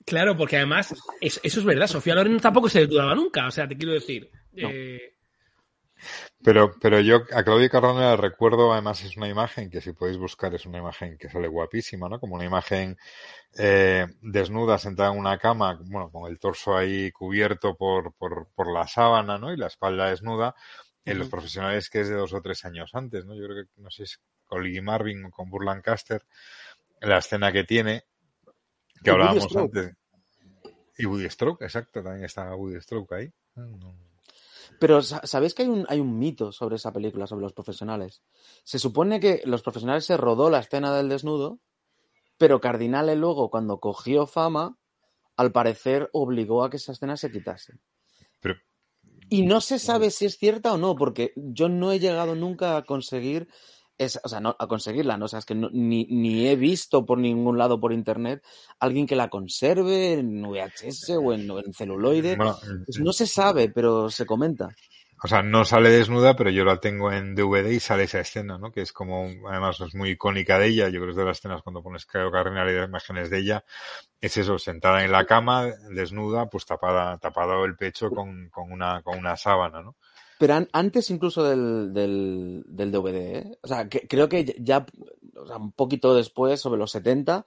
Claro, 0.04 0.36
porque 0.36 0.56
además, 0.56 0.94
es- 1.20 1.40
eso 1.42 1.60
es 1.60 1.64
verdad, 1.64 1.86
Sofía 1.86 2.14
Loren 2.14 2.40
tampoco 2.40 2.68
se 2.68 2.86
dudaba 2.86 3.14
nunca, 3.14 3.46
o 3.46 3.50
sea, 3.50 3.66
te 3.66 3.76
quiero 3.76 3.92
decir. 3.94 4.30
No. 4.52 4.68
eh, 4.70 5.14
Pero, 6.42 6.72
pero 6.80 7.00
yo 7.00 7.24
a 7.32 7.42
Claudia 7.42 7.68
Cardone 7.68 8.00
la 8.00 8.16
recuerdo, 8.16 8.72
además 8.72 9.02
es 9.02 9.16
una 9.16 9.28
imagen 9.28 9.70
que 9.70 9.80
si 9.80 9.92
podéis 9.92 10.18
buscar 10.18 10.54
es 10.54 10.66
una 10.66 10.78
imagen 10.78 11.18
que 11.18 11.28
sale 11.28 11.48
guapísima, 11.48 12.08
¿no? 12.08 12.20
Como 12.20 12.36
una 12.36 12.44
imagen 12.44 12.96
eh, 13.58 14.06
desnuda, 14.22 14.78
sentada 14.78 15.12
en 15.12 15.18
una 15.18 15.36
cama, 15.38 15.78
bueno, 15.82 16.10
con 16.10 16.30
el 16.30 16.38
torso 16.38 16.76
ahí 16.76 17.10
cubierto 17.10 17.74
por, 17.74 18.12
por, 18.14 18.48
por 18.54 18.72
la 18.72 18.86
sábana, 18.86 19.36
¿no? 19.36 19.52
Y 19.52 19.56
la 19.56 19.66
espalda 19.66 20.10
desnuda, 20.10 20.54
en 21.04 21.18
los 21.18 21.28
profesionales 21.28 21.90
que 21.90 22.00
es 22.00 22.08
de 22.08 22.14
dos 22.14 22.32
o 22.32 22.40
tres 22.40 22.64
años 22.64 22.90
antes, 22.94 23.24
¿no? 23.24 23.34
Yo 23.34 23.44
creo 23.46 23.64
que, 23.64 23.70
no 23.80 23.90
sé 23.90 23.96
si 23.96 24.02
es 24.04 24.20
con 24.46 24.62
Lee 24.62 24.80
Marvin 24.80 25.24
o 25.24 25.30
con 25.30 25.50
Burl 25.50 25.66
Lancaster, 25.66 26.24
la 27.00 27.18
escena 27.18 27.50
que 27.50 27.64
tiene, 27.64 28.04
que 29.02 29.10
hablábamos 29.10 29.54
antes. 29.56 29.94
Y 30.96 31.06
Woody 31.06 31.30
Stroke, 31.30 31.62
exacto, 31.62 32.02
también 32.02 32.24
está 32.24 32.54
Woody 32.54 32.80
Stroke 32.80 33.12
ahí. 33.12 33.32
Ah, 33.56 33.66
no. 33.66 34.07
Pero 34.78 35.02
sa- 35.02 35.20
¿sabéis 35.24 35.54
que 35.54 35.62
hay 35.62 35.68
un, 35.68 35.86
hay 35.88 36.00
un 36.00 36.18
mito 36.18 36.52
sobre 36.52 36.76
esa 36.76 36.92
película, 36.92 37.26
sobre 37.26 37.42
los 37.42 37.52
profesionales? 37.52 38.22
Se 38.64 38.78
supone 38.78 39.20
que 39.20 39.42
los 39.44 39.62
profesionales 39.62 40.04
se 40.04 40.16
rodó 40.16 40.50
la 40.50 40.60
escena 40.60 40.94
del 40.94 41.08
desnudo, 41.08 41.58
pero 42.36 42.60
Cardinale 42.60 43.16
luego, 43.16 43.50
cuando 43.50 43.80
cogió 43.80 44.26
fama, 44.26 44.78
al 45.36 45.52
parecer 45.52 46.08
obligó 46.12 46.64
a 46.64 46.70
que 46.70 46.76
esa 46.76 46.92
escena 46.92 47.16
se 47.16 47.30
quitase. 47.30 47.74
Pero, 48.40 48.54
Y 49.28 49.42
no 49.42 49.60
se 49.60 49.78
sabe 49.78 50.10
si 50.10 50.26
es 50.26 50.38
cierta 50.38 50.72
o 50.72 50.78
no, 50.78 50.94
porque 50.96 51.32
yo 51.36 51.68
no 51.68 51.92
he 51.92 51.98
llegado 51.98 52.34
nunca 52.34 52.76
a 52.76 52.84
conseguir, 52.84 53.48
esa- 53.98 54.20
o 54.24 54.28
sea, 54.28 54.40
no, 54.40 54.54
a 54.58 54.66
conseguirla, 54.66 55.16
¿no? 55.18 55.26
O 55.26 55.28
sea, 55.28 55.40
es 55.40 55.44
que 55.44 55.54
no- 55.54 55.70
ni, 55.72 56.06
ni 56.06 56.46
he 56.48 56.56
visto 56.56 57.04
por 57.04 57.18
ningún 57.18 57.58
lado 57.58 57.80
por 57.80 57.92
internet 57.92 58.42
alguien 58.80 59.06
que 59.06 59.16
la 59.16 59.28
conserve 59.28 60.14
en 60.14 60.42
VHS 60.44 61.16
o 61.16 61.32
en, 61.32 61.50
en 61.50 61.72
celuloide. 61.74 62.36
bueno, 62.36 62.56
Pues 62.86 63.00
no 63.00 63.12
se 63.12 63.26
sabe, 63.26 63.68
pero 63.68 64.08
se 64.10 64.24
comenta. 64.24 64.68
O 65.20 65.26
sea, 65.26 65.42
no 65.42 65.64
sale 65.64 65.90
desnuda, 65.90 66.36
pero 66.36 66.48
yo 66.50 66.64
la 66.64 66.78
tengo 66.78 67.10
en 67.10 67.34
DVD 67.34 67.74
y 67.74 67.80
sale 67.80 68.04
esa 68.04 68.20
escena, 68.20 68.56
¿no? 68.56 68.70
Que 68.70 68.82
es 68.82 68.92
como, 68.92 69.26
además 69.50 69.80
es 69.80 69.92
muy 69.96 70.10
icónica 70.10 70.60
de 70.60 70.68
ella. 70.68 70.84
Yo 70.90 71.00
creo 71.00 71.06
que 71.06 71.10
es 71.10 71.16
de 71.16 71.24
las 71.24 71.38
escenas 71.38 71.62
cuando 71.62 71.82
pones 71.82 72.06
Claro 72.06 72.30
Cardinal 72.30 72.70
y 72.70 72.74
las 72.74 72.86
imágenes 72.88 73.28
de 73.28 73.38
ella. 73.40 73.64
Es 74.20 74.36
eso, 74.36 74.60
sentada 74.60 75.04
en 75.04 75.10
la 75.10 75.24
cama, 75.26 75.66
desnuda, 75.90 76.46
pues 76.48 76.66
tapada, 76.66 77.18
tapado 77.18 77.64
el 77.64 77.74
pecho 77.74 78.10
con, 78.10 78.48
con 78.50 78.70
una, 78.70 79.02
con 79.02 79.18
una 79.18 79.36
sábana, 79.36 79.82
¿no? 79.82 79.96
Pero 80.38 80.54
an- 80.54 80.68
antes 80.72 81.10
incluso 81.10 81.42
del, 81.44 81.92
del, 81.92 82.62
del 82.66 82.92
DVD, 82.92 83.16
¿eh? 83.38 83.58
O 83.62 83.66
sea, 83.68 83.88
que, 83.88 84.06
creo 84.06 84.28
que 84.28 84.54
ya, 84.60 84.86
o 85.36 85.46
sea, 85.46 85.56
un 85.56 85.72
poquito 85.72 86.14
después, 86.14 86.60
sobre 86.60 86.78
los 86.78 86.92
70, 86.92 87.44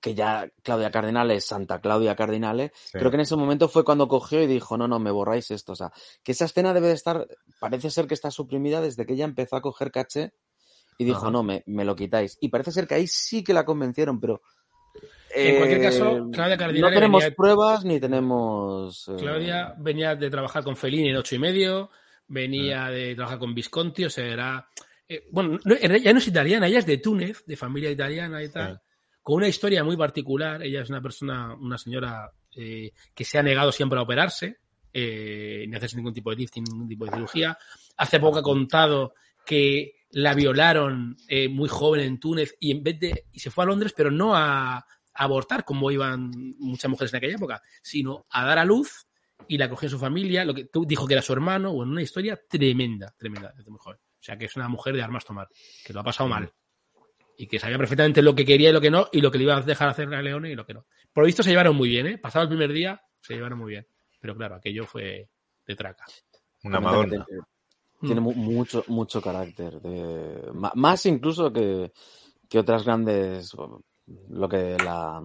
que 0.00 0.14
ya 0.14 0.48
Claudia 0.62 0.90
Cardinale 0.90 1.36
es 1.36 1.46
Santa 1.46 1.80
Claudia 1.80 2.14
Cardinale, 2.16 2.72
Sí. 2.74 2.98
creo 2.98 3.10
que 3.10 3.16
en 3.16 3.20
ese 3.22 3.36
momento 3.36 3.68
fue 3.68 3.84
cuando 3.84 4.08
cogió 4.08 4.42
y 4.42 4.46
dijo, 4.46 4.76
no, 4.76 4.86
no, 4.88 4.98
me 4.98 5.10
borráis 5.10 5.50
esto. 5.50 5.72
O 5.72 5.76
sea, 5.76 5.92
que 6.22 6.32
esa 6.32 6.44
escena 6.44 6.74
debe 6.74 6.88
de 6.88 6.94
estar, 6.94 7.26
parece 7.60 7.90
ser 7.90 8.06
que 8.06 8.14
está 8.14 8.30
suprimida 8.30 8.80
desde 8.80 9.06
que 9.06 9.14
ella 9.14 9.24
empezó 9.24 9.56
a 9.56 9.62
coger 9.62 9.90
caché 9.90 10.32
y 10.98 11.04
dijo, 11.04 11.22
Ajá. 11.22 11.30
no, 11.30 11.42
me, 11.42 11.62
me 11.66 11.84
lo 11.84 11.94
quitáis. 11.96 12.38
Y 12.40 12.48
parece 12.48 12.72
ser 12.72 12.86
que 12.86 12.94
ahí 12.94 13.06
sí 13.06 13.42
que 13.44 13.54
la 13.54 13.64
convencieron, 13.64 14.18
pero... 14.20 14.42
En 15.34 15.56
cualquier 15.56 15.80
eh, 15.80 15.82
caso, 15.82 16.28
Claudia 16.32 16.56
Cardinale 16.56 16.80
No 16.80 16.88
tenemos 16.94 17.22
venía- 17.22 17.36
pruebas 17.36 17.84
ni 17.84 18.00
tenemos... 18.00 19.08
eh, 19.08 19.16
Claudia 19.18 19.74
venía 19.78 20.14
de 20.16 20.30
trabajar 20.30 20.64
con 20.64 20.76
Fellini 20.76 21.10
en 21.10 21.16
ocho 21.16 21.34
y 21.34 21.38
medio, 21.38 21.90
venía 22.28 22.88
de 22.88 23.14
trabajar 23.14 23.38
con 23.38 23.54
Visconti, 23.54 24.04
o 24.04 24.10
sea, 24.10 24.26
era... 24.26 24.68
eh, 25.08 25.24
bueno, 25.30 25.58
no, 25.64 25.74
ya 25.76 26.12
no 26.12 26.18
es 26.18 26.26
italiana, 26.26 26.66
ella 26.66 26.80
es 26.80 26.86
de 26.86 26.98
Túnez, 26.98 27.44
de 27.46 27.56
familia 27.56 27.90
italiana 27.90 28.42
y 28.42 28.48
tal, 28.48 28.80
con 29.22 29.36
una 29.36 29.48
historia 29.48 29.84
muy 29.84 29.96
particular. 29.96 30.62
Ella 30.62 30.82
es 30.82 30.90
una 30.90 31.00
persona, 31.00 31.54
una 31.54 31.78
señora 31.78 32.30
eh, 32.56 32.92
que 33.14 33.24
se 33.24 33.38
ha 33.38 33.42
negado 33.42 33.72
siempre 33.72 33.98
a 33.98 34.02
operarse, 34.02 34.58
eh, 34.92 35.64
ni 35.68 35.76
hacerse 35.76 35.96
ningún 35.96 36.14
tipo 36.14 36.30
de 36.30 36.36
lifting, 36.36 36.64
ningún 36.64 36.88
tipo 36.88 37.04
de 37.04 37.12
cirugía. 37.12 37.58
Hace 37.96 38.18
poco 38.18 38.38
ha 38.38 38.42
contado 38.42 39.14
que 39.44 39.92
la 40.10 40.34
violaron 40.34 41.16
eh, 41.28 41.48
muy 41.48 41.68
joven 41.68 42.00
en 42.00 42.18
Túnez 42.18 42.56
y 42.58 42.70
en 42.70 42.82
vez 42.82 42.98
de 42.98 43.24
y 43.32 43.40
se 43.40 43.50
fue 43.50 43.64
a 43.64 43.66
Londres, 43.66 43.92
pero 43.96 44.10
no 44.10 44.34
a, 44.34 44.76
a 44.76 44.84
abortar 45.12 45.64
como 45.64 45.90
iban 45.90 46.30
muchas 46.58 46.90
mujeres 46.90 47.12
en 47.12 47.18
aquella 47.18 47.36
época, 47.36 47.62
sino 47.82 48.26
a 48.30 48.44
dar 48.46 48.58
a 48.58 48.64
luz 48.64 49.05
y 49.48 49.58
la 49.58 49.68
cogió 49.68 49.86
en 49.86 49.90
su 49.90 49.98
familia, 49.98 50.44
lo 50.44 50.54
que 50.54 50.64
tú 50.66 50.84
dijo 50.86 51.06
que 51.06 51.14
era 51.14 51.22
su 51.22 51.32
hermano, 51.32 51.72
bueno, 51.72 51.92
una 51.92 52.02
historia 52.02 52.38
tremenda, 52.48 53.14
tremenda, 53.16 53.52
desde 53.56 53.70
muy 53.70 53.78
joven. 53.80 53.98
O 53.98 54.22
sea, 54.26 54.36
que 54.36 54.46
es 54.46 54.56
una 54.56 54.68
mujer 54.68 54.94
de 54.94 55.02
armas 55.02 55.24
tomar, 55.24 55.48
que 55.84 55.92
lo 55.92 56.00
ha 56.00 56.04
pasado 56.04 56.28
mal. 56.28 56.50
Y 57.38 57.46
que 57.46 57.58
sabía 57.58 57.76
perfectamente 57.78 58.22
lo 58.22 58.34
que 58.34 58.44
quería 58.46 58.70
y 58.70 58.72
lo 58.72 58.80
que 58.80 58.90
no, 58.90 59.08
y 59.12 59.20
lo 59.20 59.30
que 59.30 59.38
le 59.38 59.44
iba 59.44 59.56
a 59.56 59.60
dejar 59.60 59.88
hacer 59.90 60.12
a 60.14 60.22
Leone 60.22 60.50
y 60.50 60.54
lo 60.54 60.64
que 60.64 60.72
no. 60.74 60.86
Por 61.12 61.22
lo 61.22 61.26
visto 61.26 61.42
se 61.42 61.50
llevaron 61.50 61.76
muy 61.76 61.88
bien, 61.90 62.06
¿eh? 62.06 62.18
Pasado 62.18 62.44
el 62.44 62.48
primer 62.48 62.72
día, 62.72 63.00
se 63.20 63.34
llevaron 63.34 63.58
muy 63.58 63.72
bien. 63.72 63.86
Pero 64.20 64.34
claro, 64.34 64.54
aquello 64.56 64.84
fue 64.86 65.28
de 65.66 65.76
traca. 65.76 66.04
Una 66.64 66.80
Madonna. 66.80 67.24
tiene- 67.26 67.42
Tiene 68.00 68.20
mu- 68.20 68.34
mucho, 68.34 68.84
mucho 68.88 69.20
carácter. 69.20 69.80
de- 69.80 70.50
más 70.74 71.06
incluso 71.06 71.52
que, 71.52 71.92
que 72.48 72.58
otras 72.58 72.84
grandes. 72.84 73.52
Lo 74.30 74.48
que 74.48 74.76
la. 74.82 75.22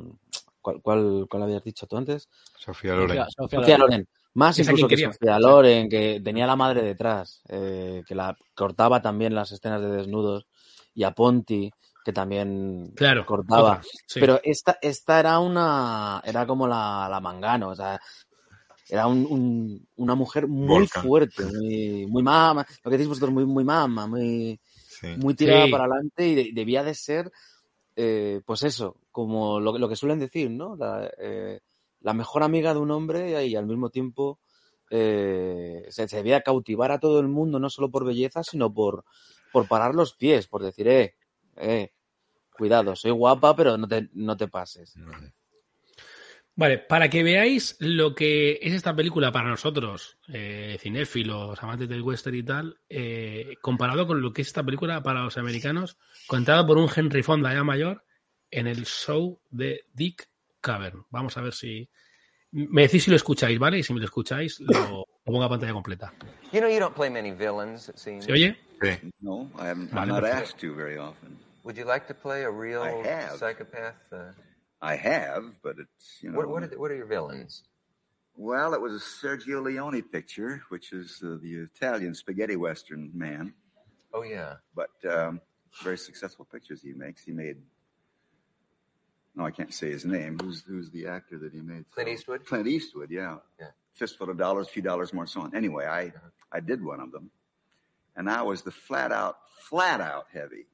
¿Cuál, 0.61 0.81
cuál, 0.81 1.25
cuál 1.29 1.43
habías 1.43 1.63
dicho 1.63 1.87
tú 1.87 1.97
antes? 1.97 2.29
Sofía 2.57 2.93
Loren. 2.93 3.09
Sofía- 3.09 3.25
Sofía 3.35 3.59
Sofía 3.59 3.77
Loren. 3.77 3.91
Loren. 3.99 4.07
Más 4.33 4.57
Esa 4.59 4.71
incluso 4.71 4.87
que. 4.87 4.97
Sofía 4.97 5.39
Loren, 5.39 5.89
que 5.89 6.21
tenía 6.23 6.47
la 6.47 6.55
madre 6.55 6.81
detrás, 6.83 7.41
eh, 7.49 8.03
que 8.07 8.15
la 8.15 8.35
cortaba 8.55 9.01
también 9.01 9.35
las 9.35 9.51
escenas 9.51 9.81
de 9.81 9.89
desnudos, 9.89 10.45
y 10.93 11.03
a 11.03 11.11
Ponti, 11.11 11.69
que 12.05 12.13
también 12.13 12.91
Claro, 12.95 13.25
cortaba. 13.25 13.71
otra, 13.73 13.81
sí. 14.07 14.19
Pero 14.19 14.39
esta, 14.43 14.77
esta 14.81 15.19
era 15.19 15.39
una. 15.39 16.21
Era 16.23 16.45
como 16.47 16.67
la, 16.67 17.07
la 17.09 17.19
mangano, 17.19 17.69
o 17.69 17.75
sea. 17.75 17.99
Era 18.89 19.07
un- 19.07 19.25
un- 19.29 19.87
una 19.97 20.15
mujer 20.15 20.47
muy 20.47 20.67
Volcan. 20.79 21.03
fuerte, 21.03 21.45
muy, 21.45 22.07
muy 22.07 22.23
mama, 22.23 22.65
lo 22.83 22.91
que 22.91 22.97
decís 22.97 23.07
vosotros, 23.07 23.31
muy, 23.31 23.45
muy 23.45 23.63
mama, 23.63 24.05
muy, 24.05 24.59
Sí. 24.89 25.07
muy 25.17 25.33
tirada 25.33 25.65
Sí. 25.65 25.71
para 25.71 25.85
adelante 25.85 26.27
y 26.27 26.35
de- 26.35 26.49
debía 26.53 26.83
de 26.83 26.93
ser, 26.93 27.31
eh, 28.03 28.41
pues 28.43 28.63
eso, 28.63 28.97
como 29.11 29.59
lo, 29.59 29.77
lo 29.77 29.87
que 29.87 29.95
suelen 29.95 30.17
decir, 30.17 30.49
¿no? 30.49 30.75
La, 30.75 31.07
eh, 31.19 31.59
mejor 32.01 32.41
amiga 32.41 32.73
de 32.73 32.79
un 32.79 32.89
hombre 32.89 33.45
y 33.45 33.55
al 33.55 33.67
mismo 33.67 33.91
tiempo 33.91 34.39
eh, 34.89 35.85
se, 35.89 36.07
se 36.07 36.15
debía 36.17 36.41
cautivar 36.41 36.91
a 36.91 36.99
todo 36.99 37.19
el 37.19 37.27
mundo, 37.27 37.59
no 37.59 37.69
solo 37.69 37.91
por 37.91 38.03
belleza, 38.03 38.43
sino 38.43 38.73
por, 38.73 39.05
por 39.53 39.67
parar 39.67 39.93
los 39.93 40.15
pies, 40.15 40.47
por 40.47 40.63
decir, 40.63 40.87
eh, 40.87 41.15
eh, 41.57 41.91
cuidado, 42.57 42.95
soy 42.95 43.11
guapa, 43.11 43.55
pero 43.55 43.77
no 43.77 43.87
te, 43.87 44.09
no 44.13 44.35
te 44.35 44.47
pases. 44.47 44.95
Vale, 46.61 46.77
para 46.77 47.09
que 47.09 47.23
veáis 47.23 47.75
lo 47.79 48.13
que 48.13 48.59
es 48.61 48.73
esta 48.73 48.95
película 48.95 49.31
para 49.31 49.49
nosotros, 49.49 50.19
eh, 50.31 50.77
cinéfilos, 50.79 51.63
amantes 51.63 51.89
del 51.89 52.03
western 52.03 52.35
y 52.35 52.43
tal, 52.43 52.79
eh, 52.87 53.55
comparado 53.61 54.05
con 54.05 54.21
lo 54.21 54.31
que 54.31 54.43
es 54.43 54.49
esta 54.49 54.61
película 54.61 55.01
para 55.01 55.23
los 55.23 55.39
americanos, 55.39 55.97
contada 56.27 56.63
por 56.67 56.77
un 56.77 56.87
Henry 56.95 57.23
Fonda 57.23 57.51
ya 57.51 57.63
mayor 57.63 58.05
en 58.51 58.67
el 58.67 58.85
show 58.85 59.41
de 59.49 59.85
Dick 59.91 60.29
Cavern. 60.61 61.03
Vamos 61.09 61.35
a 61.35 61.41
ver 61.41 61.53
si 61.53 61.89
Me 62.51 62.83
decís 62.83 63.05
si 63.05 63.09
lo 63.09 63.15
escucháis, 63.15 63.57
¿vale? 63.57 63.79
Y 63.79 63.83
si 63.83 63.91
me 63.95 63.99
lo 63.99 64.05
escucháis, 64.05 64.59
lo, 64.59 64.73
lo 64.87 65.05
pongo 65.25 65.43
a 65.43 65.49
pantalla 65.49 65.73
completa. 65.73 66.13
You 66.53 66.59
know, 66.59 66.69
you 66.69 66.79
don't 66.79 66.93
play 66.93 67.09
many 67.09 67.31
villains, 67.31 67.89
it 67.89 67.97
seems. 67.97 68.25
¿Se 68.25 68.33
oye? 68.33 68.55
No, 69.21 69.49
I 69.57 69.69
haven't, 69.69 69.91
Vale, 69.91 70.11
I'm 70.11 70.21
not 70.21 70.25
asked 70.25 70.59
to 70.59 70.75
very 70.75 70.99
often. 70.99 71.39
Would 71.63 71.75
you 71.75 71.85
like 71.85 72.05
to 72.05 72.13
play 72.13 72.43
a 72.43 72.51
real 72.51 72.83
I 72.83 72.91
have. 73.07 73.39
psychopath? 73.39 73.95
Uh, 74.11 74.31
I 74.81 74.95
have, 74.95 75.43
but 75.61 75.75
it's, 75.79 76.17
you 76.21 76.31
know. 76.31 76.37
what, 76.37 76.49
what, 76.49 76.63
are 76.63 76.67
the, 76.67 76.79
what 76.79 76.91
are 76.91 76.95
your 76.95 77.05
villains? 77.05 77.63
Well, 78.35 78.73
it 78.73 78.81
was 78.81 78.93
a 78.93 79.27
Sergio 79.27 79.61
Leone 79.63 80.01
picture, 80.01 80.63
which 80.69 80.93
is 80.93 81.21
uh, 81.23 81.37
the 81.41 81.67
Italian 81.75 82.15
spaghetti 82.15 82.55
western 82.55 83.11
man. 83.13 83.53
Oh, 84.13 84.23
yeah. 84.23 84.55
But 84.75 84.89
um, 85.09 85.41
very 85.83 85.97
successful 85.97 86.45
pictures 86.51 86.81
he 86.81 86.93
makes. 86.93 87.23
He 87.23 87.31
made. 87.31 87.57
No, 89.35 89.45
I 89.45 89.51
can't 89.51 89.73
say 89.73 89.91
his 89.91 90.03
name. 90.05 90.37
Who's 90.41 90.63
who's 90.67 90.89
the 90.89 91.07
actor 91.07 91.37
that 91.39 91.53
he 91.53 91.61
made? 91.61 91.85
Clint 91.91 92.09
Eastwood? 92.09 92.45
Clint 92.45 92.67
Eastwood, 92.67 93.11
yeah. 93.11 93.37
Yeah. 93.59 93.67
Fistful 93.93 94.29
of 94.29 94.37
dollars, 94.37 94.67
few 94.67 94.81
dollars 94.81 95.13
more, 95.13 95.27
so 95.27 95.41
on. 95.41 95.55
Anyway, 95.55 95.85
I 95.85 96.11
I 96.51 96.59
did 96.59 96.83
one 96.83 96.99
of 96.99 97.11
them, 97.11 97.31
and 98.15 98.29
I 98.29 98.41
was 98.41 98.63
the 98.63 98.71
flat 98.71 99.11
out, 99.11 99.37
flat 99.69 100.01
out 100.01 100.25
heavy. 100.33 100.65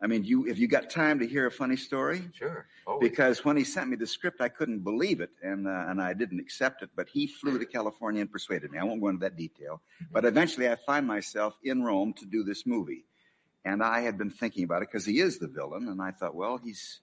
I 0.00 0.06
mean, 0.06 0.24
you 0.24 0.46
if 0.46 0.58
you 0.58 0.68
got 0.68 0.90
time 0.90 1.20
to 1.20 1.26
hear 1.26 1.46
a 1.46 1.50
funny 1.50 1.76
story, 1.76 2.28
Sure. 2.34 2.66
Always. 2.86 3.08
because 3.08 3.44
when 3.46 3.56
he 3.56 3.64
sent 3.64 3.88
me 3.88 3.96
the 3.96 4.06
script, 4.06 4.40
I 4.42 4.48
couldn't 4.50 4.80
believe 4.80 5.20
it, 5.20 5.30
and 5.42 5.66
uh, 5.66 5.86
and 5.88 6.02
I 6.02 6.12
didn't 6.12 6.38
accept 6.40 6.82
it. 6.82 6.90
But 6.94 7.08
he 7.08 7.26
flew 7.26 7.58
to 7.58 7.64
California 7.66 8.20
and 8.20 8.30
persuaded 8.30 8.70
me. 8.70 8.78
I 8.78 8.84
won't 8.84 9.00
go 9.00 9.08
into 9.08 9.20
that 9.20 9.36
detail, 9.36 9.80
but 10.12 10.24
eventually 10.26 10.68
I 10.68 10.76
find 10.76 11.06
myself 11.06 11.56
in 11.64 11.82
Rome 11.82 12.12
to 12.14 12.26
do 12.26 12.44
this 12.44 12.66
movie, 12.66 13.04
and 13.64 13.82
I 13.82 14.00
had 14.00 14.18
been 14.18 14.30
thinking 14.30 14.64
about 14.64 14.82
it 14.82 14.88
because 14.90 15.06
he 15.06 15.18
is 15.20 15.38
the 15.38 15.48
villain, 15.48 15.88
and 15.88 16.00
I 16.02 16.10
thought, 16.10 16.34
well, 16.34 16.58
he's 16.58 17.00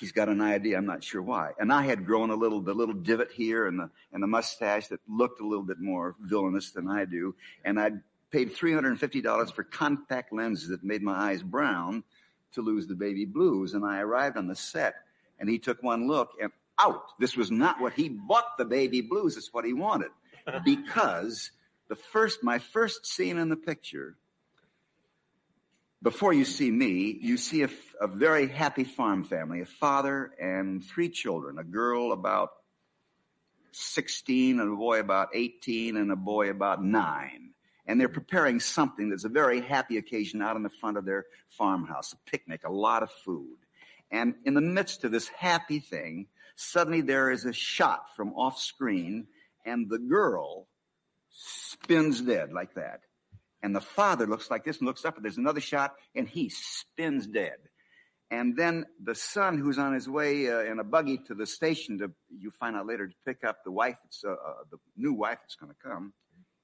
he's 0.00 0.10
got 0.10 0.28
an 0.28 0.40
idea. 0.40 0.78
I'm 0.78 0.86
not 0.86 1.04
sure 1.04 1.22
why. 1.22 1.50
And 1.60 1.72
I 1.72 1.82
had 1.82 2.04
grown 2.04 2.30
a 2.30 2.34
little, 2.34 2.60
the 2.62 2.74
little 2.74 2.94
divot 2.94 3.30
here 3.30 3.68
and 3.68 3.78
the 3.78 3.90
and 4.12 4.20
the 4.20 4.26
mustache 4.26 4.88
that 4.88 4.98
looked 5.08 5.40
a 5.40 5.46
little 5.46 5.64
bit 5.64 5.78
more 5.78 6.16
villainous 6.20 6.72
than 6.72 6.88
I 6.88 7.04
do, 7.04 7.36
and 7.64 7.78
I'd 7.78 8.00
paid 8.32 8.52
three 8.52 8.72
hundred 8.72 8.90
and 8.90 9.00
fifty 9.00 9.20
dollars 9.20 9.50
for 9.50 9.62
contact 9.62 10.32
lenses 10.32 10.68
that 10.68 10.82
made 10.82 11.02
my 11.02 11.12
eyes 11.12 11.42
brown 11.42 12.02
to 12.54 12.62
lose 12.62 12.86
the 12.86 12.94
baby 12.94 13.24
blues. 13.24 13.74
And 13.74 13.84
I 13.84 14.00
arrived 14.00 14.36
on 14.36 14.48
the 14.48 14.56
set, 14.56 14.94
and 15.38 15.48
he 15.48 15.58
took 15.58 15.82
one 15.82 16.08
look 16.08 16.32
and 16.40 16.50
out. 16.80 17.04
This 17.18 17.36
was 17.36 17.50
not 17.50 17.80
what 17.80 17.92
he 17.92 18.08
bought 18.08 18.56
the 18.58 18.64
baby 18.64 19.00
blues. 19.00 19.36
It's 19.36 19.52
what 19.52 19.64
he 19.64 19.72
wanted 19.72 20.10
because 20.64 21.50
the 21.88 21.96
first, 21.96 22.42
my 22.42 22.58
first 22.58 23.06
scene 23.06 23.38
in 23.38 23.48
the 23.48 23.56
picture 23.56 24.16
before 26.02 26.32
you 26.32 26.44
see 26.44 26.70
me, 26.70 27.16
you 27.20 27.36
see 27.36 27.62
a 27.62 28.06
very 28.08 28.48
happy 28.48 28.82
farm 28.82 29.22
family, 29.22 29.60
a 29.60 29.64
father 29.66 30.32
and 30.40 30.84
three 30.84 31.08
children, 31.08 31.58
a 31.58 31.64
girl 31.64 32.10
about 32.10 32.50
16 33.70 34.58
and 34.58 34.72
a 34.72 34.76
boy 34.76 34.98
about 34.98 35.28
18 35.32 35.96
and 35.96 36.10
a 36.10 36.16
boy 36.16 36.50
about 36.50 36.82
nine. 36.84 37.51
And 37.86 38.00
they're 38.00 38.08
preparing 38.08 38.60
something 38.60 39.10
that's 39.10 39.24
a 39.24 39.28
very 39.28 39.60
happy 39.60 39.96
occasion 39.98 40.40
out 40.40 40.56
in 40.56 40.62
the 40.62 40.70
front 40.70 40.96
of 40.96 41.04
their 41.04 41.26
farmhouse, 41.48 42.12
a 42.12 42.30
picnic, 42.30 42.62
a 42.64 42.72
lot 42.72 43.02
of 43.02 43.10
food. 43.24 43.56
And 44.10 44.34
in 44.44 44.54
the 44.54 44.60
midst 44.60 45.04
of 45.04 45.10
this 45.10 45.28
happy 45.28 45.80
thing, 45.80 46.28
suddenly 46.54 47.00
there 47.00 47.30
is 47.30 47.44
a 47.44 47.52
shot 47.52 48.14
from 48.14 48.34
off 48.34 48.58
screen 48.58 49.26
and 49.64 49.88
the 49.88 49.98
girl 49.98 50.68
spins 51.30 52.20
dead 52.20 52.52
like 52.52 52.74
that. 52.74 53.00
And 53.62 53.74
the 53.74 53.80
father 53.80 54.26
looks 54.26 54.50
like 54.50 54.64
this 54.64 54.78
and 54.78 54.86
looks 54.86 55.04
up, 55.04 55.16
and 55.16 55.24
there's 55.24 55.38
another 55.38 55.60
shot, 55.60 55.94
and 56.16 56.28
he 56.28 56.48
spins 56.48 57.28
dead. 57.28 57.58
And 58.30 58.56
then 58.56 58.86
the 59.00 59.14
son, 59.14 59.58
who's 59.58 59.78
on 59.78 59.92
his 59.92 60.08
way 60.08 60.50
uh, 60.50 60.60
in 60.60 60.78
a 60.78 60.84
buggy 60.84 61.18
to 61.28 61.34
the 61.34 61.46
station 61.46 61.98
to, 61.98 62.10
you 62.36 62.50
find 62.50 62.74
out 62.74 62.86
later, 62.86 63.06
to 63.06 63.14
pick 63.24 63.44
up 63.44 63.58
the 63.64 63.70
wife, 63.70 63.96
that's, 64.02 64.24
uh, 64.24 64.30
uh, 64.30 64.54
the 64.70 64.78
new 64.96 65.12
wife 65.12 65.38
that's 65.42 65.54
going 65.54 65.70
to 65.70 65.88
come, 65.88 66.12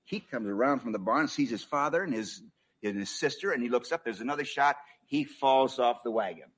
he 0.08 0.20
comes 0.20 0.48
around 0.48 0.80
from 0.80 0.92
the 0.92 0.98
barn, 0.98 1.28
sees 1.28 1.50
his 1.50 1.62
father 1.62 2.02
and 2.02 2.14
his, 2.14 2.40
and 2.82 2.98
his 2.98 3.10
sister, 3.10 3.52
and 3.52 3.62
he 3.62 3.68
looks 3.68 3.92
up. 3.92 4.04
There's 4.04 4.22
another 4.22 4.46
shot. 4.46 4.76
He 5.04 5.24
falls 5.24 5.78
off 5.78 6.02
the 6.02 6.10
wagon. 6.10 6.50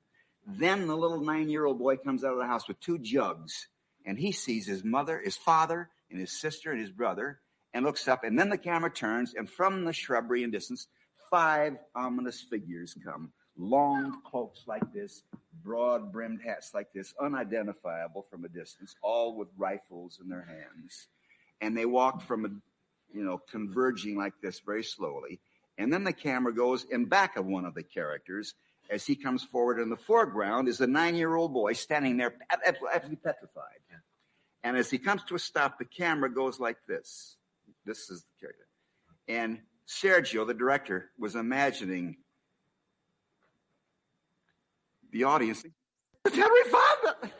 Then 0.47 0.87
the 0.87 0.95
little 0.95 1.19
nine-year-old 1.19 1.77
boy 1.77 1.97
comes 1.97 2.23
out 2.23 2.31
of 2.31 2.39
the 2.39 2.45
house 2.45 2.67
with 2.69 2.79
two 2.79 2.97
jugs, 2.97 3.67
and 4.05 4.17
he 4.17 4.31
sees 4.31 4.65
his 4.65 4.85
mother, 4.85 5.21
his 5.21 5.35
father, 5.35 5.89
and 6.09 6.17
his 6.17 6.31
sister 6.31 6.71
and 6.71 6.79
his 6.79 6.91
brother, 6.91 7.41
and 7.73 7.85
looks 7.85 8.07
up. 8.07 8.23
And 8.23 8.39
then 8.39 8.49
the 8.49 8.57
camera 8.57 8.89
turns, 8.89 9.33
and 9.33 9.49
from 9.49 9.83
the 9.83 9.91
shrubbery 9.91 10.43
in 10.43 10.51
distance, 10.51 10.87
five 11.29 11.75
ominous 11.93 12.41
figures 12.41 12.95
come. 13.03 13.33
Long 13.57 14.21
cloaks 14.25 14.63
like 14.65 14.93
this, 14.93 15.23
broad 15.61 16.13
brimmed 16.13 16.39
hats 16.41 16.71
like 16.73 16.93
this, 16.93 17.13
unidentifiable 17.21 18.25
from 18.31 18.45
a 18.45 18.49
distance, 18.49 18.95
all 19.03 19.35
with 19.35 19.49
rifles 19.57 20.19
in 20.23 20.29
their 20.29 20.45
hands. 20.45 21.07
And 21.59 21.77
they 21.77 21.85
walk 21.85 22.21
from 22.21 22.45
a, 22.45 22.49
you 23.13 23.23
know, 23.23 23.39
converging 23.49 24.17
like 24.17 24.33
this 24.41 24.59
very 24.59 24.83
slowly. 24.83 25.39
And 25.77 25.91
then 25.91 26.03
the 26.03 26.13
camera 26.13 26.53
goes 26.53 26.85
in 26.85 27.05
back 27.05 27.37
of 27.37 27.45
one 27.45 27.65
of 27.65 27.73
the 27.73 27.83
characters 27.83 28.53
as 28.89 29.05
he 29.05 29.15
comes 29.15 29.43
forward. 29.43 29.79
In 29.79 29.89
the 29.89 29.97
foreground 29.97 30.67
is 30.67 30.81
a 30.81 30.87
nine 30.87 31.15
year 31.15 31.35
old 31.35 31.53
boy 31.53 31.73
standing 31.73 32.17
there, 32.17 32.35
absolutely 32.51 33.15
petrified. 33.15 33.79
And 34.63 34.77
as 34.77 34.89
he 34.91 34.97
comes 34.97 35.23
to 35.23 35.35
a 35.35 35.39
stop, 35.39 35.79
the 35.79 35.85
camera 35.85 36.31
goes 36.31 36.59
like 36.59 36.77
this. 36.87 37.35
This 37.85 38.09
is 38.09 38.21
the 38.21 38.39
character. 38.39 38.67
And 39.27 39.59
Sergio, 39.87 40.45
the 40.45 40.53
director, 40.53 41.09
was 41.17 41.35
imagining 41.35 42.17
the 45.11 45.23
audience. 45.23 45.65
It's 46.25 46.35
Henry 46.35 46.61
Fonda! 46.69 47.31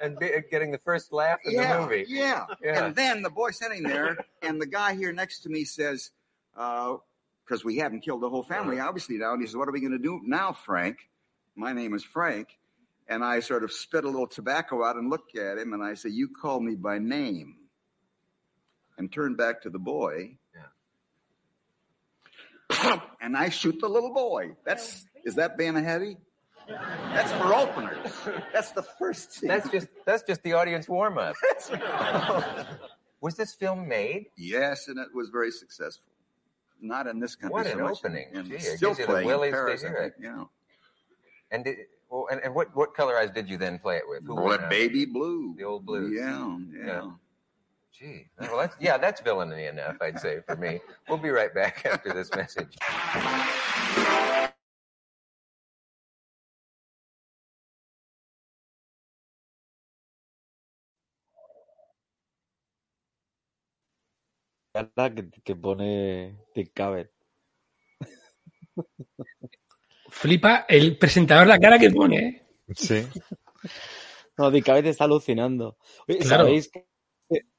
Oh, 0.00 0.04
and 0.04 0.18
be, 0.18 0.30
getting 0.50 0.70
the 0.70 0.78
first 0.78 1.12
laugh 1.12 1.38
in 1.44 1.52
yeah, 1.52 1.76
the 1.76 1.82
movie. 1.82 2.04
Yeah. 2.08 2.46
Yeah. 2.62 2.84
And 2.84 2.94
then 2.94 3.22
the 3.22 3.30
boy 3.30 3.50
sitting 3.50 3.82
there, 3.82 4.16
and 4.42 4.60
the 4.60 4.66
guy 4.66 4.94
here 4.94 5.12
next 5.12 5.40
to 5.40 5.48
me 5.48 5.64
says, 5.64 6.10
uh, 6.56 6.96
because 7.44 7.64
we 7.64 7.76
haven't 7.76 8.00
killed 8.00 8.22
the 8.22 8.28
whole 8.30 8.42
family, 8.42 8.80
obviously, 8.80 9.18
now. 9.18 9.32
And 9.32 9.40
he 9.40 9.46
says, 9.46 9.56
What 9.56 9.68
are 9.68 9.72
we 9.72 9.80
going 9.80 9.92
to 9.92 9.98
do 9.98 10.20
now, 10.24 10.52
Frank? 10.52 10.98
My 11.54 11.72
name 11.72 11.94
is 11.94 12.02
Frank. 12.02 12.48
And 13.08 13.24
I 13.24 13.38
sort 13.38 13.62
of 13.62 13.72
spit 13.72 14.04
a 14.04 14.08
little 14.08 14.26
tobacco 14.26 14.82
out 14.84 14.96
and 14.96 15.10
look 15.10 15.36
at 15.36 15.58
him, 15.58 15.72
and 15.72 15.82
I 15.82 15.94
say, 15.94 16.08
You 16.08 16.28
call 16.28 16.60
me 16.60 16.74
by 16.74 16.98
name. 16.98 17.56
And 18.98 19.12
turn 19.12 19.36
back 19.36 19.62
to 19.62 19.70
the 19.70 19.78
boy. 19.78 20.38
And 23.20 23.36
I 23.36 23.48
shoot 23.48 23.80
the 23.80 23.88
little 23.88 24.14
boy. 24.14 24.52
That's 24.64 25.04
oh, 25.16 25.20
is 25.24 25.34
that 25.34 25.58
being 25.58 25.76
a 25.76 25.82
heavy? 25.82 26.16
That's 26.68 27.32
for 27.32 27.54
openers. 27.54 28.12
That's 28.52 28.72
the 28.72 28.82
first 28.82 29.32
scene. 29.32 29.48
That's 29.48 29.68
just 29.70 29.88
that's 30.04 30.22
just 30.24 30.42
the 30.42 30.52
audience 30.54 30.88
warm 30.88 31.16
up. 31.18 31.36
Was 33.20 33.34
this 33.36 33.54
film 33.54 33.88
made? 33.88 34.26
Yes, 34.36 34.88
and 34.88 34.98
it 34.98 35.08
was 35.14 35.30
very 35.30 35.50
successful. 35.50 36.04
Not 36.80 37.06
in 37.06 37.18
this 37.18 37.34
country. 37.34 37.52
What 37.54 37.66
so 37.66 37.72
an 37.72 37.80
much, 37.80 37.98
opening. 38.04 38.26
and 38.34 38.46
Gee, 38.48 38.58
still 38.58 38.90
gives 38.90 38.98
you 39.00 39.06
the 39.06 39.12
playing 39.12 39.28
in 39.28 39.34
willies 39.34 39.52
to 39.52 39.56
Paris, 39.56 39.84
I 39.84 39.88
hear 39.88 39.96
it. 39.96 40.14
think, 40.20 40.24
Yeah. 40.24 40.44
And 41.50 41.64
did, 41.64 41.76
well, 42.10 42.26
and, 42.30 42.40
and 42.42 42.54
what 42.54 42.76
what 42.76 42.94
color 42.94 43.16
eyes 43.18 43.30
did 43.30 43.48
you 43.48 43.56
then 43.56 43.78
play 43.78 43.96
it 43.96 44.02
with? 44.06 44.26
Who 44.26 44.34
Well, 44.34 44.44
were, 44.44 44.58
that 44.58 44.68
baby 44.68 45.06
blue. 45.06 45.54
The 45.56 45.64
old 45.64 45.86
blues. 45.86 46.12
Yeah, 46.14 46.58
yeah. 46.84 47.10
Gee, 47.98 48.26
well, 48.38 48.58
that's 48.58 48.76
yeah, 48.78 48.98
that's 48.98 49.22
villainy 49.22 49.64
enough, 49.64 49.96
I'd 50.02 50.20
say 50.20 50.40
for 50.46 50.54
me. 50.56 50.80
We'll 51.08 51.16
be 51.18 51.30
right 51.30 51.54
back 51.54 51.86
after 51.90 52.12
this 52.12 52.30
message. 52.36 52.76
Cara 64.76 65.14
que, 65.14 65.30
que 65.42 65.56
pone 65.56 66.36
Dick 66.54 66.72
Cavett. 66.74 67.10
Flipa 70.08 70.64
el 70.68 70.98
presentador 70.98 71.46
la 71.46 71.58
cara 71.58 71.78
que 71.78 71.90
pone, 71.90 72.18
¿eh? 72.18 72.46
Sí. 72.74 73.06
No, 74.38 74.50
Dick 74.50 74.64
Cavett 74.64 74.86
está 74.86 75.04
alucinando. 75.04 75.78
Oye, 76.08 76.18
Claro. 76.18 76.44
¿sabéis, 76.44 76.70
que, 76.70 76.86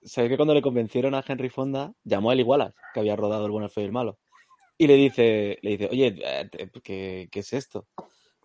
¿sabéis 0.04 0.32
que 0.32 0.38
cuando 0.38 0.54
le 0.54 0.62
convencieron 0.62 1.16
a 1.16 1.24
Henry 1.28 1.50
Fonda, 1.50 1.94
llamó 2.04 2.30
a 2.30 2.34
Eli 2.34 2.44
Wallace, 2.44 2.76
que 2.94 3.00
había 3.00 3.16
rodado 3.16 3.46
El 3.46 3.52
bueno, 3.52 3.66
el 3.66 3.72
feo 3.72 3.84
y 3.84 3.88
el 3.88 3.92
malo? 3.92 4.20
Y 4.78 4.86
le 4.88 4.94
dice, 4.94 5.58
le 5.62 5.72
dice 5.72 5.90
oye, 5.92 6.16
eh, 6.24 6.50
¿qué, 6.84 7.28
qué 7.32 7.40
es 7.40 7.54
esto? 7.54 7.88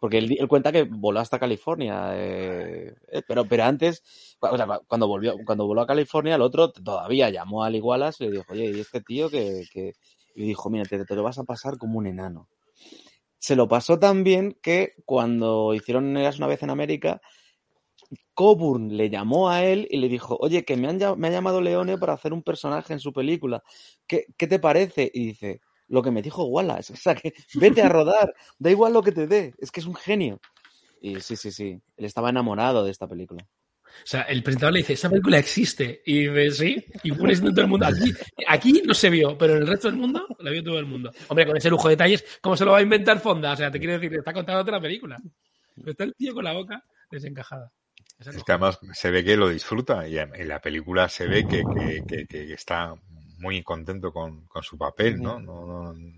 Porque 0.03 0.19
él, 0.19 0.37
cuenta 0.49 0.73
que 0.73 0.83
voló 0.83 1.21
hasta 1.21 1.39
California, 1.39 2.11
eh, 2.17 2.93
eh, 3.13 3.23
pero, 3.25 3.45
pero 3.45 3.63
antes, 3.63 4.03
cuando 4.89 5.07
volvió, 5.07 5.37
cuando 5.47 5.65
voló 5.65 5.81
a 5.83 5.87
California, 5.87 6.35
el 6.35 6.43
otro 6.43 6.73
todavía 6.73 7.31
llamó 7.31 7.63
a 7.63 7.69
Ali 7.69 7.81
Wallace 7.81 8.25
y 8.25 8.27
le 8.27 8.39
dijo, 8.39 8.53
oye, 8.53 8.73
¿y 8.77 8.81
este 8.81 9.01
tío 9.01 9.31
que, 9.31 9.63
que... 9.73 9.93
Y 10.35 10.45
dijo, 10.45 10.71
mira, 10.71 10.85
te, 10.87 11.05
te 11.05 11.15
lo 11.15 11.23
vas 11.23 11.39
a 11.39 11.45
pasar 11.45 11.79
como 11.79 11.99
un 11.99 12.09
enano. 12.09 12.49
Se 13.39 13.55
lo 13.55 13.69
pasó 13.69 14.01
tan 14.01 14.25
bien 14.25 14.59
que 14.61 14.95
cuando 15.05 15.73
hicieron 15.73 16.17
Eras 16.17 16.39
una 16.39 16.49
vez 16.49 16.65
en 16.65 16.71
América, 16.71 17.21
Coburn 18.35 18.97
le 18.97 19.09
llamó 19.09 19.51
a 19.51 19.65
él 19.65 19.87
y 19.89 19.99
le 19.99 20.09
dijo, 20.09 20.37
oye, 20.41 20.65
que 20.65 20.77
me, 20.77 20.89
han, 20.89 20.99
me 21.17 21.29
ha 21.29 21.31
llamado 21.31 21.61
Leone 21.61 21.97
para 21.97 22.15
hacer 22.15 22.33
un 22.33 22.43
personaje 22.43 22.93
en 22.93 22.99
su 22.99 23.13
película. 23.13 23.63
¿Qué, 24.09 24.27
qué 24.37 24.49
te 24.49 24.59
parece? 24.59 25.09
Y 25.15 25.27
dice, 25.27 25.61
lo 25.93 26.03
que 26.03 26.11
me 26.11 26.23
dijo 26.23 26.45
Wallace, 26.47 26.93
o 26.95 26.97
sea, 26.97 27.15
que 27.15 27.35
vete 27.55 27.83
a 27.83 27.89
rodar, 27.89 28.35
da 28.59 28.71
igual 28.71 28.95
lo 28.95 29.03
que 29.03 29.13
te 29.13 29.27
dé, 29.27 29.55
es 29.59 29.71
que 29.71 29.81
es 29.81 29.87
un 29.87 29.95
genio. 29.95 30.41
Y 31.01 31.21
sí, 31.21 31.37
sí, 31.37 31.53
sí. 31.53 31.81
Él 31.97 32.05
estaba 32.05 32.31
enamorado 32.31 32.85
de 32.85 32.91
esta 32.91 33.07
película. 33.09 33.45
O 33.85 34.07
sea, 34.07 34.23
el 34.23 34.43
presentador 34.43 34.73
le 34.73 34.79
dice, 34.79 34.95
esa 34.95 35.11
película 35.11 35.39
existe. 35.39 36.01
Y 36.07 36.29
dice, 36.29 36.51
sí. 36.53 36.85
Y 37.03 37.13
pone 37.13 37.37
todo 37.37 37.61
el 37.61 37.67
mundo. 37.67 37.87
Aquí, 37.87 38.13
aquí 38.47 38.83
no 38.87 38.95
se 38.95 39.11
vio, 39.11 39.37
pero 39.37 39.55
en 39.55 39.63
el 39.63 39.67
resto 39.67 39.89
del 39.89 39.99
mundo 39.99 40.25
la 40.39 40.51
vio 40.51 40.63
todo 40.63 40.79
el 40.79 40.87
mundo. 40.87 41.13
Hombre, 41.29 41.45
con 41.45 41.57
ese 41.57 41.69
lujo 41.69 41.89
de 41.89 41.95
detalles, 41.95 42.25
¿cómo 42.41 42.57
se 42.57 42.65
lo 42.65 42.71
va 42.71 42.79
a 42.79 42.83
inventar 42.83 43.19
Fonda? 43.19 43.53
O 43.53 43.57
sea, 43.57 43.71
te 43.71 43.79
quiere 43.79 43.99
decir, 43.99 44.17
está 44.17 44.33
contando 44.33 44.63
otra 44.63 44.81
película. 44.81 45.19
Pero 45.75 45.91
está 45.91 46.05
el 46.05 46.15
tío 46.15 46.33
con 46.33 46.45
la 46.45 46.53
boca 46.53 46.83
desencajada. 47.11 47.71
Es 48.19 48.45
que 48.45 48.53
además 48.53 48.79
se 48.93 49.11
ve 49.11 49.25
que 49.25 49.37
lo 49.37 49.49
disfruta 49.49 50.07
y 50.07 50.17
en 50.17 50.49
la 50.49 50.61
película 50.61 51.09
se 51.09 51.27
ve 51.27 51.45
que, 51.47 51.65
que, 51.75 52.05
que, 52.07 52.27
que 52.27 52.53
está 52.53 52.95
muy 53.43 53.63
contento 53.63 54.13
con, 54.13 54.47
con 54.47 54.63
su 54.63 54.79
papel, 54.79 55.21
¿no? 55.21 55.41
No, 55.41 55.93
no, 55.93 56.13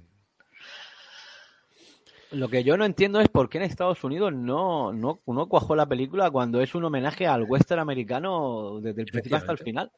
Lo 2.32 2.48
que 2.48 2.62
yo 2.62 2.76
no 2.76 2.84
entiendo 2.84 3.20
es 3.20 3.28
por 3.28 3.48
qué 3.48 3.58
en 3.58 3.64
Estados 3.64 4.04
Unidos 4.04 4.32
no, 4.34 4.92
no, 4.92 5.20
no 5.26 5.48
cuajó 5.48 5.74
la 5.74 5.86
película 5.86 6.30
cuando 6.30 6.60
es 6.60 6.74
un 6.74 6.84
homenaje 6.84 7.26
al 7.26 7.44
western 7.44 7.80
americano 7.80 8.78
desde 8.80 9.02
el 9.02 9.06
principio 9.06 9.38
hasta 9.38 9.52
el 9.52 9.58
final. 9.58 9.90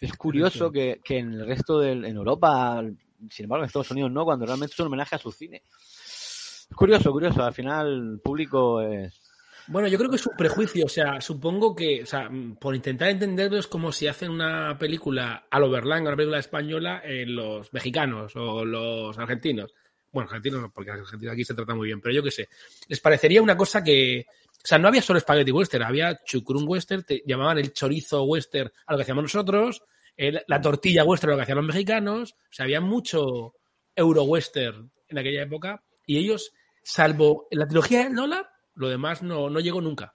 Es 0.00 0.12
curioso 0.12 0.70
que, 0.70 1.00
que 1.02 1.18
en 1.18 1.32
el 1.32 1.46
resto 1.46 1.80
de 1.80 1.92
en 1.92 2.04
Europa, 2.04 2.82
sin 3.30 3.44
embargo 3.44 3.64
en 3.64 3.68
Estados 3.68 3.90
Unidos 3.90 4.12
no, 4.12 4.24
cuando 4.26 4.44
realmente 4.44 4.74
es 4.74 4.80
un 4.80 4.88
homenaje 4.88 5.16
a 5.16 5.18
su 5.18 5.32
cine. 5.32 5.62
Es 5.64 6.76
curioso, 6.76 7.10
curioso. 7.10 7.42
Al 7.42 7.54
final 7.54 7.86
el 7.86 8.20
público 8.20 8.82
es, 8.82 9.25
Bueno, 9.68 9.88
yo 9.88 9.98
creo 9.98 10.08
que 10.08 10.16
es 10.16 10.26
un 10.26 10.36
prejuicio, 10.36 10.86
o 10.86 10.88
sea, 10.88 11.20
supongo 11.20 11.74
que, 11.74 12.02
o 12.02 12.06
sea, 12.06 12.30
por 12.60 12.76
intentar 12.76 13.08
entenderlo 13.08 13.58
es 13.58 13.66
como 13.66 13.90
si 13.90 14.06
hacen 14.06 14.30
una 14.30 14.78
película 14.78 15.48
al 15.50 15.64
Overland, 15.64 16.06
una 16.06 16.16
película 16.16 16.38
española 16.38 17.02
en 17.04 17.34
los 17.34 17.72
mexicanos 17.72 18.36
o 18.36 18.64
los 18.64 19.18
argentinos. 19.18 19.74
Bueno, 20.12 20.28
argentinos 20.30 20.62
no, 20.62 20.72
porque 20.72 20.92
aquí 21.30 21.44
se 21.44 21.54
trata 21.54 21.74
muy 21.74 21.88
bien, 21.88 22.00
pero 22.00 22.14
yo 22.14 22.22
qué 22.22 22.30
sé. 22.30 22.48
Les 22.86 23.00
parecería 23.00 23.42
una 23.42 23.56
cosa 23.56 23.82
que, 23.82 24.26
o 24.28 24.66
sea, 24.66 24.78
no 24.78 24.86
había 24.86 25.02
solo 25.02 25.18
spaghetti 25.18 25.50
western, 25.50 25.82
había 25.82 26.22
chucrún 26.24 26.64
western, 26.68 27.02
te 27.02 27.24
llamaban 27.26 27.58
el 27.58 27.72
chorizo 27.72 28.22
western 28.22 28.70
a 28.86 28.92
lo 28.92 28.98
que 28.98 29.02
hacíamos 29.02 29.24
nosotros, 29.24 29.82
la 30.16 30.60
tortilla 30.60 31.04
western 31.04 31.32
a 31.32 31.34
lo 31.34 31.38
que 31.38 31.42
hacían 31.42 31.58
los 31.58 31.66
mexicanos, 31.66 32.32
o 32.32 32.52
sea, 32.52 32.64
había 32.64 32.80
mucho 32.80 33.54
euro 33.96 34.22
western 34.22 34.92
en 35.08 35.18
aquella 35.18 35.42
época 35.42 35.82
y 36.06 36.18
ellos, 36.18 36.52
salvo 36.84 37.48
la 37.50 37.66
trilogía 37.66 38.04
del 38.04 38.14
dólar, 38.14 38.48
lo 38.76 38.88
demás 38.88 39.22
no, 39.22 39.50
no 39.50 39.58
llegó 39.60 39.80
nunca. 39.80 40.14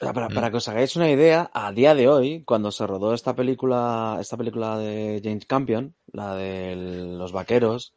Para, 0.00 0.28
para 0.30 0.50
que 0.50 0.56
os 0.56 0.68
hagáis 0.68 0.96
una 0.96 1.10
idea, 1.10 1.50
a 1.52 1.72
día 1.72 1.94
de 1.94 2.08
hoy, 2.08 2.42
cuando 2.44 2.72
se 2.72 2.86
rodó 2.86 3.12
esta 3.12 3.36
película, 3.36 4.16
esta 4.18 4.38
película 4.38 4.78
de 4.78 5.20
James 5.22 5.44
Campion, 5.44 5.94
la 6.12 6.34
de 6.34 6.74
los 7.18 7.32
vaqueros, 7.32 7.92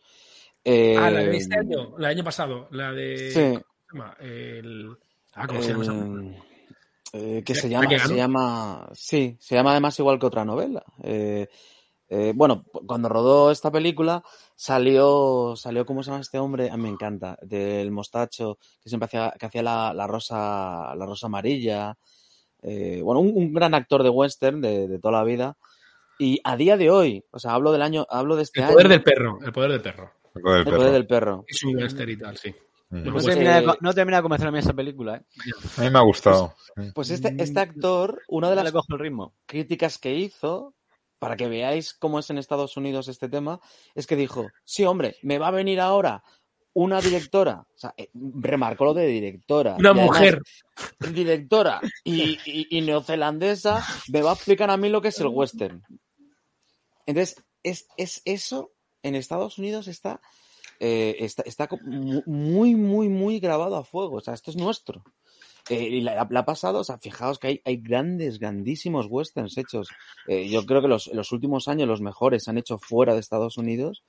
eh, 0.66 0.98
Ah, 1.00 1.10
la 1.10 1.22
de 1.22 1.38
este 1.38 1.58
año, 1.58 1.92
la 1.98 2.10
del 2.10 2.18
año 2.18 2.24
pasado, 2.26 2.68
la 2.72 2.92
de. 2.92 3.32
Sí. 3.32 3.64
Ah, 5.34 5.48
¿cómo 5.48 5.62
se 5.62 5.70
llama 5.70 5.84
esa? 5.84 5.94
Eh, 7.14 7.38
eh, 7.38 7.44
que 7.46 7.54
¿La- 7.54 7.62
se 7.62 7.70
la 7.70 7.72
llama, 7.80 7.90
que 7.90 8.00
se 8.00 8.16
llama, 8.16 8.90
sí, 8.94 9.38
se 9.40 9.56
llama 9.56 9.72
además 9.72 9.98
igual 10.00 10.20
que 10.20 10.26
otra 10.26 10.44
novela. 10.44 10.84
Eh, 11.04 11.48
eh, 12.16 12.34
bueno, 12.36 12.64
cuando 12.86 13.10
rodó 13.10 13.50
esta 13.52 13.72
película 13.72 14.24
salió, 14.56 15.56
salió, 15.56 15.86
¿cómo 15.86 16.04
se 16.04 16.12
llama 16.12 16.22
este 16.22 16.38
hombre? 16.40 16.70
A 16.70 16.78
mí 16.78 16.84
me 16.84 16.90
encanta, 16.90 17.38
del 17.42 17.90
mostacho 17.92 18.58
que 18.82 18.90
siempre 18.90 19.06
hacía, 19.06 19.34
que 19.40 19.46
hacía 19.48 19.64
la, 19.64 19.94
la 19.94 20.06
rosa, 20.08 20.94
la 20.96 21.06
rosa 21.06 21.28
amarilla. 21.28 21.98
Eh, 22.62 23.02
bueno, 23.04 23.20
un, 23.20 23.34
un 23.36 23.54
gran 23.54 23.74
actor 23.74 24.04
de 24.04 24.10
western 24.10 24.62
de, 24.62 24.88
de 24.88 25.00
toda 25.00 25.14
la 25.20 25.24
vida. 25.24 25.58
Y 26.20 26.40
a 26.44 26.56
día 26.56 26.78
de 26.78 26.90
hoy, 26.92 27.26
o 27.32 27.40
sea, 27.40 27.54
hablo 27.54 27.72
del 27.72 27.82
año, 27.82 28.06
hablo 28.10 28.36
de 28.36 28.44
este 28.44 28.60
El 28.60 28.66
año. 28.66 28.74
poder 28.74 28.88
del 28.90 29.04
perro, 29.04 29.40
el 29.44 29.52
poder 29.52 29.72
del 29.72 29.82
perro. 29.82 30.12
El 30.36 30.42
poder 30.42 30.60
El 30.68 30.74
poder 30.74 30.92
del 30.92 31.08
perro. 31.08 31.44
Es 31.48 31.64
un 31.64 31.76
western 31.76 32.12
y 32.12 32.18
tal, 32.18 32.38
sí. 32.38 32.50
Mm. 32.50 32.56
Bueno, 32.90 33.06
no, 33.06 33.14
pues, 33.14 33.26
termina 33.26 33.60
de, 33.62 33.74
no 33.82 33.94
termina 33.94 34.18
de 34.18 34.22
convencerme 34.24 34.60
esa 34.60 34.74
película, 34.74 35.16
¿eh? 35.18 35.22
A 35.78 35.82
mí 35.82 35.90
me 35.90 35.98
ha 35.98 36.04
gustado. 36.04 36.54
Pues 36.94 37.10
este, 37.10 37.34
este 37.40 37.60
actor, 37.60 38.22
una 38.28 38.50
de 38.50 38.56
No 38.56 38.64
las 38.64 38.72
le 38.72 38.78
cojo 38.78 38.94
el 38.94 39.00
ritmo. 39.00 39.34
críticas 39.48 39.98
que 39.98 40.14
hizo, 40.14 40.76
para 41.24 41.38
que 41.38 41.48
veáis 41.48 41.94
cómo 41.94 42.20
es 42.20 42.30
en 42.30 42.38
Estados 42.38 42.76
Unidos 42.76 43.08
este 43.08 43.30
tema, 43.30 43.62
es 43.96 44.08
que 44.08 44.18
dijo, 44.18 44.50
sí, 44.66 44.84
hombre, 44.84 45.16
me 45.22 45.40
va 45.40 45.48
a 45.48 45.52
venir 45.52 45.80
ahora 45.80 46.22
una 46.74 47.00
directora, 47.00 47.66
o 47.74 47.78
sea, 47.78 47.94
eh, 47.96 48.10
remarcó 48.14 48.84
lo 48.84 48.94
de 48.94 49.08
directora. 49.08 49.78
Una 49.80 49.92
además, 49.92 50.08
mujer. 50.08 50.42
Directora 51.14 51.80
y, 52.04 52.38
y- 52.46 52.68
y 52.78 52.82
neozelandesa, 52.82 53.82
me 54.12 54.22
va 54.22 54.32
a 54.32 54.34
explicar 54.34 54.70
a 54.70 54.76
mí 54.76 54.90
lo 54.90 55.02
que 55.02 55.08
es 55.08 55.20
el 55.22 55.28
western. 55.28 55.82
Entonces, 57.06 57.42
es, 57.64 57.88
es 57.96 58.22
eso 58.26 58.74
en 59.02 59.16
Estados 59.16 59.58
Unidos 59.58 59.88
está, 59.88 60.20
eh, 60.82 61.16
está, 61.20 61.44
está 61.44 61.70
muy, 62.26 62.76
muy, 62.76 63.08
muy 63.08 63.40
grabado 63.40 63.78
a 63.78 63.86
fuego. 63.86 64.18
O 64.18 64.22
sea, 64.22 64.34
esto 64.34 64.52
es 64.52 64.58
nuestro. 64.58 65.06
Eh, 65.70 65.84
y 65.84 66.02
la, 66.02 66.22
ha 66.22 66.46
pasado, 66.46 66.80
o 66.80 66.84
sea, 66.84 66.98
fijaos 66.98 67.40
que 67.40 67.48
hay, 67.48 67.62
hay 67.64 67.78
grandes, 67.78 68.40
grandísimos 68.40 69.08
westerns 69.10 69.58
hechos. 69.58 69.88
Eh, 70.28 70.50
yo 70.50 70.66
creo 70.66 70.82
que 70.82 70.88
los, 70.88 71.08
los 71.08 71.32
últimos 71.32 71.68
años 71.68 71.88
los 71.88 72.02
mejores 72.02 72.44
se 72.44 72.52
han 72.52 72.58
hecho 72.58 72.78
fuera 72.78 73.14
de 73.14 73.22
Estados 73.22 73.58
Unidos 73.58 74.04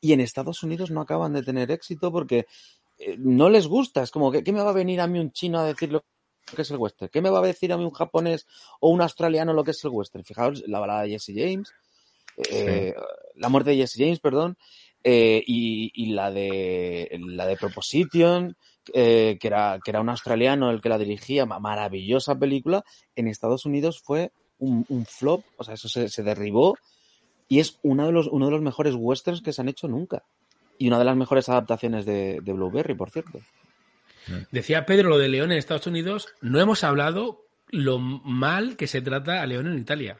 y 0.00 0.12
en 0.12 0.20
Estados 0.20 0.62
Unidos 0.62 0.90
no 0.90 1.02
acaban 1.02 1.34
de 1.34 1.42
tener 1.42 1.70
éxito 1.70 2.10
porque 2.10 2.46
eh, 2.98 3.16
no 3.18 3.50
les 3.50 3.66
gusta. 3.66 4.02
Es 4.02 4.10
como, 4.10 4.32
¿qué, 4.32 4.42
qué 4.42 4.52
me 4.52 4.62
va 4.62 4.70
a 4.70 4.74
venir 4.74 5.00
a 5.00 5.06
mí 5.06 5.18
un 5.18 5.32
chino 5.32 5.58
a 5.58 5.64
decir 5.64 5.92
lo 5.92 6.02
que 6.56 6.62
es 6.62 6.70
el 6.70 6.78
western? 6.78 7.10
¿Qué 7.12 7.20
me 7.20 7.30
va 7.30 7.40
a 7.40 7.42
decir 7.42 7.70
a 7.72 7.76
mí 7.76 7.84
un 7.84 7.90
japonés 7.90 8.46
o 8.80 8.88
un 8.88 9.02
australiano 9.02 9.52
lo 9.52 9.64
que 9.64 9.72
es 9.72 9.84
el 9.84 9.90
western? 9.90 10.24
Fijaos, 10.24 10.64
la 10.66 10.80
balada 10.80 11.02
de 11.02 11.10
Jesse 11.10 11.32
James, 11.34 11.72
la 13.36 13.48
muerte 13.50 13.70
de 13.70 13.76
Jesse 13.76 13.96
James, 13.98 14.20
perdón, 14.20 14.56
eh, 15.04 15.42
y, 15.46 15.90
y 15.94 16.12
la 16.12 16.30
de 16.30 17.20
la 17.26 17.46
de 17.46 17.56
Proposition, 17.56 18.56
eh, 18.94 19.38
que, 19.40 19.46
era, 19.48 19.78
que 19.84 19.90
era 19.90 20.00
un 20.00 20.08
australiano 20.08 20.70
el 20.70 20.80
que 20.80 20.88
la 20.88 20.98
dirigía, 20.98 21.46
ma- 21.46 21.58
maravillosa 21.60 22.38
película, 22.38 22.84
en 23.16 23.28
Estados 23.28 23.64
Unidos 23.66 24.00
fue 24.04 24.32
un, 24.58 24.84
un 24.88 25.06
flop, 25.06 25.44
o 25.56 25.64
sea, 25.64 25.74
eso 25.74 25.88
se, 25.88 26.08
se 26.08 26.22
derribó 26.22 26.76
y 27.48 27.60
es 27.60 27.78
uno 27.82 28.06
de, 28.06 28.12
los, 28.12 28.28
uno 28.28 28.46
de 28.46 28.52
los 28.52 28.62
mejores 28.62 28.94
westerns 28.96 29.42
que 29.42 29.52
se 29.52 29.60
han 29.60 29.68
hecho 29.68 29.88
nunca. 29.88 30.22
Y 30.78 30.88
una 30.88 30.98
de 30.98 31.04
las 31.04 31.16
mejores 31.16 31.48
adaptaciones 31.48 32.04
de, 32.06 32.40
de 32.42 32.52
Blueberry, 32.52 32.94
por 32.94 33.10
cierto. 33.10 33.40
Decía 34.50 34.86
Pedro 34.86 35.10
lo 35.10 35.18
de 35.18 35.28
León 35.28 35.52
en 35.52 35.58
Estados 35.58 35.86
Unidos. 35.86 36.28
No 36.40 36.60
hemos 36.60 36.84
hablado 36.84 37.44
lo 37.68 37.98
mal 37.98 38.76
que 38.76 38.86
se 38.86 39.02
trata 39.02 39.42
a 39.42 39.46
León 39.46 39.66
en 39.66 39.78
Italia. 39.78 40.18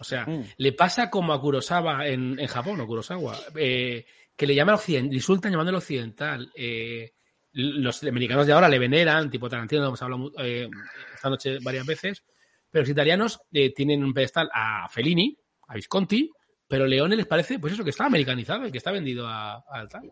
O 0.00 0.04
sea, 0.04 0.26
Mm. 0.26 0.44
le 0.56 0.72
pasa 0.72 1.08
como 1.10 1.32
a 1.32 1.40
Kurosawa 1.40 2.06
en, 2.08 2.38
en 2.38 2.46
Japón, 2.46 2.80
o 2.80 2.86
Kurosawa, 2.86 3.36
eh, 3.56 4.04
que 4.36 4.46
le 4.46 4.54
llaman 4.54 4.74
occidental, 4.74 5.14
insultan 5.14 5.52
llamándolo 5.52 5.78
occidental. 5.78 6.50
Eh, 6.54 7.12
los 7.54 8.02
americanos 8.04 8.46
de 8.46 8.52
ahora 8.52 8.68
le 8.68 8.78
veneran, 8.78 9.30
tipo 9.30 9.48
Tarantino, 9.48 9.82
lo 9.82 9.88
hemos 9.88 10.02
hablado 10.02 10.32
eh, 10.38 10.68
esta 11.14 11.30
noche 11.30 11.58
varias 11.62 11.86
veces, 11.86 12.22
pero 12.70 12.82
los 12.82 12.90
italianos 12.90 13.40
eh, 13.52 13.72
tienen 13.72 14.04
un 14.04 14.12
pedestal 14.12 14.50
a 14.52 14.88
Fellini, 14.88 15.36
a 15.68 15.74
Visconti, 15.74 16.30
pero 16.68 16.86
Leone 16.86 17.16
les 17.16 17.26
parece, 17.26 17.58
pues 17.58 17.72
eso, 17.72 17.84
que 17.84 17.90
está 17.90 18.06
americanizado 18.06 18.66
y 18.66 18.72
que 18.72 18.78
está 18.78 18.90
vendido 18.90 19.26
a, 19.28 19.54
a 19.56 19.86
tal. 19.88 20.10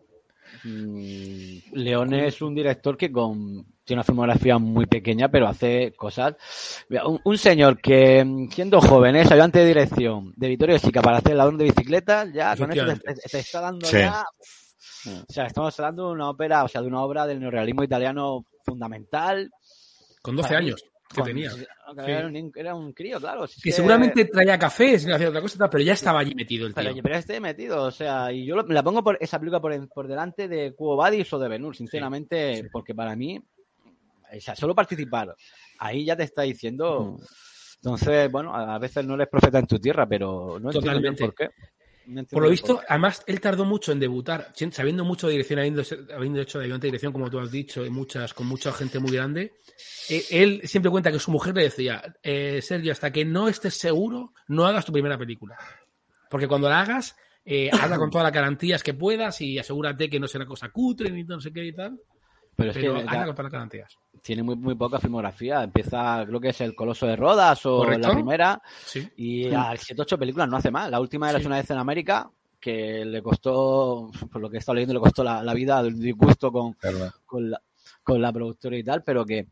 Leone 1.73 2.27
es 2.27 2.41
un 2.41 2.53
director 2.55 2.95
que 2.97 3.11
con 3.11 3.65
tiene 3.83 3.99
una 3.99 4.03
filmografía 4.05 4.57
muy 4.59 4.85
pequeña, 4.85 5.29
pero 5.29 5.47
hace 5.47 5.91
cosas. 5.93 6.35
Un, 7.05 7.19
un 7.25 7.37
señor 7.37 7.81
que, 7.81 8.23
mm, 8.23 8.49
siendo 8.49 8.79
joven, 8.79 9.15
es 9.17 9.29
ayudante 9.29 9.59
de 9.59 9.65
dirección 9.65 10.31
de 10.37 10.47
Vittorio 10.47 10.79
Sica 10.79 11.01
para 11.01 11.17
hacer 11.17 11.35
ladrón 11.35 11.57
de 11.57 11.65
bicicletas, 11.65 12.31
ya 12.31 12.55
con 12.55 12.71
eso 12.71 12.85
te, 12.85 12.91
Efectivamente. 12.93 13.21
te- 13.23 13.29
te 13.29 13.39
está 13.39 13.59
dando 13.61 13.85
Sí. 13.87 13.97
ya. 13.97 14.23
O 15.05 15.31
sea, 15.33 15.45
estamos 15.45 15.77
hablando 15.79 16.07
de 16.07 16.13
una 16.13 16.29
ópera, 16.29 16.63
o 16.63 16.67
sea, 16.67 16.81
de 16.81 16.87
una 16.87 17.01
obra 17.01 17.25
del 17.27 17.39
neorrealismo 17.39 17.83
italiano 17.83 18.45
fundamental. 18.65 19.49
Con 20.21 20.35
12 20.35 20.47
Para 20.49 20.61
mí, 20.61 20.67
años 20.67 20.83
que 21.09 21.15
con- 21.15 21.25
tenía. 21.25 21.51
Era, 22.07 22.25
un, 22.27 22.51
era 22.55 22.75
un 22.75 22.93
crío, 22.93 23.19
claro. 23.19 23.45
si 23.45 23.57
es 23.59 23.63
Que 23.63 23.71
seguramente 23.71 24.25
traía 24.25 24.57
café 24.57 24.97
sin 24.97 25.11
hacer 25.11 25.27
otra 25.27 25.41
cosa, 25.41 25.69
pero 25.69 25.83
ya 25.83 25.93
estaba 25.93 26.19
allí 26.19 26.33
metido 26.33 26.65
el 26.65 26.73
tío. 26.73 26.83
Pero, 26.83 26.95
pero 27.03 27.15
este 27.15 27.39
metido, 27.39 27.83
o 27.83 27.91
sea, 27.91 28.31
y 28.31 28.45
yo 28.45 28.55
lo- 28.55 28.63
la 28.63 28.81
pongo 28.81 29.03
por 29.03 29.17
esa 29.21 29.37
película 29.39 29.59
por, 29.61 29.73
en- 29.73 29.87
por 29.89 30.07
delante 30.07 30.47
de 30.47 30.73
Cubo 30.73 30.95
Badis 30.95 31.31
o 31.33 31.39
de 31.39 31.49
Benur, 31.49 31.75
sinceramente, 31.75 32.67
porque 32.71 32.95
para 32.95 33.15
mí, 33.15 33.37
o 33.37 34.39
sea, 34.41 34.55
solo 34.55 34.73
participar, 34.73 35.35
ahí 35.79 36.05
ya 36.05 36.15
te 36.15 36.23
está 36.23 36.41
diciendo. 36.43 37.17
Entonces, 37.75 38.31
bueno, 38.31 38.55
a 38.55 38.75
a 38.75 38.79
veces 38.79 39.05
no 39.05 39.15
eres 39.15 39.27
profeta 39.27 39.59
en 39.59 39.67
tu 39.67 39.77
tierra, 39.77 40.07
pero 40.07 40.57
no 40.59 40.71
entiendo 40.71 41.13
por 41.17 41.35
qué. 41.35 41.49
No 42.05 42.23
Por 42.25 42.43
lo 42.43 42.49
visto, 42.49 42.81
además, 42.87 43.23
él 43.27 43.39
tardó 43.39 43.65
mucho 43.65 43.91
en 43.91 43.99
debutar, 43.99 44.53
sabiendo 44.71 45.05
mucho 45.05 45.27
de 45.27 45.33
dirección, 45.33 45.59
habiendo, 45.59 45.83
habiendo 46.15 46.41
hecho 46.41 46.59
de 46.59 46.65
ayudante 46.65 46.87
de 46.87 46.91
dirección, 46.91 47.13
como 47.13 47.29
tú 47.29 47.39
has 47.39 47.51
dicho, 47.51 47.85
y 47.85 47.89
muchas, 47.89 48.33
con 48.33 48.47
mucha 48.47 48.71
gente 48.73 48.99
muy 48.99 49.11
grande. 49.11 49.53
eh, 50.09 50.25
él 50.31 50.61
siempre 50.65 50.91
cuenta 50.91 51.11
que 51.11 51.19
su 51.19 51.31
mujer 51.31 51.55
le 51.55 51.63
decía, 51.63 52.15
eh, 52.21 52.61
Sergio, 52.61 52.91
hasta 52.91 53.11
que 53.11 53.23
no 53.25 53.47
estés 53.47 53.75
seguro, 53.75 54.33
no 54.47 54.65
hagas 54.65 54.85
tu 54.85 54.91
primera 54.91 55.17
película. 55.17 55.57
Porque 56.29 56.47
cuando 56.47 56.69
la 56.69 56.81
hagas, 56.81 57.15
eh, 57.45 57.69
hazla 57.71 57.97
con 57.97 58.09
todas 58.09 58.25
las 58.25 58.33
garantías 58.33 58.83
que 58.83 58.93
puedas 58.93 59.39
y 59.41 59.57
asegúrate 59.57 60.09
que 60.09 60.19
no 60.19 60.27
sea 60.27 60.39
una 60.39 60.47
cosa 60.47 60.69
cutre 60.69 61.09
ni 61.09 61.23
no 61.23 61.39
sé 61.39 61.53
qué 61.53 61.65
y 61.65 61.73
tal. 61.73 61.99
Pero 62.55 62.71
es 62.71 62.77
que 62.77 62.87
hazla 62.87 63.25
con 63.25 63.35
todas 63.35 63.43
las 63.43 63.51
garantías. 63.51 63.97
Tiene 64.23 64.41
muy, 64.41 64.55
muy 64.55 64.73
poca 64.75 64.99
filmografía. 64.99 65.63
Empieza, 65.63 66.23
creo 66.25 66.39
que 66.39 66.49
es 66.49 66.61
el 66.61 66.73
Coloso 66.73 67.05
de 67.05 67.15
Rodas 67.15 67.63
o 67.67 67.77
¿Correcto? 67.79 68.07
la 68.07 68.13
primera. 68.13 68.61
Sí. 68.85 69.07
Y 69.17 69.43
Sí. 69.49 69.55
a 69.55 69.75
7 69.77 70.01
8 70.01 70.17
películas 70.17 70.49
no 70.49 70.57
hace 70.57 70.71
más. 70.71 70.89
La 70.89 70.99
última 70.99 71.29
era 71.29 71.39
Sí. 71.39 71.45
una 71.45 71.57
vez 71.57 71.69
en 71.69 71.77
América, 71.77 72.31
que 72.59 73.03
le 73.05 73.21
costó, 73.21 74.09
por 74.31 74.41
lo 74.41 74.49
que 74.49 74.55
he 74.55 74.59
estado 74.59 74.75
leyendo, 74.75 74.93
le 74.93 74.99
costó 75.01 75.23
la, 75.23 75.43
la 75.43 75.53
vida, 75.53 75.79
el 75.81 75.99
disgusto 75.99 76.51
con, 76.51 76.73
con 77.25 77.51
la, 77.51 77.61
con 78.01 78.21
la 78.21 78.31
productora 78.31 78.77
y 78.77 78.83
tal, 78.83 79.03
pero 79.03 79.25
que 79.25 79.45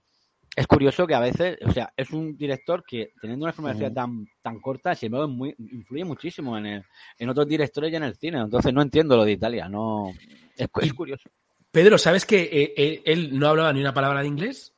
es 0.56 0.68
curioso 0.68 1.06
que 1.08 1.16
a 1.16 1.20
veces, 1.20 1.58
o 1.66 1.72
sea, 1.72 1.92
es 1.96 2.10
un 2.12 2.36
director 2.38 2.84
que 2.86 3.12
teniendo 3.22 3.46
una 3.46 3.54
filmografía 3.54 3.94
tan, 3.94 4.26
tan 4.42 4.60
corta, 4.60 4.96
sin 4.96 5.08
embargo, 5.08 5.28
muy, 5.28 5.54
influye 5.58 6.06
muchísimo 6.06 6.58
en, 6.58 6.66
el- 6.66 6.84
en 7.18 7.30
otros 7.30 7.48
directores 7.48 7.92
y 7.92 7.96
en 7.98 8.04
el 8.04 8.16
cine. 8.16 8.40
Entonces 8.40 8.74
no 8.74 8.82
entiendo 8.82 9.16
lo 9.18 9.26
de 9.26 9.32
Italia, 9.34 9.68
no 9.70 10.10
es, 10.58 10.70
es 10.82 10.94
curioso. 10.94 11.30
Pedro, 11.72 11.98
¿sabes 11.98 12.26
que 12.26 12.42
eh, 12.42 12.74
eh, 12.76 13.02
él 13.06 13.38
no 13.40 13.48
hablaba 13.48 13.72
ni 13.74 13.80
una 13.82 13.94
palabra 13.94 14.22
de 14.22 14.28
inglés? 14.28 14.74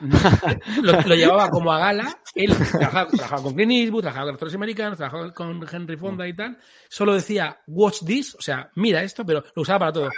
lo, 0.82 0.92
lo 1.02 1.14
llevaba 1.14 1.50
como 1.50 1.72
a 1.72 1.78
gala. 1.78 2.18
Él 2.34 2.54
trabajaba, 2.56 3.10
trabajaba 3.10 3.42
con 3.42 3.54
Clint 3.54 3.72
Eastwood, 3.72 4.00
trabajaba 4.02 4.26
con 4.26 4.34
actores 4.34 4.54
americanos, 4.54 4.96
trabajaba 4.98 5.34
con 5.34 5.66
Henry 5.70 5.96
Fonda 5.96 6.26
y 6.26 6.34
tal. 6.34 6.56
Solo 6.88 7.14
decía, 7.14 7.60
watch 7.66 7.98
this, 8.06 8.34
o 8.34 8.40
sea, 8.40 8.70
mira 8.76 9.02
esto, 9.02 9.24
pero 9.26 9.44
lo 9.54 9.62
usaba 9.62 9.80
para 9.80 9.92
todo. 9.92 10.10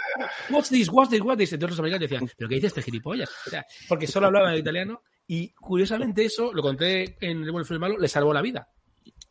Watch 0.49 0.69
this, 0.69 0.89
watch 0.89 1.09
this, 1.09 1.21
watch 1.21 1.37
this. 1.37 1.53
Entonces 1.53 1.77
los 1.77 1.79
americanos 1.79 2.09
decían, 2.09 2.29
¿pero 2.37 2.47
qué 2.49 2.55
dice 2.55 2.67
este 2.67 2.81
gilipollas? 2.81 3.29
O 3.45 3.49
sea, 3.49 3.65
porque 3.89 4.07
solo 4.07 4.27
hablaba 4.27 4.53
en 4.53 4.59
italiano 4.59 5.01
y 5.27 5.51
curiosamente 5.53 6.23
eso, 6.25 6.53
lo 6.53 6.61
conté 6.61 7.17
en 7.19 7.43
El 7.43 7.49
y 7.53 7.73
el 7.73 7.79
Malo, 7.79 7.97
le 7.97 8.07
salvó 8.07 8.33
la 8.33 8.41
vida. 8.41 8.69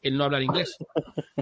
El 0.03 0.16
no 0.19 0.24
hablar 0.24 0.43
inglés. 0.43 0.77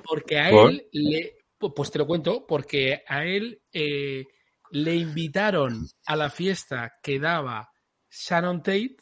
Porque 0.05 0.39
a 0.39 0.51
él 0.69 0.87
le. 0.93 1.37
pu- 1.59 1.73
Pues 1.75 1.91
te 1.91 1.99
lo 1.99 2.07
cuento, 2.07 2.47
porque 2.47 3.03
a 3.09 3.25
él 3.25 3.61
eh, 3.73 4.25
le 4.71 4.95
invitaron 4.97 5.87
a 6.07 6.17
la 6.17 6.31
fiesta 6.31 6.95
que 7.03 7.19
daba 7.19 7.71
Sharon 8.11 8.63
Tate, 8.63 8.97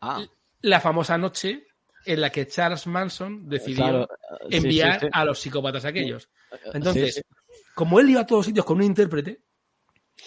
Ah, 0.00 0.24
la 0.62 0.80
famosa 0.80 1.16
noche 1.16 1.66
en 2.04 2.20
la 2.20 2.30
que 2.30 2.46
Charles 2.46 2.86
Manson 2.86 3.48
decidió 3.48 3.84
Claro, 3.84 4.08
sí, 4.48 4.56
enviar 4.56 5.00
sí, 5.00 5.06
sí. 5.06 5.10
a 5.12 5.24
los 5.24 5.38
psicópatas 5.38 5.84
aquellos. 5.84 6.28
Entonces, 6.72 7.22
como 7.74 8.00
él 8.00 8.10
iba 8.10 8.22
a 8.22 8.26
todos 8.26 8.46
sitios 8.46 8.64
con 8.64 8.78
un 8.78 8.84
intérprete, 8.84 9.42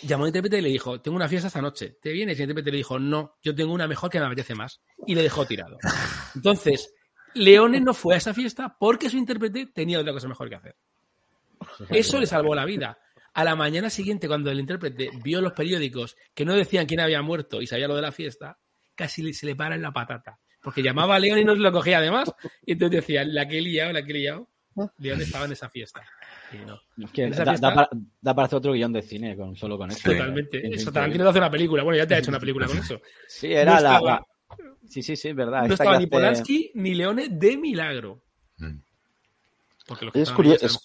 llamó 0.03 0.23
al 0.23 0.29
intérprete 0.29 0.59
y 0.59 0.61
le 0.61 0.69
dijo, 0.69 1.01
tengo 1.01 1.17
una 1.17 1.27
fiesta 1.27 1.47
esta 1.47 1.61
noche, 1.61 1.97
¿te 2.01 2.11
vienes? 2.11 2.37
Y 2.39 2.43
el 2.43 2.49
intérprete 2.49 2.71
le 2.71 2.77
dijo, 2.77 2.99
no, 2.99 3.35
yo 3.41 3.53
tengo 3.53 3.73
una 3.73 3.87
mejor 3.87 4.09
que 4.09 4.19
me 4.19 4.25
apetece 4.25 4.55
más. 4.55 4.81
Y 5.05 5.15
le 5.15 5.23
dejó 5.23 5.45
tirado. 5.45 5.77
Entonces, 6.35 6.93
Leone 7.33 7.79
no 7.79 7.93
fue 7.93 8.15
a 8.15 8.17
esa 8.17 8.33
fiesta 8.33 8.75
porque 8.79 9.09
su 9.09 9.17
intérprete 9.17 9.67
tenía 9.67 9.99
otra 9.99 10.13
cosa 10.13 10.27
mejor 10.27 10.49
que 10.49 10.55
hacer. 10.55 10.75
Eso 11.89 12.19
le 12.19 12.27
salvó 12.27 12.53
la 12.55 12.65
vida. 12.65 12.97
A 13.35 13.43
la 13.43 13.55
mañana 13.55 13.89
siguiente, 13.89 14.27
cuando 14.27 14.51
el 14.51 14.59
intérprete 14.59 15.09
vio 15.23 15.41
los 15.41 15.53
periódicos 15.53 16.15
que 16.35 16.45
no 16.45 16.53
decían 16.53 16.85
quién 16.85 16.99
había 16.99 17.21
muerto 17.21 17.61
y 17.61 17.67
sabía 17.67 17.87
lo 17.87 17.95
de 17.95 18.01
la 18.03 18.11
fiesta, 18.11 18.57
casi 18.95 19.33
se 19.33 19.45
le 19.47 19.55
para 19.55 19.75
en 19.75 19.81
la 19.81 19.91
patata. 19.91 20.37
Porque 20.61 20.83
llamaba 20.83 21.15
a 21.15 21.19
León 21.19 21.39
y 21.39 21.43
no 21.43 21.53
se 21.55 21.59
lo 21.61 21.71
cogía 21.71 21.97
además. 21.97 22.31
Y 22.65 22.73
entonces 22.73 23.01
decía, 23.01 23.23
la 23.25 23.47
que 23.47 23.57
he 23.57 23.61
liado, 23.61 23.91
la 23.91 24.03
que 24.05 24.11
he 24.11 24.15
liado. 24.15 24.47
León 24.97 25.21
estaba 25.21 25.45
en 25.45 25.51
esa 25.51 25.69
fiesta. 25.69 26.01
Y 26.51 26.57
no. 26.65 26.79
Es 27.05 27.11
que 27.11 27.23
En 27.23 27.33
esa 27.33 27.43
da, 27.43 27.51
fiesta- 27.51 27.67
da 27.69 27.75
para, 27.75 27.89
da 28.21 28.33
para 28.35 28.45
hacer 28.45 28.57
otro 28.57 28.71
guion 28.73 28.93
de 28.93 29.01
cine 29.01 29.35
con, 29.35 29.55
solo 29.55 29.77
con 29.77 29.91
eso. 29.91 30.09
Totalmente. 30.11 30.61
Sí, 30.61 30.69
Eso. 30.73 30.91
Tarantino 30.91 31.23
te 31.25 31.29
hace 31.31 31.39
una 31.39 31.51
película. 31.51 31.83
Bueno, 31.83 31.97
ya 31.97 32.07
te 32.07 32.15
ha 32.15 32.19
hecho 32.19 32.31
una 32.31 32.39
película 32.39 32.67
con 32.67 32.77
eso. 32.77 33.01
Sí, 33.27 33.51
era 33.51 33.65
No 33.65 33.71
la, 33.71 33.77
estaba- 33.95 34.11
la- 34.11 34.27
Sí, 34.87 35.01
sí, 35.03 35.15
sí, 35.15 35.29
es 35.29 35.35
verdad. 35.35 35.59
No 35.61 35.73
Esta 35.73 35.83
estaba 35.83 35.97
ni 35.97 36.03
hace- 36.03 36.09
Polanski 36.11 36.71
ni 36.75 36.93
Leone 36.95 37.29
de 37.29 37.57
milagro. 37.57 38.21
Porque 39.87 40.05
los 40.05 40.13
que 40.13 40.21
Es 40.21 40.31
curioso, 40.31 40.65
es. 40.65 40.79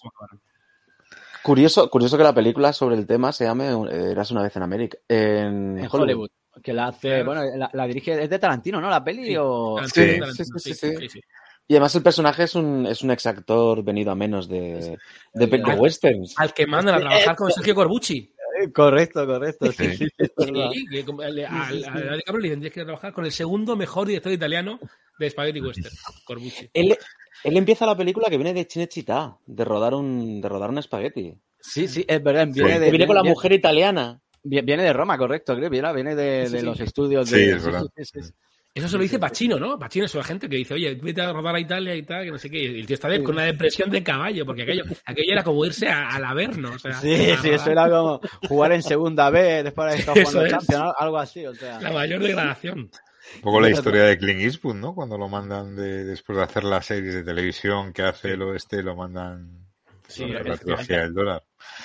Curioso, 1.43 1.89
curioso 1.89 2.17
que 2.17 2.23
la 2.23 2.33
película 2.33 2.73
sobre 2.73 2.95
el 2.95 3.05
tema 3.07 3.31
se 3.31 3.45
llame 3.45 3.69
eh, 3.69 4.11
Eras 4.11 4.31
una 4.31 4.43
vez 4.43 4.55
en 4.55 4.63
América. 4.63 4.97
En, 5.07 5.77
en 5.77 5.87
Hollywood. 5.89 6.01
Hollywood. 6.01 6.29
Que 6.63 6.73
la 6.73 6.87
hace, 6.87 7.23
bueno, 7.23 7.41
la, 7.55 7.69
la 7.71 7.87
dirige, 7.87 8.21
es 8.21 8.29
de 8.29 8.39
Tarantino, 8.39 8.81
¿no? 8.81 8.89
La 8.89 9.03
peli 9.03 9.27
Sí, 9.27 9.35
o. 9.39 9.75
Tarantino, 9.75 10.05
Sí, 10.05 10.19
Tarantino, 10.19 10.33
sí, 10.33 10.43
sí, 10.43 10.73
sí, 10.73 10.73
sí. 10.73 10.97
sí, 10.97 11.09
sí. 11.09 11.19
Y 11.67 11.73
además 11.75 11.95
el 11.95 12.03
personaje 12.03 12.43
es 12.43 12.55
un, 12.55 12.87
es 12.87 13.03
un 13.03 13.11
ex 13.11 13.27
actor 13.27 13.83
venido 13.83 14.11
a 14.11 14.15
menos 14.15 14.49
de, 14.49 14.97
de, 15.33 15.47
de 15.47 15.61
Al- 15.63 15.79
westerns. 15.79 16.33
Al 16.37 16.51
que 16.53 16.65
mandan 16.65 16.95
a 16.95 16.99
trabajar 16.99 17.35
con 17.35 17.51
Sergio 17.51 17.75
Corbucci. 17.75 18.33
Eh, 18.61 18.71
Correcto, 18.73 19.25
correcto. 19.25 19.71
Sí, 19.71 19.85
Sí. 19.91 19.97
sí. 19.97 20.07
Sí, 20.17 21.05
al, 21.21 21.45
al, 21.45 22.23
al 22.25 22.39
le 22.41 22.49
tendrías 22.49 22.73
que 22.73 22.83
trabajar 22.83 23.13
con 23.13 23.23
el 23.23 23.31
segundo 23.31 23.75
mejor 23.75 24.07
director 24.07 24.31
italiano 24.33 24.79
de 25.19 25.29
Spaghetti 25.29 25.61
Western, 25.61 25.95
Corbucci. 26.25 26.69
Él, 26.73 26.97
él 27.43 27.57
empieza 27.57 27.85
la 27.85 27.95
película 27.95 28.29
que 28.29 28.37
viene 28.37 28.53
de 28.53 28.65
Cinecittà, 28.67 29.37
de 29.45 29.65
rodar 29.65 29.93
un, 29.93 30.41
de 30.41 30.49
rodar 30.49 30.69
un 30.69 30.77
espagueti. 30.79 31.33
Sí, 31.59 31.87
sí, 31.87 32.05
es 32.07 32.23
verdad. 32.23 32.47
Viene, 32.51 32.79
de, 32.79 32.89
viene 32.89 33.05
con 33.05 33.15
la 33.15 33.21
viene- 33.21 33.33
mujer 33.35 33.51
italiana. 33.53 34.19
Viene 34.41 34.83
de 34.83 34.93
Roma, 34.93 35.17
correcto, 35.17 35.53
creo. 35.55 35.69
Viene, 35.69 35.93
viene 35.93 36.15
de, 36.15 36.45
Sí, 36.47 36.53
de 36.53 36.59
sí. 36.61 36.65
los 36.65 36.79
estudios 36.79 37.27
Sí, 37.29 37.35
de. 37.35 37.51
es 37.57 37.65
verdad. 37.65 37.83
sí, 37.97 38.05
sí, 38.05 38.23
sí. 38.23 38.31
Eso 38.73 38.87
se 38.87 38.97
lo 38.97 39.03
dice 39.03 39.17
Pacino, 39.19 39.57
¿no? 39.59 39.77
Pacino 39.79 40.05
es 40.05 40.13
la 40.15 40.23
gente 40.23 40.47
que 40.47 40.55
dice, 40.55 40.75
oye, 40.75 40.93
vete 40.93 41.21
a 41.21 41.33
rodar 41.33 41.55
a 41.55 41.59
Italia 41.59 41.95
y 41.95 42.03
tal, 42.03 42.23
que 42.23 42.31
no 42.31 42.37
sé 42.37 42.49
qué. 42.49 42.59
Y 42.63 42.79
el 42.79 42.85
tío 42.85 42.93
está 42.93 43.09
de- 43.09 43.21
con 43.23 43.33
una 43.35 43.43
depresión 43.43 43.89
de 43.89 44.01
caballo, 44.03 44.45
porque 44.45 44.61
aquello, 44.61 44.83
aquello 45.05 45.33
era 45.33 45.43
como 45.43 45.65
irse 45.65 45.87
a- 45.89 46.07
al 46.09 46.23
Averno. 46.23 46.71
O 46.75 46.79
sea, 46.79 46.93
Sí, 46.93 47.17
sí, 47.41 47.49
eso 47.49 47.71
era 47.71 47.89
como 47.89 48.21
jugar 48.47 48.71
en 48.71 48.83
segunda 48.83 49.29
B 49.31 49.63
después 49.63 49.91
de 49.91 49.97
estar 50.13 50.13
jugando 50.23 50.45
es. 50.45 50.51
Champions, 50.51 50.93
algo 50.97 51.17
así, 51.17 51.45
o 51.45 51.53
sea. 51.55 51.81
La 51.81 51.91
mayor 51.91 52.21
degradación. 52.21 52.89
Un 53.35 53.41
poco 53.41 53.61
la 53.61 53.69
historia 53.69 54.03
de 54.03 54.17
Clint 54.17 54.41
Eastwood, 54.41 54.75
¿no? 54.75 54.93
Cuando 54.95 55.17
lo 55.17 55.29
mandan 55.29 55.75
de, 55.75 56.03
después 56.05 56.37
de 56.37 56.43
hacer 56.43 56.63
las 56.63 56.85
series 56.85 57.13
de 57.13 57.23
televisión 57.23 57.93
que 57.93 58.01
hace 58.03 58.33
el 58.33 58.41
oeste, 58.41 58.81
lo 58.83 58.95
mandan 58.95 59.67
Sí, 60.07 60.21
la, 60.25 60.27
la 60.27 60.39
efectivamente. 60.39 60.63
trilogía 60.87 60.99
del 61.01 61.13
dólar. 61.13 61.43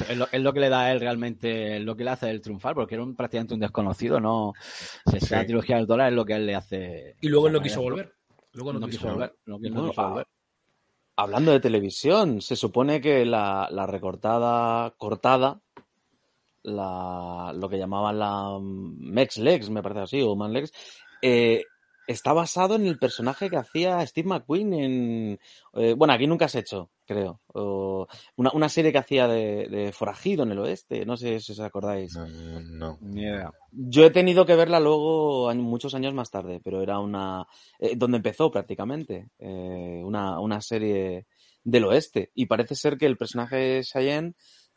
Es 0.09 0.17
lo, 0.17 0.27
es 0.33 0.41
lo 0.41 0.53
que 0.55 0.61
le 0.61 0.69
da 0.71 0.81
a 0.85 0.93
él 0.93 1.01
realmente, 1.01 1.79
lo 1.81 1.95
que 1.95 2.05
le 2.05 2.11
hace 2.11 2.31
el 2.31 2.41
triunfar, 2.41 2.75
porque 2.75 2.95
era 2.95 3.05
un, 3.05 3.15
prácticamente 3.15 3.55
un 3.55 3.61
desconocido, 3.61 4.19
¿no? 4.21 4.55
Se 5.11 5.21
Sí. 5.21 5.35
la 5.35 5.45
trilogía 5.45 5.77
del 5.77 5.87
dólar 5.87 6.09
es 6.11 6.17
lo 6.17 6.25
que 6.25 6.33
él 6.35 6.47
le 6.47 6.55
hace. 6.55 7.17
Y 7.21 7.29
luego 7.29 7.49
él 7.49 7.53
no 7.53 7.61
quiso 7.61 7.83
volver. 7.83 8.15
Luego 8.55 8.73
no, 8.73 8.79
No 8.81 8.87
quiso 8.87 8.99
quiso 9.01 9.13
volver. 9.13 9.29
volver. 9.31 9.39
no 9.47 9.59
quiso- 9.59 9.75
no 9.75 9.81
Bueno, 9.81 9.91
quiso 9.91 10.09
volver. 10.09 10.27
Hablando 11.17 11.53
de 11.53 11.61
televisión, 11.61 12.41
se 12.41 12.57
supone 12.57 13.01
que 13.01 13.25
la, 13.27 13.69
la 13.71 13.87
recortada, 13.87 14.93
cortada, 14.97 15.61
la, 16.63 17.53
lo 17.55 17.69
que 17.69 17.79
llamaban 17.79 18.19
la 18.19 18.59
Mex 18.61 19.37
Legs, 19.39 19.69
me 19.71 19.83
parece 19.83 20.01
así, 20.01 20.23
o 20.23 20.35
Man 20.35 20.53
Legs, 20.53 20.73
eh, 21.25 21.65
está 22.07 22.33
basado 22.35 22.75
en 22.77 22.87
el 22.87 22.99
personaje 22.99 23.49
que 23.49 23.57
hacía 23.57 24.07
Steve 24.07 24.29
McQueen 24.29 24.73
en... 24.75 25.41
eh, 25.75 25.95
bueno, 25.95 26.13
aquí 26.13 26.27
nunca 26.27 26.45
has 26.45 26.55
hecho, 26.55 26.91
creo. 27.07 27.41
o 27.55 28.07
una, 28.37 28.51
una 28.53 28.69
serie 28.69 28.93
que 28.93 28.99
hacía 28.99 29.27
de, 29.27 29.69
de 29.69 29.91
forajido 29.93 30.43
en 30.45 30.53
el 30.53 30.59
oeste, 30.59 31.07
no 31.07 31.17
sé 31.17 31.41
si 31.41 31.53
os 31.53 31.61
acordáis. 31.61 32.15
No, 32.15 32.27
no. 32.61 32.99
Yo 33.73 34.05
he 34.05 34.11
tenido 34.11 34.45
que 34.45 34.55
verla 34.55 34.81
luego 34.81 35.53
muchos 35.55 35.95
años 35.95 36.13
más 36.15 36.31
tarde, 36.31 36.61
pero 36.63 36.83
era 36.83 36.99
una 37.01 37.47
eh, 37.79 37.95
donde 37.97 38.19
empezó 38.19 38.51
prácticamente 38.51 39.31
eh, 39.39 40.03
una, 40.05 40.39
una 40.41 40.61
serie 40.61 41.27
del 41.65 41.85
oeste 41.85 42.31
y 42.35 42.47
parece 42.47 42.75
ser 42.75 42.99
que 42.99 43.07
el 43.07 43.17
personaje 43.17 43.57
de 43.57 43.83
Cheyenne 43.83 44.35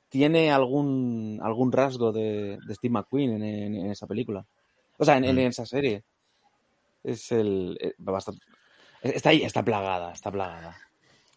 tiene 0.09 0.51
algún 0.51 1.39
algún 1.43 1.71
rasgo 1.73 2.13
de, 2.13 2.57
de 2.65 2.75
Steve 2.75 2.93
McQueen 2.93 3.31
en, 3.33 3.43
en- 3.43 3.75
en 3.75 3.91
esa 3.91 4.07
película, 4.07 4.45
o 4.97 5.03
sea, 5.03 5.17
en, 5.17 5.25
en 5.25 5.35
Mm. 5.35 5.39
esa 5.39 5.65
serie. 5.65 6.03
Es 7.11 7.31
el 7.31 7.77
eh, 7.79 7.93
bastante- 7.97 8.45
está 9.01 9.29
ahí, 9.29 9.43
está 9.43 9.63
plagada, 9.63 10.11
está 10.13 10.31
plagada. 10.31 10.77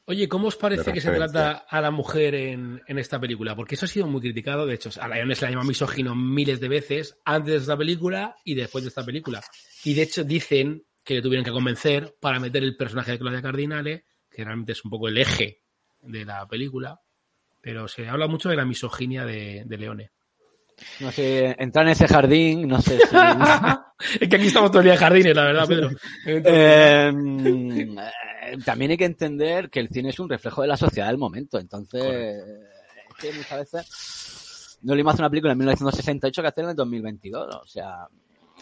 Oye, 0.07 0.29
¿cómo 0.29 0.49
os 0.49 0.57
parece 0.57 0.83
que 0.93 1.01
se 1.01 1.11
trata 1.33 1.51
a 1.69 1.81
la 1.81 1.91
mujer 1.93 2.35
en, 2.35 2.83
en 2.89 2.99
esta 2.99 3.21
película? 3.21 3.55
Porque 3.55 3.77
eso 3.77 3.85
ha 3.85 3.89
sido 3.89 4.09
muy 4.09 4.21
criticado. 4.21 4.67
De 4.67 4.75
hecho, 4.75 4.91
a 5.01 5.07
Leone 5.07 5.37
se 5.37 5.45
la 5.45 5.53
llama 5.53 5.63
misógino 5.65 6.17
miles 6.17 6.59
de 6.59 6.69
veces 6.69 7.17
antes 7.25 7.53
de 7.55 7.59
esta 7.61 7.77
película 7.77 8.35
y 8.45 8.55
después 8.57 8.83
de 8.83 8.89
esta 8.89 9.05
película. 9.05 9.41
Y 9.85 9.95
de 9.95 10.03
hecho 10.03 10.25
dicen 10.25 10.85
que 11.05 11.15
le 11.15 11.23
tuvieron 11.23 11.45
que 11.45 11.53
convencer 11.53 12.17
para 12.21 12.41
meter 12.41 12.65
el 12.65 12.77
personaje 12.77 13.13
de 13.13 13.19
Claudia 13.21 13.41
Cardinale, 13.43 14.05
que 14.29 14.43
realmente 14.45 14.73
es 14.73 14.85
un 14.85 14.91
poco 14.91 15.07
el 15.07 15.17
eje 15.19 15.63
de 16.03 16.25
la 16.25 16.45
película. 16.49 17.01
Pero 17.61 17.87
se 17.87 18.09
habla 18.09 18.27
mucho 18.27 18.49
de 18.49 18.57
la 18.57 18.65
misoginia 18.65 19.25
de, 19.25 19.63
de 19.65 19.77
Leone. 19.79 20.11
No 21.01 21.11
sé, 21.13 21.55
entrar 21.59 21.87
en 21.87 21.93
ese 21.93 22.09
jardín, 22.09 22.69
no 22.69 22.81
sé 22.81 22.99
si. 22.99 23.17
es 24.21 24.29
que 24.29 24.37
aquí 24.37 24.47
estamos 24.47 24.71
todo 24.71 24.81
el 24.81 24.85
día 24.85 24.95
en 24.95 25.01
jardines, 25.01 25.35
la 25.35 25.45
verdad, 25.45 25.67
Pedro. 25.67 25.91
Eh, 26.27 26.43
eh, 26.45 27.13
también 28.65 28.91
hay 28.93 28.97
que 28.97 29.05
entender 29.05 29.71
que 29.71 29.81
el 29.81 29.89
cine 29.89 30.11
es 30.11 30.19
un 30.19 30.29
reflejo 30.29 30.63
de 30.63 30.69
la 30.69 30.77
sociedad 30.77 31.09
del 31.09 31.19
momento. 31.19 31.59
Entonces, 31.59 32.03
es 32.05 33.17
que 33.19 33.33
muchas 33.33 33.59
veces 33.59 34.79
no 34.83 34.95
le 34.95 35.03
hacer 35.03 35.21
una 35.21 35.31
película 35.31 35.53
en 35.53 35.59
1968 35.59 36.43
que 36.43 36.49
hacer 36.49 36.65
en 36.65 36.71
el 36.71 36.77
2022. 36.77 37.57
O 37.57 37.67
sea, 37.67 38.07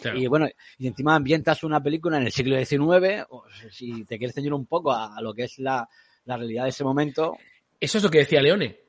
Claro. 0.01 0.17
y 0.17 0.27
bueno, 0.27 0.47
y 0.77 0.87
encima 0.87 1.15
ambientas 1.15 1.61
una 1.63 1.83
película 1.83 2.17
en 2.17 2.23
el 2.23 2.31
siglo 2.31 2.55
XIX, 2.57 3.25
o 3.31 3.43
si 3.69 4.05
te 4.05 4.17
quieres 4.17 4.33
ceñir 4.33 4.53
un 4.53 4.65
poco 4.65 4.93
a, 4.93 5.17
a 5.17 5.21
lo 5.21 5.33
que 5.33 5.43
es 5.43 5.59
la, 5.59 5.89
la 6.23 6.37
realidad 6.37 6.63
de 6.63 6.69
ese 6.69 6.85
momento. 6.85 7.35
Eso 7.77 7.97
es 7.97 8.03
lo 8.03 8.09
que 8.09 8.19
decía 8.19 8.41
Leone, 8.41 8.79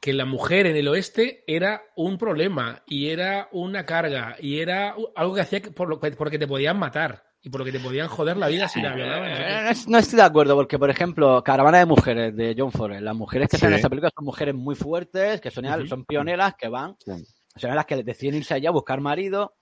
que 0.00 0.12
la 0.12 0.24
mujer 0.24 0.66
en 0.66 0.76
el 0.76 0.88
oeste 0.88 1.42
era 1.46 1.82
un 1.96 2.18
problema 2.18 2.82
y 2.86 3.08
era 3.08 3.48
una 3.52 3.84
carga 3.84 4.36
y 4.40 4.60
era 4.60 4.94
algo 5.16 5.34
que 5.34 5.40
hacía 5.40 5.60
que- 5.60 5.70
por 5.70 5.88
lo 5.88 5.98
que, 6.00 6.12
porque 6.12 6.38
te 6.38 6.46
podían 6.46 6.78
matar 6.78 7.24
y 7.42 7.50
por 7.50 7.60
lo 7.60 7.64
que 7.64 7.72
te 7.72 7.80
podían 7.80 8.08
joder 8.08 8.36
la 8.36 8.48
vida 8.48 8.68
si 8.68 8.80
la 8.80 8.94
violaban. 8.94 9.30
no 9.30 9.36
sé 9.36 9.42
qué. 9.42 9.70
Eh, 9.70 9.74
No, 9.88 9.98
estoy 9.98 10.16
de 10.16 10.22
acuerdo, 10.24 10.54
porque, 10.56 10.78
por 10.78 10.90
ejemplo, 10.90 11.42
Caravana 11.44 11.78
de 11.78 11.86
Mujeres 11.86 12.34
de 12.36 12.54
John 12.56 12.72
Forrest, 12.72 13.02
las 13.02 13.14
mujeres 13.16 13.48
que 13.48 13.56
Sí. 13.56 13.60
salen 13.60 13.74
en 13.74 13.76
esta 13.78 13.88
película 13.88 14.10
son 14.14 14.24
mujeres 14.24 14.54
muy 14.54 14.74
fuertes, 14.74 15.40
que 15.40 15.50
son, 15.50 15.66
Ujú. 15.66 15.86
son 15.86 16.04
pioneras, 16.04 16.54
que 16.58 16.68
van, 16.68 16.96
son 17.56 17.74
las 17.74 17.86
que 17.86 18.02
deciden 18.02 18.36
irse 18.36 18.54
allá 18.54 18.68
a 18.70 18.72
buscar 18.72 19.00
marido. 19.00 19.54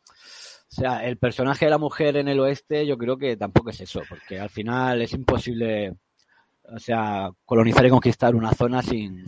O 0.69 0.75
sea, 0.81 1.07
el 1.07 1.17
personaje 1.17 1.65
de 1.67 1.71
la 1.71 1.79
mujer 1.79 2.17
en 2.17 2.29
el 2.29 2.41
oeste, 2.41 2.87
yo 2.87 2.99
creo 2.99 3.17
que 3.17 3.37
tampoco 3.37 3.71
es 3.71 3.81
eso, 3.81 4.03
porque 4.09 4.39
al 4.41 4.51
final 4.51 5.01
es 5.01 5.13
imposible, 5.13 5.95
o 6.75 6.79
sea, 6.79 7.31
colonizar 7.45 7.85
y 7.87 7.91
conquistar 7.91 8.35
una 8.35 8.53
zona 8.53 8.83
sin, 8.83 9.25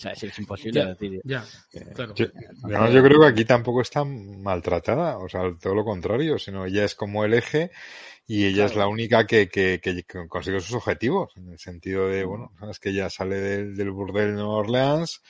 sea, 0.00 0.12
es, 0.12 0.22
es 0.22 0.38
imposible 0.38 0.80
Ya, 0.80 0.86
decir. 0.86 1.20
ya, 1.24 1.44
que- 1.70 1.80
claro. 1.92 2.14
Yo, 2.14 2.26
además, 2.64 2.92
yo 2.92 3.02
creo 3.02 3.20
que 3.20 3.26
aquí 3.26 3.44
tampoco 3.44 3.82
está 3.82 4.02
maltratada, 4.04 5.18
o 5.18 5.28
sea, 5.28 5.42
todo 5.60 5.74
lo 5.74 5.84
contrario, 5.84 6.38
sino 6.38 6.64
ella 6.64 6.84
es 6.84 6.94
como 6.94 7.24
el 7.24 7.34
eje 7.34 7.70
y 8.26 8.46
ella 8.46 8.64
es 8.66 8.76
la 8.76 8.86
única 8.86 9.26
que, 9.26 9.48
que, 9.48 9.80
que 9.82 10.04
consigue 10.28 10.60
sus 10.60 10.76
objetivos, 10.76 11.32
en 11.36 11.50
el 11.52 11.58
sentido 11.58 12.08
de, 12.08 12.24
bueno, 12.24 12.52
es 12.70 12.78
que 12.78 12.90
ella 12.90 13.10
sale 13.10 13.36
del, 13.36 13.76
del 13.76 13.90
burdel 13.90 14.28
de 14.28 14.32
Nueva 14.34 14.54
Orleans 14.54 15.20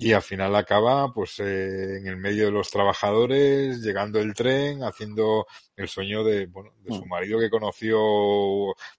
y 0.00 0.12
al 0.12 0.22
final 0.22 0.54
acaba 0.54 1.12
pues 1.12 1.40
eh, 1.40 1.98
en 1.98 2.06
el 2.06 2.16
medio 2.16 2.46
de 2.46 2.52
los 2.52 2.70
trabajadores, 2.70 3.82
llegando 3.82 4.20
el 4.20 4.32
tren, 4.32 4.82
haciendo 4.84 5.46
el 5.76 5.88
sueño 5.88 6.22
de, 6.24 6.46
bueno, 6.46 6.70
de 6.82 6.94
su 6.94 7.04
marido 7.06 7.38
que 7.40 7.50
conoció 7.50 7.98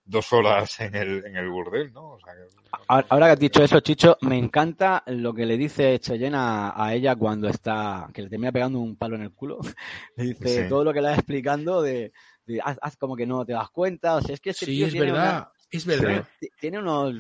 dos 0.06 0.34
horas 0.34 0.80
en 0.82 0.96
el, 0.96 1.26
en 1.26 1.36
el 1.38 1.50
burdel, 1.50 1.92
¿no? 1.94 2.12
O 2.12 2.20
sea, 2.20 2.34
que- 2.34 2.70
Ahora 2.88 3.28
que 3.28 3.32
has 3.34 3.40
dicho 3.40 3.64
eso, 3.64 3.80
Chicho, 3.80 4.18
me 4.22 4.38
encanta 4.38 5.04
lo 5.08 5.34
que 5.34 5.46
le 5.46 5.58
dice 5.58 5.98
Cheyenne 6.00 6.36
a, 6.38 6.74
a 6.76 6.94
ella 6.94 7.16
cuando 7.16 7.48
está, 7.48 8.08
que 8.14 8.22
le 8.24 8.30
termina 8.30 8.52
pegando 8.52 8.80
un 8.80 8.96
palo 8.96 9.16
en 9.16 9.24
el 9.24 9.32
culo. 9.34 9.60
Le 10.18 10.24
dice 10.26 10.64
Sí. 10.64 10.70
todo 10.70 10.84
lo 10.84 10.94
que 10.94 11.02
le 11.02 11.08
va 11.10 11.16
explicando 11.16 11.82
de, 11.82 12.12
de 12.46 12.60
haz, 12.64 12.78
haz 12.82 12.98
como 12.98 13.16
que 13.16 13.26
no 13.26 13.46
te 13.46 13.54
das 13.54 13.70
cuenta. 13.72 14.16
O 14.16 14.22
sea, 14.22 14.34
es 14.36 14.42
que 14.42 14.52
este 14.52 14.66
Sí, 14.66 14.72
tío 14.74 14.86
es 14.88 14.92
tiene 14.92 15.12
verdad, 15.12 15.30
una- 15.30 15.52
es 15.72 15.86
verdad. 15.86 16.28
ti- 16.40 16.50
Tiene 16.60 16.80
unos, 16.80 17.14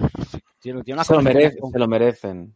tiene, 0.59 0.83
tiene 0.83 1.03
Se 1.03 1.13
lo, 1.13 1.21
con- 1.59 1.71
se 1.71 1.79
lo 1.79 1.87
merecen. 1.87 2.53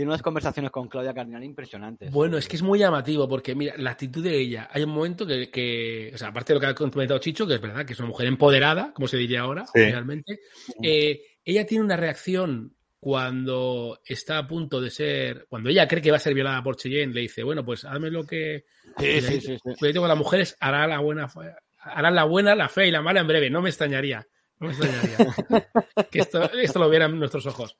Tiene 0.00 0.10
unas 0.12 0.22
conversaciones 0.22 0.70
con 0.70 0.88
Claudia 0.88 1.12
Cardinal 1.12 1.44
impresionantes. 1.44 2.10
Bueno, 2.10 2.38
es 2.38 2.48
que 2.48 2.56
es 2.56 2.62
muy 2.62 2.78
llamativo 2.78 3.28
porque, 3.28 3.54
mira, 3.54 3.74
la 3.76 3.90
actitud 3.90 4.24
de 4.24 4.34
ella, 4.38 4.68
hay 4.72 4.82
un 4.82 4.90
momento 4.90 5.26
que, 5.26 5.50
que, 5.50 6.10
o 6.14 6.16
sea, 6.18 6.28
aparte 6.28 6.52
de 6.52 6.54
lo 6.54 6.60
que 6.60 6.66
ha 6.66 6.74
comentado 6.74 7.18
Chicho, 7.18 7.46
que 7.46 7.54
es 7.54 7.60
verdad, 7.60 7.84
que 7.84 7.92
es 7.92 7.98
una 7.98 8.08
mujer 8.08 8.26
empoderada, 8.26 8.92
como 8.94 9.06
se 9.08 9.18
diría 9.18 9.40
ahora, 9.42 9.66
Sí. 9.66 9.80
realmente, 9.80 10.40
eh, 10.82 11.20
ella 11.44 11.66
tiene 11.66 11.84
una 11.84 11.96
reacción 11.96 12.74
cuando 12.98 14.00
está 14.04 14.38
a 14.38 14.46
punto 14.46 14.80
de 14.80 14.90
ser, 14.90 15.46
cuando 15.48 15.68
ella 15.70 15.86
cree 15.86 16.02
que 16.02 16.10
va 16.10 16.16
a 16.16 16.20
ser 16.20 16.34
violada 16.34 16.62
por 16.62 16.76
Cheyenne, 16.76 17.12
le 17.12 17.20
dice, 17.22 17.42
bueno, 17.42 17.64
pues 17.64 17.84
hazme 17.84 18.10
lo 18.10 18.24
que... 18.26 18.64
Sí, 18.98 19.20
sí, 19.20 19.40
sí, 19.40 19.56
sí. 19.78 19.92
Con 19.94 20.08
las 20.08 20.18
mujeres, 20.18 20.56
hará 20.60 20.86
la 20.86 20.98
buena, 21.00 21.28
fe- 21.28 21.54
harán 21.78 22.14
la 22.14 22.24
buena, 22.24 22.54
la 22.54 22.68
fea 22.68 22.86
y 22.86 22.90
la 22.90 23.02
mala 23.02 23.20
en 23.20 23.26
breve, 23.26 23.50
no 23.50 23.60
me 23.62 23.68
extrañaría, 23.68 24.26
no 24.58 24.66
me 24.68 24.72
extrañaría 24.74 25.16
que 26.10 26.18
esto, 26.20 26.50
esto 26.52 26.78
lo 26.78 26.88
vieran 26.90 27.18
nuestros 27.18 27.46
ojos. 27.46 27.76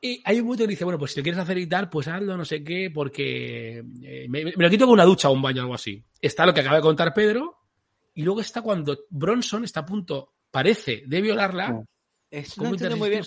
Y 0.00 0.22
hay 0.24 0.38
un 0.38 0.44
momento 0.46 0.64
que 0.64 0.68
dice, 0.70 0.84
bueno, 0.84 0.98
pues 0.98 1.12
si 1.12 1.18
lo 1.20 1.24
quieres 1.24 1.40
hacer 1.40 1.58
y 1.58 1.66
tal, 1.66 1.90
pues 1.90 2.06
hazlo, 2.06 2.36
no 2.36 2.44
sé 2.44 2.62
qué, 2.62 2.90
porque 2.94 3.82
eh, 4.02 4.26
me, 4.28 4.44
me 4.44 4.52
lo 4.56 4.70
quito 4.70 4.84
con 4.86 4.92
una 4.94 5.04
ducha 5.04 5.28
o 5.28 5.32
un 5.32 5.42
baño 5.42 5.60
o 5.62 5.64
algo 5.64 5.74
así. 5.74 6.02
Está 6.20 6.46
lo 6.46 6.54
que 6.54 6.60
acaba 6.60 6.76
de 6.76 6.82
contar 6.82 7.12
Pedro, 7.12 7.56
y 8.14 8.22
luego 8.22 8.40
está 8.40 8.62
cuando 8.62 8.96
Bronson 9.10 9.64
está 9.64 9.80
a 9.80 9.86
punto, 9.86 10.34
parece, 10.50 11.02
de 11.06 11.20
violarla. 11.20 11.82
Es, 12.30 12.54
¿Cómo 12.54 12.68
no 12.70 12.74
entiendo 12.74 12.96
muy 12.96 13.10
bien. 13.10 13.24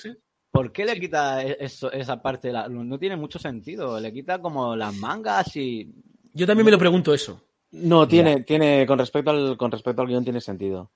¿Por 0.51 0.71
qué 0.71 0.85
le 0.85 0.99
quita 0.99 1.43
eso, 1.43 1.91
esa 1.91 2.21
parte? 2.21 2.49
de 2.49 2.53
la- 2.53 2.67
no 2.67 2.99
tiene 2.99 3.15
mucho 3.15 3.39
sentido. 3.39 3.99
Le 3.99 4.11
quita 4.13 4.39
como 4.41 4.75
las 4.75 4.93
mangas 4.95 5.55
y. 5.55 5.89
Yo 6.33 6.45
también 6.45 6.65
me 6.65 6.71
lo 6.71 6.77
pregunto 6.77 7.13
eso. 7.13 7.41
No, 7.71 8.05
tiene, 8.07 8.43
tiene, 8.43 8.85
con 8.85 8.99
respecto 8.99 9.31
al, 9.31 9.55
con 9.57 9.71
respecto 9.71 10.01
al 10.01 10.07
guion 10.09 10.23
tiene 10.25 10.41
sentido. 10.41 10.91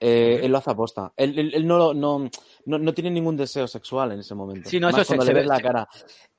Eh, 0.00 0.40
él 0.42 0.52
lo 0.52 0.58
hace 0.58 0.70
aposta. 0.70 1.12
Él, 1.16 1.38
él- 1.38 1.54
él 1.54 1.66
no, 1.66 1.94
no, 1.94 2.28
no, 2.66 2.78
no 2.78 2.94
tiene 2.94 3.10
ningún 3.10 3.36
deseo 3.36 3.66
sexual 3.68 4.12
en 4.12 4.20
ese 4.20 4.34
momento. 4.34 4.68
Sí, 4.68 4.78
no, 4.80 4.88
Más 4.90 5.00
eso 5.00 5.06
cuando 5.08 5.24
se 5.24 5.30
le 5.32 5.34
ve- 5.34 5.40
ves 5.40 5.48
la 5.48 5.60
cara. 5.60 5.88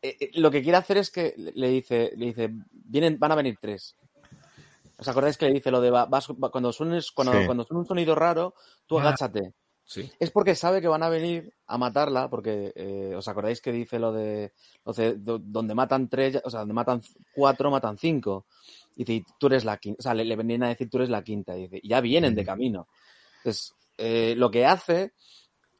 Eh, 0.01 0.17
eh, 0.19 0.31
lo 0.35 0.51
que 0.51 0.61
quiere 0.61 0.77
hacer 0.77 0.97
es 0.97 1.09
que 1.09 1.33
le 1.37 1.69
dice, 1.69 2.11
le 2.17 2.25
dice, 2.27 2.49
vienen, 2.71 3.17
van 3.17 3.31
a 3.31 3.35
venir 3.35 3.57
tres. 3.59 3.95
¿Os 4.97 5.07
acordáis 5.07 5.37
que 5.37 5.47
le 5.47 5.53
dice 5.53 5.71
lo 5.71 5.81
de 5.81 5.89
va- 5.89 6.05
vas- 6.05 6.29
va- 6.31 6.49
cuando 6.51 6.71
suenes, 6.71 7.11
cuando, 7.11 7.33
Sí. 7.33 7.45
cuando 7.45 7.63
suene 7.63 7.79
un 7.81 7.85
sonido 7.87 8.13
raro, 8.15 8.53
tú 8.85 8.99
agáchate? 8.99 9.53
Sí. 9.83 10.09
Es 10.19 10.31
porque 10.31 10.55
sabe 10.55 10.81
que 10.81 10.87
van 10.87 11.03
a 11.03 11.09
venir 11.09 11.53
a 11.67 11.77
matarla, 11.77 12.29
porque 12.29 12.71
eh, 12.75 13.13
os 13.15 13.27
acordáis 13.27 13.61
que 13.61 13.71
dice 13.71 13.99
lo 13.99 14.11
de, 14.11 14.51
lo 14.83 14.93
de- 14.93 15.15
do- 15.15 15.37
donde 15.39 15.75
matan 15.75 16.07
tres, 16.09 16.41
o 16.43 16.49
sea, 16.49 16.61
donde 16.61 16.73
matan 16.73 17.01
cuatro, 17.35 17.69
matan 17.69 17.97
cinco. 17.97 18.45
Y 18.95 19.03
dice, 19.03 19.13
"Y 19.13 19.25
tú 19.37 19.47
eres 19.47 19.63
la 19.65 19.77
quinta, 19.77 19.97
o 19.99 20.01
sea, 20.01 20.13
le, 20.13 20.25
le 20.25 20.35
venían 20.35 20.63
a 20.63 20.69
decir 20.69 20.89
tú 20.89 20.97
eres 20.97 21.09
la 21.09 21.23
quinta, 21.23 21.55
y 21.57 21.63
dice, 21.63 21.79
"Y 21.83 21.89
ya 21.89 22.01
vienen 22.01 22.33
de 22.33 22.45
camino. 22.45 22.87
Entonces, 23.45 23.75
eh, 23.99 24.33
lo 24.35 24.49
que 24.49 24.65
hace 24.65 25.13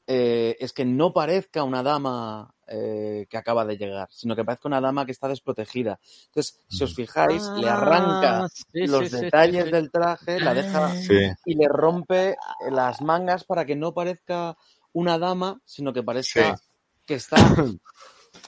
eh, 0.05 0.55
es 0.59 0.71
que 0.71 0.85
no 0.85 1.11
parezca 1.13 1.63
una 1.63 1.81
dama 1.81 2.53
eh, 2.67 3.25
que 3.27 3.37
acaba 3.37 3.65
de 3.65 3.75
llegar, 3.75 4.07
sino 4.11 4.35
que 4.35 4.43
parezca 4.45 4.67
una 4.67 4.79
dama 4.79 5.03
que 5.03 5.11
está 5.11 5.27
desprotegida. 5.27 5.99
Entonces, 6.27 6.59
si 6.69 6.83
os 6.83 6.93
fijáis, 6.93 7.41
le 7.57 7.67
arranca 7.67 8.43
Ah, 8.43 8.47
sí, 8.49 8.85
los 8.85 9.01
sí, 9.01 9.09
sí, 9.09 9.15
sí, 9.17 9.21
detalles 9.21 9.65
sí. 9.65 9.71
del 9.71 9.89
traje, 9.91 10.39
la 10.39 10.53
deja 10.53 10.93
Sí. 10.93 11.17
y 11.45 11.55
le 11.55 11.67
rompe 11.67 12.37
las 12.69 13.01
mangas 13.01 13.45
para 13.45 13.65
que 13.65 13.75
no 13.75 13.95
parezca 13.95 14.55
una 14.93 15.17
dama, 15.17 15.59
sino 15.65 15.91
que 15.91 16.03
parezca 16.03 16.55
Sí. 16.55 16.63
que 17.07 17.15
está. 17.15 17.37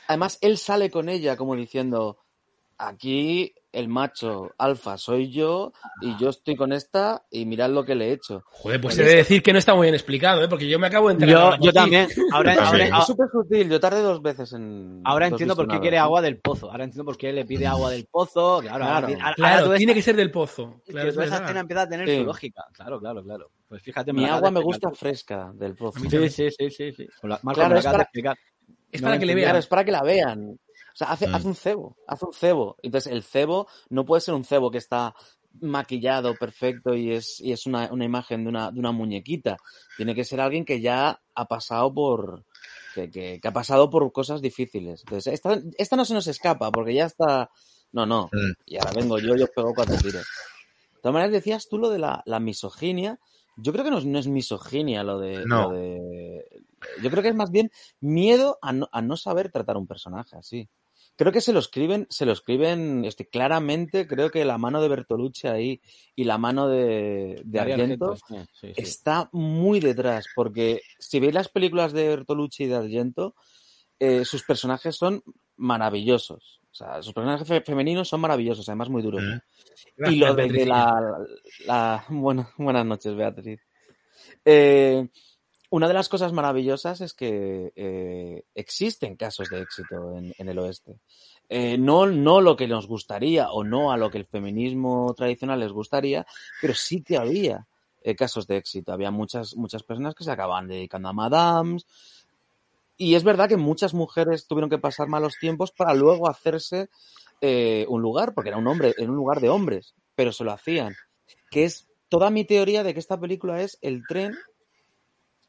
Además, 0.07 0.37
él 0.41 0.59
sale 0.59 0.91
con 0.91 1.09
ella 1.09 1.35
como 1.35 1.55
diciendo: 1.55 2.19
aquí 2.77 3.53
el 3.73 3.89
macho 3.89 4.51
alfa 4.57 4.97
soy 4.97 5.29
yo 5.31 5.71
y 6.01 6.17
yo 6.17 6.29
estoy 6.29 6.55
con 6.55 6.73
esta 6.73 7.23
y 7.29 7.45
mirad 7.45 7.69
lo 7.69 7.83
que 7.85 7.93
le 7.93 8.07
he 8.07 8.11
hecho. 8.13 8.41
Joder, 8.47 8.81
pues 8.81 8.97
he 8.97 9.03
de 9.03 9.15
decir 9.17 9.43
que 9.43 9.53
no 9.53 9.59
está 9.59 9.75
muy 9.75 9.85
bien 9.85 9.93
explicado, 9.93 10.43
¿eh? 10.43 10.47
porque 10.47 10.67
yo 10.67 10.79
me 10.79 10.87
acabo 10.87 11.09
de 11.09 11.13
enterar. 11.15 11.59
Yo, 11.61 11.71
también. 11.71 12.07
Ahora, 12.33 12.53
Es 12.53 13.05
súper 13.05 13.27
sutil, 13.31 13.69
yo 13.69 13.79
tardé 13.79 14.01
dos 14.01 14.21
veces 14.21 14.51
en. 14.53 15.01
ahora 15.05 15.27
entiendo 15.27 15.55
por 15.55 15.67
qué 15.67 15.79
quiere 15.79 15.97
agua 15.99 16.21
del 16.21 16.39
pozo. 16.39 16.71
Ahora 16.71 16.85
entiendo 16.85 17.05
por 17.05 17.17
qué 17.17 17.31
le 17.33 17.45
pide 17.45 17.67
agua 17.67 17.91
del 17.91 18.07
pozo. 18.09 18.59
Claro, 18.61 18.77
Claro. 18.85 19.07
ahora- 19.07 19.23
ahora 19.23 19.35
Claro, 19.35 19.63
toda 19.65 19.77
tiene 19.77 19.91
esta- 19.91 19.97
que 19.99 20.03
ser 20.03 20.15
del 20.15 20.31
pozo. 20.31 20.81
Claro, 20.87 21.11
toda 21.11 21.25
esa 21.25 21.33
verdad. 21.35 21.41
escena 21.43 21.59
empieza 21.59 21.81
a 21.83 21.89
tener 21.89 22.09
Sí. 22.09 22.17
su 22.17 22.23
lógica. 22.23 22.63
Claro, 22.73 22.99
claro, 22.99 23.23
claro. 23.23 23.51
Pues 23.67 23.81
fíjate, 23.83 24.13
Mi 24.13 24.25
agua 24.25 24.49
me 24.49 24.61
gusta 24.61 24.89
fresca 24.91 25.51
del 25.53 25.75
pozo. 25.75 25.99
Sí, 25.99 26.29
sí, 26.29 26.49
sí, 26.51 26.69
sí, 26.71 26.91
sí. 26.93 27.07
Marco, 27.23 27.53
Claro, 27.53 27.73
me 27.73 27.79
es 27.79 27.81
acabas 27.81 27.83
de 27.83 27.91
para- 27.91 28.03
explicar. 28.03 28.37
Es 28.91 29.01
No 29.01 29.07
para 29.07 29.19
que 29.19 29.25
le 29.25 29.35
vean. 29.35 29.45
Claro, 29.47 29.59
es 29.59 29.67
para 29.67 29.83
que 29.83 29.91
la 29.91 30.01
vean. 30.03 30.57
O 30.97 31.03
sea, 31.05 31.11
hace, 31.11 31.27
Mm. 31.27 31.35
hace 31.35 31.47
un 31.47 31.53
cebo, 31.55 31.95
hace 32.07 32.25
un 32.25 32.33
cebo. 32.33 32.75
Entonces, 32.81 33.13
el 33.13 33.21
cebo 33.21 33.67
no 33.89 34.03
puede 34.03 34.19
ser 34.21 34.33
un 34.33 34.43
cebo 34.43 34.71
que 34.71 34.79
está 34.79 35.13
maquillado 35.61 36.33
perfecto 36.35 36.95
y 36.95 37.11
es, 37.11 37.39
y 37.39 37.51
es 37.51 37.65
una, 37.67 37.91
una 37.91 38.03
imagen 38.05 38.43
de 38.43 38.49
una, 38.49 38.71
de 38.71 38.79
una 38.79 38.91
muñequita. 38.91 39.57
Tiene 39.95 40.15
que 40.15 40.23
ser 40.25 40.39
alguien 40.41 40.65
que 40.65 40.81
ya 40.81 41.21
ha 41.35 41.45
pasado 41.47 41.93
por. 41.93 42.45
que, 42.95 43.11
que- 43.11 43.39
que 43.39 43.47
ha 43.47 43.53
pasado 43.53 43.91
por 43.91 44.11
cosas 44.11 44.41
difíciles. 44.41 45.01
Entonces, 45.01 45.31
esta, 45.33 45.59
esta 45.77 45.95
no 45.95 46.03
se 46.03 46.15
nos 46.15 46.25
escapa, 46.25 46.71
porque 46.71 46.95
ya 46.95 47.05
está. 47.05 47.51
No, 47.91 48.07
no. 48.07 48.25
Mm. 48.33 48.53
Y 48.65 48.77
ahora 48.77 48.91
vengo 48.95 49.19
yo 49.19 49.35
y 49.35 49.43
os 49.43 49.49
pego 49.51 49.73
cuatro 49.75 49.95
tiros. 49.97 50.25
De 50.95 51.01
todas 51.03 51.13
maneras, 51.13 51.31
decías 51.31 51.67
tú 51.69 51.77
lo 51.77 51.89
de 51.91 51.99
la, 51.99 52.23
la 52.25 52.39
misoginia. 52.39 53.19
Yo 53.55 53.71
creo 53.71 53.83
que 53.85 53.91
no 53.91 53.99
es, 53.99 54.05
no 54.05 54.17
es 54.17 54.27
misoginia 54.27 55.03
lo 55.03 55.19
de, 55.19 55.43
No. 55.45 55.69
lo 55.69 55.77
de- 55.77 56.43
Yo 57.03 57.09
creo 57.11 57.21
que 57.23 57.29
es 57.29 57.35
más 57.35 57.51
bien 57.51 57.71
miedo 57.99 58.57
a 58.63 58.73
no, 58.73 58.89
a 58.91 59.01
no 59.03 59.15
saber 59.15 59.51
tratar 59.51 59.77
un 59.77 59.85
personaje 59.87 60.35
así. 60.35 60.67
Creo 61.17 61.31
que 61.31 61.41
se 61.41 61.51
lo 61.51 61.59
escriben, 61.59 62.05
se 62.09 62.25
lo 62.25 62.31
escriben 62.31 63.03
este, 63.03 63.27
claramente, 63.27 64.07
creo 64.07 64.29
que 64.29 64.45
la 64.45 64.57
mano 64.57 64.81
de 64.81 64.87
Bertolucci 64.87 65.47
ahí 65.47 65.81
y 66.15 66.23
la 66.25 66.37
mano 66.37 66.67
de, 66.69 67.41
de 67.43 67.59
Argento 67.59 68.15
sí, 68.15 68.35
sí, 68.53 68.67
sí. 68.75 68.81
está 68.81 69.27
muy 69.31 69.79
detrás, 69.79 70.25
porque 70.35 70.81
si 70.99 71.19
veis 71.19 71.33
las 71.33 71.49
películas 71.49 71.91
de 71.91 72.07
Bertolucci 72.09 72.65
y 72.65 72.67
de 72.67 72.75
Argento, 72.75 73.33
eh, 73.99 74.23
sus 74.25 74.43
personajes 74.43 74.95
son 74.95 75.23
maravillosos. 75.55 76.61
O 76.71 76.75
sea, 76.77 77.01
sus 77.01 77.13
personajes 77.13 77.47
fe- 77.47 77.61
femeninos 77.61 78.07
son 78.07 78.21
maravillosos, 78.21 78.69
además 78.69 78.89
muy 78.89 79.01
duros. 79.01 79.23
Y 80.05 80.15
lo 80.17 80.35
de 80.35 80.43
Beatriz. 80.43 80.67
la, 80.67 81.17
la- 81.65 82.05
Bueno, 82.09 82.47
buenas 82.57 82.85
noches, 82.85 83.15
Beatriz. 83.15 83.59
Eh, 84.45 85.07
una 85.69 85.87
de 85.87 85.93
las 85.93 86.07
cosas 86.07 86.31
maravillosas 86.31 87.01
es 87.01 87.13
que 87.13 87.73
eh, 87.75 88.45
existen 88.55 89.17
casos 89.17 89.49
de 89.49 89.61
éxito 89.61 90.15
en, 90.15 90.33
en 90.37 90.49
el 90.49 90.59
oeste. 90.59 90.99
Eh, 91.49 91.77
no, 91.77 92.05
no 92.05 92.39
lo 92.39 92.55
que 92.55 92.67
nos 92.67 92.87
gustaría 92.87 93.51
o 93.51 93.63
no 93.63 93.91
a 93.91 93.97
lo 93.97 94.09
que 94.09 94.17
el 94.17 94.25
feminismo 94.25 95.13
tradicional 95.15 95.59
les 95.59 95.73
gustaría, 95.73 96.25
pero 96.61 96.73
sí 96.73 97.03
que 97.03 97.17
había 97.17 97.67
eh, 98.01 98.15
casos 98.15 98.47
de 98.47 98.57
éxito. 98.57 98.93
Había 98.93 99.11
muchas, 99.11 99.57
muchas 99.57 99.83
personas 99.83 100.15
que 100.15 100.23
se 100.23 100.31
acababan 100.31 100.67
dedicando 100.67 101.09
a 101.09 101.13
madams. 101.13 101.85
Y 102.95 103.15
es 103.15 103.23
verdad 103.23 103.49
que 103.49 103.57
muchas 103.57 103.93
mujeres 103.93 104.47
tuvieron 104.47 104.69
que 104.69 104.79
pasar 104.79 105.07
malos 105.07 105.35
tiempos 105.39 105.71
para 105.71 105.93
luego 105.93 106.29
hacerse 106.29 106.89
un 107.39 108.01
lugar, 108.01 108.33
porque 108.33 108.49
era 108.49 108.57
un 108.57 108.65
hombre, 108.65 108.95
era 108.97 109.11
un 109.11 109.15
lugar 109.15 109.39
de 109.41 109.49
hombres, 109.49 109.93
pero 110.15 110.31
se 110.31 110.43
lo 110.43 110.51
hacían. 110.51 110.95
Que 111.51 111.65
es 111.65 111.87
toda 112.09 112.31
mi 112.31 112.45
teoría 112.45 112.81
de 112.83 112.95
que 112.95 112.99
esta 112.99 113.19
película 113.19 113.61
es 113.61 113.77
el 113.81 114.01
tren 114.07 114.35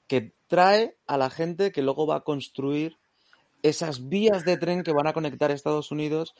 que 0.09 0.35
trae 0.48 0.97
a 1.06 1.16
la 1.16 1.30
gente 1.30 1.70
que 1.70 1.82
luego 1.82 2.06
va 2.06 2.16
a 2.16 2.24
construir 2.24 2.98
esas 3.62 4.09
vías 4.09 4.44
de 4.44 4.56
tren 4.56 4.82
que 4.82 4.93
van 4.93 5.06
a 5.06 5.12
conectar 5.12 5.51
Estados 5.51 5.90
Unidos 5.90 6.35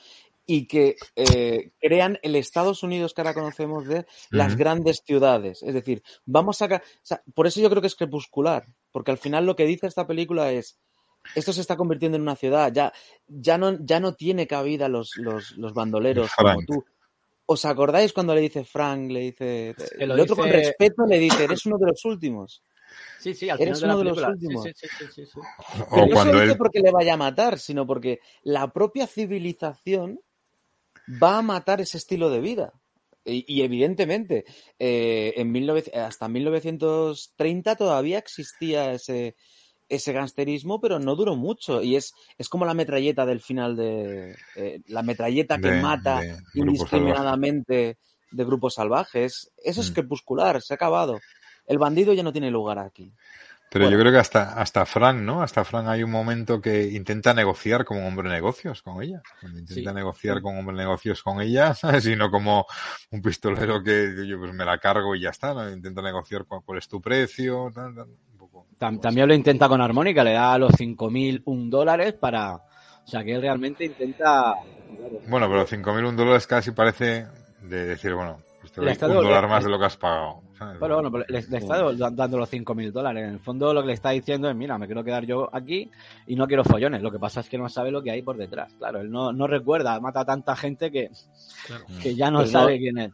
y 0.47 0.67
que 0.67 0.97
eh, 1.15 1.73
crean 1.81 2.19
el 2.23 2.37
Estados 2.37 2.83
Unidos 2.83 3.13
que 3.13 3.21
ahora 3.21 3.35
conocemos 3.35 3.87
de 3.87 4.07
las 4.31 4.57
grandes 4.57 5.03
ciudades. 5.05 5.63
Es 5.63 5.75
decir, 5.75 6.03
vamos 6.25 6.63
a... 6.63 6.67
o 6.67 6.81
sea, 7.03 7.23
por 7.35 7.47
eso 7.47 7.61
yo 7.61 7.69
creo 7.69 7.83
que 7.83 7.89
es 7.89 7.97
crepuscular, 7.97 8.67
porque 8.93 9.11
al 9.11 9.19
final 9.19 9.45
lo 9.47 9.57
que 9.57 9.67
dice 9.67 9.87
esta 9.87 10.07
película 10.07 10.53
es, 10.53 10.79
esto 11.35 11.53
se 11.53 11.61
está 11.61 11.77
convirtiendo 11.77 12.17
en 12.17 12.23
una 12.23 12.37
ciudad, 12.37 12.73
ya, 12.73 12.93
ya, 13.27 13.59
no, 13.59 13.77
ya 13.85 14.01
no 14.01 14.15
tiene 14.15 14.47
cabida 14.47 14.89
los, 14.89 15.17
los, 15.17 15.57
los 15.59 15.75
bandoleros 15.75 16.31
como 16.35 16.65
tú. 16.65 16.85
¿Os 17.45 17.65
acordáis 17.65 18.13
cuando 18.13 18.35
le 18.35 18.43
dice 18.43 18.65
Frank, 18.65 19.11
le 19.11 19.21
dice... 19.21 19.75
El 19.99 20.13
otro 20.13 20.37
con 20.37 20.51
respeto 20.51 21.05
le 21.07 21.19
dice, 21.19 21.45
eres 21.45 21.67
uno 21.67 21.79
de 21.79 21.87
los 21.87 22.05
últimos. 22.05 22.63
Sí, 23.19 23.35
sí, 23.35 23.51
al 23.51 23.61
Eres 23.61 23.79
final 23.81 23.97
uno 23.97 23.99
de 23.99 24.05
los 24.21 24.29
últimos. 24.29 24.63
Sí, 24.65 24.73
sí, 24.75 24.87
sí, 24.99 25.07
sí, 25.15 25.27
sí. 25.27 25.41
O 25.91 26.07
Pero 26.09 26.25
no 26.25 26.43
él- 26.43 26.57
porque 26.57 26.81
le 26.81 26.91
vaya 26.93 27.15
a 27.15 27.17
matar, 27.17 27.59
sino 27.59 27.87
porque 27.87 28.21
la 28.45 28.73
propia 28.73 29.07
civilización 29.07 30.21
va 31.23 31.39
a 31.39 31.43
matar 31.43 31.81
ese 31.81 31.97
estilo 31.99 32.31
de 32.31 32.41
vida. 32.41 32.73
Y, 33.25 33.45
y 33.53 33.63
evidentemente, 33.63 34.45
eh, 34.79 35.35
en 35.37 35.53
19 35.53 35.85
hasta 35.99 36.29
1930 36.29 37.77
todavía 37.77 38.19
existía 38.19 38.93
ese, 38.93 39.35
ese 39.89 40.13
gangsterismo, 40.13 40.81
pero 40.81 40.99
no 40.99 41.15
duró 41.17 41.35
mucho. 41.37 41.83
Y 41.83 41.97
es, 41.97 42.15
es 42.39 42.49
como 42.49 42.65
la 42.65 42.75
metralleta 42.75 43.27
del 43.27 43.41
final 43.41 43.77
de. 43.77 44.37
eh, 44.57 44.81
la 44.87 45.03
metralleta 45.03 45.59
que 45.59 45.71
De- 45.73 45.81
mata 45.81 46.21
de 46.21 46.27
Grupo 46.29 46.39
indiscriminadamente 46.55 47.99
de 48.31 48.45
grupos 48.45 48.75
salvajes. 48.75 49.51
Eso 49.63 49.81
Mm. 49.81 49.85
es 49.85 49.91
crepuscular, 49.91 50.63
se 50.63 50.75
ha 50.75 50.77
acabado. 50.77 51.19
El 51.69 51.79
bandido 51.79 52.13
ya 52.15 52.23
no 52.23 52.33
tiene 52.33 52.51
lugar 52.51 52.79
aquí. 52.79 53.13
Pero 53.71 53.85
Bueno. 53.85 53.99
yo 53.99 54.01
creo 54.01 54.13
que 54.15 54.19
hasta, 54.19 54.55
hasta 54.59 54.87
Frank, 54.87 55.19
¿no? 55.21 55.43
Hasta 55.43 55.63
Frank 55.63 55.89
hay 55.89 56.03
un 56.03 56.11
momento 56.11 56.59
que 56.59 56.85
intenta 56.91 57.35
negociar 57.35 57.85
como 57.85 58.07
hombre 58.09 58.27
de 58.31 58.35
negocios 58.37 58.81
con 58.83 59.03
ella. 59.03 59.21
Cuando 59.41 59.59
intenta 59.59 59.91
Sí. 59.91 59.95
negociar 59.95 60.41
como 60.41 60.59
hombre 60.59 60.75
de 60.75 60.85
negocios 60.85 61.23
con 61.23 61.43
ella, 61.43 61.75
¿sabes? 62.03 62.07
Y 62.07 62.17
no 62.17 62.31
como 62.31 62.65
un 63.11 63.21
pistolero 63.21 63.83
que 63.83 64.27
yo 64.27 64.39
pues 64.39 64.55
me 64.55 64.65
la 64.65 64.79
cargo 64.79 65.15
y 65.15 65.21
ya 65.21 65.29
está, 65.31 65.53
¿no? 65.53 65.71
Intenta 65.71 66.01
negociar 66.01 66.47
cu- 66.47 66.63
cuál 66.65 66.79
es 66.79 66.89
tu 66.89 66.99
precio, 67.03 67.71
tal, 67.75 67.95
tal, 67.95 68.07
un 68.09 68.39
poco. 68.39 68.67
Tam- 68.79 69.01
También 69.03 69.29
lo 69.29 69.35
intenta 69.35 69.69
con 69.69 69.83
Armónica, 69.83 70.25
le 70.25 70.33
da 70.33 70.57
los 70.57 70.73
5.001 70.75 71.69
dólares 71.69 72.15
para... 72.15 72.55
O 72.55 73.11
sea, 73.11 73.23
que 73.23 73.35
él 73.35 73.43
realmente 73.43 73.85
intenta... 73.85 74.55
Bueno, 75.27 75.47
pero 75.49 75.67
5.000 75.67 76.17
dólares 76.17 76.47
casi 76.47 76.71
parece 76.71 77.27
de 77.61 77.85
decir, 77.87 78.15
bueno, 78.15 78.39
pues 78.61 78.73
te 78.73 78.81
doy 78.81 78.93
un 78.93 79.23
dólar 79.23 79.47
más 79.49 79.63
de 79.65 79.71
lo 79.71 79.79
que 79.79 79.85
has 79.85 79.97
pagado. 79.99 80.43
¿Sabes? 80.59 80.79
Bueno, 80.81 80.95
bueno, 80.97 81.11
pero 81.13 81.25
le, 81.29 81.43
le 81.49 81.59
está 81.59 81.83
da- 81.93 82.11
dando 82.11 82.39
los 82.39 82.51
5.000 82.51 82.93
dólares. 82.93 83.25
En 83.25 83.31
el 83.35 83.41
fondo 83.41 83.73
lo 83.73 83.81
que 83.83 83.89
le 83.89 83.93
está 83.95 84.11
diciendo 84.11 84.51
es, 84.51 84.57
mira, 84.57 84.77
me 84.79 84.87
quiero 84.87 85.05
quedar 85.05 85.25
yo 85.25 85.49
aquí 85.53 85.91
y 86.27 86.35
no 86.37 86.47
quiero 86.47 86.65
follones. 86.65 87.03
Lo 87.03 87.11
que 87.13 87.19
pasa 87.19 87.41
es 87.41 87.49
que 87.49 87.59
no 87.59 87.69
sabe 87.69 87.91
lo 87.91 88.03
que 88.03 88.11
hay 88.11 88.23
por 88.23 88.37
detrás. 88.37 88.73
Claro, 88.79 89.01
él 89.01 89.11
no, 89.11 89.33
no 89.33 89.47
recuerda, 89.47 89.99
mata 90.01 90.21
a 90.21 90.25
tanta 90.25 90.55
gente 90.57 90.91
que, 90.91 91.11
que 92.03 92.15
ya 92.15 92.31
no 92.31 92.41
Pues 92.41 92.51
sabe 92.51 92.75
no- 92.75 92.79
quién 92.79 92.99
es. 92.99 93.13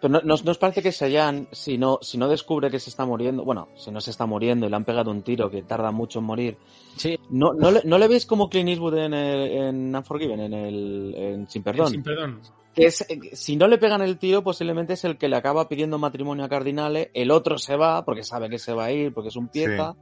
Pero 0.00 0.12
no, 0.12 0.20
nos, 0.20 0.44
nos 0.44 0.58
parece 0.58 0.82
que 0.82 0.92
Sayan, 0.92 1.48
si 1.50 1.76
no, 1.76 1.98
si 2.02 2.18
no 2.18 2.28
descubre 2.28 2.70
que 2.70 2.78
se 2.78 2.90
está 2.90 3.04
muriendo, 3.04 3.44
bueno, 3.44 3.68
si 3.76 3.90
no 3.90 4.00
se 4.00 4.10
está 4.10 4.26
muriendo 4.26 4.66
y 4.66 4.70
le 4.70 4.76
han 4.76 4.84
pegado 4.84 5.10
un 5.10 5.22
tiro 5.22 5.50
que 5.50 5.62
tarda 5.62 5.90
mucho 5.90 6.20
en 6.20 6.24
morir, 6.24 6.56
sí. 6.96 7.18
no, 7.30 7.52
no, 7.52 7.70
le, 7.70 7.82
no 7.84 7.98
le 7.98 8.08
veis 8.08 8.24
como 8.24 8.48
Clint 8.48 8.68
Eastwood 8.68 8.96
en, 8.96 9.14
el, 9.14 9.50
en 9.50 9.96
Unforgiven, 9.96 10.40
en, 10.40 10.54
el, 10.54 11.14
en 11.16 11.50
Sin 11.50 11.62
Perdón. 11.62 11.88
Sin 11.88 12.02
perdón. 12.02 12.40
Que 12.74 12.86
es, 12.86 13.04
si 13.32 13.56
no 13.56 13.66
le 13.66 13.78
pegan 13.78 14.02
el 14.02 14.18
tiro, 14.18 14.44
posiblemente 14.44 14.92
es 14.92 15.04
el 15.04 15.18
que 15.18 15.28
le 15.28 15.36
acaba 15.36 15.68
pidiendo 15.68 15.98
matrimonio 15.98 16.44
a 16.44 16.48
Cardinale, 16.48 17.10
el 17.12 17.32
otro 17.32 17.58
se 17.58 17.76
va, 17.76 18.04
porque 18.04 18.22
sabe 18.22 18.48
que 18.48 18.58
se 18.58 18.72
va 18.72 18.84
a 18.84 18.92
ir, 18.92 19.12
porque 19.12 19.30
es 19.30 19.36
un 19.36 19.48
pieza, 19.48 19.96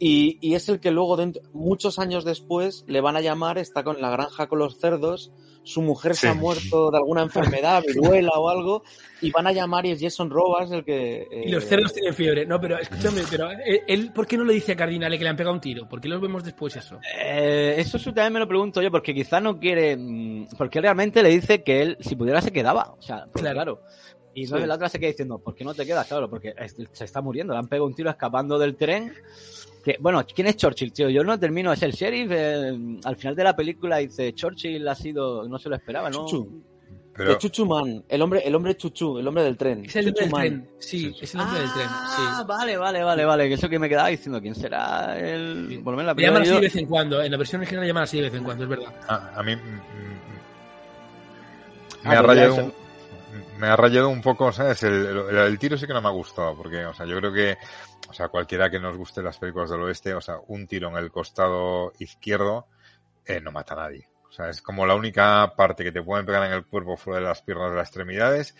y, 0.00 0.38
y 0.40 0.54
es 0.54 0.68
el 0.68 0.80
que 0.80 0.90
luego, 0.90 1.16
dentro, 1.16 1.42
muchos 1.52 1.98
años 2.00 2.24
después, 2.24 2.84
le 2.88 3.00
van 3.00 3.16
a 3.16 3.20
llamar, 3.20 3.58
está 3.58 3.84
con 3.84 4.00
la 4.00 4.10
granja 4.10 4.48
con 4.48 4.58
los 4.58 4.78
cerdos, 4.80 5.30
su 5.62 5.82
mujer 5.82 6.16
se 6.16 6.26
ha 6.26 6.32
muerto 6.34 6.90
de 6.90 6.96
alguna 6.96 7.20
enfermedad, 7.22 7.82
viruela 7.86 8.32
o 8.36 8.48
algo, 8.48 8.82
y 9.20 9.30
van 9.30 9.46
a 9.46 9.52
llamar 9.52 9.84
y 9.84 9.90
es 9.90 10.00
Jason 10.00 10.30
Robards 10.30 10.72
el 10.72 10.84
que... 10.86 11.20
eh, 11.30 11.42
Y 11.44 11.50
los 11.50 11.64
cerdos 11.66 11.92
tienen 11.92 12.14
fiebre. 12.14 12.46
No, 12.46 12.58
pero 12.58 12.78
escúchame, 12.78 13.20
pero 13.30 13.48
él, 13.86 14.10
¿por 14.14 14.26
qué 14.26 14.38
no 14.38 14.44
le 14.44 14.54
dice 14.54 14.72
a 14.72 14.76
Cardinale 14.76 15.18
que 15.18 15.24
le 15.24 15.30
han 15.30 15.36
pegado 15.36 15.54
un 15.54 15.60
tiro? 15.60 15.86
¿Por 15.86 16.00
qué 16.00 16.08
los 16.08 16.20
vemos 16.20 16.42
después 16.44 16.74
eso? 16.76 16.98
Eh, 17.22 17.74
eso 17.76 17.98
también 17.98 18.32
me 18.32 18.38
lo 18.40 18.48
pregunto 18.48 18.80
yo, 18.80 18.90
porque 18.90 19.12
quizá 19.14 19.38
no 19.38 19.60
quiere. 19.60 19.96
mm, 19.98 20.48
Porque 20.56 20.80
realmente 20.80 21.22
le 21.22 21.28
dice 21.28 21.62
que 21.62 21.82
él, 21.82 21.98
si 22.00 22.16
pudiera, 22.16 22.40
se 22.40 22.50
quedaba. 22.52 22.94
O 22.98 23.02
sea, 23.02 23.26
pues, 23.30 23.42
Claro. 23.42 23.54
claro. 23.56 23.80
Y 24.32 24.44
entonces 24.44 24.62
Sí. 24.64 24.68
la 24.68 24.74
otra 24.76 24.88
se 24.88 24.98
queda 24.98 25.10
diciendo, 25.10 25.38
¿por 25.40 25.54
qué 25.54 25.64
no 25.64 25.74
te 25.74 25.84
quedas? 25.84 26.06
Claro, 26.06 26.30
porque 26.30 26.54
se 26.92 27.04
está 27.04 27.20
muriendo, 27.20 27.52
le 27.52 27.58
han 27.58 27.68
pegado 27.68 27.86
un 27.86 27.94
tiro 27.94 28.08
escapando 28.08 28.58
del 28.58 28.76
tren. 28.76 29.12
Que, 29.84 29.96
bueno, 30.00 30.24
¿quién 30.34 30.46
es 30.48 30.56
Churchill, 30.56 30.92
tío? 30.92 31.08
Yo 31.08 31.24
no 31.24 31.38
termino, 31.38 31.72
es 31.72 31.82
el 31.82 31.92
sheriff. 31.92 32.30
eh, 32.32 32.98
al 33.04 33.16
final 33.16 33.34
de 33.34 33.44
la 33.44 33.56
película 33.56 33.96
dice, 33.98 34.32
Churchill 34.34 34.86
ha 34.86 34.94
sido, 34.94 35.48
no 35.48 35.58
se 35.58 35.68
lo 35.70 35.76
esperaba, 35.76 36.10
¿no? 36.10 36.26
Chuchu. 36.26 36.62
Pero- 37.12 37.38
Chuchu 37.38 37.66
Man, 37.66 38.04
el 38.08 38.22
hombre, 38.22 38.40
el 38.46 38.54
hombre 38.54 38.76
Chuchu, 38.76 39.18
el 39.18 39.26
hombre 39.26 39.42
del 39.42 39.56
tren. 39.56 39.84
Es 39.84 39.96
el 39.96 40.08
hombre 40.08 40.20
del 40.22 40.30
Chuchu 40.30 40.36
Man. 40.36 40.46
tren. 40.48 40.70
Sí, 40.78 41.14
es 41.20 41.34
el 41.34 41.40
hombre 41.40 41.60
del 41.60 41.72
tren. 41.72 41.86
Ah, 41.88 42.36
Sí. 42.40 42.44
vale, 42.46 42.76
vale, 42.76 43.02
vale, 43.02 43.24
vale. 43.24 43.48
Que 43.48 43.54
eso 43.54 43.68
que 43.68 43.78
me 43.78 43.88
quedaba 43.88 44.08
diciendo, 44.08 44.40
¿quién 44.40 44.54
será 44.54 45.18
el. 45.18 45.80
Por 45.84 45.92
lo 45.94 45.96
menos 45.98 46.16
la 46.16 46.22
llaman 46.22 46.42
así 46.42 46.50
yo- 46.50 46.54
de 46.56 46.60
vez 46.62 46.76
en 46.76 46.86
cuando. 46.86 47.20
En 47.22 47.30
la 47.32 47.36
versión 47.36 47.60
original 47.60 47.86
llaman 47.86 48.02
así 48.04 48.16
de 48.18 48.22
vez 48.24 48.34
en 48.34 48.44
cuando, 48.44 48.64
es 48.64 48.70
verdad. 48.70 48.94
A, 49.08 49.38
a 49.38 49.42
mí 49.42 49.54
mm, 49.56 49.58
mm, 49.58 50.20
Ah, 52.04 52.08
me 52.10 52.16
ha 52.16 52.22
pues 52.22 52.36
ya 52.38 52.44
rayado 52.44 52.72
me 53.60 53.68
ha 53.68 53.76
rayado 53.76 54.08
un 54.08 54.22
poco, 54.22 54.52
¿sabes? 54.52 54.82
El, 54.82 55.06
el- 55.06 55.36
el 55.38 55.58
tiro 55.58 55.76
sí 55.76 55.86
que 55.86 55.92
no 55.92 56.00
me 56.02 56.08
ha 56.08 56.12
gustado, 56.12 56.56
porque, 56.56 56.84
o 56.86 56.94
sea, 56.94 57.06
yo 57.06 57.16
creo 57.18 57.32
que, 57.32 57.58
o 58.08 58.12
sea, 58.12 58.28
cualquiera 58.28 58.70
que 58.70 58.80
nos 58.80 58.96
guste 58.96 59.22
las 59.22 59.38
películas 59.38 59.70
del 59.70 59.82
oeste, 59.82 60.14
o 60.14 60.20
sea, 60.20 60.36
un 60.48 60.66
tiro 60.66 60.88
en 60.88 60.96
el 60.96 61.10
costado 61.10 61.92
izquierdo 61.98 62.66
eh, 63.24 63.40
no 63.40 63.52
mata 63.52 63.74
a 63.74 63.78
nadie. 63.78 64.08
O 64.28 64.32
sea, 64.32 64.48
es 64.48 64.62
como 64.62 64.86
la 64.86 64.94
única 64.94 65.52
parte 65.56 65.84
que 65.84 65.92
te 65.92 66.02
pueden 66.02 66.24
pegar 66.24 66.44
en 66.46 66.52
el 66.52 66.64
cuerpo 66.64 66.96
fuera 66.96 67.20
de 67.20 67.26
las 67.26 67.42
piernas 67.42 67.70
de 67.70 67.76
las 67.76 67.88
extremidades 67.88 68.54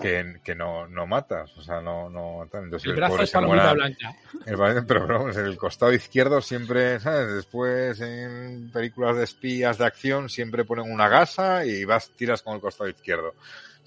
que, 0.00 0.40
que 0.44 0.54
no, 0.54 0.86
no 0.86 1.06
matas. 1.06 1.56
O 1.56 1.62
sea, 1.62 1.80
no, 1.80 2.08
no. 2.08 2.42
Entonces 2.44 2.84
El 2.84 2.90
el, 2.92 2.96
brazo 2.98 3.22
es 3.22 3.30
palomita 3.32 3.72
blanca. 3.72 4.14
el 4.46 4.86
pero 4.86 5.06
vamos, 5.06 5.36
el 5.36 5.56
costado 5.56 5.92
izquierdo 5.92 6.40
siempre, 6.40 7.00
¿sabes? 7.00 7.34
Después 7.34 8.00
en 8.00 8.70
películas 8.72 9.16
de 9.16 9.24
espías 9.24 9.78
de 9.78 9.86
acción 9.86 10.28
siempre 10.28 10.64
ponen 10.64 10.90
una 10.92 11.08
gasa 11.08 11.64
y 11.64 11.84
vas, 11.84 12.10
tiras 12.10 12.42
con 12.42 12.54
el 12.54 12.60
costado 12.60 12.88
izquierdo. 12.88 13.34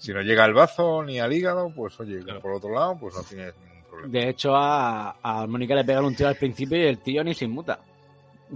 Si 0.02 0.12
no 0.12 0.20
llega 0.20 0.44
al 0.44 0.52
bazo 0.54 1.02
ni 1.04 1.20
al 1.20 1.32
hígado, 1.32 1.72
pues 1.74 1.98
oye, 2.00 2.20
por 2.40 2.52
otro 2.52 2.74
lado, 2.74 2.96
pues 2.98 3.14
no 3.14 3.22
tienes 3.22 3.54
ningún 3.64 3.84
problema. 3.88 4.12
De 4.12 4.28
hecho, 4.30 4.54
a, 4.56 5.16
a 5.22 5.46
Mónica 5.46 5.74
le 5.76 5.84
pegan 5.84 6.04
un 6.04 6.14
tiro 6.16 6.28
al 6.28 6.34
principio 6.36 6.76
y 6.76 6.86
el 6.86 6.98
tío 6.98 7.22
ni 7.22 7.34
se 7.34 7.44
inmuta. 7.44 7.78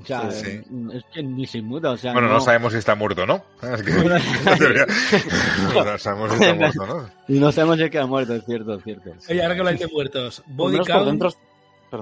O 0.02 0.04
sea, 0.04 0.30
Sí, 0.30 0.60
es 0.92 1.04
que 1.14 1.22
ni 1.22 1.46
se 1.46 1.58
inmuta. 1.58 1.92
O 1.92 1.96
sea, 1.96 2.12
Bueno, 2.12 2.28
no, 2.28 2.34
no 2.34 2.40
sabemos 2.40 2.72
si 2.72 2.78
está 2.80 2.94
muerto 2.94 3.22
o 3.22 3.26
no. 3.26 3.42
Es 3.62 3.82
que- 3.82 3.92
no 3.92 3.98
sabemos 5.98 6.32
si 6.32 6.42
está 6.42 6.54
muerto 6.54 6.82
o 6.82 6.86
no. 6.86 7.10
No 7.28 7.52
sabemos 7.52 7.76
si 7.78 7.84
es 7.84 7.90
que 7.90 7.98
ha 7.98 8.06
muerto, 8.06 8.34
es 8.34 8.44
cierto, 8.44 8.74
es 8.74 8.84
cierto. 8.84 9.10
Oye, 9.30 9.42
ahora 9.42 9.54
que 9.54 9.60
habláis 9.60 9.80
de 9.80 9.86
muertos. 9.88 10.42
Body 10.48 10.78
count, 10.78 11.06
dentro- 11.06 11.32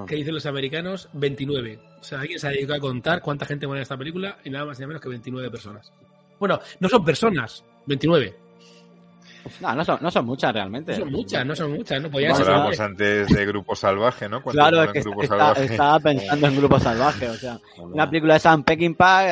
que 0.07 0.17
dicen 0.17 0.35
los 0.35 0.47
americanos, 0.47 1.09
29. 1.13 1.79
O 2.01 2.03
sea, 2.03 2.21
alguien 2.21 2.39
se 2.41 2.49
ha 2.49 2.51
dedicado 2.51 2.79
a 2.79 2.81
contar 2.81 3.21
cuánta 3.21 3.45
gente 3.45 3.67
muere 3.67 3.81
en 3.81 3.83
esta 3.83 3.97
película 3.99 4.39
y 4.43 4.49
nada 4.51 4.65
más 4.65 4.79
y 4.79 4.81
nada 4.81 4.89
menos 4.89 5.03
que 5.03 5.11
29 5.11 5.51
personas. 5.51 5.93
Bueno, 6.41 6.59
no 6.81 6.89
son 6.89 7.05
personas, 7.05 7.63
29. 7.87 8.35
No, 9.61 9.75
no 9.75 9.85
son, 9.85 9.99
no 10.01 10.11
son 10.11 10.25
muchas 10.27 10.53
realmente. 10.53 10.93
No 10.93 10.99
son 10.99 11.13
muchas, 11.13 11.47
no 11.47 11.55
son 11.57 11.73
muchas, 11.73 12.03
no 12.03 12.11
podían 12.11 12.33
Como 12.33 12.45
ser. 12.45 12.53
hablábamos 12.53 12.81
antes 12.81 13.29
de 13.29 13.47
Grupo 13.47 13.77
Salvaje, 13.77 14.29
¿no? 14.29 14.43
¿Cuántos 14.43 14.69
Claro, 14.69 14.83
es 14.85 14.93
que 14.93 14.99
en 14.99 15.05
Grupo 15.05 15.23
está- 15.23 15.37
Salvaje? 15.39 15.65
estaba 15.65 16.01
pensando 16.01 16.47
en 16.47 16.57
Grupo 16.57 16.81
Salvaje. 16.81 17.29
O 17.29 17.35
sea, 17.35 17.59
una 17.79 18.09
película 18.09 18.35
de 18.35 18.41
Sam 18.41 18.63
Peckinpah 18.65 19.23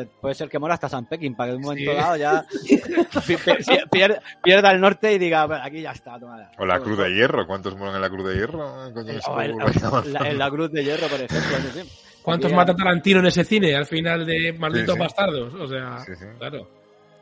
eh, 0.00 0.08
puede 0.20 0.34
ser 0.34 0.48
que 0.48 0.58
muera 0.58 0.74
hasta 0.74 0.88
Sam 0.88 1.06
Peckinpah, 1.06 1.44
que 1.44 1.50
en 1.50 1.56
un 1.56 1.62
momento 1.62 1.90
Sí. 1.90 1.96
dado 1.96 2.16
ya 2.16 2.44
pi- 3.26 3.36
pi- 3.36 3.80
pier- 3.90 4.20
pierda 4.42 4.70
el 4.70 4.80
norte 4.80 5.12
y 5.12 5.18
diga, 5.18 5.46
"Bueno, 5.46 5.62
aquí 5.64 5.80
ya 5.82 5.92
está, 5.92 6.18
toma. 6.18 6.50
O 6.58 6.64
la 6.66 6.78
Cruz 6.80 6.98
de 6.98 7.10
Hierro. 7.14 7.46
¿Cuántos 7.46 7.76
mueren 7.76 7.96
en 7.96 8.02
la 8.02 8.10
Cruz 8.10 8.28
de 8.28 8.34
Hierro? 8.36 8.92
Coño, 8.94 9.12
O 9.28 9.40
en, 9.40 10.12
la, 10.12 10.28
en 10.28 10.38
la 10.38 10.50
Cruz 10.50 10.70
de 10.72 10.84
Hierro, 10.84 11.06
por 11.08 11.20
ejemplo. 11.20 11.82
¿Cuántos 12.22 12.52
mata 12.52 12.74
Tarantino 12.74 13.20
en 13.20 13.26
ese 13.26 13.44
cine 13.44 13.74
al 13.76 13.86
final 13.86 14.26
de 14.26 14.52
Malditos 14.52 14.94
sí. 14.94 15.00
Bastardos? 15.00 15.54
O 15.54 15.68
sea, 15.68 15.98
Sí, 16.04 16.12
sí. 16.16 16.24
claro. 16.38 16.68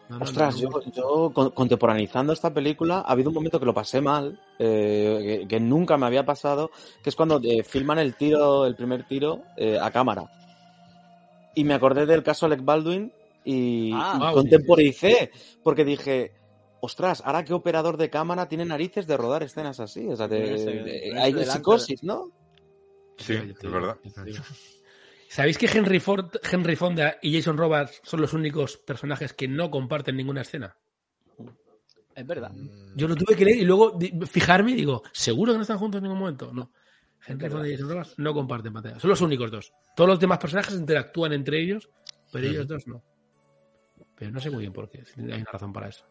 No, 0.09 0.19
no, 0.19 0.25
Ostras, 0.25 0.61
no, 0.63 0.81
yo, 0.83 0.91
yo 0.93 1.31
con- 1.33 1.51
contemporaneizando 1.51 2.33
esta 2.33 2.53
película, 2.53 2.99
ha 3.01 3.13
habido 3.13 3.31
un 3.31 3.35
momento 3.35 3.59
que 3.59 3.65
lo 3.67 3.73
pasé 3.75 4.01
mal, 4.03 4.39
eh, 4.59 5.39
que, 5.43 5.49
que 5.49 5.61
nunca 5.61 5.97
me 5.97 6.07
había 6.07 6.25
pasado, 6.27 6.71
que 7.03 7.09
es 7.11 7.17
cuando 7.17 7.41
eh, 7.43 7.63
filman 7.65 7.99
el 7.99 8.15
tiro, 8.15 8.67
el 8.67 8.77
primer 8.77 9.05
tiro, 9.09 9.43
eh, 9.57 9.79
a 9.81 9.91
cámara. 9.91 10.31
Y 11.55 11.65
me 11.65 11.75
acordé 11.75 12.05
del 12.05 12.23
caso 12.23 12.47
Alec 12.47 12.65
Baldwin 12.65 13.13
y, 13.45 13.93
Ah, 13.95 14.15
y 14.17 14.19
wow, 14.21 14.35
contemporicé, 14.35 15.31
porque 15.63 15.85
dije, 15.85 16.33
ostras, 16.81 17.23
ahora 17.25 17.45
qué 17.45 17.55
operador 17.55 17.97
de 17.97 18.11
cámara 18.11 18.47
tiene 18.49 18.65
narices 18.67 19.07
de 19.07 19.17
rodar 19.17 19.43
escenas 19.43 19.81
así. 19.81 20.07
O 20.09 20.17
sea, 20.17 20.29
de- 20.29 20.39
Ponerse- 20.43 20.65
de- 20.67 20.83
ponerse 21.09 21.21
hay 21.21 21.45
psicosis, 21.47 22.03
¿no? 22.05 22.31
Sí, 23.17 23.35
es 23.35 23.71
verdad. 23.71 23.97
¿Sabéis 25.29 25.59
que 25.59 25.67
Henry, 25.67 26.01
Ford, 26.01 26.31
Henry 26.51 26.77
Fonda 26.77 27.19
y 27.21 27.37
Jason 27.37 27.57
Robards 27.57 28.01
son 28.05 28.21
los 28.21 28.33
únicos 28.33 28.77
personajes 28.77 29.33
que 29.33 29.49
no 29.49 29.71
comparten 29.71 30.17
ninguna 30.17 30.43
escena? 30.43 30.77
Es 32.15 32.27
verdad. 32.27 32.53
Yo 32.95 33.09
lo 33.09 33.17
tuve 33.17 33.37
que 33.37 33.45
leer 33.45 33.59
y 33.59 33.65
luego 33.65 33.99
fijarme 34.27 34.73
y 34.73 34.75
digo, 34.75 35.03
¿seguro 35.13 35.53
que 35.53 35.59
no 35.59 35.63
están 35.63 35.79
juntos 35.79 35.99
en 35.99 36.05
ningún 36.05 36.21
momento? 36.21 36.53
No. 36.53 36.73
Henry 37.27 37.49
Fonda 37.49 37.69
y 37.69 37.73
Jason 37.73 37.89
Robards 37.89 38.15
no 38.19 38.35
comparten 38.35 38.73
pantalla. 38.73 39.01
Son 39.01 39.11
los 39.11 39.21
únicos 39.21 39.51
dos. 39.51 39.73
Todos 39.97 40.11
los 40.11 40.21
demás 40.21 40.39
personajes 40.39 40.75
interactúan 40.75 41.33
entre 41.33 41.61
ellos, 41.61 41.89
pero 42.31 42.47
ellos 42.47 42.69
dos 42.69 42.87
no. 42.87 43.03
Pero 44.15 44.31
no 44.31 44.41
sé 44.41 44.51
muy 44.51 44.61
bien 44.61 44.73
por 44.73 44.89
qué. 44.89 45.05
si 45.05 45.21
Hay 45.21 45.41
una 45.41 45.51
razón 45.51 45.73
para 45.73 45.89
eso. 45.89 46.07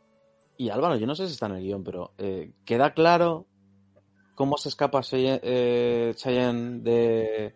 Y 0.57 0.69
Álvaro, 0.69 0.97
yo 0.97 1.07
no 1.07 1.15
sé 1.15 1.27
si 1.27 1.33
está 1.33 1.47
en 1.47 1.55
el 1.55 1.63
guion, 1.63 1.83
pero 1.83 2.13
eh, 2.17 2.53
¿queda 2.65 2.93
claro 2.93 3.47
cómo 4.35 4.57
se 4.57 4.69
escapa 4.69 5.01
Cheyenne, 5.01 5.39
eh, 5.43 6.13
Cheyenne 6.15 6.81
de, 6.81 7.55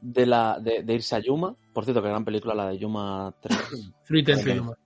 de, 0.00 0.26
la, 0.26 0.58
de, 0.60 0.82
de 0.82 0.94
irse 0.94 1.14
a 1.16 1.18
Yuma? 1.20 1.54
Por 1.72 1.84
cierto, 1.84 2.02
que 2.02 2.08
gran 2.08 2.24
película 2.24 2.54
la 2.54 2.68
de 2.68 2.78
Yuma 2.78 3.34
3. 3.40 3.58
Three 4.06 4.22
Ten 4.24 4.36
Vale. 4.38 4.54
Yuma. 4.56 4.78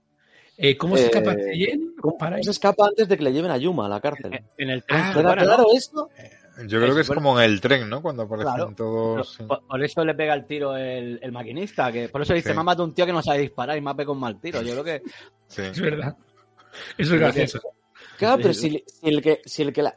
Eh, 0.57 0.77
¿Cómo 0.77 0.95
se 0.97 1.05
escapa 1.05 1.33
Eh? 1.33 1.79
¿Cómo 1.99 2.17
Para 2.17 2.41
se 2.43 2.51
escapa 2.51 2.85
antes 2.87 3.07
de 3.07 3.17
que 3.17 3.23
le 3.23 3.33
lleven 3.33 3.49
a 3.51 3.57
Yuma 3.57 3.85
a 3.85 3.89
la 3.89 3.99
cárcel? 3.99 4.43
En 4.57 4.69
el 4.69 4.83
tren 4.83 4.99
Ah, 5.01 5.07
se 5.07 5.13
¿Queda 5.19 5.23
muere, 5.29 5.41
¿no? 5.41 5.47
claro 5.47 5.65
esto? 5.75 6.09
Yo 6.67 6.79
creo 6.81 6.93
que 6.93 7.01
es 7.01 7.07
bueno. 7.07 7.21
como 7.23 7.39
en 7.39 7.45
el 7.49 7.61
tren, 7.61 7.89
¿no? 7.89 8.01
Cuando 8.01 8.23
aparecen 8.23 8.53
Claro. 8.53 8.73
todos. 8.75 9.33
sí. 9.35 9.43
Por, 9.43 9.65
por 9.65 9.83
eso 9.83 10.03
le 10.05 10.13
pega 10.13 10.33
el 10.35 10.45
tiro 10.45 10.75
el, 10.75 11.17
el 11.23 11.31
maquinista, 11.31 11.91
que 11.91 12.09
por 12.09 12.21
eso 12.21 12.33
dice, 12.33 12.49
Sí. 12.49 12.55
me 12.55 12.61
ha 12.61 12.63
matado 12.65 12.83
un 12.83 12.93
tío 12.93 13.05
que 13.05 13.13
no 13.13 13.23
sabe 13.23 13.39
disparar 13.39 13.77
y 13.77 13.81
me 13.81 13.89
ha 13.89 13.95
pegado 13.95 14.13
un 14.13 14.19
mal 14.19 14.39
tiro. 14.39 14.61
Yo 14.61 14.73
creo 14.73 14.83
que... 14.83 15.01
Sí. 15.47 15.61
Es 15.63 15.79
verdad. 15.81 16.15
Eso 16.97 17.15
es 17.15 17.19
gracioso. 17.19 17.59
Claro, 18.17 18.39
pero 18.41 18.53
si, 18.53 18.83
si 18.85 19.09
el 19.09 19.21
que, 19.21 19.41
si 19.45 19.63
el 19.63 19.73
que 19.73 19.81
la- 19.81 19.93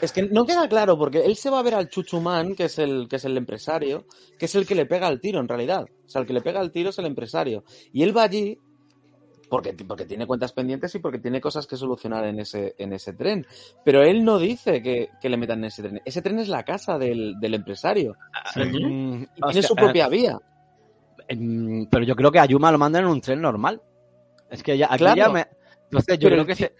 es 0.00 0.12
que 0.12 0.22
no 0.24 0.44
queda 0.46 0.68
claro 0.68 0.98
porque 0.98 1.24
él 1.24 1.36
se 1.36 1.50
va 1.50 1.58
a 1.60 1.62
ver 1.62 1.74
al 1.74 1.88
Chuchumán, 1.88 2.54
que 2.54 2.64
es 2.64 2.78
el 2.78 3.06
que 3.08 3.16
es 3.16 3.24
el 3.24 3.36
empresario, 3.36 4.06
que 4.38 4.46
es 4.46 4.54
el 4.54 4.66
que 4.66 4.74
le 4.74 4.86
pega 4.86 5.08
el 5.08 5.20
tiro 5.20 5.40
en 5.40 5.48
realidad. 5.48 5.84
O 5.84 6.08
sea, 6.08 6.20
el 6.20 6.26
que 6.26 6.32
le 6.32 6.40
pega 6.40 6.60
el 6.60 6.70
tiro 6.72 6.90
es 6.90 6.98
el 6.98 7.06
empresario. 7.06 7.64
Y 7.92 8.02
él 8.02 8.16
va 8.16 8.24
allí 8.24 8.58
porque, 9.48 9.72
porque 9.86 10.04
tiene 10.06 10.26
cuentas 10.26 10.52
pendientes 10.52 10.94
y 10.94 10.98
porque 10.98 11.18
tiene 11.20 11.40
cosas 11.40 11.66
que 11.66 11.76
solucionar 11.76 12.24
en 12.26 12.40
ese, 12.40 12.74
en 12.78 12.92
ese 12.92 13.12
tren. 13.12 13.46
Pero 13.84 14.02
él 14.02 14.24
no 14.24 14.38
dice 14.38 14.82
que, 14.82 15.08
que 15.20 15.28
le 15.28 15.36
metan 15.36 15.58
en 15.60 15.66
ese 15.66 15.82
tren. 15.82 16.02
Ese 16.04 16.20
tren 16.22 16.38
es 16.40 16.48
la 16.48 16.64
casa 16.64 16.98
del, 16.98 17.34
del 17.40 17.54
empresario. 17.54 18.16
Mm, 18.56 18.60
Y 18.62 18.70
tiene 18.72 19.28
hostia, 19.40 19.62
su 19.62 19.74
propia 19.76 20.06
eh, 20.06 20.10
vía. 20.10 20.38
mm, 21.34 21.84
Pero 21.90 22.04
yo 22.04 22.16
creo 22.16 22.32
que 22.32 22.40
a 22.40 22.46
Yuma 22.46 22.72
lo 22.72 22.78
mandan 22.78 23.04
en 23.04 23.10
un 23.10 23.20
tren 23.20 23.40
normal. 23.40 23.80
Es 24.50 24.62
que 24.62 24.76
ya, 24.76 24.86
aquí 24.86 24.98
Claro. 24.98 25.16
ya 25.16 25.28
me... 25.28 25.46
Entonces 25.84 26.18
yo 26.18 26.28
Pero 26.28 26.42
creo 26.44 26.46
que 26.46 26.54
se... 26.56 26.74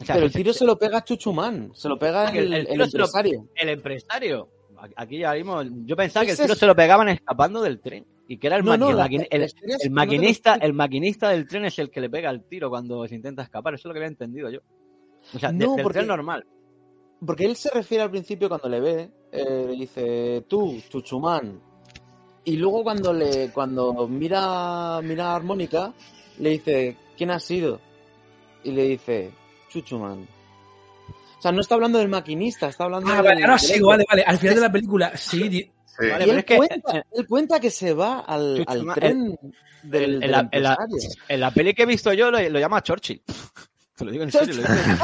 o 0.00 0.04
sea, 0.04 0.14
Pero 0.14 0.26
el 0.26 0.32
tiro 0.32 0.52
se 0.52 0.64
lo 0.64 0.78
pega 0.78 0.98
a 0.98 1.04
Chuchumán. 1.04 1.70
Se 1.74 1.88
lo 1.88 1.98
pega 1.98 2.28
el, 2.30 2.50
lo- 2.50 2.84
empresario. 2.84 3.48
el 3.54 3.68
empresario. 3.70 4.48
Aquí 4.96 5.18
ya 5.18 5.32
vimos. 5.32 5.66
Yo 5.84 5.96
pensaba 5.96 6.24
que 6.24 6.32
el 6.32 6.36
tiro 6.38 6.52
es- 6.52 6.58
se 6.58 6.66
lo 6.66 6.76
pegaban 6.76 7.08
escapando 7.08 7.60
del 7.62 7.80
tren. 7.80 8.06
Y 8.28 8.36
que 8.36 8.46
era 8.46 8.56
el, 8.56 8.64
No, 8.64 8.72
maqui- 8.74 8.78
no, 8.78 8.90
el 8.90 8.96
la- 9.40 9.46
no 9.88 9.90
maquinista, 9.90 10.54
el 10.56 10.72
maquinista 10.74 11.30
del 11.30 11.48
tren 11.48 11.64
es 11.64 11.78
el 11.78 11.90
que 11.90 12.00
le 12.00 12.10
pega 12.10 12.30
el 12.30 12.44
tiro 12.44 12.68
cuando 12.68 13.06
se 13.08 13.14
intenta 13.14 13.42
escapar. 13.42 13.74
Eso 13.74 13.82
es 13.82 13.84
lo 13.86 13.92
que 13.94 13.98
había 14.00 14.08
entendido 14.08 14.50
yo. 14.50 14.60
O 15.34 15.38
sea, 15.38 15.50
de- 15.50 15.58
del 15.58 15.82
porque- 15.82 15.98
tren 16.00 16.06
normal. 16.08 16.44
Porque 17.26 17.46
él 17.46 17.56
se 17.56 17.70
refiere 17.70 18.04
al 18.04 18.10
principio 18.10 18.48
cuando 18.48 18.68
le 18.68 18.80
ve, 18.80 19.10
eh, 19.32 19.64
le 19.66 19.72
dice 19.72 20.44
tú, 20.46 20.80
Chuchumán. 20.88 21.60
Y 22.44 22.56
luego 22.56 22.84
cuando 22.84 23.12
le, 23.12 23.50
cuando 23.50 24.06
mira, 24.06 25.00
mira 25.02 25.32
a 25.32 25.36
Armónica, 25.36 25.92
le 26.38 26.50
dice, 26.50 26.96
¿quién 27.16 27.30
ha 27.32 27.40
sido? 27.40 27.80
Y 28.62 28.70
le 28.70 28.84
dice, 28.84 29.32
Chuchumán. 29.68 30.26
O 31.38 31.40
sea, 31.42 31.52
no 31.52 31.60
está 31.60 31.74
hablando 31.76 31.98
del 31.98 32.08
maquinista, 32.08 32.68
está 32.68 32.84
hablando 32.84 33.08
Ah, 33.10 33.16
del- 33.16 33.24
vale, 33.24 33.40
ahora 33.42 33.56
del 33.56 33.60
sí, 33.60 33.80
vale, 33.80 34.04
vale. 34.08 34.22
Al 34.26 34.38
final 34.38 34.54
de 34.56 34.60
la 34.60 34.72
película, 34.72 35.12
sí. 35.16 35.48
di- 35.48 35.70
Sí. 36.00 36.06
Vale, 36.08 36.26
Y 36.26 36.30
él, 36.30 36.38
es 36.38 36.44
que- 36.44 36.56
cuenta, 36.56 37.04
él 37.12 37.26
cuenta 37.26 37.58
que 37.60 37.70
se 37.70 37.92
va 37.92 38.20
al, 38.20 38.64
al 38.68 38.86
tren 38.94 39.36
del, 39.82 40.14
En 40.14 40.20
del 40.20 40.30
la, 40.30 40.48
en 40.52 40.62
la- 40.62 40.76
empresario. 40.76 40.96
en 41.28 41.40
la 41.40 41.50
peli 41.50 41.74
que 41.74 41.82
he 41.82 41.86
visto 41.86 42.12
yo 42.12 42.30
lo, 42.30 42.38
lo 42.40 42.58
llama 42.60 42.82
Churchill. 42.84 43.20
Te 43.96 44.04
lo 44.04 44.12
digo 44.12 44.22
en 44.22 44.30
serio. 44.30 44.54
lo 44.54 44.62
digo 44.62 44.74
en- 44.84 44.98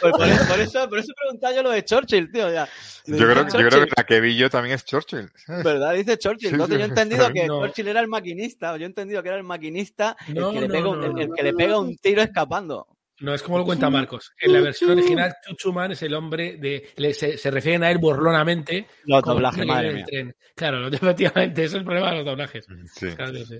por, 0.00 0.10
por 0.12 0.22
eso, 0.26 0.44
por, 0.48 0.60
eso, 0.60 0.88
por 0.88 0.98
eso 1.00 1.12
preguntaba 1.20 1.54
yo 1.54 1.62
lo 1.62 1.70
de 1.70 1.84
Churchill, 1.84 2.32
tío. 2.32 2.50
Ya. 2.50 2.66
Yo 3.04 3.16
creo, 3.16 3.34
yo 3.46 3.68
creo 3.68 3.84
que 3.84 3.92
la 3.94 4.04
que 4.04 4.20
vi 4.20 4.34
yo 4.36 4.48
también 4.48 4.74
es 4.74 4.84
Churchill. 4.86 5.30
¿sabes? 5.44 5.64
¿Verdad? 5.64 5.92
Dice 5.94 6.16
Churchill. 6.18 6.48
Sí, 6.48 6.54
Entonces 6.54 6.76
sí, 6.76 6.80
yo 6.80 6.86
he 6.86 6.88
entendido 6.88 7.30
que 7.30 7.46
No. 7.46 7.60
Churchill 7.66 7.88
era 7.88 8.00
el 8.00 8.08
maquinista. 8.08 8.72
o 8.72 8.76
Yo 8.78 8.84
he 8.84 8.86
entendido 8.86 9.22
que 9.22 9.28
era 9.28 9.36
el 9.38 9.44
maquinista 9.44 10.16
el, 10.28 10.34
No, 10.36 10.50
que, 10.52 10.60
le 10.62 10.68
no, 10.68 10.72
pega 10.72 10.88
un, 10.88 11.00
no, 11.00 11.06
el- 11.08 11.20
el 11.20 11.28
no. 11.28 11.34
que 11.34 11.42
le 11.42 11.52
pega 11.52 11.78
un 11.78 11.96
tiro 11.98 12.22
escapando. 12.22 12.86
No, 13.22 13.32
es 13.34 13.42
como 13.42 13.58
lo 13.58 13.64
cuenta 13.64 13.88
Marcos. 13.88 14.32
En 14.40 14.52
la 14.52 14.60
versión 14.60 14.90
original, 14.90 15.34
Chuchuman 15.46 15.92
es 15.92 16.02
el 16.02 16.12
hombre 16.14 16.56
de. 16.56 16.90
le- 16.96 17.14
se, 17.14 17.38
se 17.38 17.50
refieren 17.50 17.82
a 17.84 17.90
él 17.90 17.98
burlonamente. 17.98 18.86
Los 19.04 19.22
doblajes, 19.22 19.64
madre 19.64 19.94
mía. 19.94 20.04
tren. 20.04 20.36
Claro, 20.54 20.80
lo- 20.80 20.88
efectivamente, 20.92 21.64
ese 21.64 21.76
es 21.76 21.80
el 21.80 21.84
problema 21.84 22.10
de 22.10 22.16
los 22.16 22.24
doblajes. 22.26 22.66
Sí. 22.94 23.08
Claro 23.14 23.32
sí. 23.44 23.58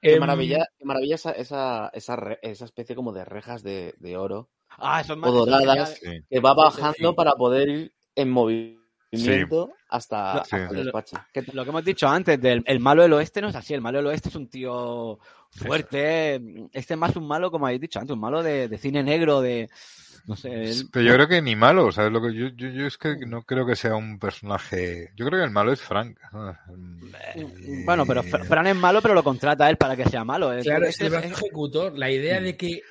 Qué 0.00 0.14
Em, 0.14 0.20
maravilla, 0.20 0.66
qué 0.76 0.84
maravilla 0.84 1.14
esa, 1.14 1.30
esa, 1.32 1.90
esa, 1.92 2.64
especie 2.64 2.96
como 2.96 3.12
de 3.12 3.24
rejas 3.24 3.62
de, 3.62 3.94
de 3.98 4.16
oro 4.16 4.50
Ah, 4.78 5.00
eso 5.00 5.12
es 5.12 5.18
o 5.22 5.30
doradas. 5.30 5.94
Sí. 6.02 6.24
que 6.28 6.40
va 6.40 6.54
bajando 6.54 7.10
sí. 7.10 7.14
para 7.16 7.32
poder 7.34 7.68
ir 7.68 7.94
en 8.16 8.30
movimiento 8.30 9.70
hasta, 9.88 10.42
el 10.50 10.84
despacho. 10.84 11.16
Lo 11.52 11.62
que 11.64 11.70
hemos 11.70 11.84
dicho 11.84 12.08
antes 12.08 12.40
del 12.40 12.64
el 12.66 12.80
malo 12.80 13.02
del 13.02 13.12
oeste 13.12 13.40
no 13.42 13.48
es 13.48 13.54
así. 13.54 13.74
El 13.74 13.80
malo 13.82 13.98
del 13.98 14.06
oeste 14.08 14.30
es 14.30 14.34
un 14.34 14.48
tío 14.48 15.18
fuerte. 15.54 16.34
Este 16.72 16.94
es 16.94 16.98
más 16.98 17.14
un 17.16 17.26
malo, 17.26 17.50
como 17.50 17.66
habéis 17.66 17.80
dicho 17.80 17.98
antes, 17.98 18.12
un 18.14 18.20
malo 18.20 18.42
de, 18.42 18.68
de 18.68 18.78
cine 18.78 19.02
negro, 19.02 19.40
de. 19.40 19.68
No 20.24 20.36
sé. 20.36 20.50
él- 20.70 20.88
Pero 20.92 21.04
yo 21.04 21.14
creo 21.14 21.26
que 21.28 21.42
ni 21.42 21.56
malo, 21.56 21.90
¿sabes? 21.90 22.12
Lo 22.12 22.22
que 22.22 22.32
yo, 22.32 22.46
yo, 22.54 22.68
yo 22.68 22.86
es 22.86 22.96
que 22.96 23.16
no 23.26 23.42
creo 23.42 23.66
que 23.66 23.74
sea 23.74 23.96
un 23.96 24.20
personaje. 24.20 25.10
Yo 25.16 25.26
creo 25.26 25.40
que 25.40 25.44
el 25.46 25.50
malo 25.50 25.72
es 25.72 25.80
Frank. 25.80 26.16
Y- 27.34 27.84
Bueno, 27.84 28.06
pero 28.06 28.22
Fra- 28.22 28.44
Fran 28.44 28.66
es 28.68 28.76
malo, 28.76 29.00
pero 29.02 29.14
lo 29.14 29.24
contrata 29.24 29.66
a 29.66 29.70
él 29.70 29.76
para 29.76 29.96
que 29.96 30.04
sea 30.08 30.24
malo. 30.24 30.52
Es- 30.52 30.64
Claro, 30.64 30.84
es 30.84 30.90
este 30.90 31.06
el 31.06 31.10
brazo 31.10 31.26
ejecutor. 31.28 31.98
La 31.98 32.10
idea 32.10 32.40
de 32.40 32.56
que, 32.56 32.82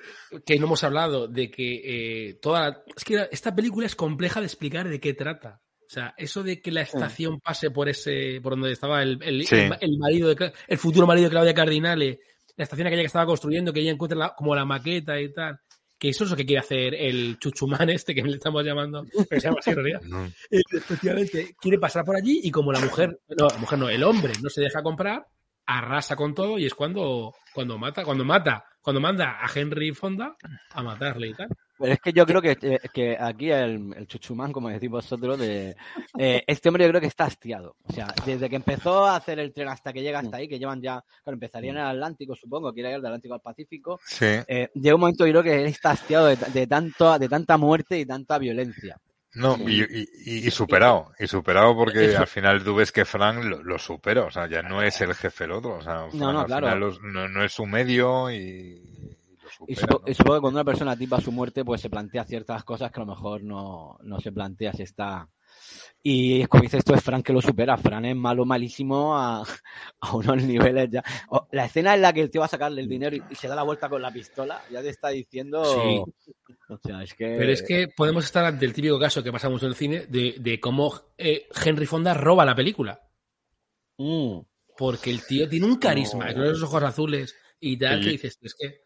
que 0.45 0.59
no 0.59 0.65
hemos 0.65 0.83
hablado, 0.83 1.27
de 1.27 1.49
que 1.49 1.81
eh, 2.29 2.33
toda 2.41 2.61
la- 2.69 2.83
Es 2.95 3.03
que 3.03 3.27
esta 3.31 3.55
película 3.55 3.85
es 3.85 3.95
compleja 3.95 4.39
de 4.39 4.45
explicar 4.47 4.87
de 4.89 4.99
qué 4.99 5.13
trata. 5.13 5.61
O 5.85 5.93
sea, 5.93 6.13
eso 6.17 6.41
de 6.41 6.61
que 6.61 6.71
la 6.71 6.81
estación 6.81 7.39
pase 7.41 7.69
por 7.69 7.89
ese, 7.89 8.39
por 8.41 8.53
donde 8.53 8.71
estaba 8.71 9.03
el, 9.03 9.19
el, 9.23 9.45
Sí. 9.45 9.55
el- 9.55 9.77
el 9.81 9.97
marido 9.97 10.33
de, 10.33 10.53
el 10.67 10.77
futuro 10.77 11.05
marido 11.05 11.25
de 11.25 11.31
Claudia 11.31 11.53
Cardinale, 11.53 12.19
la 12.57 12.63
estación 12.63 12.87
aquella 12.87 13.01
que 13.03 13.07
estaba 13.07 13.25
construyendo, 13.25 13.71
que 13.73 13.79
ella 13.81 13.91
encuentra 13.91 14.17
la- 14.17 14.33
como 14.35 14.55
la 14.55 14.65
maqueta 14.65 15.19
y 15.19 15.31
tal. 15.31 15.59
Que 15.97 16.09
eso 16.09 16.23
es 16.23 16.31
lo 16.31 16.35
que 16.35 16.45
quiere 16.47 16.61
hacer 16.61 16.95
el 16.95 17.37
chuchumán 17.37 17.89
este 17.89 18.15
que 18.15 18.23
le 18.23 18.35
estamos 18.37 18.63
llamando, 18.65 19.05
pero 19.29 19.39
se 19.41 19.47
llama 19.47 19.57
así 19.59 19.69
en 19.69 19.75
realidad. 19.75 20.01
No. 20.09 20.27
Efectivamente, 20.49 21.55
quiere 21.59 21.77
pasar 21.77 22.03
por 22.03 22.15
allí 22.15 22.39
y 22.43 22.51
como 22.51 22.71
la 22.71 22.79
mujer, 22.79 23.19
no, 23.37 23.47
la 23.47 23.57
mujer 23.57 23.79
no, 23.79 23.89
el 23.89 24.03
hombre 24.03 24.33
no 24.41 24.49
se 24.49 24.61
deja 24.61 24.81
comprar, 24.81 25.25
arrasa 25.65 26.15
con 26.15 26.33
todo 26.33 26.57
y 26.57 26.65
es 26.65 26.73
cuando, 26.73 27.33
cuando 27.53 27.77
mata, 27.77 28.03
cuando 28.03 28.25
mata, 28.25 28.63
cuando 28.81 28.99
manda 28.99 29.37
a 29.41 29.49
Henry 29.53 29.93
Fonda 29.93 30.35
a 30.71 30.83
matarle 30.83 31.27
y 31.29 31.33
tal. 31.33 31.49
Pero 31.81 31.93
es 31.93 31.99
que 31.99 32.13
yo 32.13 32.25
creo 32.25 32.41
que, 32.41 32.57
eh, 32.61 32.79
que 32.93 33.17
aquí 33.19 33.49
el, 33.51 33.93
el 33.97 34.07
chuchumán, 34.07 34.51
como 34.51 34.69
decís 34.69 34.89
vosotros, 34.89 35.39
de, 35.39 35.75
eh, 36.17 36.43
este 36.47 36.69
hombre 36.69 36.83
yo 36.85 36.89
creo 36.91 37.01
que 37.01 37.07
está 37.07 37.25
hastiado. 37.25 37.75
O 37.83 37.91
sea, 37.93 38.07
desde 38.25 38.49
que 38.49 38.55
empezó 38.55 39.05
a 39.05 39.15
hacer 39.15 39.39
el 39.39 39.51
tren 39.53 39.67
hasta 39.67 39.91
que 39.91 40.01
llega 40.01 40.19
hasta 40.19 40.37
ahí, 40.37 40.47
que 40.47 40.59
llevan 40.59 40.81
ya, 40.81 41.03
claro, 41.23 41.33
empezaría 41.35 41.71
en 41.71 41.77
el 41.77 41.85
Atlántico, 41.87 42.35
supongo, 42.35 42.71
quiere 42.73 42.89
ir 42.91 42.95
del 42.97 43.05
Atlántico 43.07 43.33
al 43.33 43.41
Pacífico. 43.41 43.99
Sí. 44.05 44.25
Eh, 44.47 44.69
llega 44.75 44.95
un 44.95 45.01
momento, 45.01 45.25
yo 45.25 45.31
creo 45.31 45.43
que 45.43 45.61
él 45.61 45.67
está 45.67 45.91
hastiado 45.91 46.27
de, 46.27 46.35
de 46.35 46.67
tanto, 46.67 47.17
de 47.19 47.27
tanta 47.27 47.57
muerte 47.57 47.99
y 47.99 48.05
tanta 48.05 48.37
violencia. 48.37 48.97
No, 49.33 49.57
y, 49.65 49.81
y, 49.81 50.07
y- 50.47 50.51
superado, 50.51 51.13
y 51.17 51.25
superado 51.25 51.73
porque 51.73 52.17
al 52.17 52.27
final 52.27 52.61
tú 52.65 52.75
ves 52.75 52.91
que 52.91 53.05
Frank 53.05 53.41
lo, 53.45 53.63
lo 53.63 53.79
supera, 53.79 54.23
o 54.25 54.29
sea, 54.29 54.49
ya 54.49 54.61
no 54.61 54.81
es 54.83 54.99
el 54.99 55.13
jefe 55.15 55.45
el 55.45 55.53
otro, 55.53 55.75
o 55.77 55.81
sea, 55.81 55.99
Frank 56.09 56.13
no, 56.15 56.39
al 56.41 56.45
claro. 56.47 56.67
final 56.67 56.79
los- 56.81 57.01
no, 57.01 57.29
no 57.29 57.41
es 57.41 57.53
su 57.53 57.65
medio 57.65 58.29
y, 58.29 58.81
Y, 59.67 59.75
supera. 59.75 59.99
y 60.07 60.13
supongo 60.13 60.35
que 60.37 60.41
cuando 60.41 60.59
una 60.59 60.65
persona 60.65 60.95
tipa 60.97 61.21
su 61.21 61.31
muerte, 61.31 61.63
pues 61.63 61.81
se 61.81 61.89
plantea 61.89 62.23
ciertas 62.25 62.63
cosas 62.63 62.91
que 62.91 62.99
a 62.99 63.05
lo 63.05 63.11
mejor 63.13 63.43
no, 63.43 63.97
no 64.03 64.19
se 64.19 64.31
plantea 64.31 64.73
si 64.73 64.83
está. 64.83 65.29
Y 66.03 66.41
es 66.41 66.47
como 66.47 66.63
dice 66.63 66.77
esto, 66.77 66.95
es 66.95 67.03
Fran 67.03 67.21
que 67.21 67.33
lo 67.33 67.41
supera. 67.41 67.77
Fran 67.77 68.05
es 68.05 68.15
malo, 68.15 68.45
malísimo 68.45 69.15
a, 69.15 69.43
a 69.99 70.15
unos 70.15 70.41
niveles 70.43 70.89
ya. 70.89 71.03
O- 71.29 71.47
la 71.51 71.65
escena 71.65 71.93
en 71.93 72.01
la 72.01 72.11
que 72.13 72.21
el 72.21 72.31
tío 72.31 72.39
va 72.41 72.45
a 72.45 72.49
sacarle 72.49 72.81
el 72.81 72.87
dinero 72.89 73.15
y, 73.15 73.21
y 73.29 73.35
se 73.35 73.47
da 73.47 73.55
la 73.55 73.63
vuelta 73.63 73.87
con 73.89 74.01
la 74.01 74.11
pistola, 74.11 74.61
ya 74.71 74.81
te 74.81 74.89
está 74.89 75.09
diciendo. 75.09 75.63
Sí. 75.63 76.03
O 76.69 76.77
sea, 76.83 77.03
es 77.03 77.13
que. 77.13 77.35
Pero 77.37 77.51
es 77.51 77.61
que 77.61 77.87
podemos 77.95 78.23
estar 78.25 78.45
ante 78.45 78.65
el 78.65 78.73
típico 78.73 78.97
caso 78.99 79.21
que 79.21 79.31
pasa 79.31 79.49
mucho 79.49 79.65
en 79.65 79.71
el 79.71 79.75
cine 79.77 80.05
de, 80.07 80.35
de 80.39 80.59
cómo 80.59 80.91
eh, 81.17 81.47
Henry 81.63 81.85
Fonda 81.85 82.13
roba 82.13 82.45
la 82.45 82.55
película. 82.55 82.99
Mm. 83.97 84.39
Porque 84.77 85.11
el 85.11 85.25
tío 85.27 85.47
tiene 85.47 85.65
un 85.67 85.75
carisma, 85.75 86.25
No. 86.29 86.33
con 86.33 86.43
esos 86.45 86.63
ojos 86.63 86.81
azules 86.83 87.35
y 87.59 87.77
tal, 87.77 87.99
Sí. 87.99 88.05
que 88.05 88.11
dices, 88.13 88.39
es 88.41 88.55
que... 88.55 88.81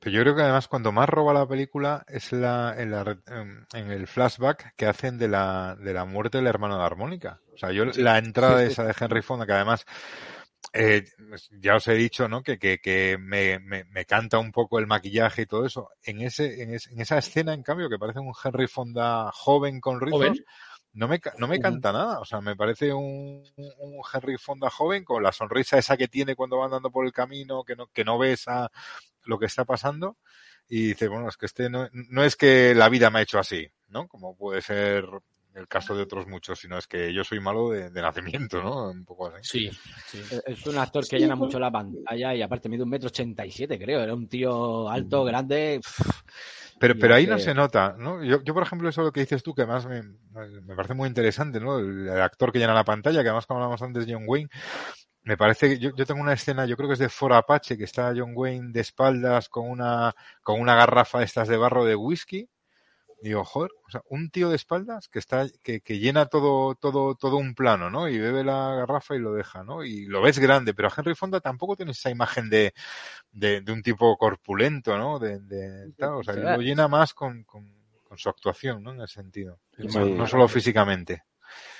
Pero 0.00 0.14
yo 0.16 0.22
creo 0.22 0.36
que 0.36 0.42
además 0.42 0.68
cuando 0.68 0.92
más 0.92 1.08
roba 1.08 1.32
la 1.34 1.46
película 1.48 2.04
es 2.08 2.32
la, 2.32 2.74
en, 2.78 2.90
la 2.92 3.18
el 3.72 4.06
flashback 4.06 4.74
que 4.76 4.86
hacen 4.86 5.18
de 5.18 5.28
la, 5.28 5.76
de 5.76 5.92
la 5.92 6.04
muerte 6.04 6.38
del 6.38 6.46
hermano 6.46 6.78
de 6.78 6.84
Armónica. 6.84 7.40
O 7.54 7.58
sea, 7.58 7.72
yo 7.72 7.84
la 7.84 8.18
entrada 8.18 8.60
sí, 8.60 8.66
sí. 8.66 8.72
esa 8.72 8.84
de 8.84 8.94
Henry 8.98 9.22
Fonda, 9.22 9.46
que 9.46 9.52
además 9.52 9.84
eh, 10.72 11.04
ya 11.60 11.76
os 11.76 11.88
he 11.88 11.94
dicho, 11.94 12.28
¿no? 12.28 12.42
Que, 12.42 12.58
que, 12.58 12.78
que 12.78 13.16
me, 13.18 13.58
me, 13.58 13.84
me 13.84 14.04
canta 14.04 14.38
un 14.38 14.52
poco 14.52 14.78
el 14.78 14.86
maquillaje 14.86 15.42
y 15.42 15.46
todo 15.46 15.66
eso. 15.66 15.90
En 16.02 16.20
ese, 16.20 16.62
en, 16.62 16.74
es- 16.74 16.88
en 16.88 17.00
esa 17.00 17.18
escena, 17.18 17.54
en 17.54 17.62
cambio, 17.62 17.88
que 17.88 17.98
parece 17.98 18.20
un 18.20 18.32
Henry 18.44 18.66
Fonda 18.68 19.30
joven 19.32 19.80
con 19.80 20.00
rizos, 20.00 20.42
no 20.92 21.08
me, 21.08 21.20
no 21.38 21.48
me 21.48 21.58
canta 21.60 21.92
nada. 21.92 22.20
O 22.20 22.24
sea, 22.24 22.40
me 22.40 22.56
parece 22.56 22.92
un, 22.92 23.42
un 23.56 24.02
Henry 24.12 24.36
Fonda 24.38 24.70
joven 24.70 25.04
con 25.04 25.22
la 25.22 25.32
sonrisa 25.32 25.78
esa 25.78 25.96
que 25.96 26.08
tiene 26.08 26.34
cuando 26.36 26.58
va 26.58 26.66
andando 26.66 26.90
por 26.90 27.06
el 27.06 27.12
camino, 27.12 27.64
que 27.64 27.76
no, 27.76 27.86
que 27.88 28.04
no 28.04 28.18
ves 28.18 28.46
a 28.48 28.70
lo 29.28 29.38
que 29.38 29.46
está 29.46 29.64
pasando. 29.64 30.16
Y 30.68 30.88
dice, 30.88 31.08
bueno, 31.08 31.28
es 31.28 31.36
que 31.36 31.46
este 31.46 31.70
no, 31.70 31.88
no 31.92 32.24
es 32.24 32.36
que 32.36 32.74
la 32.74 32.88
vida 32.88 33.08
me 33.10 33.20
ha 33.20 33.22
hecho 33.22 33.38
así, 33.38 33.66
¿no? 33.88 34.06
Como 34.08 34.36
puede 34.36 34.60
ser 34.60 35.04
el 35.54 35.66
caso 35.66 35.96
de 35.96 36.02
otros 36.02 36.26
muchos, 36.26 36.60
sino 36.60 36.76
es 36.78 36.86
que 36.86 37.12
yo 37.12 37.24
soy 37.24 37.40
malo 37.40 37.70
de, 37.70 37.90
de 37.90 38.02
nacimiento, 38.02 38.62
¿no? 38.62 38.90
Un 38.90 39.04
poco 39.04 39.26
así. 39.28 39.38
Sí, 39.42 39.70
sí. 40.06 40.18
Es- 40.18 40.42
Es 40.46 40.66
un 40.66 40.78
actor 40.78 41.06
que 41.08 41.18
llena 41.18 41.34
mucho 41.36 41.58
la 41.58 41.70
pantalla 41.70 42.34
y 42.34 42.42
aparte 42.42 42.68
mide 42.68 42.82
un 42.82 42.90
metro 42.90 43.08
ochenta 43.08 43.44
y 43.46 43.50
siete, 43.50 43.78
creo. 43.78 44.00
Era 44.00 44.14
un 44.14 44.28
tío 44.28 44.88
alto, 44.88 45.24
grande. 45.24 45.80
Pero, 46.78 46.94
pero 47.00 47.14
ahí 47.14 47.26
no 47.26 47.38
se 47.38 47.54
nota, 47.54 47.96
¿no? 47.98 48.22
Yo, 48.22 48.42
yo, 48.44 48.54
por 48.54 48.62
ejemplo, 48.62 48.88
eso 48.88 49.02
lo 49.02 49.10
que 49.10 49.20
dices 49.20 49.42
tú, 49.42 49.52
que 49.54 49.62
además 49.62 49.86
me, 49.86 50.02
me 50.02 50.76
parece 50.76 50.94
muy 50.94 51.08
interesante, 51.08 51.58
¿no? 51.58 51.78
El, 51.80 52.06
el 52.08 52.20
actor 52.20 52.52
que 52.52 52.58
llena 52.60 52.74
la 52.74 52.84
pantalla, 52.84 53.22
que 53.22 53.28
además, 53.28 53.46
como 53.46 53.58
hablamos 53.60 53.82
antes, 53.82 54.06
John 54.08 54.24
Wayne, 54.26 54.48
me 55.28 55.36
parece 55.36 55.68
que 55.68 55.78
yo, 55.78 55.90
yo 55.94 56.06
tengo 56.06 56.22
una 56.22 56.32
escena, 56.32 56.64
yo 56.64 56.74
creo 56.74 56.88
que 56.88 56.94
es 56.94 56.98
de 56.98 57.10
Fora 57.10 57.36
Apache, 57.36 57.76
que 57.76 57.84
está 57.84 58.14
John 58.16 58.32
Wayne 58.34 58.72
de 58.72 58.80
espaldas 58.80 59.50
con 59.50 59.68
una, 59.68 60.14
con 60.42 60.58
una 60.58 60.74
garrafa 60.74 61.18
de 61.18 61.26
estas 61.26 61.48
de 61.48 61.58
barro 61.58 61.84
de 61.84 61.94
whisky, 61.94 62.48
digo, 63.20 63.44
joder, 63.44 63.70
o 63.86 63.90
sea, 63.90 64.00
un 64.08 64.30
tío 64.30 64.48
de 64.48 64.56
espaldas 64.56 65.08
que 65.08 65.18
está, 65.18 65.44
que, 65.62 65.82
que 65.82 65.98
llena 65.98 66.24
todo, 66.26 66.76
todo, 66.76 67.14
todo 67.14 67.36
un 67.36 67.54
plano, 67.54 67.90
¿no? 67.90 68.08
Y 68.08 68.18
bebe 68.18 68.42
la 68.42 68.74
garrafa 68.74 69.16
y 69.16 69.18
lo 69.18 69.34
deja, 69.34 69.62
¿no? 69.64 69.84
Y 69.84 70.06
lo 70.06 70.22
ves 70.22 70.38
grande, 70.38 70.72
pero 70.72 70.88
Henry 70.96 71.14
Fonda 71.14 71.40
tampoco 71.40 71.76
tiene 71.76 71.92
esa 71.92 72.08
imagen 72.08 72.48
de, 72.48 72.72
de, 73.30 73.60
de 73.60 73.72
un 73.72 73.82
tipo 73.82 74.16
corpulento, 74.16 74.96
¿no? 74.96 75.18
De, 75.18 75.40
de 75.40 75.92
tal, 75.92 76.14
o 76.14 76.22
sea, 76.22 76.32
lo 76.36 76.62
llena 76.62 76.88
más 76.88 77.12
con, 77.12 77.44
con, 77.44 77.70
con 78.02 78.16
su 78.16 78.30
actuación, 78.30 78.82
¿no? 78.82 78.92
En 78.92 79.02
ese 79.02 79.16
sentido. 79.20 79.60
Sí. 79.76 79.88
No, 79.88 80.06
no 80.06 80.26
solo 80.26 80.48
físicamente. 80.48 81.24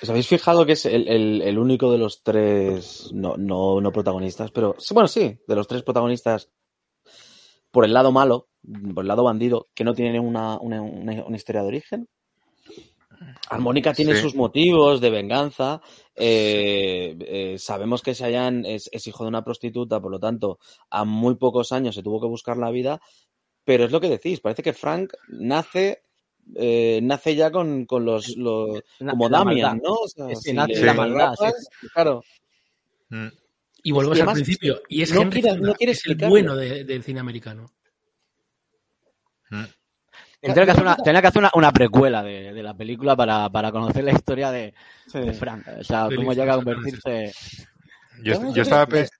¿Os 0.01 0.09
habéis 0.09 0.27
fijado 0.27 0.65
que 0.65 0.73
es 0.73 0.85
el, 0.85 1.07
el- 1.07 1.41
el 1.41 1.57
único 1.59 1.91
de 1.91 1.97
los 1.97 2.23
tres, 2.23 3.09
no, 3.13 3.35
no, 3.37 3.81
no 3.81 3.91
protagonistas, 3.91 4.51
pero 4.51 4.75
sí, 4.79 4.93
bueno, 4.93 5.07
sí, 5.07 5.39
de 5.47 5.55
los 5.55 5.67
tres 5.67 5.83
protagonistas 5.83 6.49
por 7.71 7.85
el 7.85 7.93
lado 7.93 8.11
malo, 8.11 8.47
por 8.95 9.03
el 9.03 9.07
lado 9.07 9.23
bandido, 9.23 9.67
que 9.75 9.83
no 9.83 9.93
tiene 9.93 10.19
una, 10.19 10.57
una, 10.59 10.81
una- 10.81 11.23
una 11.25 11.35
historia 11.37 11.61
de 11.61 11.67
origen? 11.67 12.07
Armónica 13.49 13.93
tiene 13.93 14.13
Sí. 14.15 14.21
sus 14.21 14.35
motivos 14.35 15.01
de 15.01 15.09
venganza. 15.09 15.81
eh, 16.15 17.15
eh, 17.21 17.57
sabemos 17.57 18.01
que 18.01 18.11
es, 18.11 18.89
es 18.91 19.07
hijo 19.07 19.23
de 19.23 19.29
una 19.29 19.43
prostituta, 19.43 19.99
por 20.01 20.11
lo 20.11 20.19
tanto, 20.19 20.59
a 20.89 21.05
muy 21.05 21.35
pocos 21.35 21.71
años 21.71 21.95
se 21.95 22.03
tuvo 22.03 22.19
que 22.21 22.27
buscar 22.27 22.57
la 22.57 22.71
vida. 22.71 23.01
Pero 23.63 23.85
es 23.85 23.91
lo 23.91 23.99
que 24.01 24.09
decís, 24.09 24.39
parece 24.41 24.63
que 24.63 24.73
Frank 24.73 25.13
nace, 25.27 26.03
eh, 26.55 26.99
nace 27.03 27.35
ya 27.35 27.51
con, 27.51 27.85
con 27.85 28.05
los, 28.05 28.35
los 28.37 28.81
La- 28.99 29.11
como 29.11 29.29
la 29.29 29.37
Damian, 29.39 29.67
maldad. 29.77 29.83
¿no? 29.87 29.93
O 29.95 30.07
sea, 30.07 30.27
Sí, 30.29 30.35
sí, 30.35 30.41
si 30.49 30.53
nace 30.53 30.83
la 30.85 30.93
maldad, 30.93 31.33
sí. 31.37 31.87
Claro. 31.93 32.23
Mm. 33.09 33.27
Y 33.83 33.91
volvemos 33.91 34.17
Y 34.17 34.21
al 34.21 34.33
principio. 34.33 34.81
Y 34.89 35.01
es 35.01 35.13
no 35.13 35.21
Henry 35.21 35.41
quiere- 35.41 35.55
Fonda, 35.57 35.67
no 35.69 35.75
quiere 35.75 35.91
es 35.93 36.05
el 36.05 36.15
bueno 36.15 36.55
de- 36.55 36.83
del 36.83 37.03
cine 37.03 37.19
americano. 37.19 37.65
Tendría 40.41 40.63
que 40.65 40.71
hacer 40.71 40.83
una, 40.83 40.95
que 41.21 41.27
hacer 41.27 41.39
una, 41.39 41.51
una 41.53 41.71
precuela 41.73 42.23
de, 42.23 42.53
de 42.53 42.63
la 42.63 42.73
película 42.73 43.15
para, 43.15 43.49
para 43.49 43.71
conocer 43.71 44.03
la 44.05 44.11
historia 44.13 44.51
de, 44.51 44.73
de 45.13 45.33
Frank. 45.33 45.65
O 45.79 45.83
sea, 45.83 46.07
cómo 46.15 46.31
llega 46.33 46.53
a 46.53 46.55
convertirse. 46.55 47.33
Yo, 48.23 48.33
estaba, 48.61 48.85
creo 48.85 49.03
que 49.03 49.09
pe- 49.09 49.15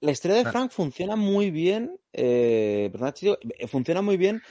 La 0.00 0.10
historia 0.12 0.36
de 0.38 0.42
Ah. 0.48 0.50
Frank 0.52 0.70
funciona 0.70 1.16
muy 1.16 1.50
bien, 1.50 1.98
eh, 2.14 2.88
perdona, 2.92 3.12
Chirio, 3.12 3.38
eh, 3.58 3.66
funciona 3.66 4.00
muy 4.00 4.16
bien 4.16 4.42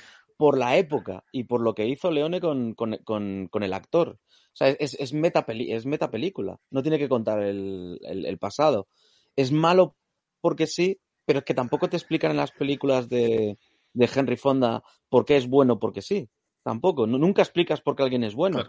por 0.42 0.58
la 0.58 0.76
época 0.76 1.24
y 1.32 1.44
por 1.44 1.62
lo 1.62 1.76
que 1.76 1.86
hizo 1.86 2.10
Leone 2.10 2.42
con, 2.42 2.74
con, 2.74 2.98
con- 3.04 3.48
con 3.48 3.62
el 3.62 3.74
actor. 3.74 4.18
O 4.18 4.56
sea, 4.56 4.70
es, 4.70 4.96
es, 4.96 5.14
metapeli- 5.14 5.72
es 5.72 5.86
metapelícula, 5.86 6.58
no 6.72 6.82
tiene 6.82 6.98
que 6.98 7.08
contar 7.08 7.44
el, 7.44 8.00
el- 8.02 8.26
el 8.26 8.38
pasado. 8.40 8.88
Es 9.36 9.52
malo 9.52 9.96
porque 10.42 10.66
sí, 10.66 11.00
pero 11.26 11.40
es 11.40 11.46
que 11.46 11.54
tampoco 11.54 11.90
te 11.90 11.98
explican 11.98 12.32
en 12.32 12.38
las 12.38 12.52
películas 12.54 13.08
de, 13.08 13.60
de 13.94 14.10
Henry 14.16 14.36
Fonda 14.36 14.82
por 15.10 15.26
qué 15.26 15.38
es 15.38 15.48
bueno 15.48 15.78
porque 15.78 16.02
sí. 16.02 16.28
Tampoco, 16.64 17.06
Nu- 17.06 17.20
nunca 17.20 17.44
explicas 17.44 17.80
por 17.82 17.96
qué 17.96 18.02
alguien 18.02 18.24
es 18.24 18.34
bueno. 18.34 18.64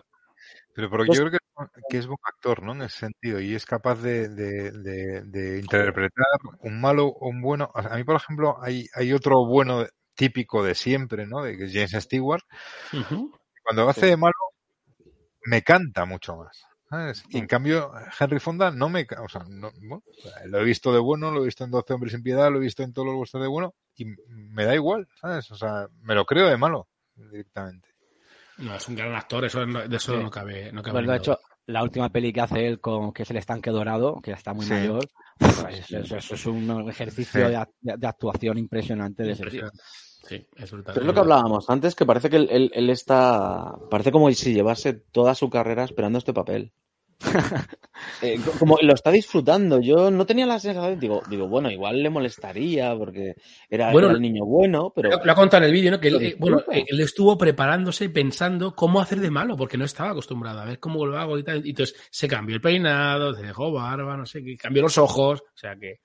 Pero 0.74 0.90
porque 0.90 1.07
Pues- 1.07 1.19
yo 1.20 1.24
creo 1.24 1.39
que, 1.39 1.81
que 1.89 1.97
es 1.97 2.07
buen 2.07 2.19
actor, 2.24 2.62
¿no? 2.62 2.73
En 2.73 2.82
ese 2.82 2.99
sentido, 2.99 3.40
y 3.40 3.55
es 3.55 3.65
capaz 3.65 3.97
de, 4.03 4.28
de, 4.28 4.73
de, 4.73 5.23
de 5.23 5.59
interpretar 5.59 6.27
un 6.61 6.78
malo 6.82 7.07
o 7.07 7.28
un 7.31 7.40
bueno. 7.40 7.70
A 7.74 7.97
mí, 7.97 8.05
por 8.05 8.16
ejemplo, 8.16 8.57
hay, 8.61 8.85
hay 8.94 9.15
otro 9.15 9.47
bueno 9.47 9.86
típico 10.14 10.62
de 10.62 10.74
siempre, 10.74 11.26
¿no? 11.26 11.43
De 11.43 11.56
que 11.56 11.64
es 11.64 11.72
James 11.72 11.93
Stewart. 12.05 12.43
Cuando 13.64 13.89
hace 13.89 14.06
de 14.06 14.16
malo, 14.16 14.34
me 15.44 15.62
canta 15.62 16.05
mucho 16.05 16.36
más. 16.36 16.64
¿sabes? 16.90 17.24
Y 17.30 17.39
en 17.39 17.47
cambio, 17.47 17.90
Henry 18.20 18.39
Fonda 18.39 18.70
no 18.70 18.90
me... 18.90 19.06
O 19.24 19.28
sea, 19.28 19.44
no, 19.48 19.70
bueno, 19.80 20.02
lo 20.47 20.60
he 20.60 20.64
visto 20.64 20.93
de 20.93 20.98
bueno, 20.98 21.30
lo 21.30 21.40
he 21.40 21.47
visto 21.47 21.64
en 21.64 21.70
12 21.70 21.94
hombres 21.94 22.12
sin 22.12 22.22
piedad, 22.22 22.51
lo 22.51 22.59
he 22.59 22.60
visto 22.60 22.82
en 22.82 22.93
todos 22.93 23.06
los 23.06 23.16
vuestros 23.16 23.43
de 23.43 23.48
bueno, 23.48 23.74
y 23.97 24.05
me 24.28 24.64
da 24.66 24.74
igual, 24.74 25.09
¿sabes? 25.18 25.51
O 25.51 25.56
sea, 25.56 25.86
me 26.02 26.14
lo 26.14 26.26
creo 26.26 26.48
de 26.48 26.59
malo, 26.59 26.89
directamente. 27.14 27.89
No, 28.59 28.74
es 28.76 28.86
un 28.89 28.94
gran 28.97 29.14
actor, 29.14 29.43
eso 29.47 29.64
no- 29.64 29.89
de 29.89 29.97
eso 29.97 30.18
Sí. 30.18 30.22
no 30.22 30.30
cabe, 30.30 30.70
no 30.70 30.82
cabe 30.82 30.93
Bueno, 30.93 31.12
de 31.12 31.18
hecho, 31.18 31.39
la 31.64 31.82
última 31.82 32.10
peli 32.10 32.30
que 32.30 32.43
hace 32.43 32.66
él 32.66 32.78
con 32.78 33.12
que 33.14 33.22
es 33.22 33.30
el 33.30 33.39
estanque 33.39 33.70
dorado, 33.70 34.20
que 34.22 34.32
ya 34.32 34.36
está 34.36 34.52
muy 34.52 34.66
Sí. 34.66 34.72
mayor, 34.72 35.09
pues 35.39 35.79
eso, 35.81 35.99
eso- 35.99 36.17
eso 36.17 36.35
es 36.35 36.47
un 36.47 36.89
ejercicio 36.89 37.41
Sí. 37.45 37.51
de, 37.51 37.59
act- 37.59 37.99
de 37.99 38.07
actuación 38.07 38.59
impresionante 38.59 39.23
de 39.23 39.33
ese 39.33 39.47
tío. 39.47 39.71
Sí, 40.29 40.47
es 40.57 40.71
brutal. 40.71 40.95
Pero 40.95 41.05
es 41.05 41.07
lo 41.09 41.15
que 41.15 41.21
hablábamos 41.21 41.69
antes, 41.69 41.95
que 41.97 42.07
parece 42.07 42.31
que 42.31 42.37
él, 42.37 42.49
él- 42.51 42.71
él 42.75 42.91
está. 42.91 43.75
Parece 43.91 44.13
como 44.13 44.31
si 44.31 44.55
llevase 44.55 44.93
toda 44.95 45.35
su 45.35 45.51
carrera 45.51 45.83
esperando 45.85 46.19
este 46.19 46.33
papel. 46.33 46.73
Eh, 48.20 48.39
co- 48.44 48.53
como 48.59 48.78
lo 48.82 48.94
está 48.94 49.11
disfrutando. 49.11 49.81
Yo 49.81 50.11
no 50.11 50.27
tenía 50.27 50.47
la 50.47 50.59
sensación, 50.59 50.99
digo, 50.99 51.23
digo, 51.28 51.47
bueno, 51.49 51.70
igual 51.70 52.03
le 52.03 52.11
molestaría 52.11 52.94
porque 52.97 53.35
era, 53.69 53.93
Bueno, 53.93 54.09
era 54.09 54.16
el 54.16 54.23
niño 54.23 54.44
bueno, 54.44 54.93
pero. 54.94 55.11
Lo, 55.11 55.24
lo 55.24 55.32
ha 55.32 55.35
contado 55.35 55.62
en 55.62 55.69
el 55.69 55.73
vídeo, 55.74 55.90
¿no? 55.93 56.01
Que 56.01 56.09
él, 56.09 56.23
eh, 56.23 56.36
bueno, 56.39 56.62
eh, 56.73 56.85
él 56.89 57.01
estuvo 57.01 57.36
preparándose 57.39 58.09
pensando 58.11 58.74
cómo 58.74 59.01
hacer 59.01 59.20
de 59.20 59.31
malo, 59.31 59.57
porque 59.57 59.77
no 59.78 59.85
estaba 59.85 60.11
acostumbrado 60.11 60.61
a 60.61 60.65
ver 60.65 60.78
cómo 60.81 61.07
lo 61.07 61.19
hago 61.19 61.39
y 61.39 61.44
tal. 61.44 61.65
Y 61.66 61.70
entonces 61.70 61.97
se 62.11 62.27
cambió 62.28 62.57
el 62.57 62.61
peinado, 62.62 63.35
se 63.35 63.43
dejó 63.43 63.73
barba, 63.73 64.16
no 64.16 64.27
sé 64.27 64.43
qué, 64.43 64.57
cambió 64.57 64.82
los 64.82 64.99
ojos, 64.99 65.40
o 65.43 65.57
sea 65.57 65.77
que. 65.77 66.01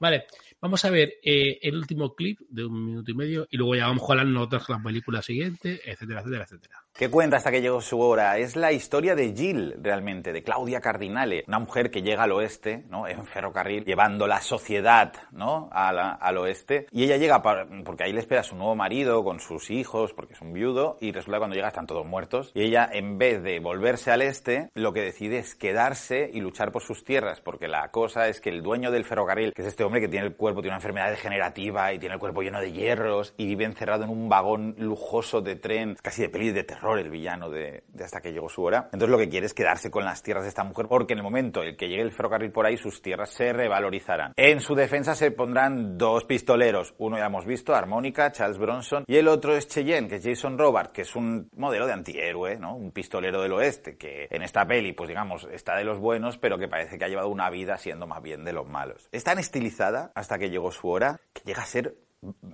Vale, 0.00 0.26
vamos 0.60 0.84
a 0.84 0.90
ver 0.90 1.14
eh, 1.24 1.58
el 1.60 1.74
último 1.76 2.14
clip 2.14 2.38
de 2.48 2.64
un 2.64 2.84
minuto 2.86 3.10
y 3.10 3.14
medio 3.14 3.48
y 3.50 3.56
luego 3.56 3.74
ya 3.74 3.88
vamos 3.88 4.04
con 4.06 4.16
las 4.16 4.26
notas 4.26 4.64
de 4.68 4.74
la 4.74 4.80
película 4.80 5.20
siguiente, 5.22 5.80
etcétera, 5.84 6.20
etcétera, 6.20 6.44
etcétera. 6.44 6.76
¿Qué 6.98 7.08
cuenta 7.08 7.36
hasta 7.36 7.52
que 7.52 7.60
llegó 7.60 7.80
su 7.80 8.00
hora? 8.00 8.38
Es 8.38 8.56
la 8.56 8.72
historia 8.72 9.14
de 9.14 9.32
Jill, 9.32 9.76
realmente, 9.80 10.32
de 10.32 10.42
Claudia 10.42 10.80
Cardinale, 10.80 11.44
una 11.46 11.60
mujer 11.60 11.92
que 11.92 12.02
llega 12.02 12.24
al 12.24 12.32
oeste, 12.32 12.86
¿no? 12.90 13.06
En 13.06 13.24
ferrocarril, 13.24 13.84
llevando 13.84 14.26
la 14.26 14.40
sociedad, 14.40 15.12
¿no? 15.30 15.70
La- 15.72 16.14
al 16.20 16.38
oeste. 16.38 16.88
Y 16.90 17.04
ella 17.04 17.16
llega 17.16 17.40
porque 17.40 18.02
ahí 18.02 18.12
le 18.12 18.18
espera 18.18 18.40
a 18.40 18.44
su 18.44 18.56
nuevo 18.56 18.74
marido 18.74 19.22
con 19.22 19.38
sus 19.38 19.70
hijos, 19.70 20.12
porque 20.12 20.32
es 20.32 20.40
un 20.40 20.52
viudo, 20.52 20.98
y 21.00 21.12
resulta 21.12 21.36
que 21.36 21.38
cuando 21.38 21.54
llega 21.54 21.68
están 21.68 21.86
todos 21.86 22.04
muertos. 22.04 22.50
Y 22.52 22.62
ella, 22.64 22.90
en 22.92 23.16
vez 23.16 23.44
de 23.44 23.60
volverse 23.60 24.10
al 24.10 24.20
este, 24.22 24.68
lo 24.74 24.92
que 24.92 25.02
decide 25.02 25.38
es 25.38 25.54
quedarse 25.54 26.28
y 26.34 26.40
luchar 26.40 26.72
por 26.72 26.82
sus 26.82 27.04
tierras, 27.04 27.40
porque 27.40 27.68
la 27.68 27.92
cosa 27.92 28.26
es 28.26 28.40
que 28.40 28.50
el 28.50 28.60
dueño 28.60 28.90
del 28.90 29.04
ferrocarril, 29.04 29.52
que 29.54 29.62
es 29.62 29.68
este 29.68 29.84
hombre 29.84 30.00
que 30.00 30.08
tiene 30.08 30.26
el 30.26 30.34
cuerpo, 30.34 30.62
tiene 30.62 30.72
una 30.72 30.78
enfermedad 30.78 31.10
degenerativa 31.10 31.92
y 31.92 32.00
tiene 32.00 32.14
el 32.16 32.20
cuerpo 32.20 32.42
lleno 32.42 32.60
de 32.60 32.72
hierros 32.72 33.34
y 33.36 33.46
vive 33.46 33.66
encerrado 33.66 34.02
en 34.02 34.10
un 34.10 34.28
vagón 34.28 34.74
lujoso 34.78 35.40
de 35.40 35.54
tren, 35.54 35.96
casi 36.02 36.22
de 36.22 36.28
peli 36.28 36.50
de 36.50 36.64
terror, 36.64 36.87
el 36.96 37.10
villano 37.10 37.50
de, 37.50 37.82
hasta 38.02 38.20
que 38.20 38.32
llegó 38.32 38.48
su 38.48 38.62
hora. 38.62 38.88
Entonces 38.92 39.10
lo 39.10 39.18
que 39.18 39.28
quiere 39.28 39.46
es 39.46 39.54
quedarse 39.54 39.90
con 39.90 40.04
las 40.04 40.22
tierras 40.22 40.44
de 40.44 40.48
esta 40.48 40.64
mujer, 40.64 40.86
porque 40.88 41.12
en 41.12 41.18
el 41.18 41.24
momento 41.24 41.62
en 41.62 41.76
que 41.76 41.88
llegue 41.88 42.02
el 42.02 42.12
ferrocarril 42.12 42.52
por 42.52 42.66
ahí, 42.66 42.76
sus 42.76 43.02
tierras 43.02 43.30
se 43.30 43.52
revalorizarán. 43.52 44.32
En 44.36 44.60
su 44.60 44.74
defensa 44.74 45.14
se 45.14 45.30
pondrán 45.30 45.98
dos 45.98 46.24
pistoleros, 46.24 46.94
uno 46.98 47.18
ya 47.18 47.26
hemos 47.26 47.44
visto, 47.44 47.74
Armónica, 47.74 48.32
Charles 48.32 48.58
Bronson, 48.58 49.04
y 49.06 49.16
el 49.16 49.28
otro 49.28 49.56
es 49.56 49.68
Cheyenne, 49.68 50.08
que 50.08 50.16
es 50.16 50.24
Jason 50.24 50.56
Robert, 50.56 50.92
que 50.92 51.02
es 51.02 51.16
un 51.16 51.50
modelo 51.56 51.86
de 51.86 51.92
antihéroe, 51.92 52.56
¿no? 52.56 52.76
Un 52.76 52.92
pistolero 52.92 53.42
del 53.42 53.52
oeste, 53.52 53.96
que 53.96 54.28
en 54.30 54.42
esta 54.42 54.66
peli, 54.66 54.92
pues 54.92 55.08
digamos, 55.08 55.48
está 55.52 55.76
de 55.76 55.84
los 55.84 55.98
buenos, 55.98 56.38
pero 56.38 56.58
que 56.58 56.68
parece 56.68 56.98
que 56.98 57.04
ha 57.04 57.08
llevado 57.08 57.28
una 57.28 57.50
vida 57.50 57.76
siendo 57.76 58.06
más 58.06 58.22
bien 58.22 58.44
de 58.44 58.52
los 58.52 58.68
malos. 58.68 59.08
Es 59.12 59.24
tan 59.24 59.38
estilizada 59.38 60.12
hasta 60.14 60.38
que 60.38 60.50
llegó 60.50 60.70
su 60.70 60.88
hora, 60.88 61.20
que 61.32 61.42
llega 61.44 61.62
a 61.62 61.66
ser 61.66 61.96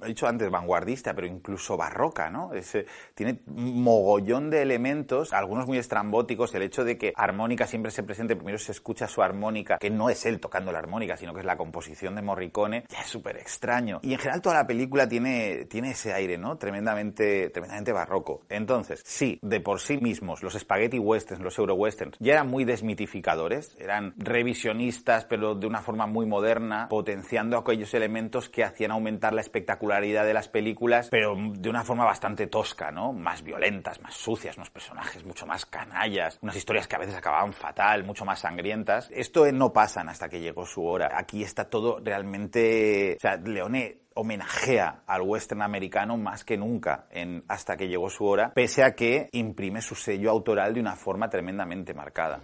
he 0.03 0.09
dicho 0.09 0.27
antes 0.27 0.51
vanguardista, 0.51 1.15
pero 1.15 1.27
incluso 1.27 1.77
barroca, 1.77 2.31
¿no? 2.31 2.53
Es, 2.53 2.77
tiene 3.15 3.41
mogollón 3.47 4.51
de 4.51 4.63
elementos, 4.63 5.33
algunos 5.33 5.67
muy 5.67 5.79
estrambóticos, 5.79 6.55
el 6.55 6.63
hecho 6.63 6.85
de 6.85 6.99
que 6.99 7.13
armónica 7.17 7.67
siempre 7.67 7.91
se 7.91 8.03
presente, 8.03 8.37
primero 8.37 8.59
se 8.59 8.73
escucha 8.73 9.09
su 9.09 9.23
armónica, 9.23 9.79
que 9.79 9.91
no 9.91 10.11
es 10.11 10.27
él 10.27 10.41
tocando 10.41 10.73
la 10.73 10.79
armónica, 10.79 11.17
sino 11.17 11.33
que 11.33 11.41
es 11.41 11.47
la 11.47 11.57
composición 11.57 12.15
de 12.15 12.23
Morricone, 12.23 12.85
ya 12.89 13.01
es 13.01 13.07
súper 13.07 13.37
extraño. 13.37 14.01
Y 14.03 14.13
en 14.13 14.19
general 14.19 14.43
toda 14.43 14.57
la 14.57 14.67
película 14.67 15.09
tiene, 15.09 15.65
tiene 15.67 15.93
ese 15.93 16.13
aire, 16.13 16.37
¿no? 16.37 16.57
Tremendamente, 16.59 17.51
tremendamente 17.51 17.93
barroco. 17.93 18.43
Entonces, 18.49 19.03
sí, 19.05 19.39
de 19.43 19.61
por 19.61 19.81
sí 19.81 19.99
mismos, 19.99 20.43
los 20.43 20.55
spaghetti 20.55 20.99
westerns, 20.99 21.43
los 21.43 21.59
euro 21.59 21.75
westerns, 21.75 22.17
ya 22.21 22.35
eran 22.35 22.49
muy 22.49 22.65
desmitificadores, 22.65 23.77
eran 23.79 24.15
revisionistas, 24.19 25.25
pero 25.25 25.55
de 25.55 25.67
una 25.67 25.81
forma 25.81 26.07
muy 26.07 26.27
moderna, 26.27 26.89
potenciando 26.89 27.57
aquellos 27.57 27.95
elementos 27.95 28.49
que 28.49 28.65
hacían 28.65 28.91
aumentar 28.91 29.33
la 29.33 29.41
espectacularidad 29.55 30.25
de 30.25 30.35
las 30.35 30.49
películas, 30.49 31.09
pero 31.11 31.37
de 31.37 31.71
una 31.71 31.85
forma 31.85 32.05
bastante 32.05 32.49
tosca, 32.49 32.91
¿no? 32.91 33.13
Más 33.13 33.45
violentas, 33.45 34.01
más 34.03 34.15
sucias, 34.15 34.57
unos 34.57 34.71
personajes 34.71 35.25
mucho 35.25 35.47
más 35.47 35.65
canallas, 35.65 36.41
unas 36.43 36.57
historias 36.57 36.89
que 36.89 36.97
a 36.97 36.99
veces 36.99 37.15
acababan 37.15 37.53
fatal, 37.53 38.03
mucho 38.03 38.25
más 38.25 38.41
sangrientas. 38.41 39.09
Esto 39.13 39.51
no 39.53 39.73
pasan 39.73 40.09
hasta 40.09 40.29
que 40.29 40.41
llegó 40.41 40.67
su 40.67 40.85
hora. 40.85 41.09
Aquí 41.15 41.45
está 41.45 41.71
todo 41.71 42.01
realmente... 42.03 43.15
O 43.17 43.21
sea, 43.21 43.37
Leone 43.37 43.99
homenajea 44.15 45.03
al 45.07 45.23
western 45.23 45.63
americano 45.63 46.17
más 46.17 46.45
que 46.45 46.57
nunca 46.57 47.07
en 47.11 47.45
Hasta 47.49 47.77
que 47.77 47.89
llegó 47.89 48.11
su 48.11 48.25
hora, 48.25 48.53
pese 48.55 48.83
a 48.83 48.95
que 48.95 49.29
imprime 49.33 49.83
su 49.83 49.95
sello 49.95 50.31
autoral 50.31 50.75
de 50.75 50.81
una 50.81 50.97
forma 50.97 51.29
tremendamente 51.29 51.95
marcada. 51.95 52.43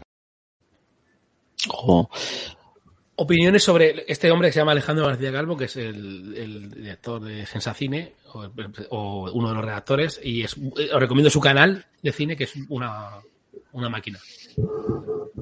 Opiniones 3.17 3.63
sobre 3.63 4.05
este 4.09 4.31
hombre 4.31 4.49
que 4.49 4.53
se 4.53 4.61
llama 4.61 4.73
Alejandro 4.73 5.07
García 5.07 5.31
Calvo, 5.31 5.57
que 5.57 5.67
es 5.67 5.77
el, 5.77 6.71
director 6.71 7.23
de 7.23 7.45
Sensacine, 7.45 8.15
o, 8.33 8.49
o 8.91 9.33
uno 9.33 9.49
de 9.49 9.55
los 9.55 9.65
redactores, 9.65 10.21
y 10.23 10.43
es, 10.43 10.57
os 10.57 11.01
recomiendo 11.01 11.29
su 11.29 11.41
canal 11.41 11.85
de 12.03 12.13
cine, 12.13 12.37
que 12.37 12.45
es 12.45 12.55
una, 12.71 13.21
una 13.73 13.89
máquina. 13.89 14.19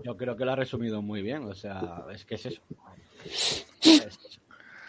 Yo 0.04 0.16
creo 0.16 0.36
que 0.36 0.44
lo 0.44 0.52
ha 0.52 0.56
resumido 0.56 1.02
muy 1.02 1.22
bien, 1.22 1.44
o 1.44 1.54
sea, 1.54 2.04
es 2.12 2.24
que 2.24 2.34
es 2.34 2.46
eso. 2.46 2.62
Es, 3.24 4.18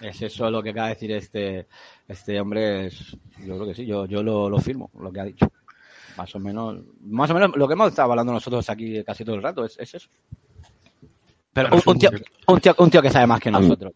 es 0.01 0.21
eso 0.21 0.49
lo 0.49 0.63
que 0.63 0.69
acaba 0.69 0.87
de 0.87 0.93
decir 0.93 1.11
este, 1.11 1.67
este 2.07 2.39
hombre, 2.39 2.87
es, 2.87 3.17
yo 3.45 3.55
creo 3.55 3.67
que 3.67 3.75
sí, 3.75 3.85
yo, 3.85 4.05
yo 4.05 4.23
lo, 4.23 4.49
lo 4.49 4.59
firmo, 4.59 4.89
lo 4.99 5.11
que 5.11 5.19
ha 5.19 5.25
dicho. 5.25 5.51
Más 6.17 6.33
o 6.35 6.39
menos, 6.39 6.81
más 7.01 7.29
o 7.29 7.33
menos 7.33 7.55
lo 7.55 7.67
que 7.67 7.73
hemos 7.73 7.89
estado 7.89 8.11
hablando 8.11 8.33
nosotros 8.33 8.69
aquí 8.69 9.03
casi 9.03 9.23
todo 9.23 9.35
el 9.35 9.43
rato 9.43 9.63
es, 9.63 9.77
es 9.79 9.93
eso. 9.95 10.09
Pero 11.63 11.75
un, 11.75 11.81
un 11.85 11.99
tío, 11.99 12.09
un, 12.47 12.59
tío, 12.59 12.75
un 12.77 12.89
tío 12.91 13.01
que 13.01 13.09
sabe 13.09 13.27
más 13.27 13.39
que 13.39 13.51
nosotros. 13.51 13.93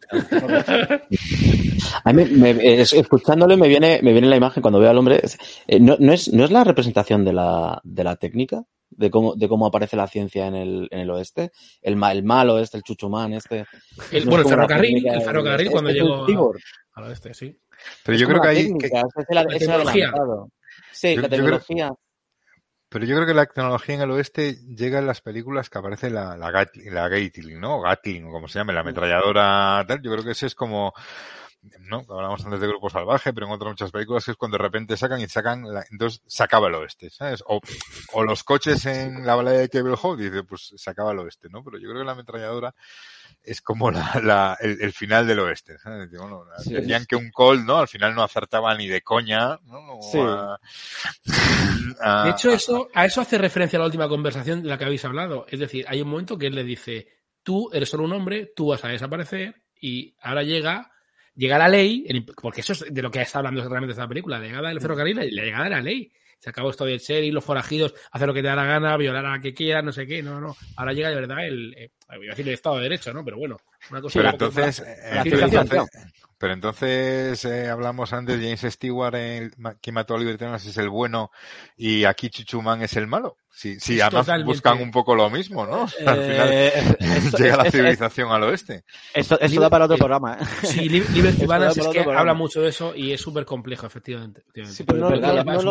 A 2.03 2.13
mí, 2.13 2.25
me- 2.25 2.53
me- 2.53 2.81
es- 2.81 2.93
escuchándole, 2.93 3.57
me 3.57 3.67
viene, 3.67 3.99
me 4.01 4.11
viene 4.11 4.27
la 4.27 4.35
imagen 4.37 4.61
cuando 4.61 4.79
veo 4.79 4.89
al 4.89 4.97
hombre. 4.97 5.19
es- 5.23 5.37
eh, 5.67 5.79
no, 5.79 5.95
no 5.99 6.13
es, 6.13 6.31
¿No 6.33 6.43
es 6.45 6.51
la 6.51 6.63
representación 6.63 7.23
de 7.25 7.33
la, 7.33 7.79
de 7.83 8.03
la 8.03 8.15
técnica? 8.15 8.63
De 8.89 9.09
cómo, 9.09 9.33
de 9.35 9.47
cómo 9.47 9.65
aparece 9.65 9.95
la 9.97 10.07
ciencia 10.07 10.45
en 10.47 10.55
el, 10.55 10.87
en 10.91 10.99
el 10.99 11.09
oeste. 11.09 11.51
El, 11.81 11.95
ma- 11.95 12.11
el 12.11 12.23
malo 12.23 12.59
este, 12.59 12.77
el 12.77 12.83
chuchumán 12.83 13.33
este. 13.33 13.65
El- 14.11 14.25
No 14.25 14.31
bueno, 14.31 14.43
es 14.45 14.51
el 14.51 14.55
ferrocarril, 14.55 15.07
el 15.07 15.21
ferrocarril 15.21 15.71
cuando 15.71 15.89
es 15.89 16.01
un 16.01 16.27
llegó 16.27 16.51
a- 16.53 16.99
al 16.99 17.03
oeste, 17.05 17.33
sí. 17.33 17.57
Pero 18.03 18.15
Es 18.15 18.21
yo 18.21 18.27
creo 18.27 18.41
que 18.41 18.49
técnica, 18.49 18.87
que- 18.89 19.21
es 19.21 19.25
el- 19.29 19.35
La 19.35 19.45
tecnología. 19.45 20.11
Sí, 20.91 21.15
Yo- 21.15 21.21
la 21.21 21.27
yo 21.27 21.27
creo- 21.27 21.29
tecnología. 21.59 21.91
Pero 22.93 23.05
yo 23.05 23.15
creo 23.15 23.25
que 23.27 23.33
la 23.33 23.47
tecnología 23.47 23.95
en 23.95 24.01
el 24.01 24.11
oeste 24.11 24.55
llega 24.67 24.99
en 24.99 25.07
las 25.07 25.19
películas 25.21 25.67
que 25.69 25.79
aparece 25.79 26.11
la, 26.11 26.37
la, 26.37 26.51
Gat- 26.51 26.75
la 26.91 27.09
Gatling, 27.09 27.59
¿no? 27.59 27.81
Gatling, 27.81 28.25
o 28.27 28.31
como 28.31 28.47
se 28.47 28.59
llame, 28.59 28.71
la 28.73 28.81
ametralladora 28.81 29.83
tal. 29.87 29.99
Yo 30.03 30.11
creo 30.11 30.23
que 30.23 30.31
ese 30.31 30.45
es 30.45 30.53
como, 30.53 30.93
¿no? 31.81 32.05
Hablamos 32.09 32.45
antes 32.45 32.59
de 32.59 32.67
Grupo 32.67 32.89
Salvaje, 32.89 33.33
pero 33.33 33.47
en 33.47 33.53
otras 33.53 33.71
muchas 33.71 33.91
películas 33.91 34.25
que 34.25 34.31
es 34.31 34.37
cuando 34.37 34.57
de 34.57 34.63
repente 34.63 34.97
sacan 34.97 35.21
y 35.21 35.27
sacan, 35.27 35.63
la- 35.73 35.85
entonces 35.91 36.21
se 36.27 36.43
acaba 36.43 36.67
el 36.67 36.75
oeste, 36.75 37.09
¿sabes? 37.09 37.43
O, 37.47 37.61
o 38.13 38.23
los 38.23 38.43
coches 38.43 38.85
en 38.85 39.25
la 39.25 39.35
balada 39.35 39.57
de 39.57 39.69
Cable 39.69 39.95
Hall, 40.01 40.17
dice, 40.17 40.43
pues 40.43 40.73
se 40.75 40.89
acaba 40.89 41.13
el 41.13 41.19
oeste, 41.19 41.49
¿no? 41.49 41.63
Pero 41.63 41.79
yo 41.79 41.89
creo 41.89 42.01
que 42.01 42.05
la 42.05 42.11
ametralladora 42.13 42.75
es 43.43 43.61
como 43.61 43.91
la, 43.91 44.19
la- 44.23 44.57
el, 44.61 44.81
el 44.81 44.91
final 44.93 45.27
del 45.27 45.39
oeste, 45.39 45.77
¿sabes? 45.79 46.09
Digo, 46.09 46.23
bueno, 46.23 46.45
Sí. 46.63 46.73
decían 46.73 47.05
que 47.05 47.15
un 47.15 47.29
Colt, 47.31 47.65
¿no? 47.65 47.77
Al 47.79 47.87
final 47.87 48.15
no 48.15 48.23
acertaba 48.23 48.75
ni 48.75 48.87
de 48.87 49.01
coña, 49.01 49.59
¿no? 49.65 49.99
Sí. 50.01 50.19
A- 50.19 50.57
a- 52.01 52.23
De 52.25 52.31
hecho, 52.31 52.51
eso, 52.51 52.89
a 52.93 53.05
eso 53.05 53.21
hace 53.21 53.37
referencia 53.37 53.79
la 53.79 53.85
última 53.85 54.07
conversación 54.07 54.61
de 54.61 54.69
la 54.69 54.77
que 54.77 54.85
habéis 54.85 55.05
hablado. 55.05 55.45
Es 55.49 55.59
decir, 55.59 55.85
hay 55.87 56.01
un 56.01 56.09
momento 56.09 56.37
que 56.37 56.47
él 56.47 56.55
le 56.55 56.63
dice, 56.63 57.07
tú 57.43 57.69
eres 57.73 57.89
solo 57.89 58.03
un 58.05 58.13
hombre, 58.13 58.51
tú 58.55 58.67
vas 58.67 58.83
a 58.85 58.89
desaparecer 58.89 59.55
y 59.79 60.15
ahora 60.21 60.43
llega, 60.43 60.91
llega 61.35 61.57
la 61.57 61.67
ley, 61.67 62.05
porque 62.41 62.61
eso 62.61 62.73
es 62.73 62.85
de 62.89 63.01
lo 63.01 63.11
que 63.11 63.21
está 63.21 63.39
hablando 63.39 63.61
realmente 63.67 63.91
esta 63.91 64.07
película, 64.07 64.39
la 64.39 64.45
llegada 64.45 64.69
del 64.69 64.81
ferrocarril, 64.81 65.17
la 65.17 65.43
llegada 65.43 65.63
de 65.65 65.69
la 65.69 65.81
ley. 65.81 66.11
Se 66.43 66.49
acabó 66.49 66.71
esto 66.71 66.83
del 66.83 66.99
ser 66.99 67.23
y 67.23 67.31
los 67.31 67.41
forajidos, 67.45 67.93
hacer 68.11 68.27
lo 68.27 68.33
que 68.33 68.41
te 68.41 68.49
da 68.49 68.55
la 68.57 68.65
gana, 68.65 68.97
violar 68.97 69.25
a 69.25 69.31
la 69.37 69.39
que 69.39 69.53
quieras, 69.53 69.81
no 69.81 69.93
sé 69.93 70.05
qué, 70.05 70.21
no, 70.21 70.41
no. 70.41 70.57
Ahora 70.75 70.91
llega 70.91 71.07
de 71.07 71.15
verdad 71.15 71.45
el, 71.47 71.73
eh, 71.77 71.91
iba 72.09 72.25
a 72.25 72.35
decir 72.35 72.45
el 72.47 72.53
Estado 72.53 72.75
de 72.77 72.83
Derecho, 72.83 73.13
¿no? 73.13 73.23
Pero 73.23 73.37
bueno, 73.37 73.55
una 73.89 74.01
cosa 74.01 74.19
Pero 74.19 74.29
entonces, 74.31 74.79
más- 74.81 74.87
eh, 74.89 75.21
pero 75.23 75.45
entonces, 75.45 75.89
pero 76.37 76.53
entonces 76.53 77.45
eh, 77.45 77.69
hablamos 77.69 78.11
antes 78.11 78.37
de 78.37 78.43
James 78.57 78.73
Stewart 78.73 79.15
en 79.15 79.43
el- 79.43 79.53
que 79.81 79.91
mató 79.93 80.15
a 80.15 80.17
Twist 80.17 80.41
es 80.67 80.77
el 80.77 80.89
bueno 80.89 81.31
y 81.77 82.03
aquí 82.03 82.29
Chuchuman 82.29 82.81
es 82.81 82.97
el 82.97 83.07
malo. 83.07 83.37
Sí, 83.55 83.73
Es 83.77 83.87
además 84.01 84.25
totalmente- 84.25 84.47
buscan 84.51 84.81
un 84.81 84.89
poco 84.89 85.13
lo 85.15 85.29
mismo, 85.29 85.65
¿no? 85.65 85.83
Al 86.05 86.21
final 86.23 86.49
Eh, 86.51 86.71
eso- 86.99 87.37
llega 87.37 87.55
la 87.57 87.63
eso- 87.63 87.77
civilización 87.77 88.31
al 88.31 88.43
oeste. 88.43 88.83
Eso, 89.13 89.39
eso 89.39 89.61
da 89.61 89.69
para 89.69 89.85
otro 89.85 89.95
programa, 89.97 90.39
¿eh? 90.41 90.45
Sí, 90.63 90.89
Li- 90.89 91.03
Liberty 91.13 91.37
Eso 91.43 91.47
da 91.47 91.47
Balance 91.47 91.79
para 91.79 91.89
es 91.91 91.93
que 91.95 92.01
programa. 92.03 92.19
habla 92.19 92.33
mucho 92.33 92.61
de 92.61 92.69
eso 92.69 92.93
y 92.95 93.11
es 93.13 93.21
súper 93.21 93.45
complejo, 93.45 93.85
efectivamente. 93.85 94.41
efectivamente. 94.41 94.75
Sí, 94.75 94.83
pero 94.83 94.99
no, 94.99 95.07
Porque 95.09 95.21
no- 95.21 95.43
no 95.43 95.59
su 95.61 95.67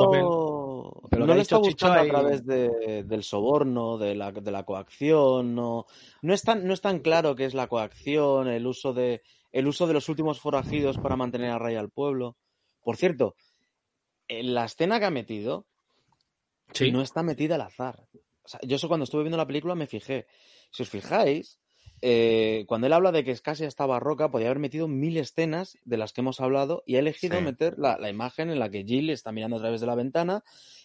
lo, 0.83 1.09
Pero 1.11 1.27
no 1.27 1.35
lo 1.35 1.41
está 1.41 1.57
Chicho 1.57 1.71
buscando 1.71 2.01
a 2.01 2.07
través 2.07 2.45
de- 2.47 3.05
del 3.05 3.23
soborno, 3.23 3.99
de 3.99 4.15
la, 4.15 4.33
de 4.33 4.51
la 4.51 4.65
coacción. 4.65 5.55
No, 5.55 5.87
no, 6.23 6.35
es 6.35 6.43
tan, 6.43 6.67
no 6.67 6.75
es 6.75 6.81
tan 6.81 7.01
claro 7.01 7.35
qué 7.37 7.45
es 7.45 7.55
la 7.55 7.67
coacción, 7.69 8.49
el 8.49 8.67
uso, 8.67 8.93
de, 8.93 9.23
el 9.53 9.67
uso 9.67 9.87
de 9.87 9.95
los 9.95 10.09
últimos 10.09 10.41
forajidos 10.41 10.99
para 10.99 11.17
mantener 11.17 11.51
a 11.51 11.59
raya 11.59 11.81
al 11.81 11.91
pueblo. 11.91 12.37
Por 12.83 12.97
cierto, 12.97 13.37
en 14.29 14.55
la 14.55 14.65
escena 14.65 14.99
que 14.99 15.07
ha 15.07 15.11
metido 15.11 15.67
Sí. 16.73 16.91
no 16.91 17.03
está 17.03 17.23
metida 17.23 17.55
al 17.57 17.61
azar. 17.63 18.07
O 18.45 18.49
sea, 18.49 18.59
yo 18.63 18.77
eso 18.77 18.89
cuando 18.89 19.05
estuve 19.05 19.23
viendo 19.23 19.37
la 19.37 19.47
película 19.47 19.75
me 19.75 19.87
fijé. 19.87 20.27
Si 20.71 20.83
os 20.83 20.89
fijáis, 20.89 21.61
eh, 22.03 22.65
cuando 22.69 22.87
él 22.89 22.93
habla 22.93 23.13
de 23.13 23.25
que 23.25 23.31
es 23.31 23.41
casi 23.41 23.65
hasta 23.65 23.87
barroca, 23.87 24.31
podía 24.31 24.49
haber 24.49 24.59
metido 24.59 24.89
mil 24.89 25.17
escenas 25.17 25.79
de 25.85 25.97
las 25.97 26.13
que 26.13 26.21
hemos 26.21 26.41
hablado 26.41 26.83
y 26.85 26.97
ha 26.97 26.99
elegido 26.99 27.39
Sí. 27.39 27.45
meter 27.45 27.79
la, 27.79 27.97
la 27.99 28.11
imagen 28.11 28.51
en 28.51 28.59
la 28.59 28.69
que 28.71 28.85
Jill 28.85 29.09
está 29.11 29.33
mirando 29.33 29.57
a 29.57 29.61
través 29.61 29.81
de 29.81 29.87
la 29.87 29.95
ventana 29.95 30.43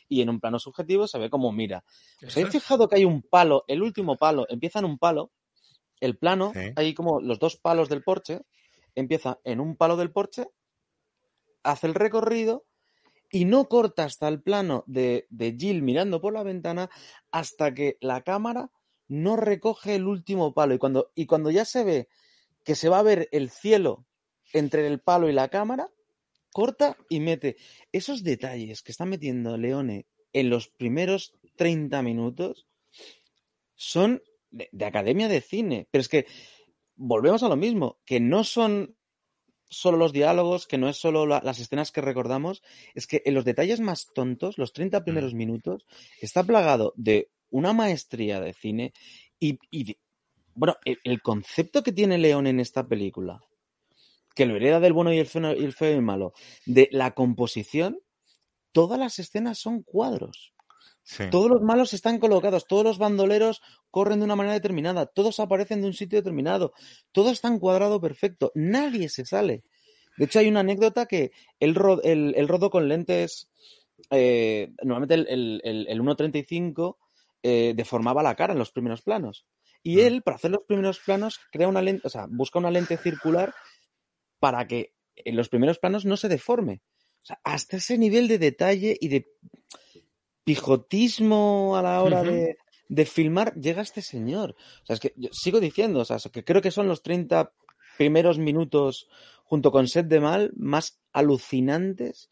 y 0.08 0.22
en 0.22 0.30
un 0.30 0.40
plano 0.40 0.60
subjetivo 0.60 1.08
se 1.08 1.20
ve 1.20 1.30
cómo 1.30 1.52
mira. 1.52 1.84
¿Os 2.26 2.38
habéis 2.38 2.52
fijado 2.52 2.88
que 2.88 2.96
hay 2.98 3.06
un 3.06 3.22
palo, 3.24 3.66
el 3.68 3.82
último 3.82 4.16
palo, 4.16 4.46
empieza 4.48 4.80
en 4.80 4.86
un 4.86 4.98
palo, 4.98 5.32
el 6.00 6.18
plano, 6.18 6.54
Sí. 6.54 6.60
hay 6.76 6.94
como 6.94 7.20
los 7.20 7.40
dos 7.40 7.58
palos 7.58 7.90
del 7.90 8.04
porche, 8.04 8.42
empieza 8.96 9.40
en 9.44 9.60
un 9.60 9.76
palo 9.76 9.98
del 9.98 10.12
porche, 10.12 10.48
hace 11.64 11.88
el 11.88 11.96
recorrido 11.96 12.66
y 13.32 13.46
no 13.46 13.68
corta 13.68 14.06
hasta 14.06 14.28
el 14.28 14.42
plano 14.42 14.84
de, 14.88 15.28
de 15.30 15.56
Jill 15.60 15.82
mirando 15.82 16.22
por 16.22 16.34
la 16.34 16.44
ventana 16.44 16.90
hasta 17.32 17.74
que 17.74 17.98
la 18.00 18.22
cámara 18.22 18.72
no 19.08 19.36
recoge 19.36 19.96
el 19.96 20.08
último 20.08 20.54
palo. 20.54 20.74
Y 20.74 20.78
cuando, 20.78 21.12
y 21.16 21.26
cuando 21.26 21.52
ya 21.52 21.66
se 21.66 21.84
ve 21.84 22.10
que 22.64 22.76
se 22.76 22.90
va 22.90 23.00
a 23.00 23.04
ver 23.04 23.30
el 23.32 23.50
cielo 23.50 24.06
entre 24.54 24.88
el 24.88 25.00
palo 25.00 25.30
y 25.30 25.34
la 25.34 25.50
cámara, 25.50 25.90
corta 26.52 26.98
y 27.10 27.20
mete 27.20 27.58
esos 27.92 28.24
detalles 28.24 28.82
que 28.82 28.92
está 28.92 29.06
metiendo 29.06 29.58
Leone 29.58 30.08
en 30.34 30.50
los 30.50 30.68
primeros 30.70 31.34
30 31.56 32.02
minutos 32.02 32.68
son 33.76 34.22
de, 34.52 34.70
de 34.72 34.86
academia 34.86 35.28
de 35.28 35.42
cine. 35.42 35.88
Pero 35.92 36.02
es 36.02 36.10
que 36.10 36.26
volvemos 36.96 37.44
a 37.44 37.50
lo 37.50 37.56
mismo, 37.56 38.00
que 38.06 38.20
no 38.20 38.44
son 38.44 38.96
solo 39.70 39.98
los 39.98 40.14
diálogos, 40.14 40.66
que 40.66 40.78
no 40.78 40.88
es 40.90 40.98
solo 40.98 41.26
la- 41.26 41.42
las 41.44 41.60
escenas 41.60 41.92
que 41.92 42.02
recordamos, 42.02 42.64
es 42.96 43.06
que 43.08 43.22
en 43.26 43.34
los 43.34 43.46
detalles 43.46 43.80
más 43.82 44.08
tontos, 44.14 44.58
los 44.58 44.72
30 44.74 45.04
primeros 45.04 45.34
minutos, 45.34 45.86
está 46.22 46.44
plagado 46.44 46.94
de 46.96 47.30
una 47.50 47.74
maestría 47.74 48.40
de 48.40 48.54
cine 48.54 48.94
y, 49.40 49.58
bueno, 50.56 50.76
el, 50.86 50.98
el 51.04 51.22
concepto 51.22 51.84
que 51.84 51.92
tiene 51.92 52.18
León 52.18 52.48
en 52.48 52.60
esta 52.60 52.88
película, 52.88 53.42
que 54.36 54.46
lo 54.46 54.56
hereda 54.56 54.80
del 54.80 54.94
bueno 54.94 55.14
y 55.14 55.20
el 55.20 55.28
feo 55.28 55.54
y 55.56 55.64
el, 55.64 55.74
feo 55.74 55.92
y 55.92 55.96
el 55.96 56.02
malo, 56.02 56.34
de 56.66 56.90
la 56.92 57.12
composición, 57.12 58.00
todas 58.72 59.00
las 59.00 59.20
escenas 59.20 59.58
son 59.60 59.84
cuadros. 59.84 60.54
Sí. 61.04 61.24
Todos 61.32 61.50
los 61.50 61.62
malos 61.62 61.94
están 61.94 62.20
colocados, 62.20 62.68
todos 62.68 62.84
los 62.84 62.98
bandoleros 62.98 63.62
corren 63.92 64.20
de 64.20 64.26
una 64.26 64.36
manera 64.36 64.54
determinada, 64.56 65.06
todos 65.06 65.40
aparecen 65.40 65.82
de 65.82 65.88
un 65.88 65.94
sitio 65.94 66.20
determinado, 66.20 66.74
todo 67.14 67.32
está 67.32 67.48
encuadrado 67.48 68.02
perfecto, 68.02 68.52
nadie 68.56 69.08
se 69.08 69.26
sale. 69.26 69.64
De 70.18 70.26
hecho, 70.26 70.40
hay 70.40 70.48
una 70.50 70.60
anécdota 70.62 71.06
que 71.06 71.32
él, 71.60 71.76
ro- 71.76 72.02
él 72.04 72.48
rodó 72.48 72.70
con 72.70 72.88
lentes, 72.90 73.48
eh, 74.12 74.72
normalmente 74.84 75.14
el, 75.14 75.28
el, 75.30 75.62
el- 75.64 75.88
el 75.88 76.02
1.35 76.02 76.98
eh, 77.50 77.74
deformaba 77.74 78.22
la 78.22 78.36
cara 78.36 78.52
en 78.52 78.60
los 78.60 78.74
primeros 78.74 79.02
planos. 79.02 79.46
Y 79.82 80.02
él, 80.02 80.22
para 80.22 80.36
hacer 80.36 80.52
los 80.52 80.66
primeros 80.68 81.00
planos, 81.00 81.40
crea 81.50 81.70
una 81.70 81.82
lente, 81.82 82.06
o 82.06 82.10
sea, 82.10 82.28
busca 82.30 82.60
una 82.60 82.72
lente 82.72 82.98
circular 82.98 83.54
para 84.40 84.68
que 84.68 84.94
en 85.16 85.38
los 85.38 85.48
primeros 85.48 85.80
planos 85.80 86.04
no 86.04 86.18
se 86.18 86.28
deforme. 86.28 86.82
O 87.22 87.26
sea, 87.26 87.40
hasta 87.46 87.78
ese 87.78 87.98
nivel 87.98 88.28
de 88.28 88.38
detalle 88.38 88.98
y 89.00 89.08
de 89.08 89.28
pijotismo 90.44 91.78
a 91.78 91.82
la 91.82 92.02
hora 92.04 92.22
de, 92.22 92.58
de 92.90 93.06
filmar 93.06 93.54
llega 93.56 93.82
este 93.82 94.02
señor. 94.02 94.58
O 94.84 94.86
sea, 94.86 94.96
es 94.96 95.00
que 95.00 95.14
yo 95.16 95.30
sigo 95.32 95.62
diciendo, 95.62 96.02
o 96.02 96.06
sea, 96.06 96.18
que 96.32 96.44
creo 96.44 96.62
que 96.62 96.72
son 96.72 96.90
los 96.90 97.02
30 97.02 97.54
primeros 97.98 98.40
minutos 98.40 99.08
junto 99.48 99.72
con 99.72 99.88
Set 99.88 100.08
de 100.08 100.20
Mal 100.20 100.52
más 100.58 101.00
alucinantes 101.14 102.28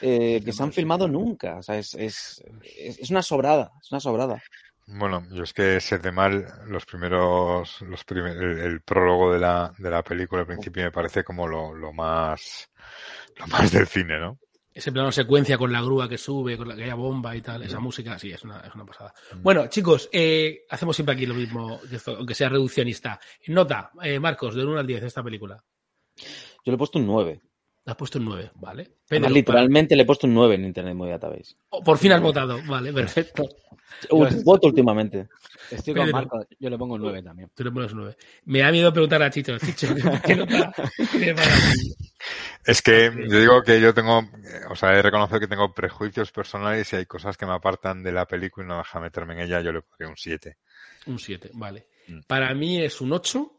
eh, 0.00 0.42
que 0.44 0.52
se 0.52 0.62
han 0.62 0.72
filmado 0.72 1.08
nunca. 1.08 1.56
O 1.58 1.62
sea, 1.62 1.78
es, 1.78 1.94
es, 1.94 2.42
es- 2.62 2.98
es 2.98 3.10
una 3.10 3.22
sobrada, 3.22 3.72
es 3.80 3.90
una 3.92 4.00
sobrada. 4.00 4.42
Bueno, 4.88 5.24
yo 5.32 5.42
es 5.42 5.52
que 5.52 5.80
ser 5.80 6.00
de 6.02 6.12
mal, 6.12 6.46
los 6.66 6.84
primeros, 6.86 7.80
los 7.82 8.04
primer- 8.04 8.36
el, 8.36 8.58
el 8.58 8.80
prólogo 8.82 9.32
de 9.32 9.40
la, 9.40 9.72
de 9.78 9.90
la 9.90 10.02
película 10.02 10.42
al 10.42 10.46
principio 10.46 10.84
me 10.84 10.92
parece 10.92 11.24
como 11.24 11.46
lo, 11.48 11.72
lo 11.74 11.92
más, 11.92 12.68
lo 13.36 13.46
más 13.48 13.72
del 13.72 13.86
cine, 13.86 14.18
¿no? 14.18 14.38
Ese 14.72 14.92
plano 14.92 15.10
secuencia 15.10 15.56
con 15.56 15.72
la 15.72 15.80
grúa 15.80 16.06
que 16.08 16.18
sube, 16.18 16.56
con 16.58 16.68
la 16.68 16.76
que 16.76 16.84
haya 16.84 16.94
bomba 16.94 17.34
y 17.34 17.40
tal, 17.40 17.62
esa 17.62 17.80
música, 17.80 18.18
sí, 18.18 18.30
es 18.30 18.44
una, 18.44 18.60
es 18.60 18.74
una 18.74 18.84
pasada. 18.84 19.12
Bueno, 19.40 19.66
chicos, 19.68 20.08
eh, 20.12 20.64
hacemos 20.68 20.94
siempre 20.94 21.14
aquí 21.14 21.24
lo 21.24 21.32
mismo, 21.34 21.80
aunque 22.08 22.34
sea 22.34 22.50
reduccionista. 22.50 23.18
Nota, 23.48 23.90
eh, 24.02 24.20
Marcos, 24.20 24.54
del 24.54 24.68
1 24.68 24.78
al 24.80 24.86
10 24.86 25.00
de 25.00 25.06
esta 25.06 25.22
película. 25.24 25.56
Yo 26.66 26.72
le 26.72 26.74
he 26.74 26.78
puesto 26.78 26.98
un 26.98 27.06
9. 27.06 27.40
Le 27.84 27.90
has 27.92 27.96
puesto 27.96 28.18
un 28.18 28.24
9, 28.24 28.50
¿vale? 28.56 28.96
Además, 29.08 29.30
literalmente 29.30 29.94
le 29.94 30.02
he 30.02 30.04
puesto 30.04 30.26
un 30.26 30.34
9 30.34 30.56
en 30.56 30.64
Internet 30.64 30.96
Movie 30.96 31.12
Database. 31.12 31.54
oh, 31.68 31.84
por 31.84 31.96
fin 31.96 32.10
has 32.10 32.20
votado, 32.20 32.58
vale, 32.66 32.92
perfecto. 32.92 33.48
Voto 34.44 34.66
últimamente. 34.66 35.28
Estoy 35.70 35.94
con 35.94 36.06
Pedro. 36.06 36.16
Marco, 36.16 36.46
yo 36.58 36.68
le 36.68 36.76
pongo 36.76 36.96
un 36.96 37.02
9 37.02 37.22
también. 37.22 37.52
Tú 37.54 37.62
le 37.62 37.70
pones 37.70 37.92
un 37.92 37.98
9. 37.98 38.16
Me 38.46 38.58
da 38.58 38.72
miedo 38.72 38.92
preguntar 38.92 39.22
a 39.22 39.30
Chicho. 39.30 39.56
Chicho, 39.58 39.94
¿qué 40.24 40.34
nota 40.34 40.72
tiene 41.12 41.34
para 41.34 41.46
ti? 41.46 41.94
Es 42.64 42.82
que 42.82 43.12
yo 43.14 43.38
digo 43.38 43.62
que 43.62 43.80
yo 43.80 43.94
tengo, 43.94 44.24
o 44.68 44.74
sea, 44.74 44.92
he 44.98 45.02
reconocido 45.02 45.38
que 45.38 45.46
tengo 45.46 45.72
prejuicios 45.72 46.32
personales 46.32 46.92
y 46.92 46.96
hay 46.96 47.06
cosas 47.06 47.36
que 47.36 47.46
me 47.46 47.52
apartan 47.52 48.02
de 48.02 48.10
la 48.10 48.26
película 48.26 48.66
y 48.66 48.68
no 48.68 48.78
deja 48.78 48.98
meterme 48.98 49.34
en 49.34 49.40
ella, 49.42 49.60
yo 49.60 49.70
le 49.70 49.82
pondría 49.82 50.08
un 50.08 50.16
7. 50.16 50.56
Un 51.06 51.20
7, 51.20 51.52
vale. 51.54 51.86
Mm. 52.08 52.22
Para 52.26 52.52
mí 52.54 52.82
es 52.82 53.00
un 53.00 53.12
8 53.12 53.55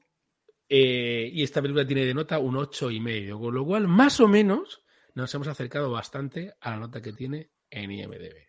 eh, 0.70 1.30
y 1.32 1.44
esta 1.44 1.62
película 1.62 1.86
tiene 1.86 2.06
de 2.06 2.14
nota 2.14 2.40
un 2.40 2.58
8 2.58 2.92
y 2.92 3.00
medio, 3.00 3.40
con 3.40 3.54
lo 3.54 3.66
cual 3.66 3.88
más 3.88 4.20
o 4.20 4.28
menos 4.28 4.84
nos 5.14 5.34
hemos 5.34 5.48
acercado 5.48 5.92
bastante 5.92 6.54
a 6.60 6.72
la 6.72 6.78
nota 6.78 7.02
que 7.02 7.14
tiene 7.14 7.52
en 7.70 7.92
IMDb. 7.92 8.48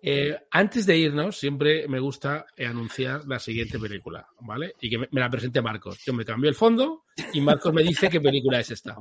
Eh, 0.00 0.36
antes 0.52 0.86
de 0.86 0.96
irnos, 0.96 1.36
siempre 1.36 1.88
me 1.88 1.98
gusta 1.98 2.46
anunciar 2.56 3.26
la 3.26 3.40
siguiente 3.40 3.80
película, 3.80 4.28
¿vale? 4.40 4.74
Y 4.80 4.88
que 4.88 4.98
me, 4.98 5.08
me 5.10 5.20
la 5.20 5.28
presente 5.28 5.60
Marcos. 5.60 5.98
Yo 6.04 6.12
me 6.12 6.24
cambio 6.24 6.48
el 6.48 6.54
fondo 6.54 7.04
y 7.32 7.40
Marcos 7.40 7.74
me 7.74 7.82
dice 7.82 8.08
qué 8.08 8.20
película 8.20 8.60
es 8.60 8.70
esta. 8.70 8.96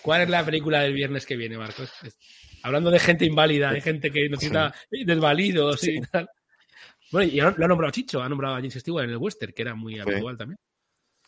¿Cuál 0.00 0.22
es 0.22 0.28
la 0.28 0.44
película 0.44 0.80
del 0.80 0.94
viernes 0.94 1.26
que 1.26 1.36
viene, 1.36 1.58
Marcos? 1.58 1.90
Hablando 2.62 2.90
de 2.90 3.00
gente 3.00 3.24
inválida, 3.24 3.72
de 3.72 3.80
gente 3.80 4.12
que 4.12 4.28
necesita 4.28 4.72
desvalidos 4.90 5.82
y 5.88 6.00
tal. 6.02 6.28
Bueno, 7.10 7.32
y 7.32 7.40
lo 7.40 7.64
ha 7.64 7.68
nombrado 7.68 7.90
Chicho, 7.90 8.22
ha 8.22 8.28
nombrado 8.28 8.54
a 8.54 8.58
James 8.58 8.74
Stewart 8.74 9.04
en 9.04 9.10
el 9.10 9.16
western, 9.16 9.52
que 9.52 9.62
era 9.62 9.74
muy 9.74 9.98
habitual 9.98 10.36
también. 10.36 10.58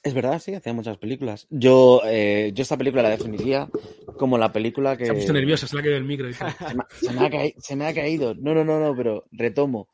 Es 0.02 0.14
verdad, 0.14 0.38
sí, 0.38 0.54
hacía 0.54 0.72
muchas 0.72 0.96
películas. 0.96 1.46
Yo, 1.50 2.00
eh, 2.06 2.52
yo 2.54 2.62
esta 2.62 2.76
película 2.78 3.02
la 3.02 3.10
definiría 3.10 3.68
como 4.16 4.38
la 4.38 4.50
película 4.50 4.96
que... 4.96 5.04
Se 5.04 5.10
ha 5.10 5.14
puesto 5.14 5.32
nervioso, 5.34 5.66
se 5.66 5.76
le 5.76 5.80
ha 5.80 5.82
caído 5.82 5.98
el 5.98 6.04
micro. 6.04 6.32
Se 6.32 6.44
me, 6.74 6.84
se 7.00 7.12
me 7.12 7.26
ha 7.26 7.30
caí- 7.30 7.54
se 7.58 7.76
me 7.76 7.86
ha 7.86 7.92
caído. 7.94 8.34
No, 8.34 8.54
no, 8.54 8.64
no, 8.64 8.80
no, 8.80 8.96
pero 8.96 9.26
retomo. 9.30 9.88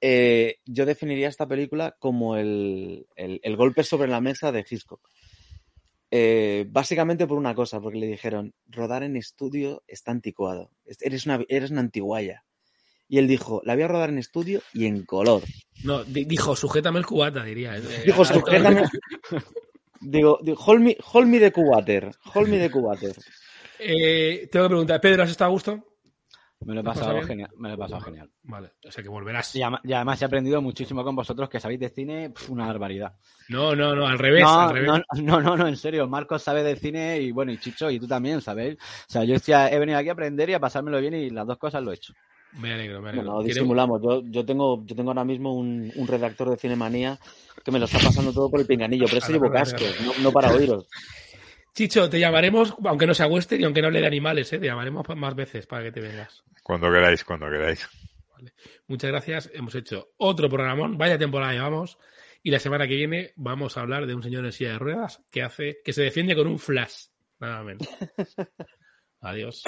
Eh, 0.00 0.56
yo 0.66 0.86
definiría 0.86 1.28
esta 1.28 1.46
película 1.46 1.94
como 2.00 2.36
el, 2.36 3.06
el- 3.14 3.40
el 3.44 3.56
golpe 3.56 3.84
sobre 3.84 4.08
la 4.08 4.20
mesa 4.20 4.50
de 4.50 4.64
Hitchcock. 4.68 5.08
Eh, 6.10 6.66
básicamente 6.68 7.26
por 7.26 7.38
una 7.38 7.54
cosa, 7.54 7.80
porque 7.80 7.98
le 7.98 8.06
dijeron, 8.06 8.54
rodar 8.68 9.02
en 9.02 9.16
estudio 9.16 9.82
está 9.86 10.10
anticuado. 10.10 10.70
Es- 10.84 11.00
Eres 11.02 11.26
una, 11.26 11.44
eres 11.48 11.70
una 11.70 11.80
antiguaya. 11.80 12.44
Y 13.08 13.18
él 13.18 13.28
dijo, 13.28 13.60
la 13.64 13.74
voy 13.74 13.84
a 13.84 13.88
rodar 13.88 14.08
en 14.10 14.18
estudio 14.18 14.62
y 14.72 14.86
en 14.86 15.04
color. 15.04 15.42
No, 15.84 16.04
di- 16.04 16.24
dijo, 16.24 16.56
sujétame 16.56 16.98
el 16.98 17.06
cubata, 17.06 17.44
diría. 17.44 17.74
Dijo, 18.06 18.24
sujétame. 18.24 18.84
Digo, 20.00 20.38
digo, 20.42 20.60
hold 20.62 20.82
me, 20.82 20.96
hold 21.12 21.28
me 21.28 21.38
de 21.38 21.50
cubater. 21.50 22.10
Hold 22.34 22.48
me 22.48 22.58
de 22.58 22.70
cubater. 22.70 23.16
Eh, 23.78 24.48
tengo 24.52 24.66
que 24.66 24.70
preguntar, 24.70 25.00
Pedro, 25.00 25.22
¿has 25.22 25.30
estado 25.30 25.48
a 25.48 25.52
gusto? 25.52 25.82
Me 26.60 26.74
lo 26.74 26.80
he 26.80 26.84
¿Te 26.84 26.90
has 26.90 26.98
pasado 26.98 27.22
genial. 27.22 27.50
Me 27.56 27.68
lo 27.68 27.74
he 27.74 27.78
pasado 27.78 28.00
genial. 28.00 28.30
Vale, 28.42 28.72
o 28.86 28.90
sea 28.90 29.02
que 29.02 29.08
volverás. 29.08 29.54
Y, 29.54 29.62
además 29.62 30.20
he 30.20 30.24
aprendido 30.24 30.62
muchísimo 30.62 31.04
con 31.04 31.14
vosotros 31.14 31.48
que 31.48 31.60
sabéis 31.60 31.80
de 31.80 31.90
cine, 31.90 32.30
pf, 32.30 32.52
una 32.52 32.66
barbaridad. 32.66 33.14
No, 33.48 33.74
no, 33.74 33.94
no, 33.94 34.06
al 34.06 34.18
revés, 34.18 34.42
no, 34.42 34.60
al 34.60 34.74
revés. 34.74 34.88
No, 34.88 35.22
no, 35.22 35.40
no, 35.40 35.56
no, 35.56 35.66
en 35.68 35.76
serio. 35.76 36.06
Marcos 36.06 36.42
sabe 36.42 36.62
de 36.62 36.76
cine 36.76 37.20
y 37.20 37.32
bueno, 37.32 37.52
y 37.52 37.58
Chicho, 37.58 37.90
y 37.90 37.98
tú 37.98 38.06
también, 38.06 38.40
¿sabéis? 38.40 38.76
O 38.76 39.12
sea, 39.12 39.24
yo 39.24 39.36
he 39.36 39.78
venido 39.78 39.98
aquí 39.98 40.08
a 40.08 40.12
aprender 40.12 40.48
y 40.50 40.54
a 40.54 40.60
pasármelo 40.60 41.00
bien 41.00 41.14
y 41.14 41.30
las 41.30 41.46
dos 41.46 41.58
cosas 41.58 41.82
lo 41.82 41.92
he 41.92 41.96
hecho. 41.96 42.14
Me 42.54 42.72
alegro, 42.72 43.02
me 43.02 43.10
alegro. 43.10 43.32
Bueno, 43.32 43.42
disimulamos. 43.42 44.00
Yo, 44.02 44.22
yo, 44.26 44.44
tengo, 44.44 44.84
yo 44.84 44.94
tengo 44.94 45.10
ahora 45.10 45.24
mismo 45.24 45.54
un, 45.54 45.92
un 45.94 46.06
redactor 46.06 46.50
de 46.50 46.56
Cinemanía 46.56 47.18
que 47.64 47.70
me 47.72 47.78
lo 47.78 47.86
está 47.86 47.98
pasando 47.98 48.32
todo 48.32 48.50
por 48.50 48.60
el 48.60 48.66
pinganillo. 48.66 49.06
Por 49.06 49.18
eso 49.18 49.32
llevo 49.32 49.50
cascos, 49.50 49.94
no, 50.04 50.12
no 50.22 50.32
para 50.32 50.52
oíros. 50.52 50.86
Chicho, 51.74 52.08
te 52.08 52.20
llamaremos, 52.20 52.74
aunque 52.84 53.06
no 53.06 53.14
sea 53.14 53.26
western 53.26 53.60
y 53.60 53.64
aunque 53.64 53.82
no 53.82 53.88
hable 53.88 54.00
de 54.00 54.06
animales, 54.06 54.52
¿eh? 54.52 54.58
te 54.58 54.66
llamaremos 54.66 55.04
más 55.16 55.34
veces 55.34 55.66
para 55.66 55.82
que 55.82 55.90
te 55.90 56.00
vengas. 56.00 56.44
Cuando 56.62 56.90
queráis, 56.90 57.24
cuando 57.24 57.46
queráis. 57.46 57.88
Muchas 58.86 59.10
gracias. 59.10 59.50
Hemos 59.52 59.74
hecho 59.74 60.10
otro 60.16 60.48
programón. 60.48 60.96
Vaya 60.96 61.18
temporada 61.18 61.52
llevamos. 61.52 61.98
Y 62.42 62.50
la 62.50 62.60
semana 62.60 62.86
que 62.86 62.94
viene 62.94 63.32
vamos 63.36 63.76
a 63.76 63.80
hablar 63.80 64.06
de 64.06 64.14
un 64.14 64.22
señor 64.22 64.44
en 64.44 64.52
silla 64.52 64.72
de 64.72 64.78
ruedas 64.78 65.22
que 65.30 65.42
hace, 65.42 65.78
que 65.84 65.92
se 65.92 66.02
defiende 66.02 66.36
con 66.36 66.46
un 66.46 66.58
flash. 66.58 67.06
Nada 67.40 67.62
menos. 67.64 67.88
Adiós. 69.20 69.64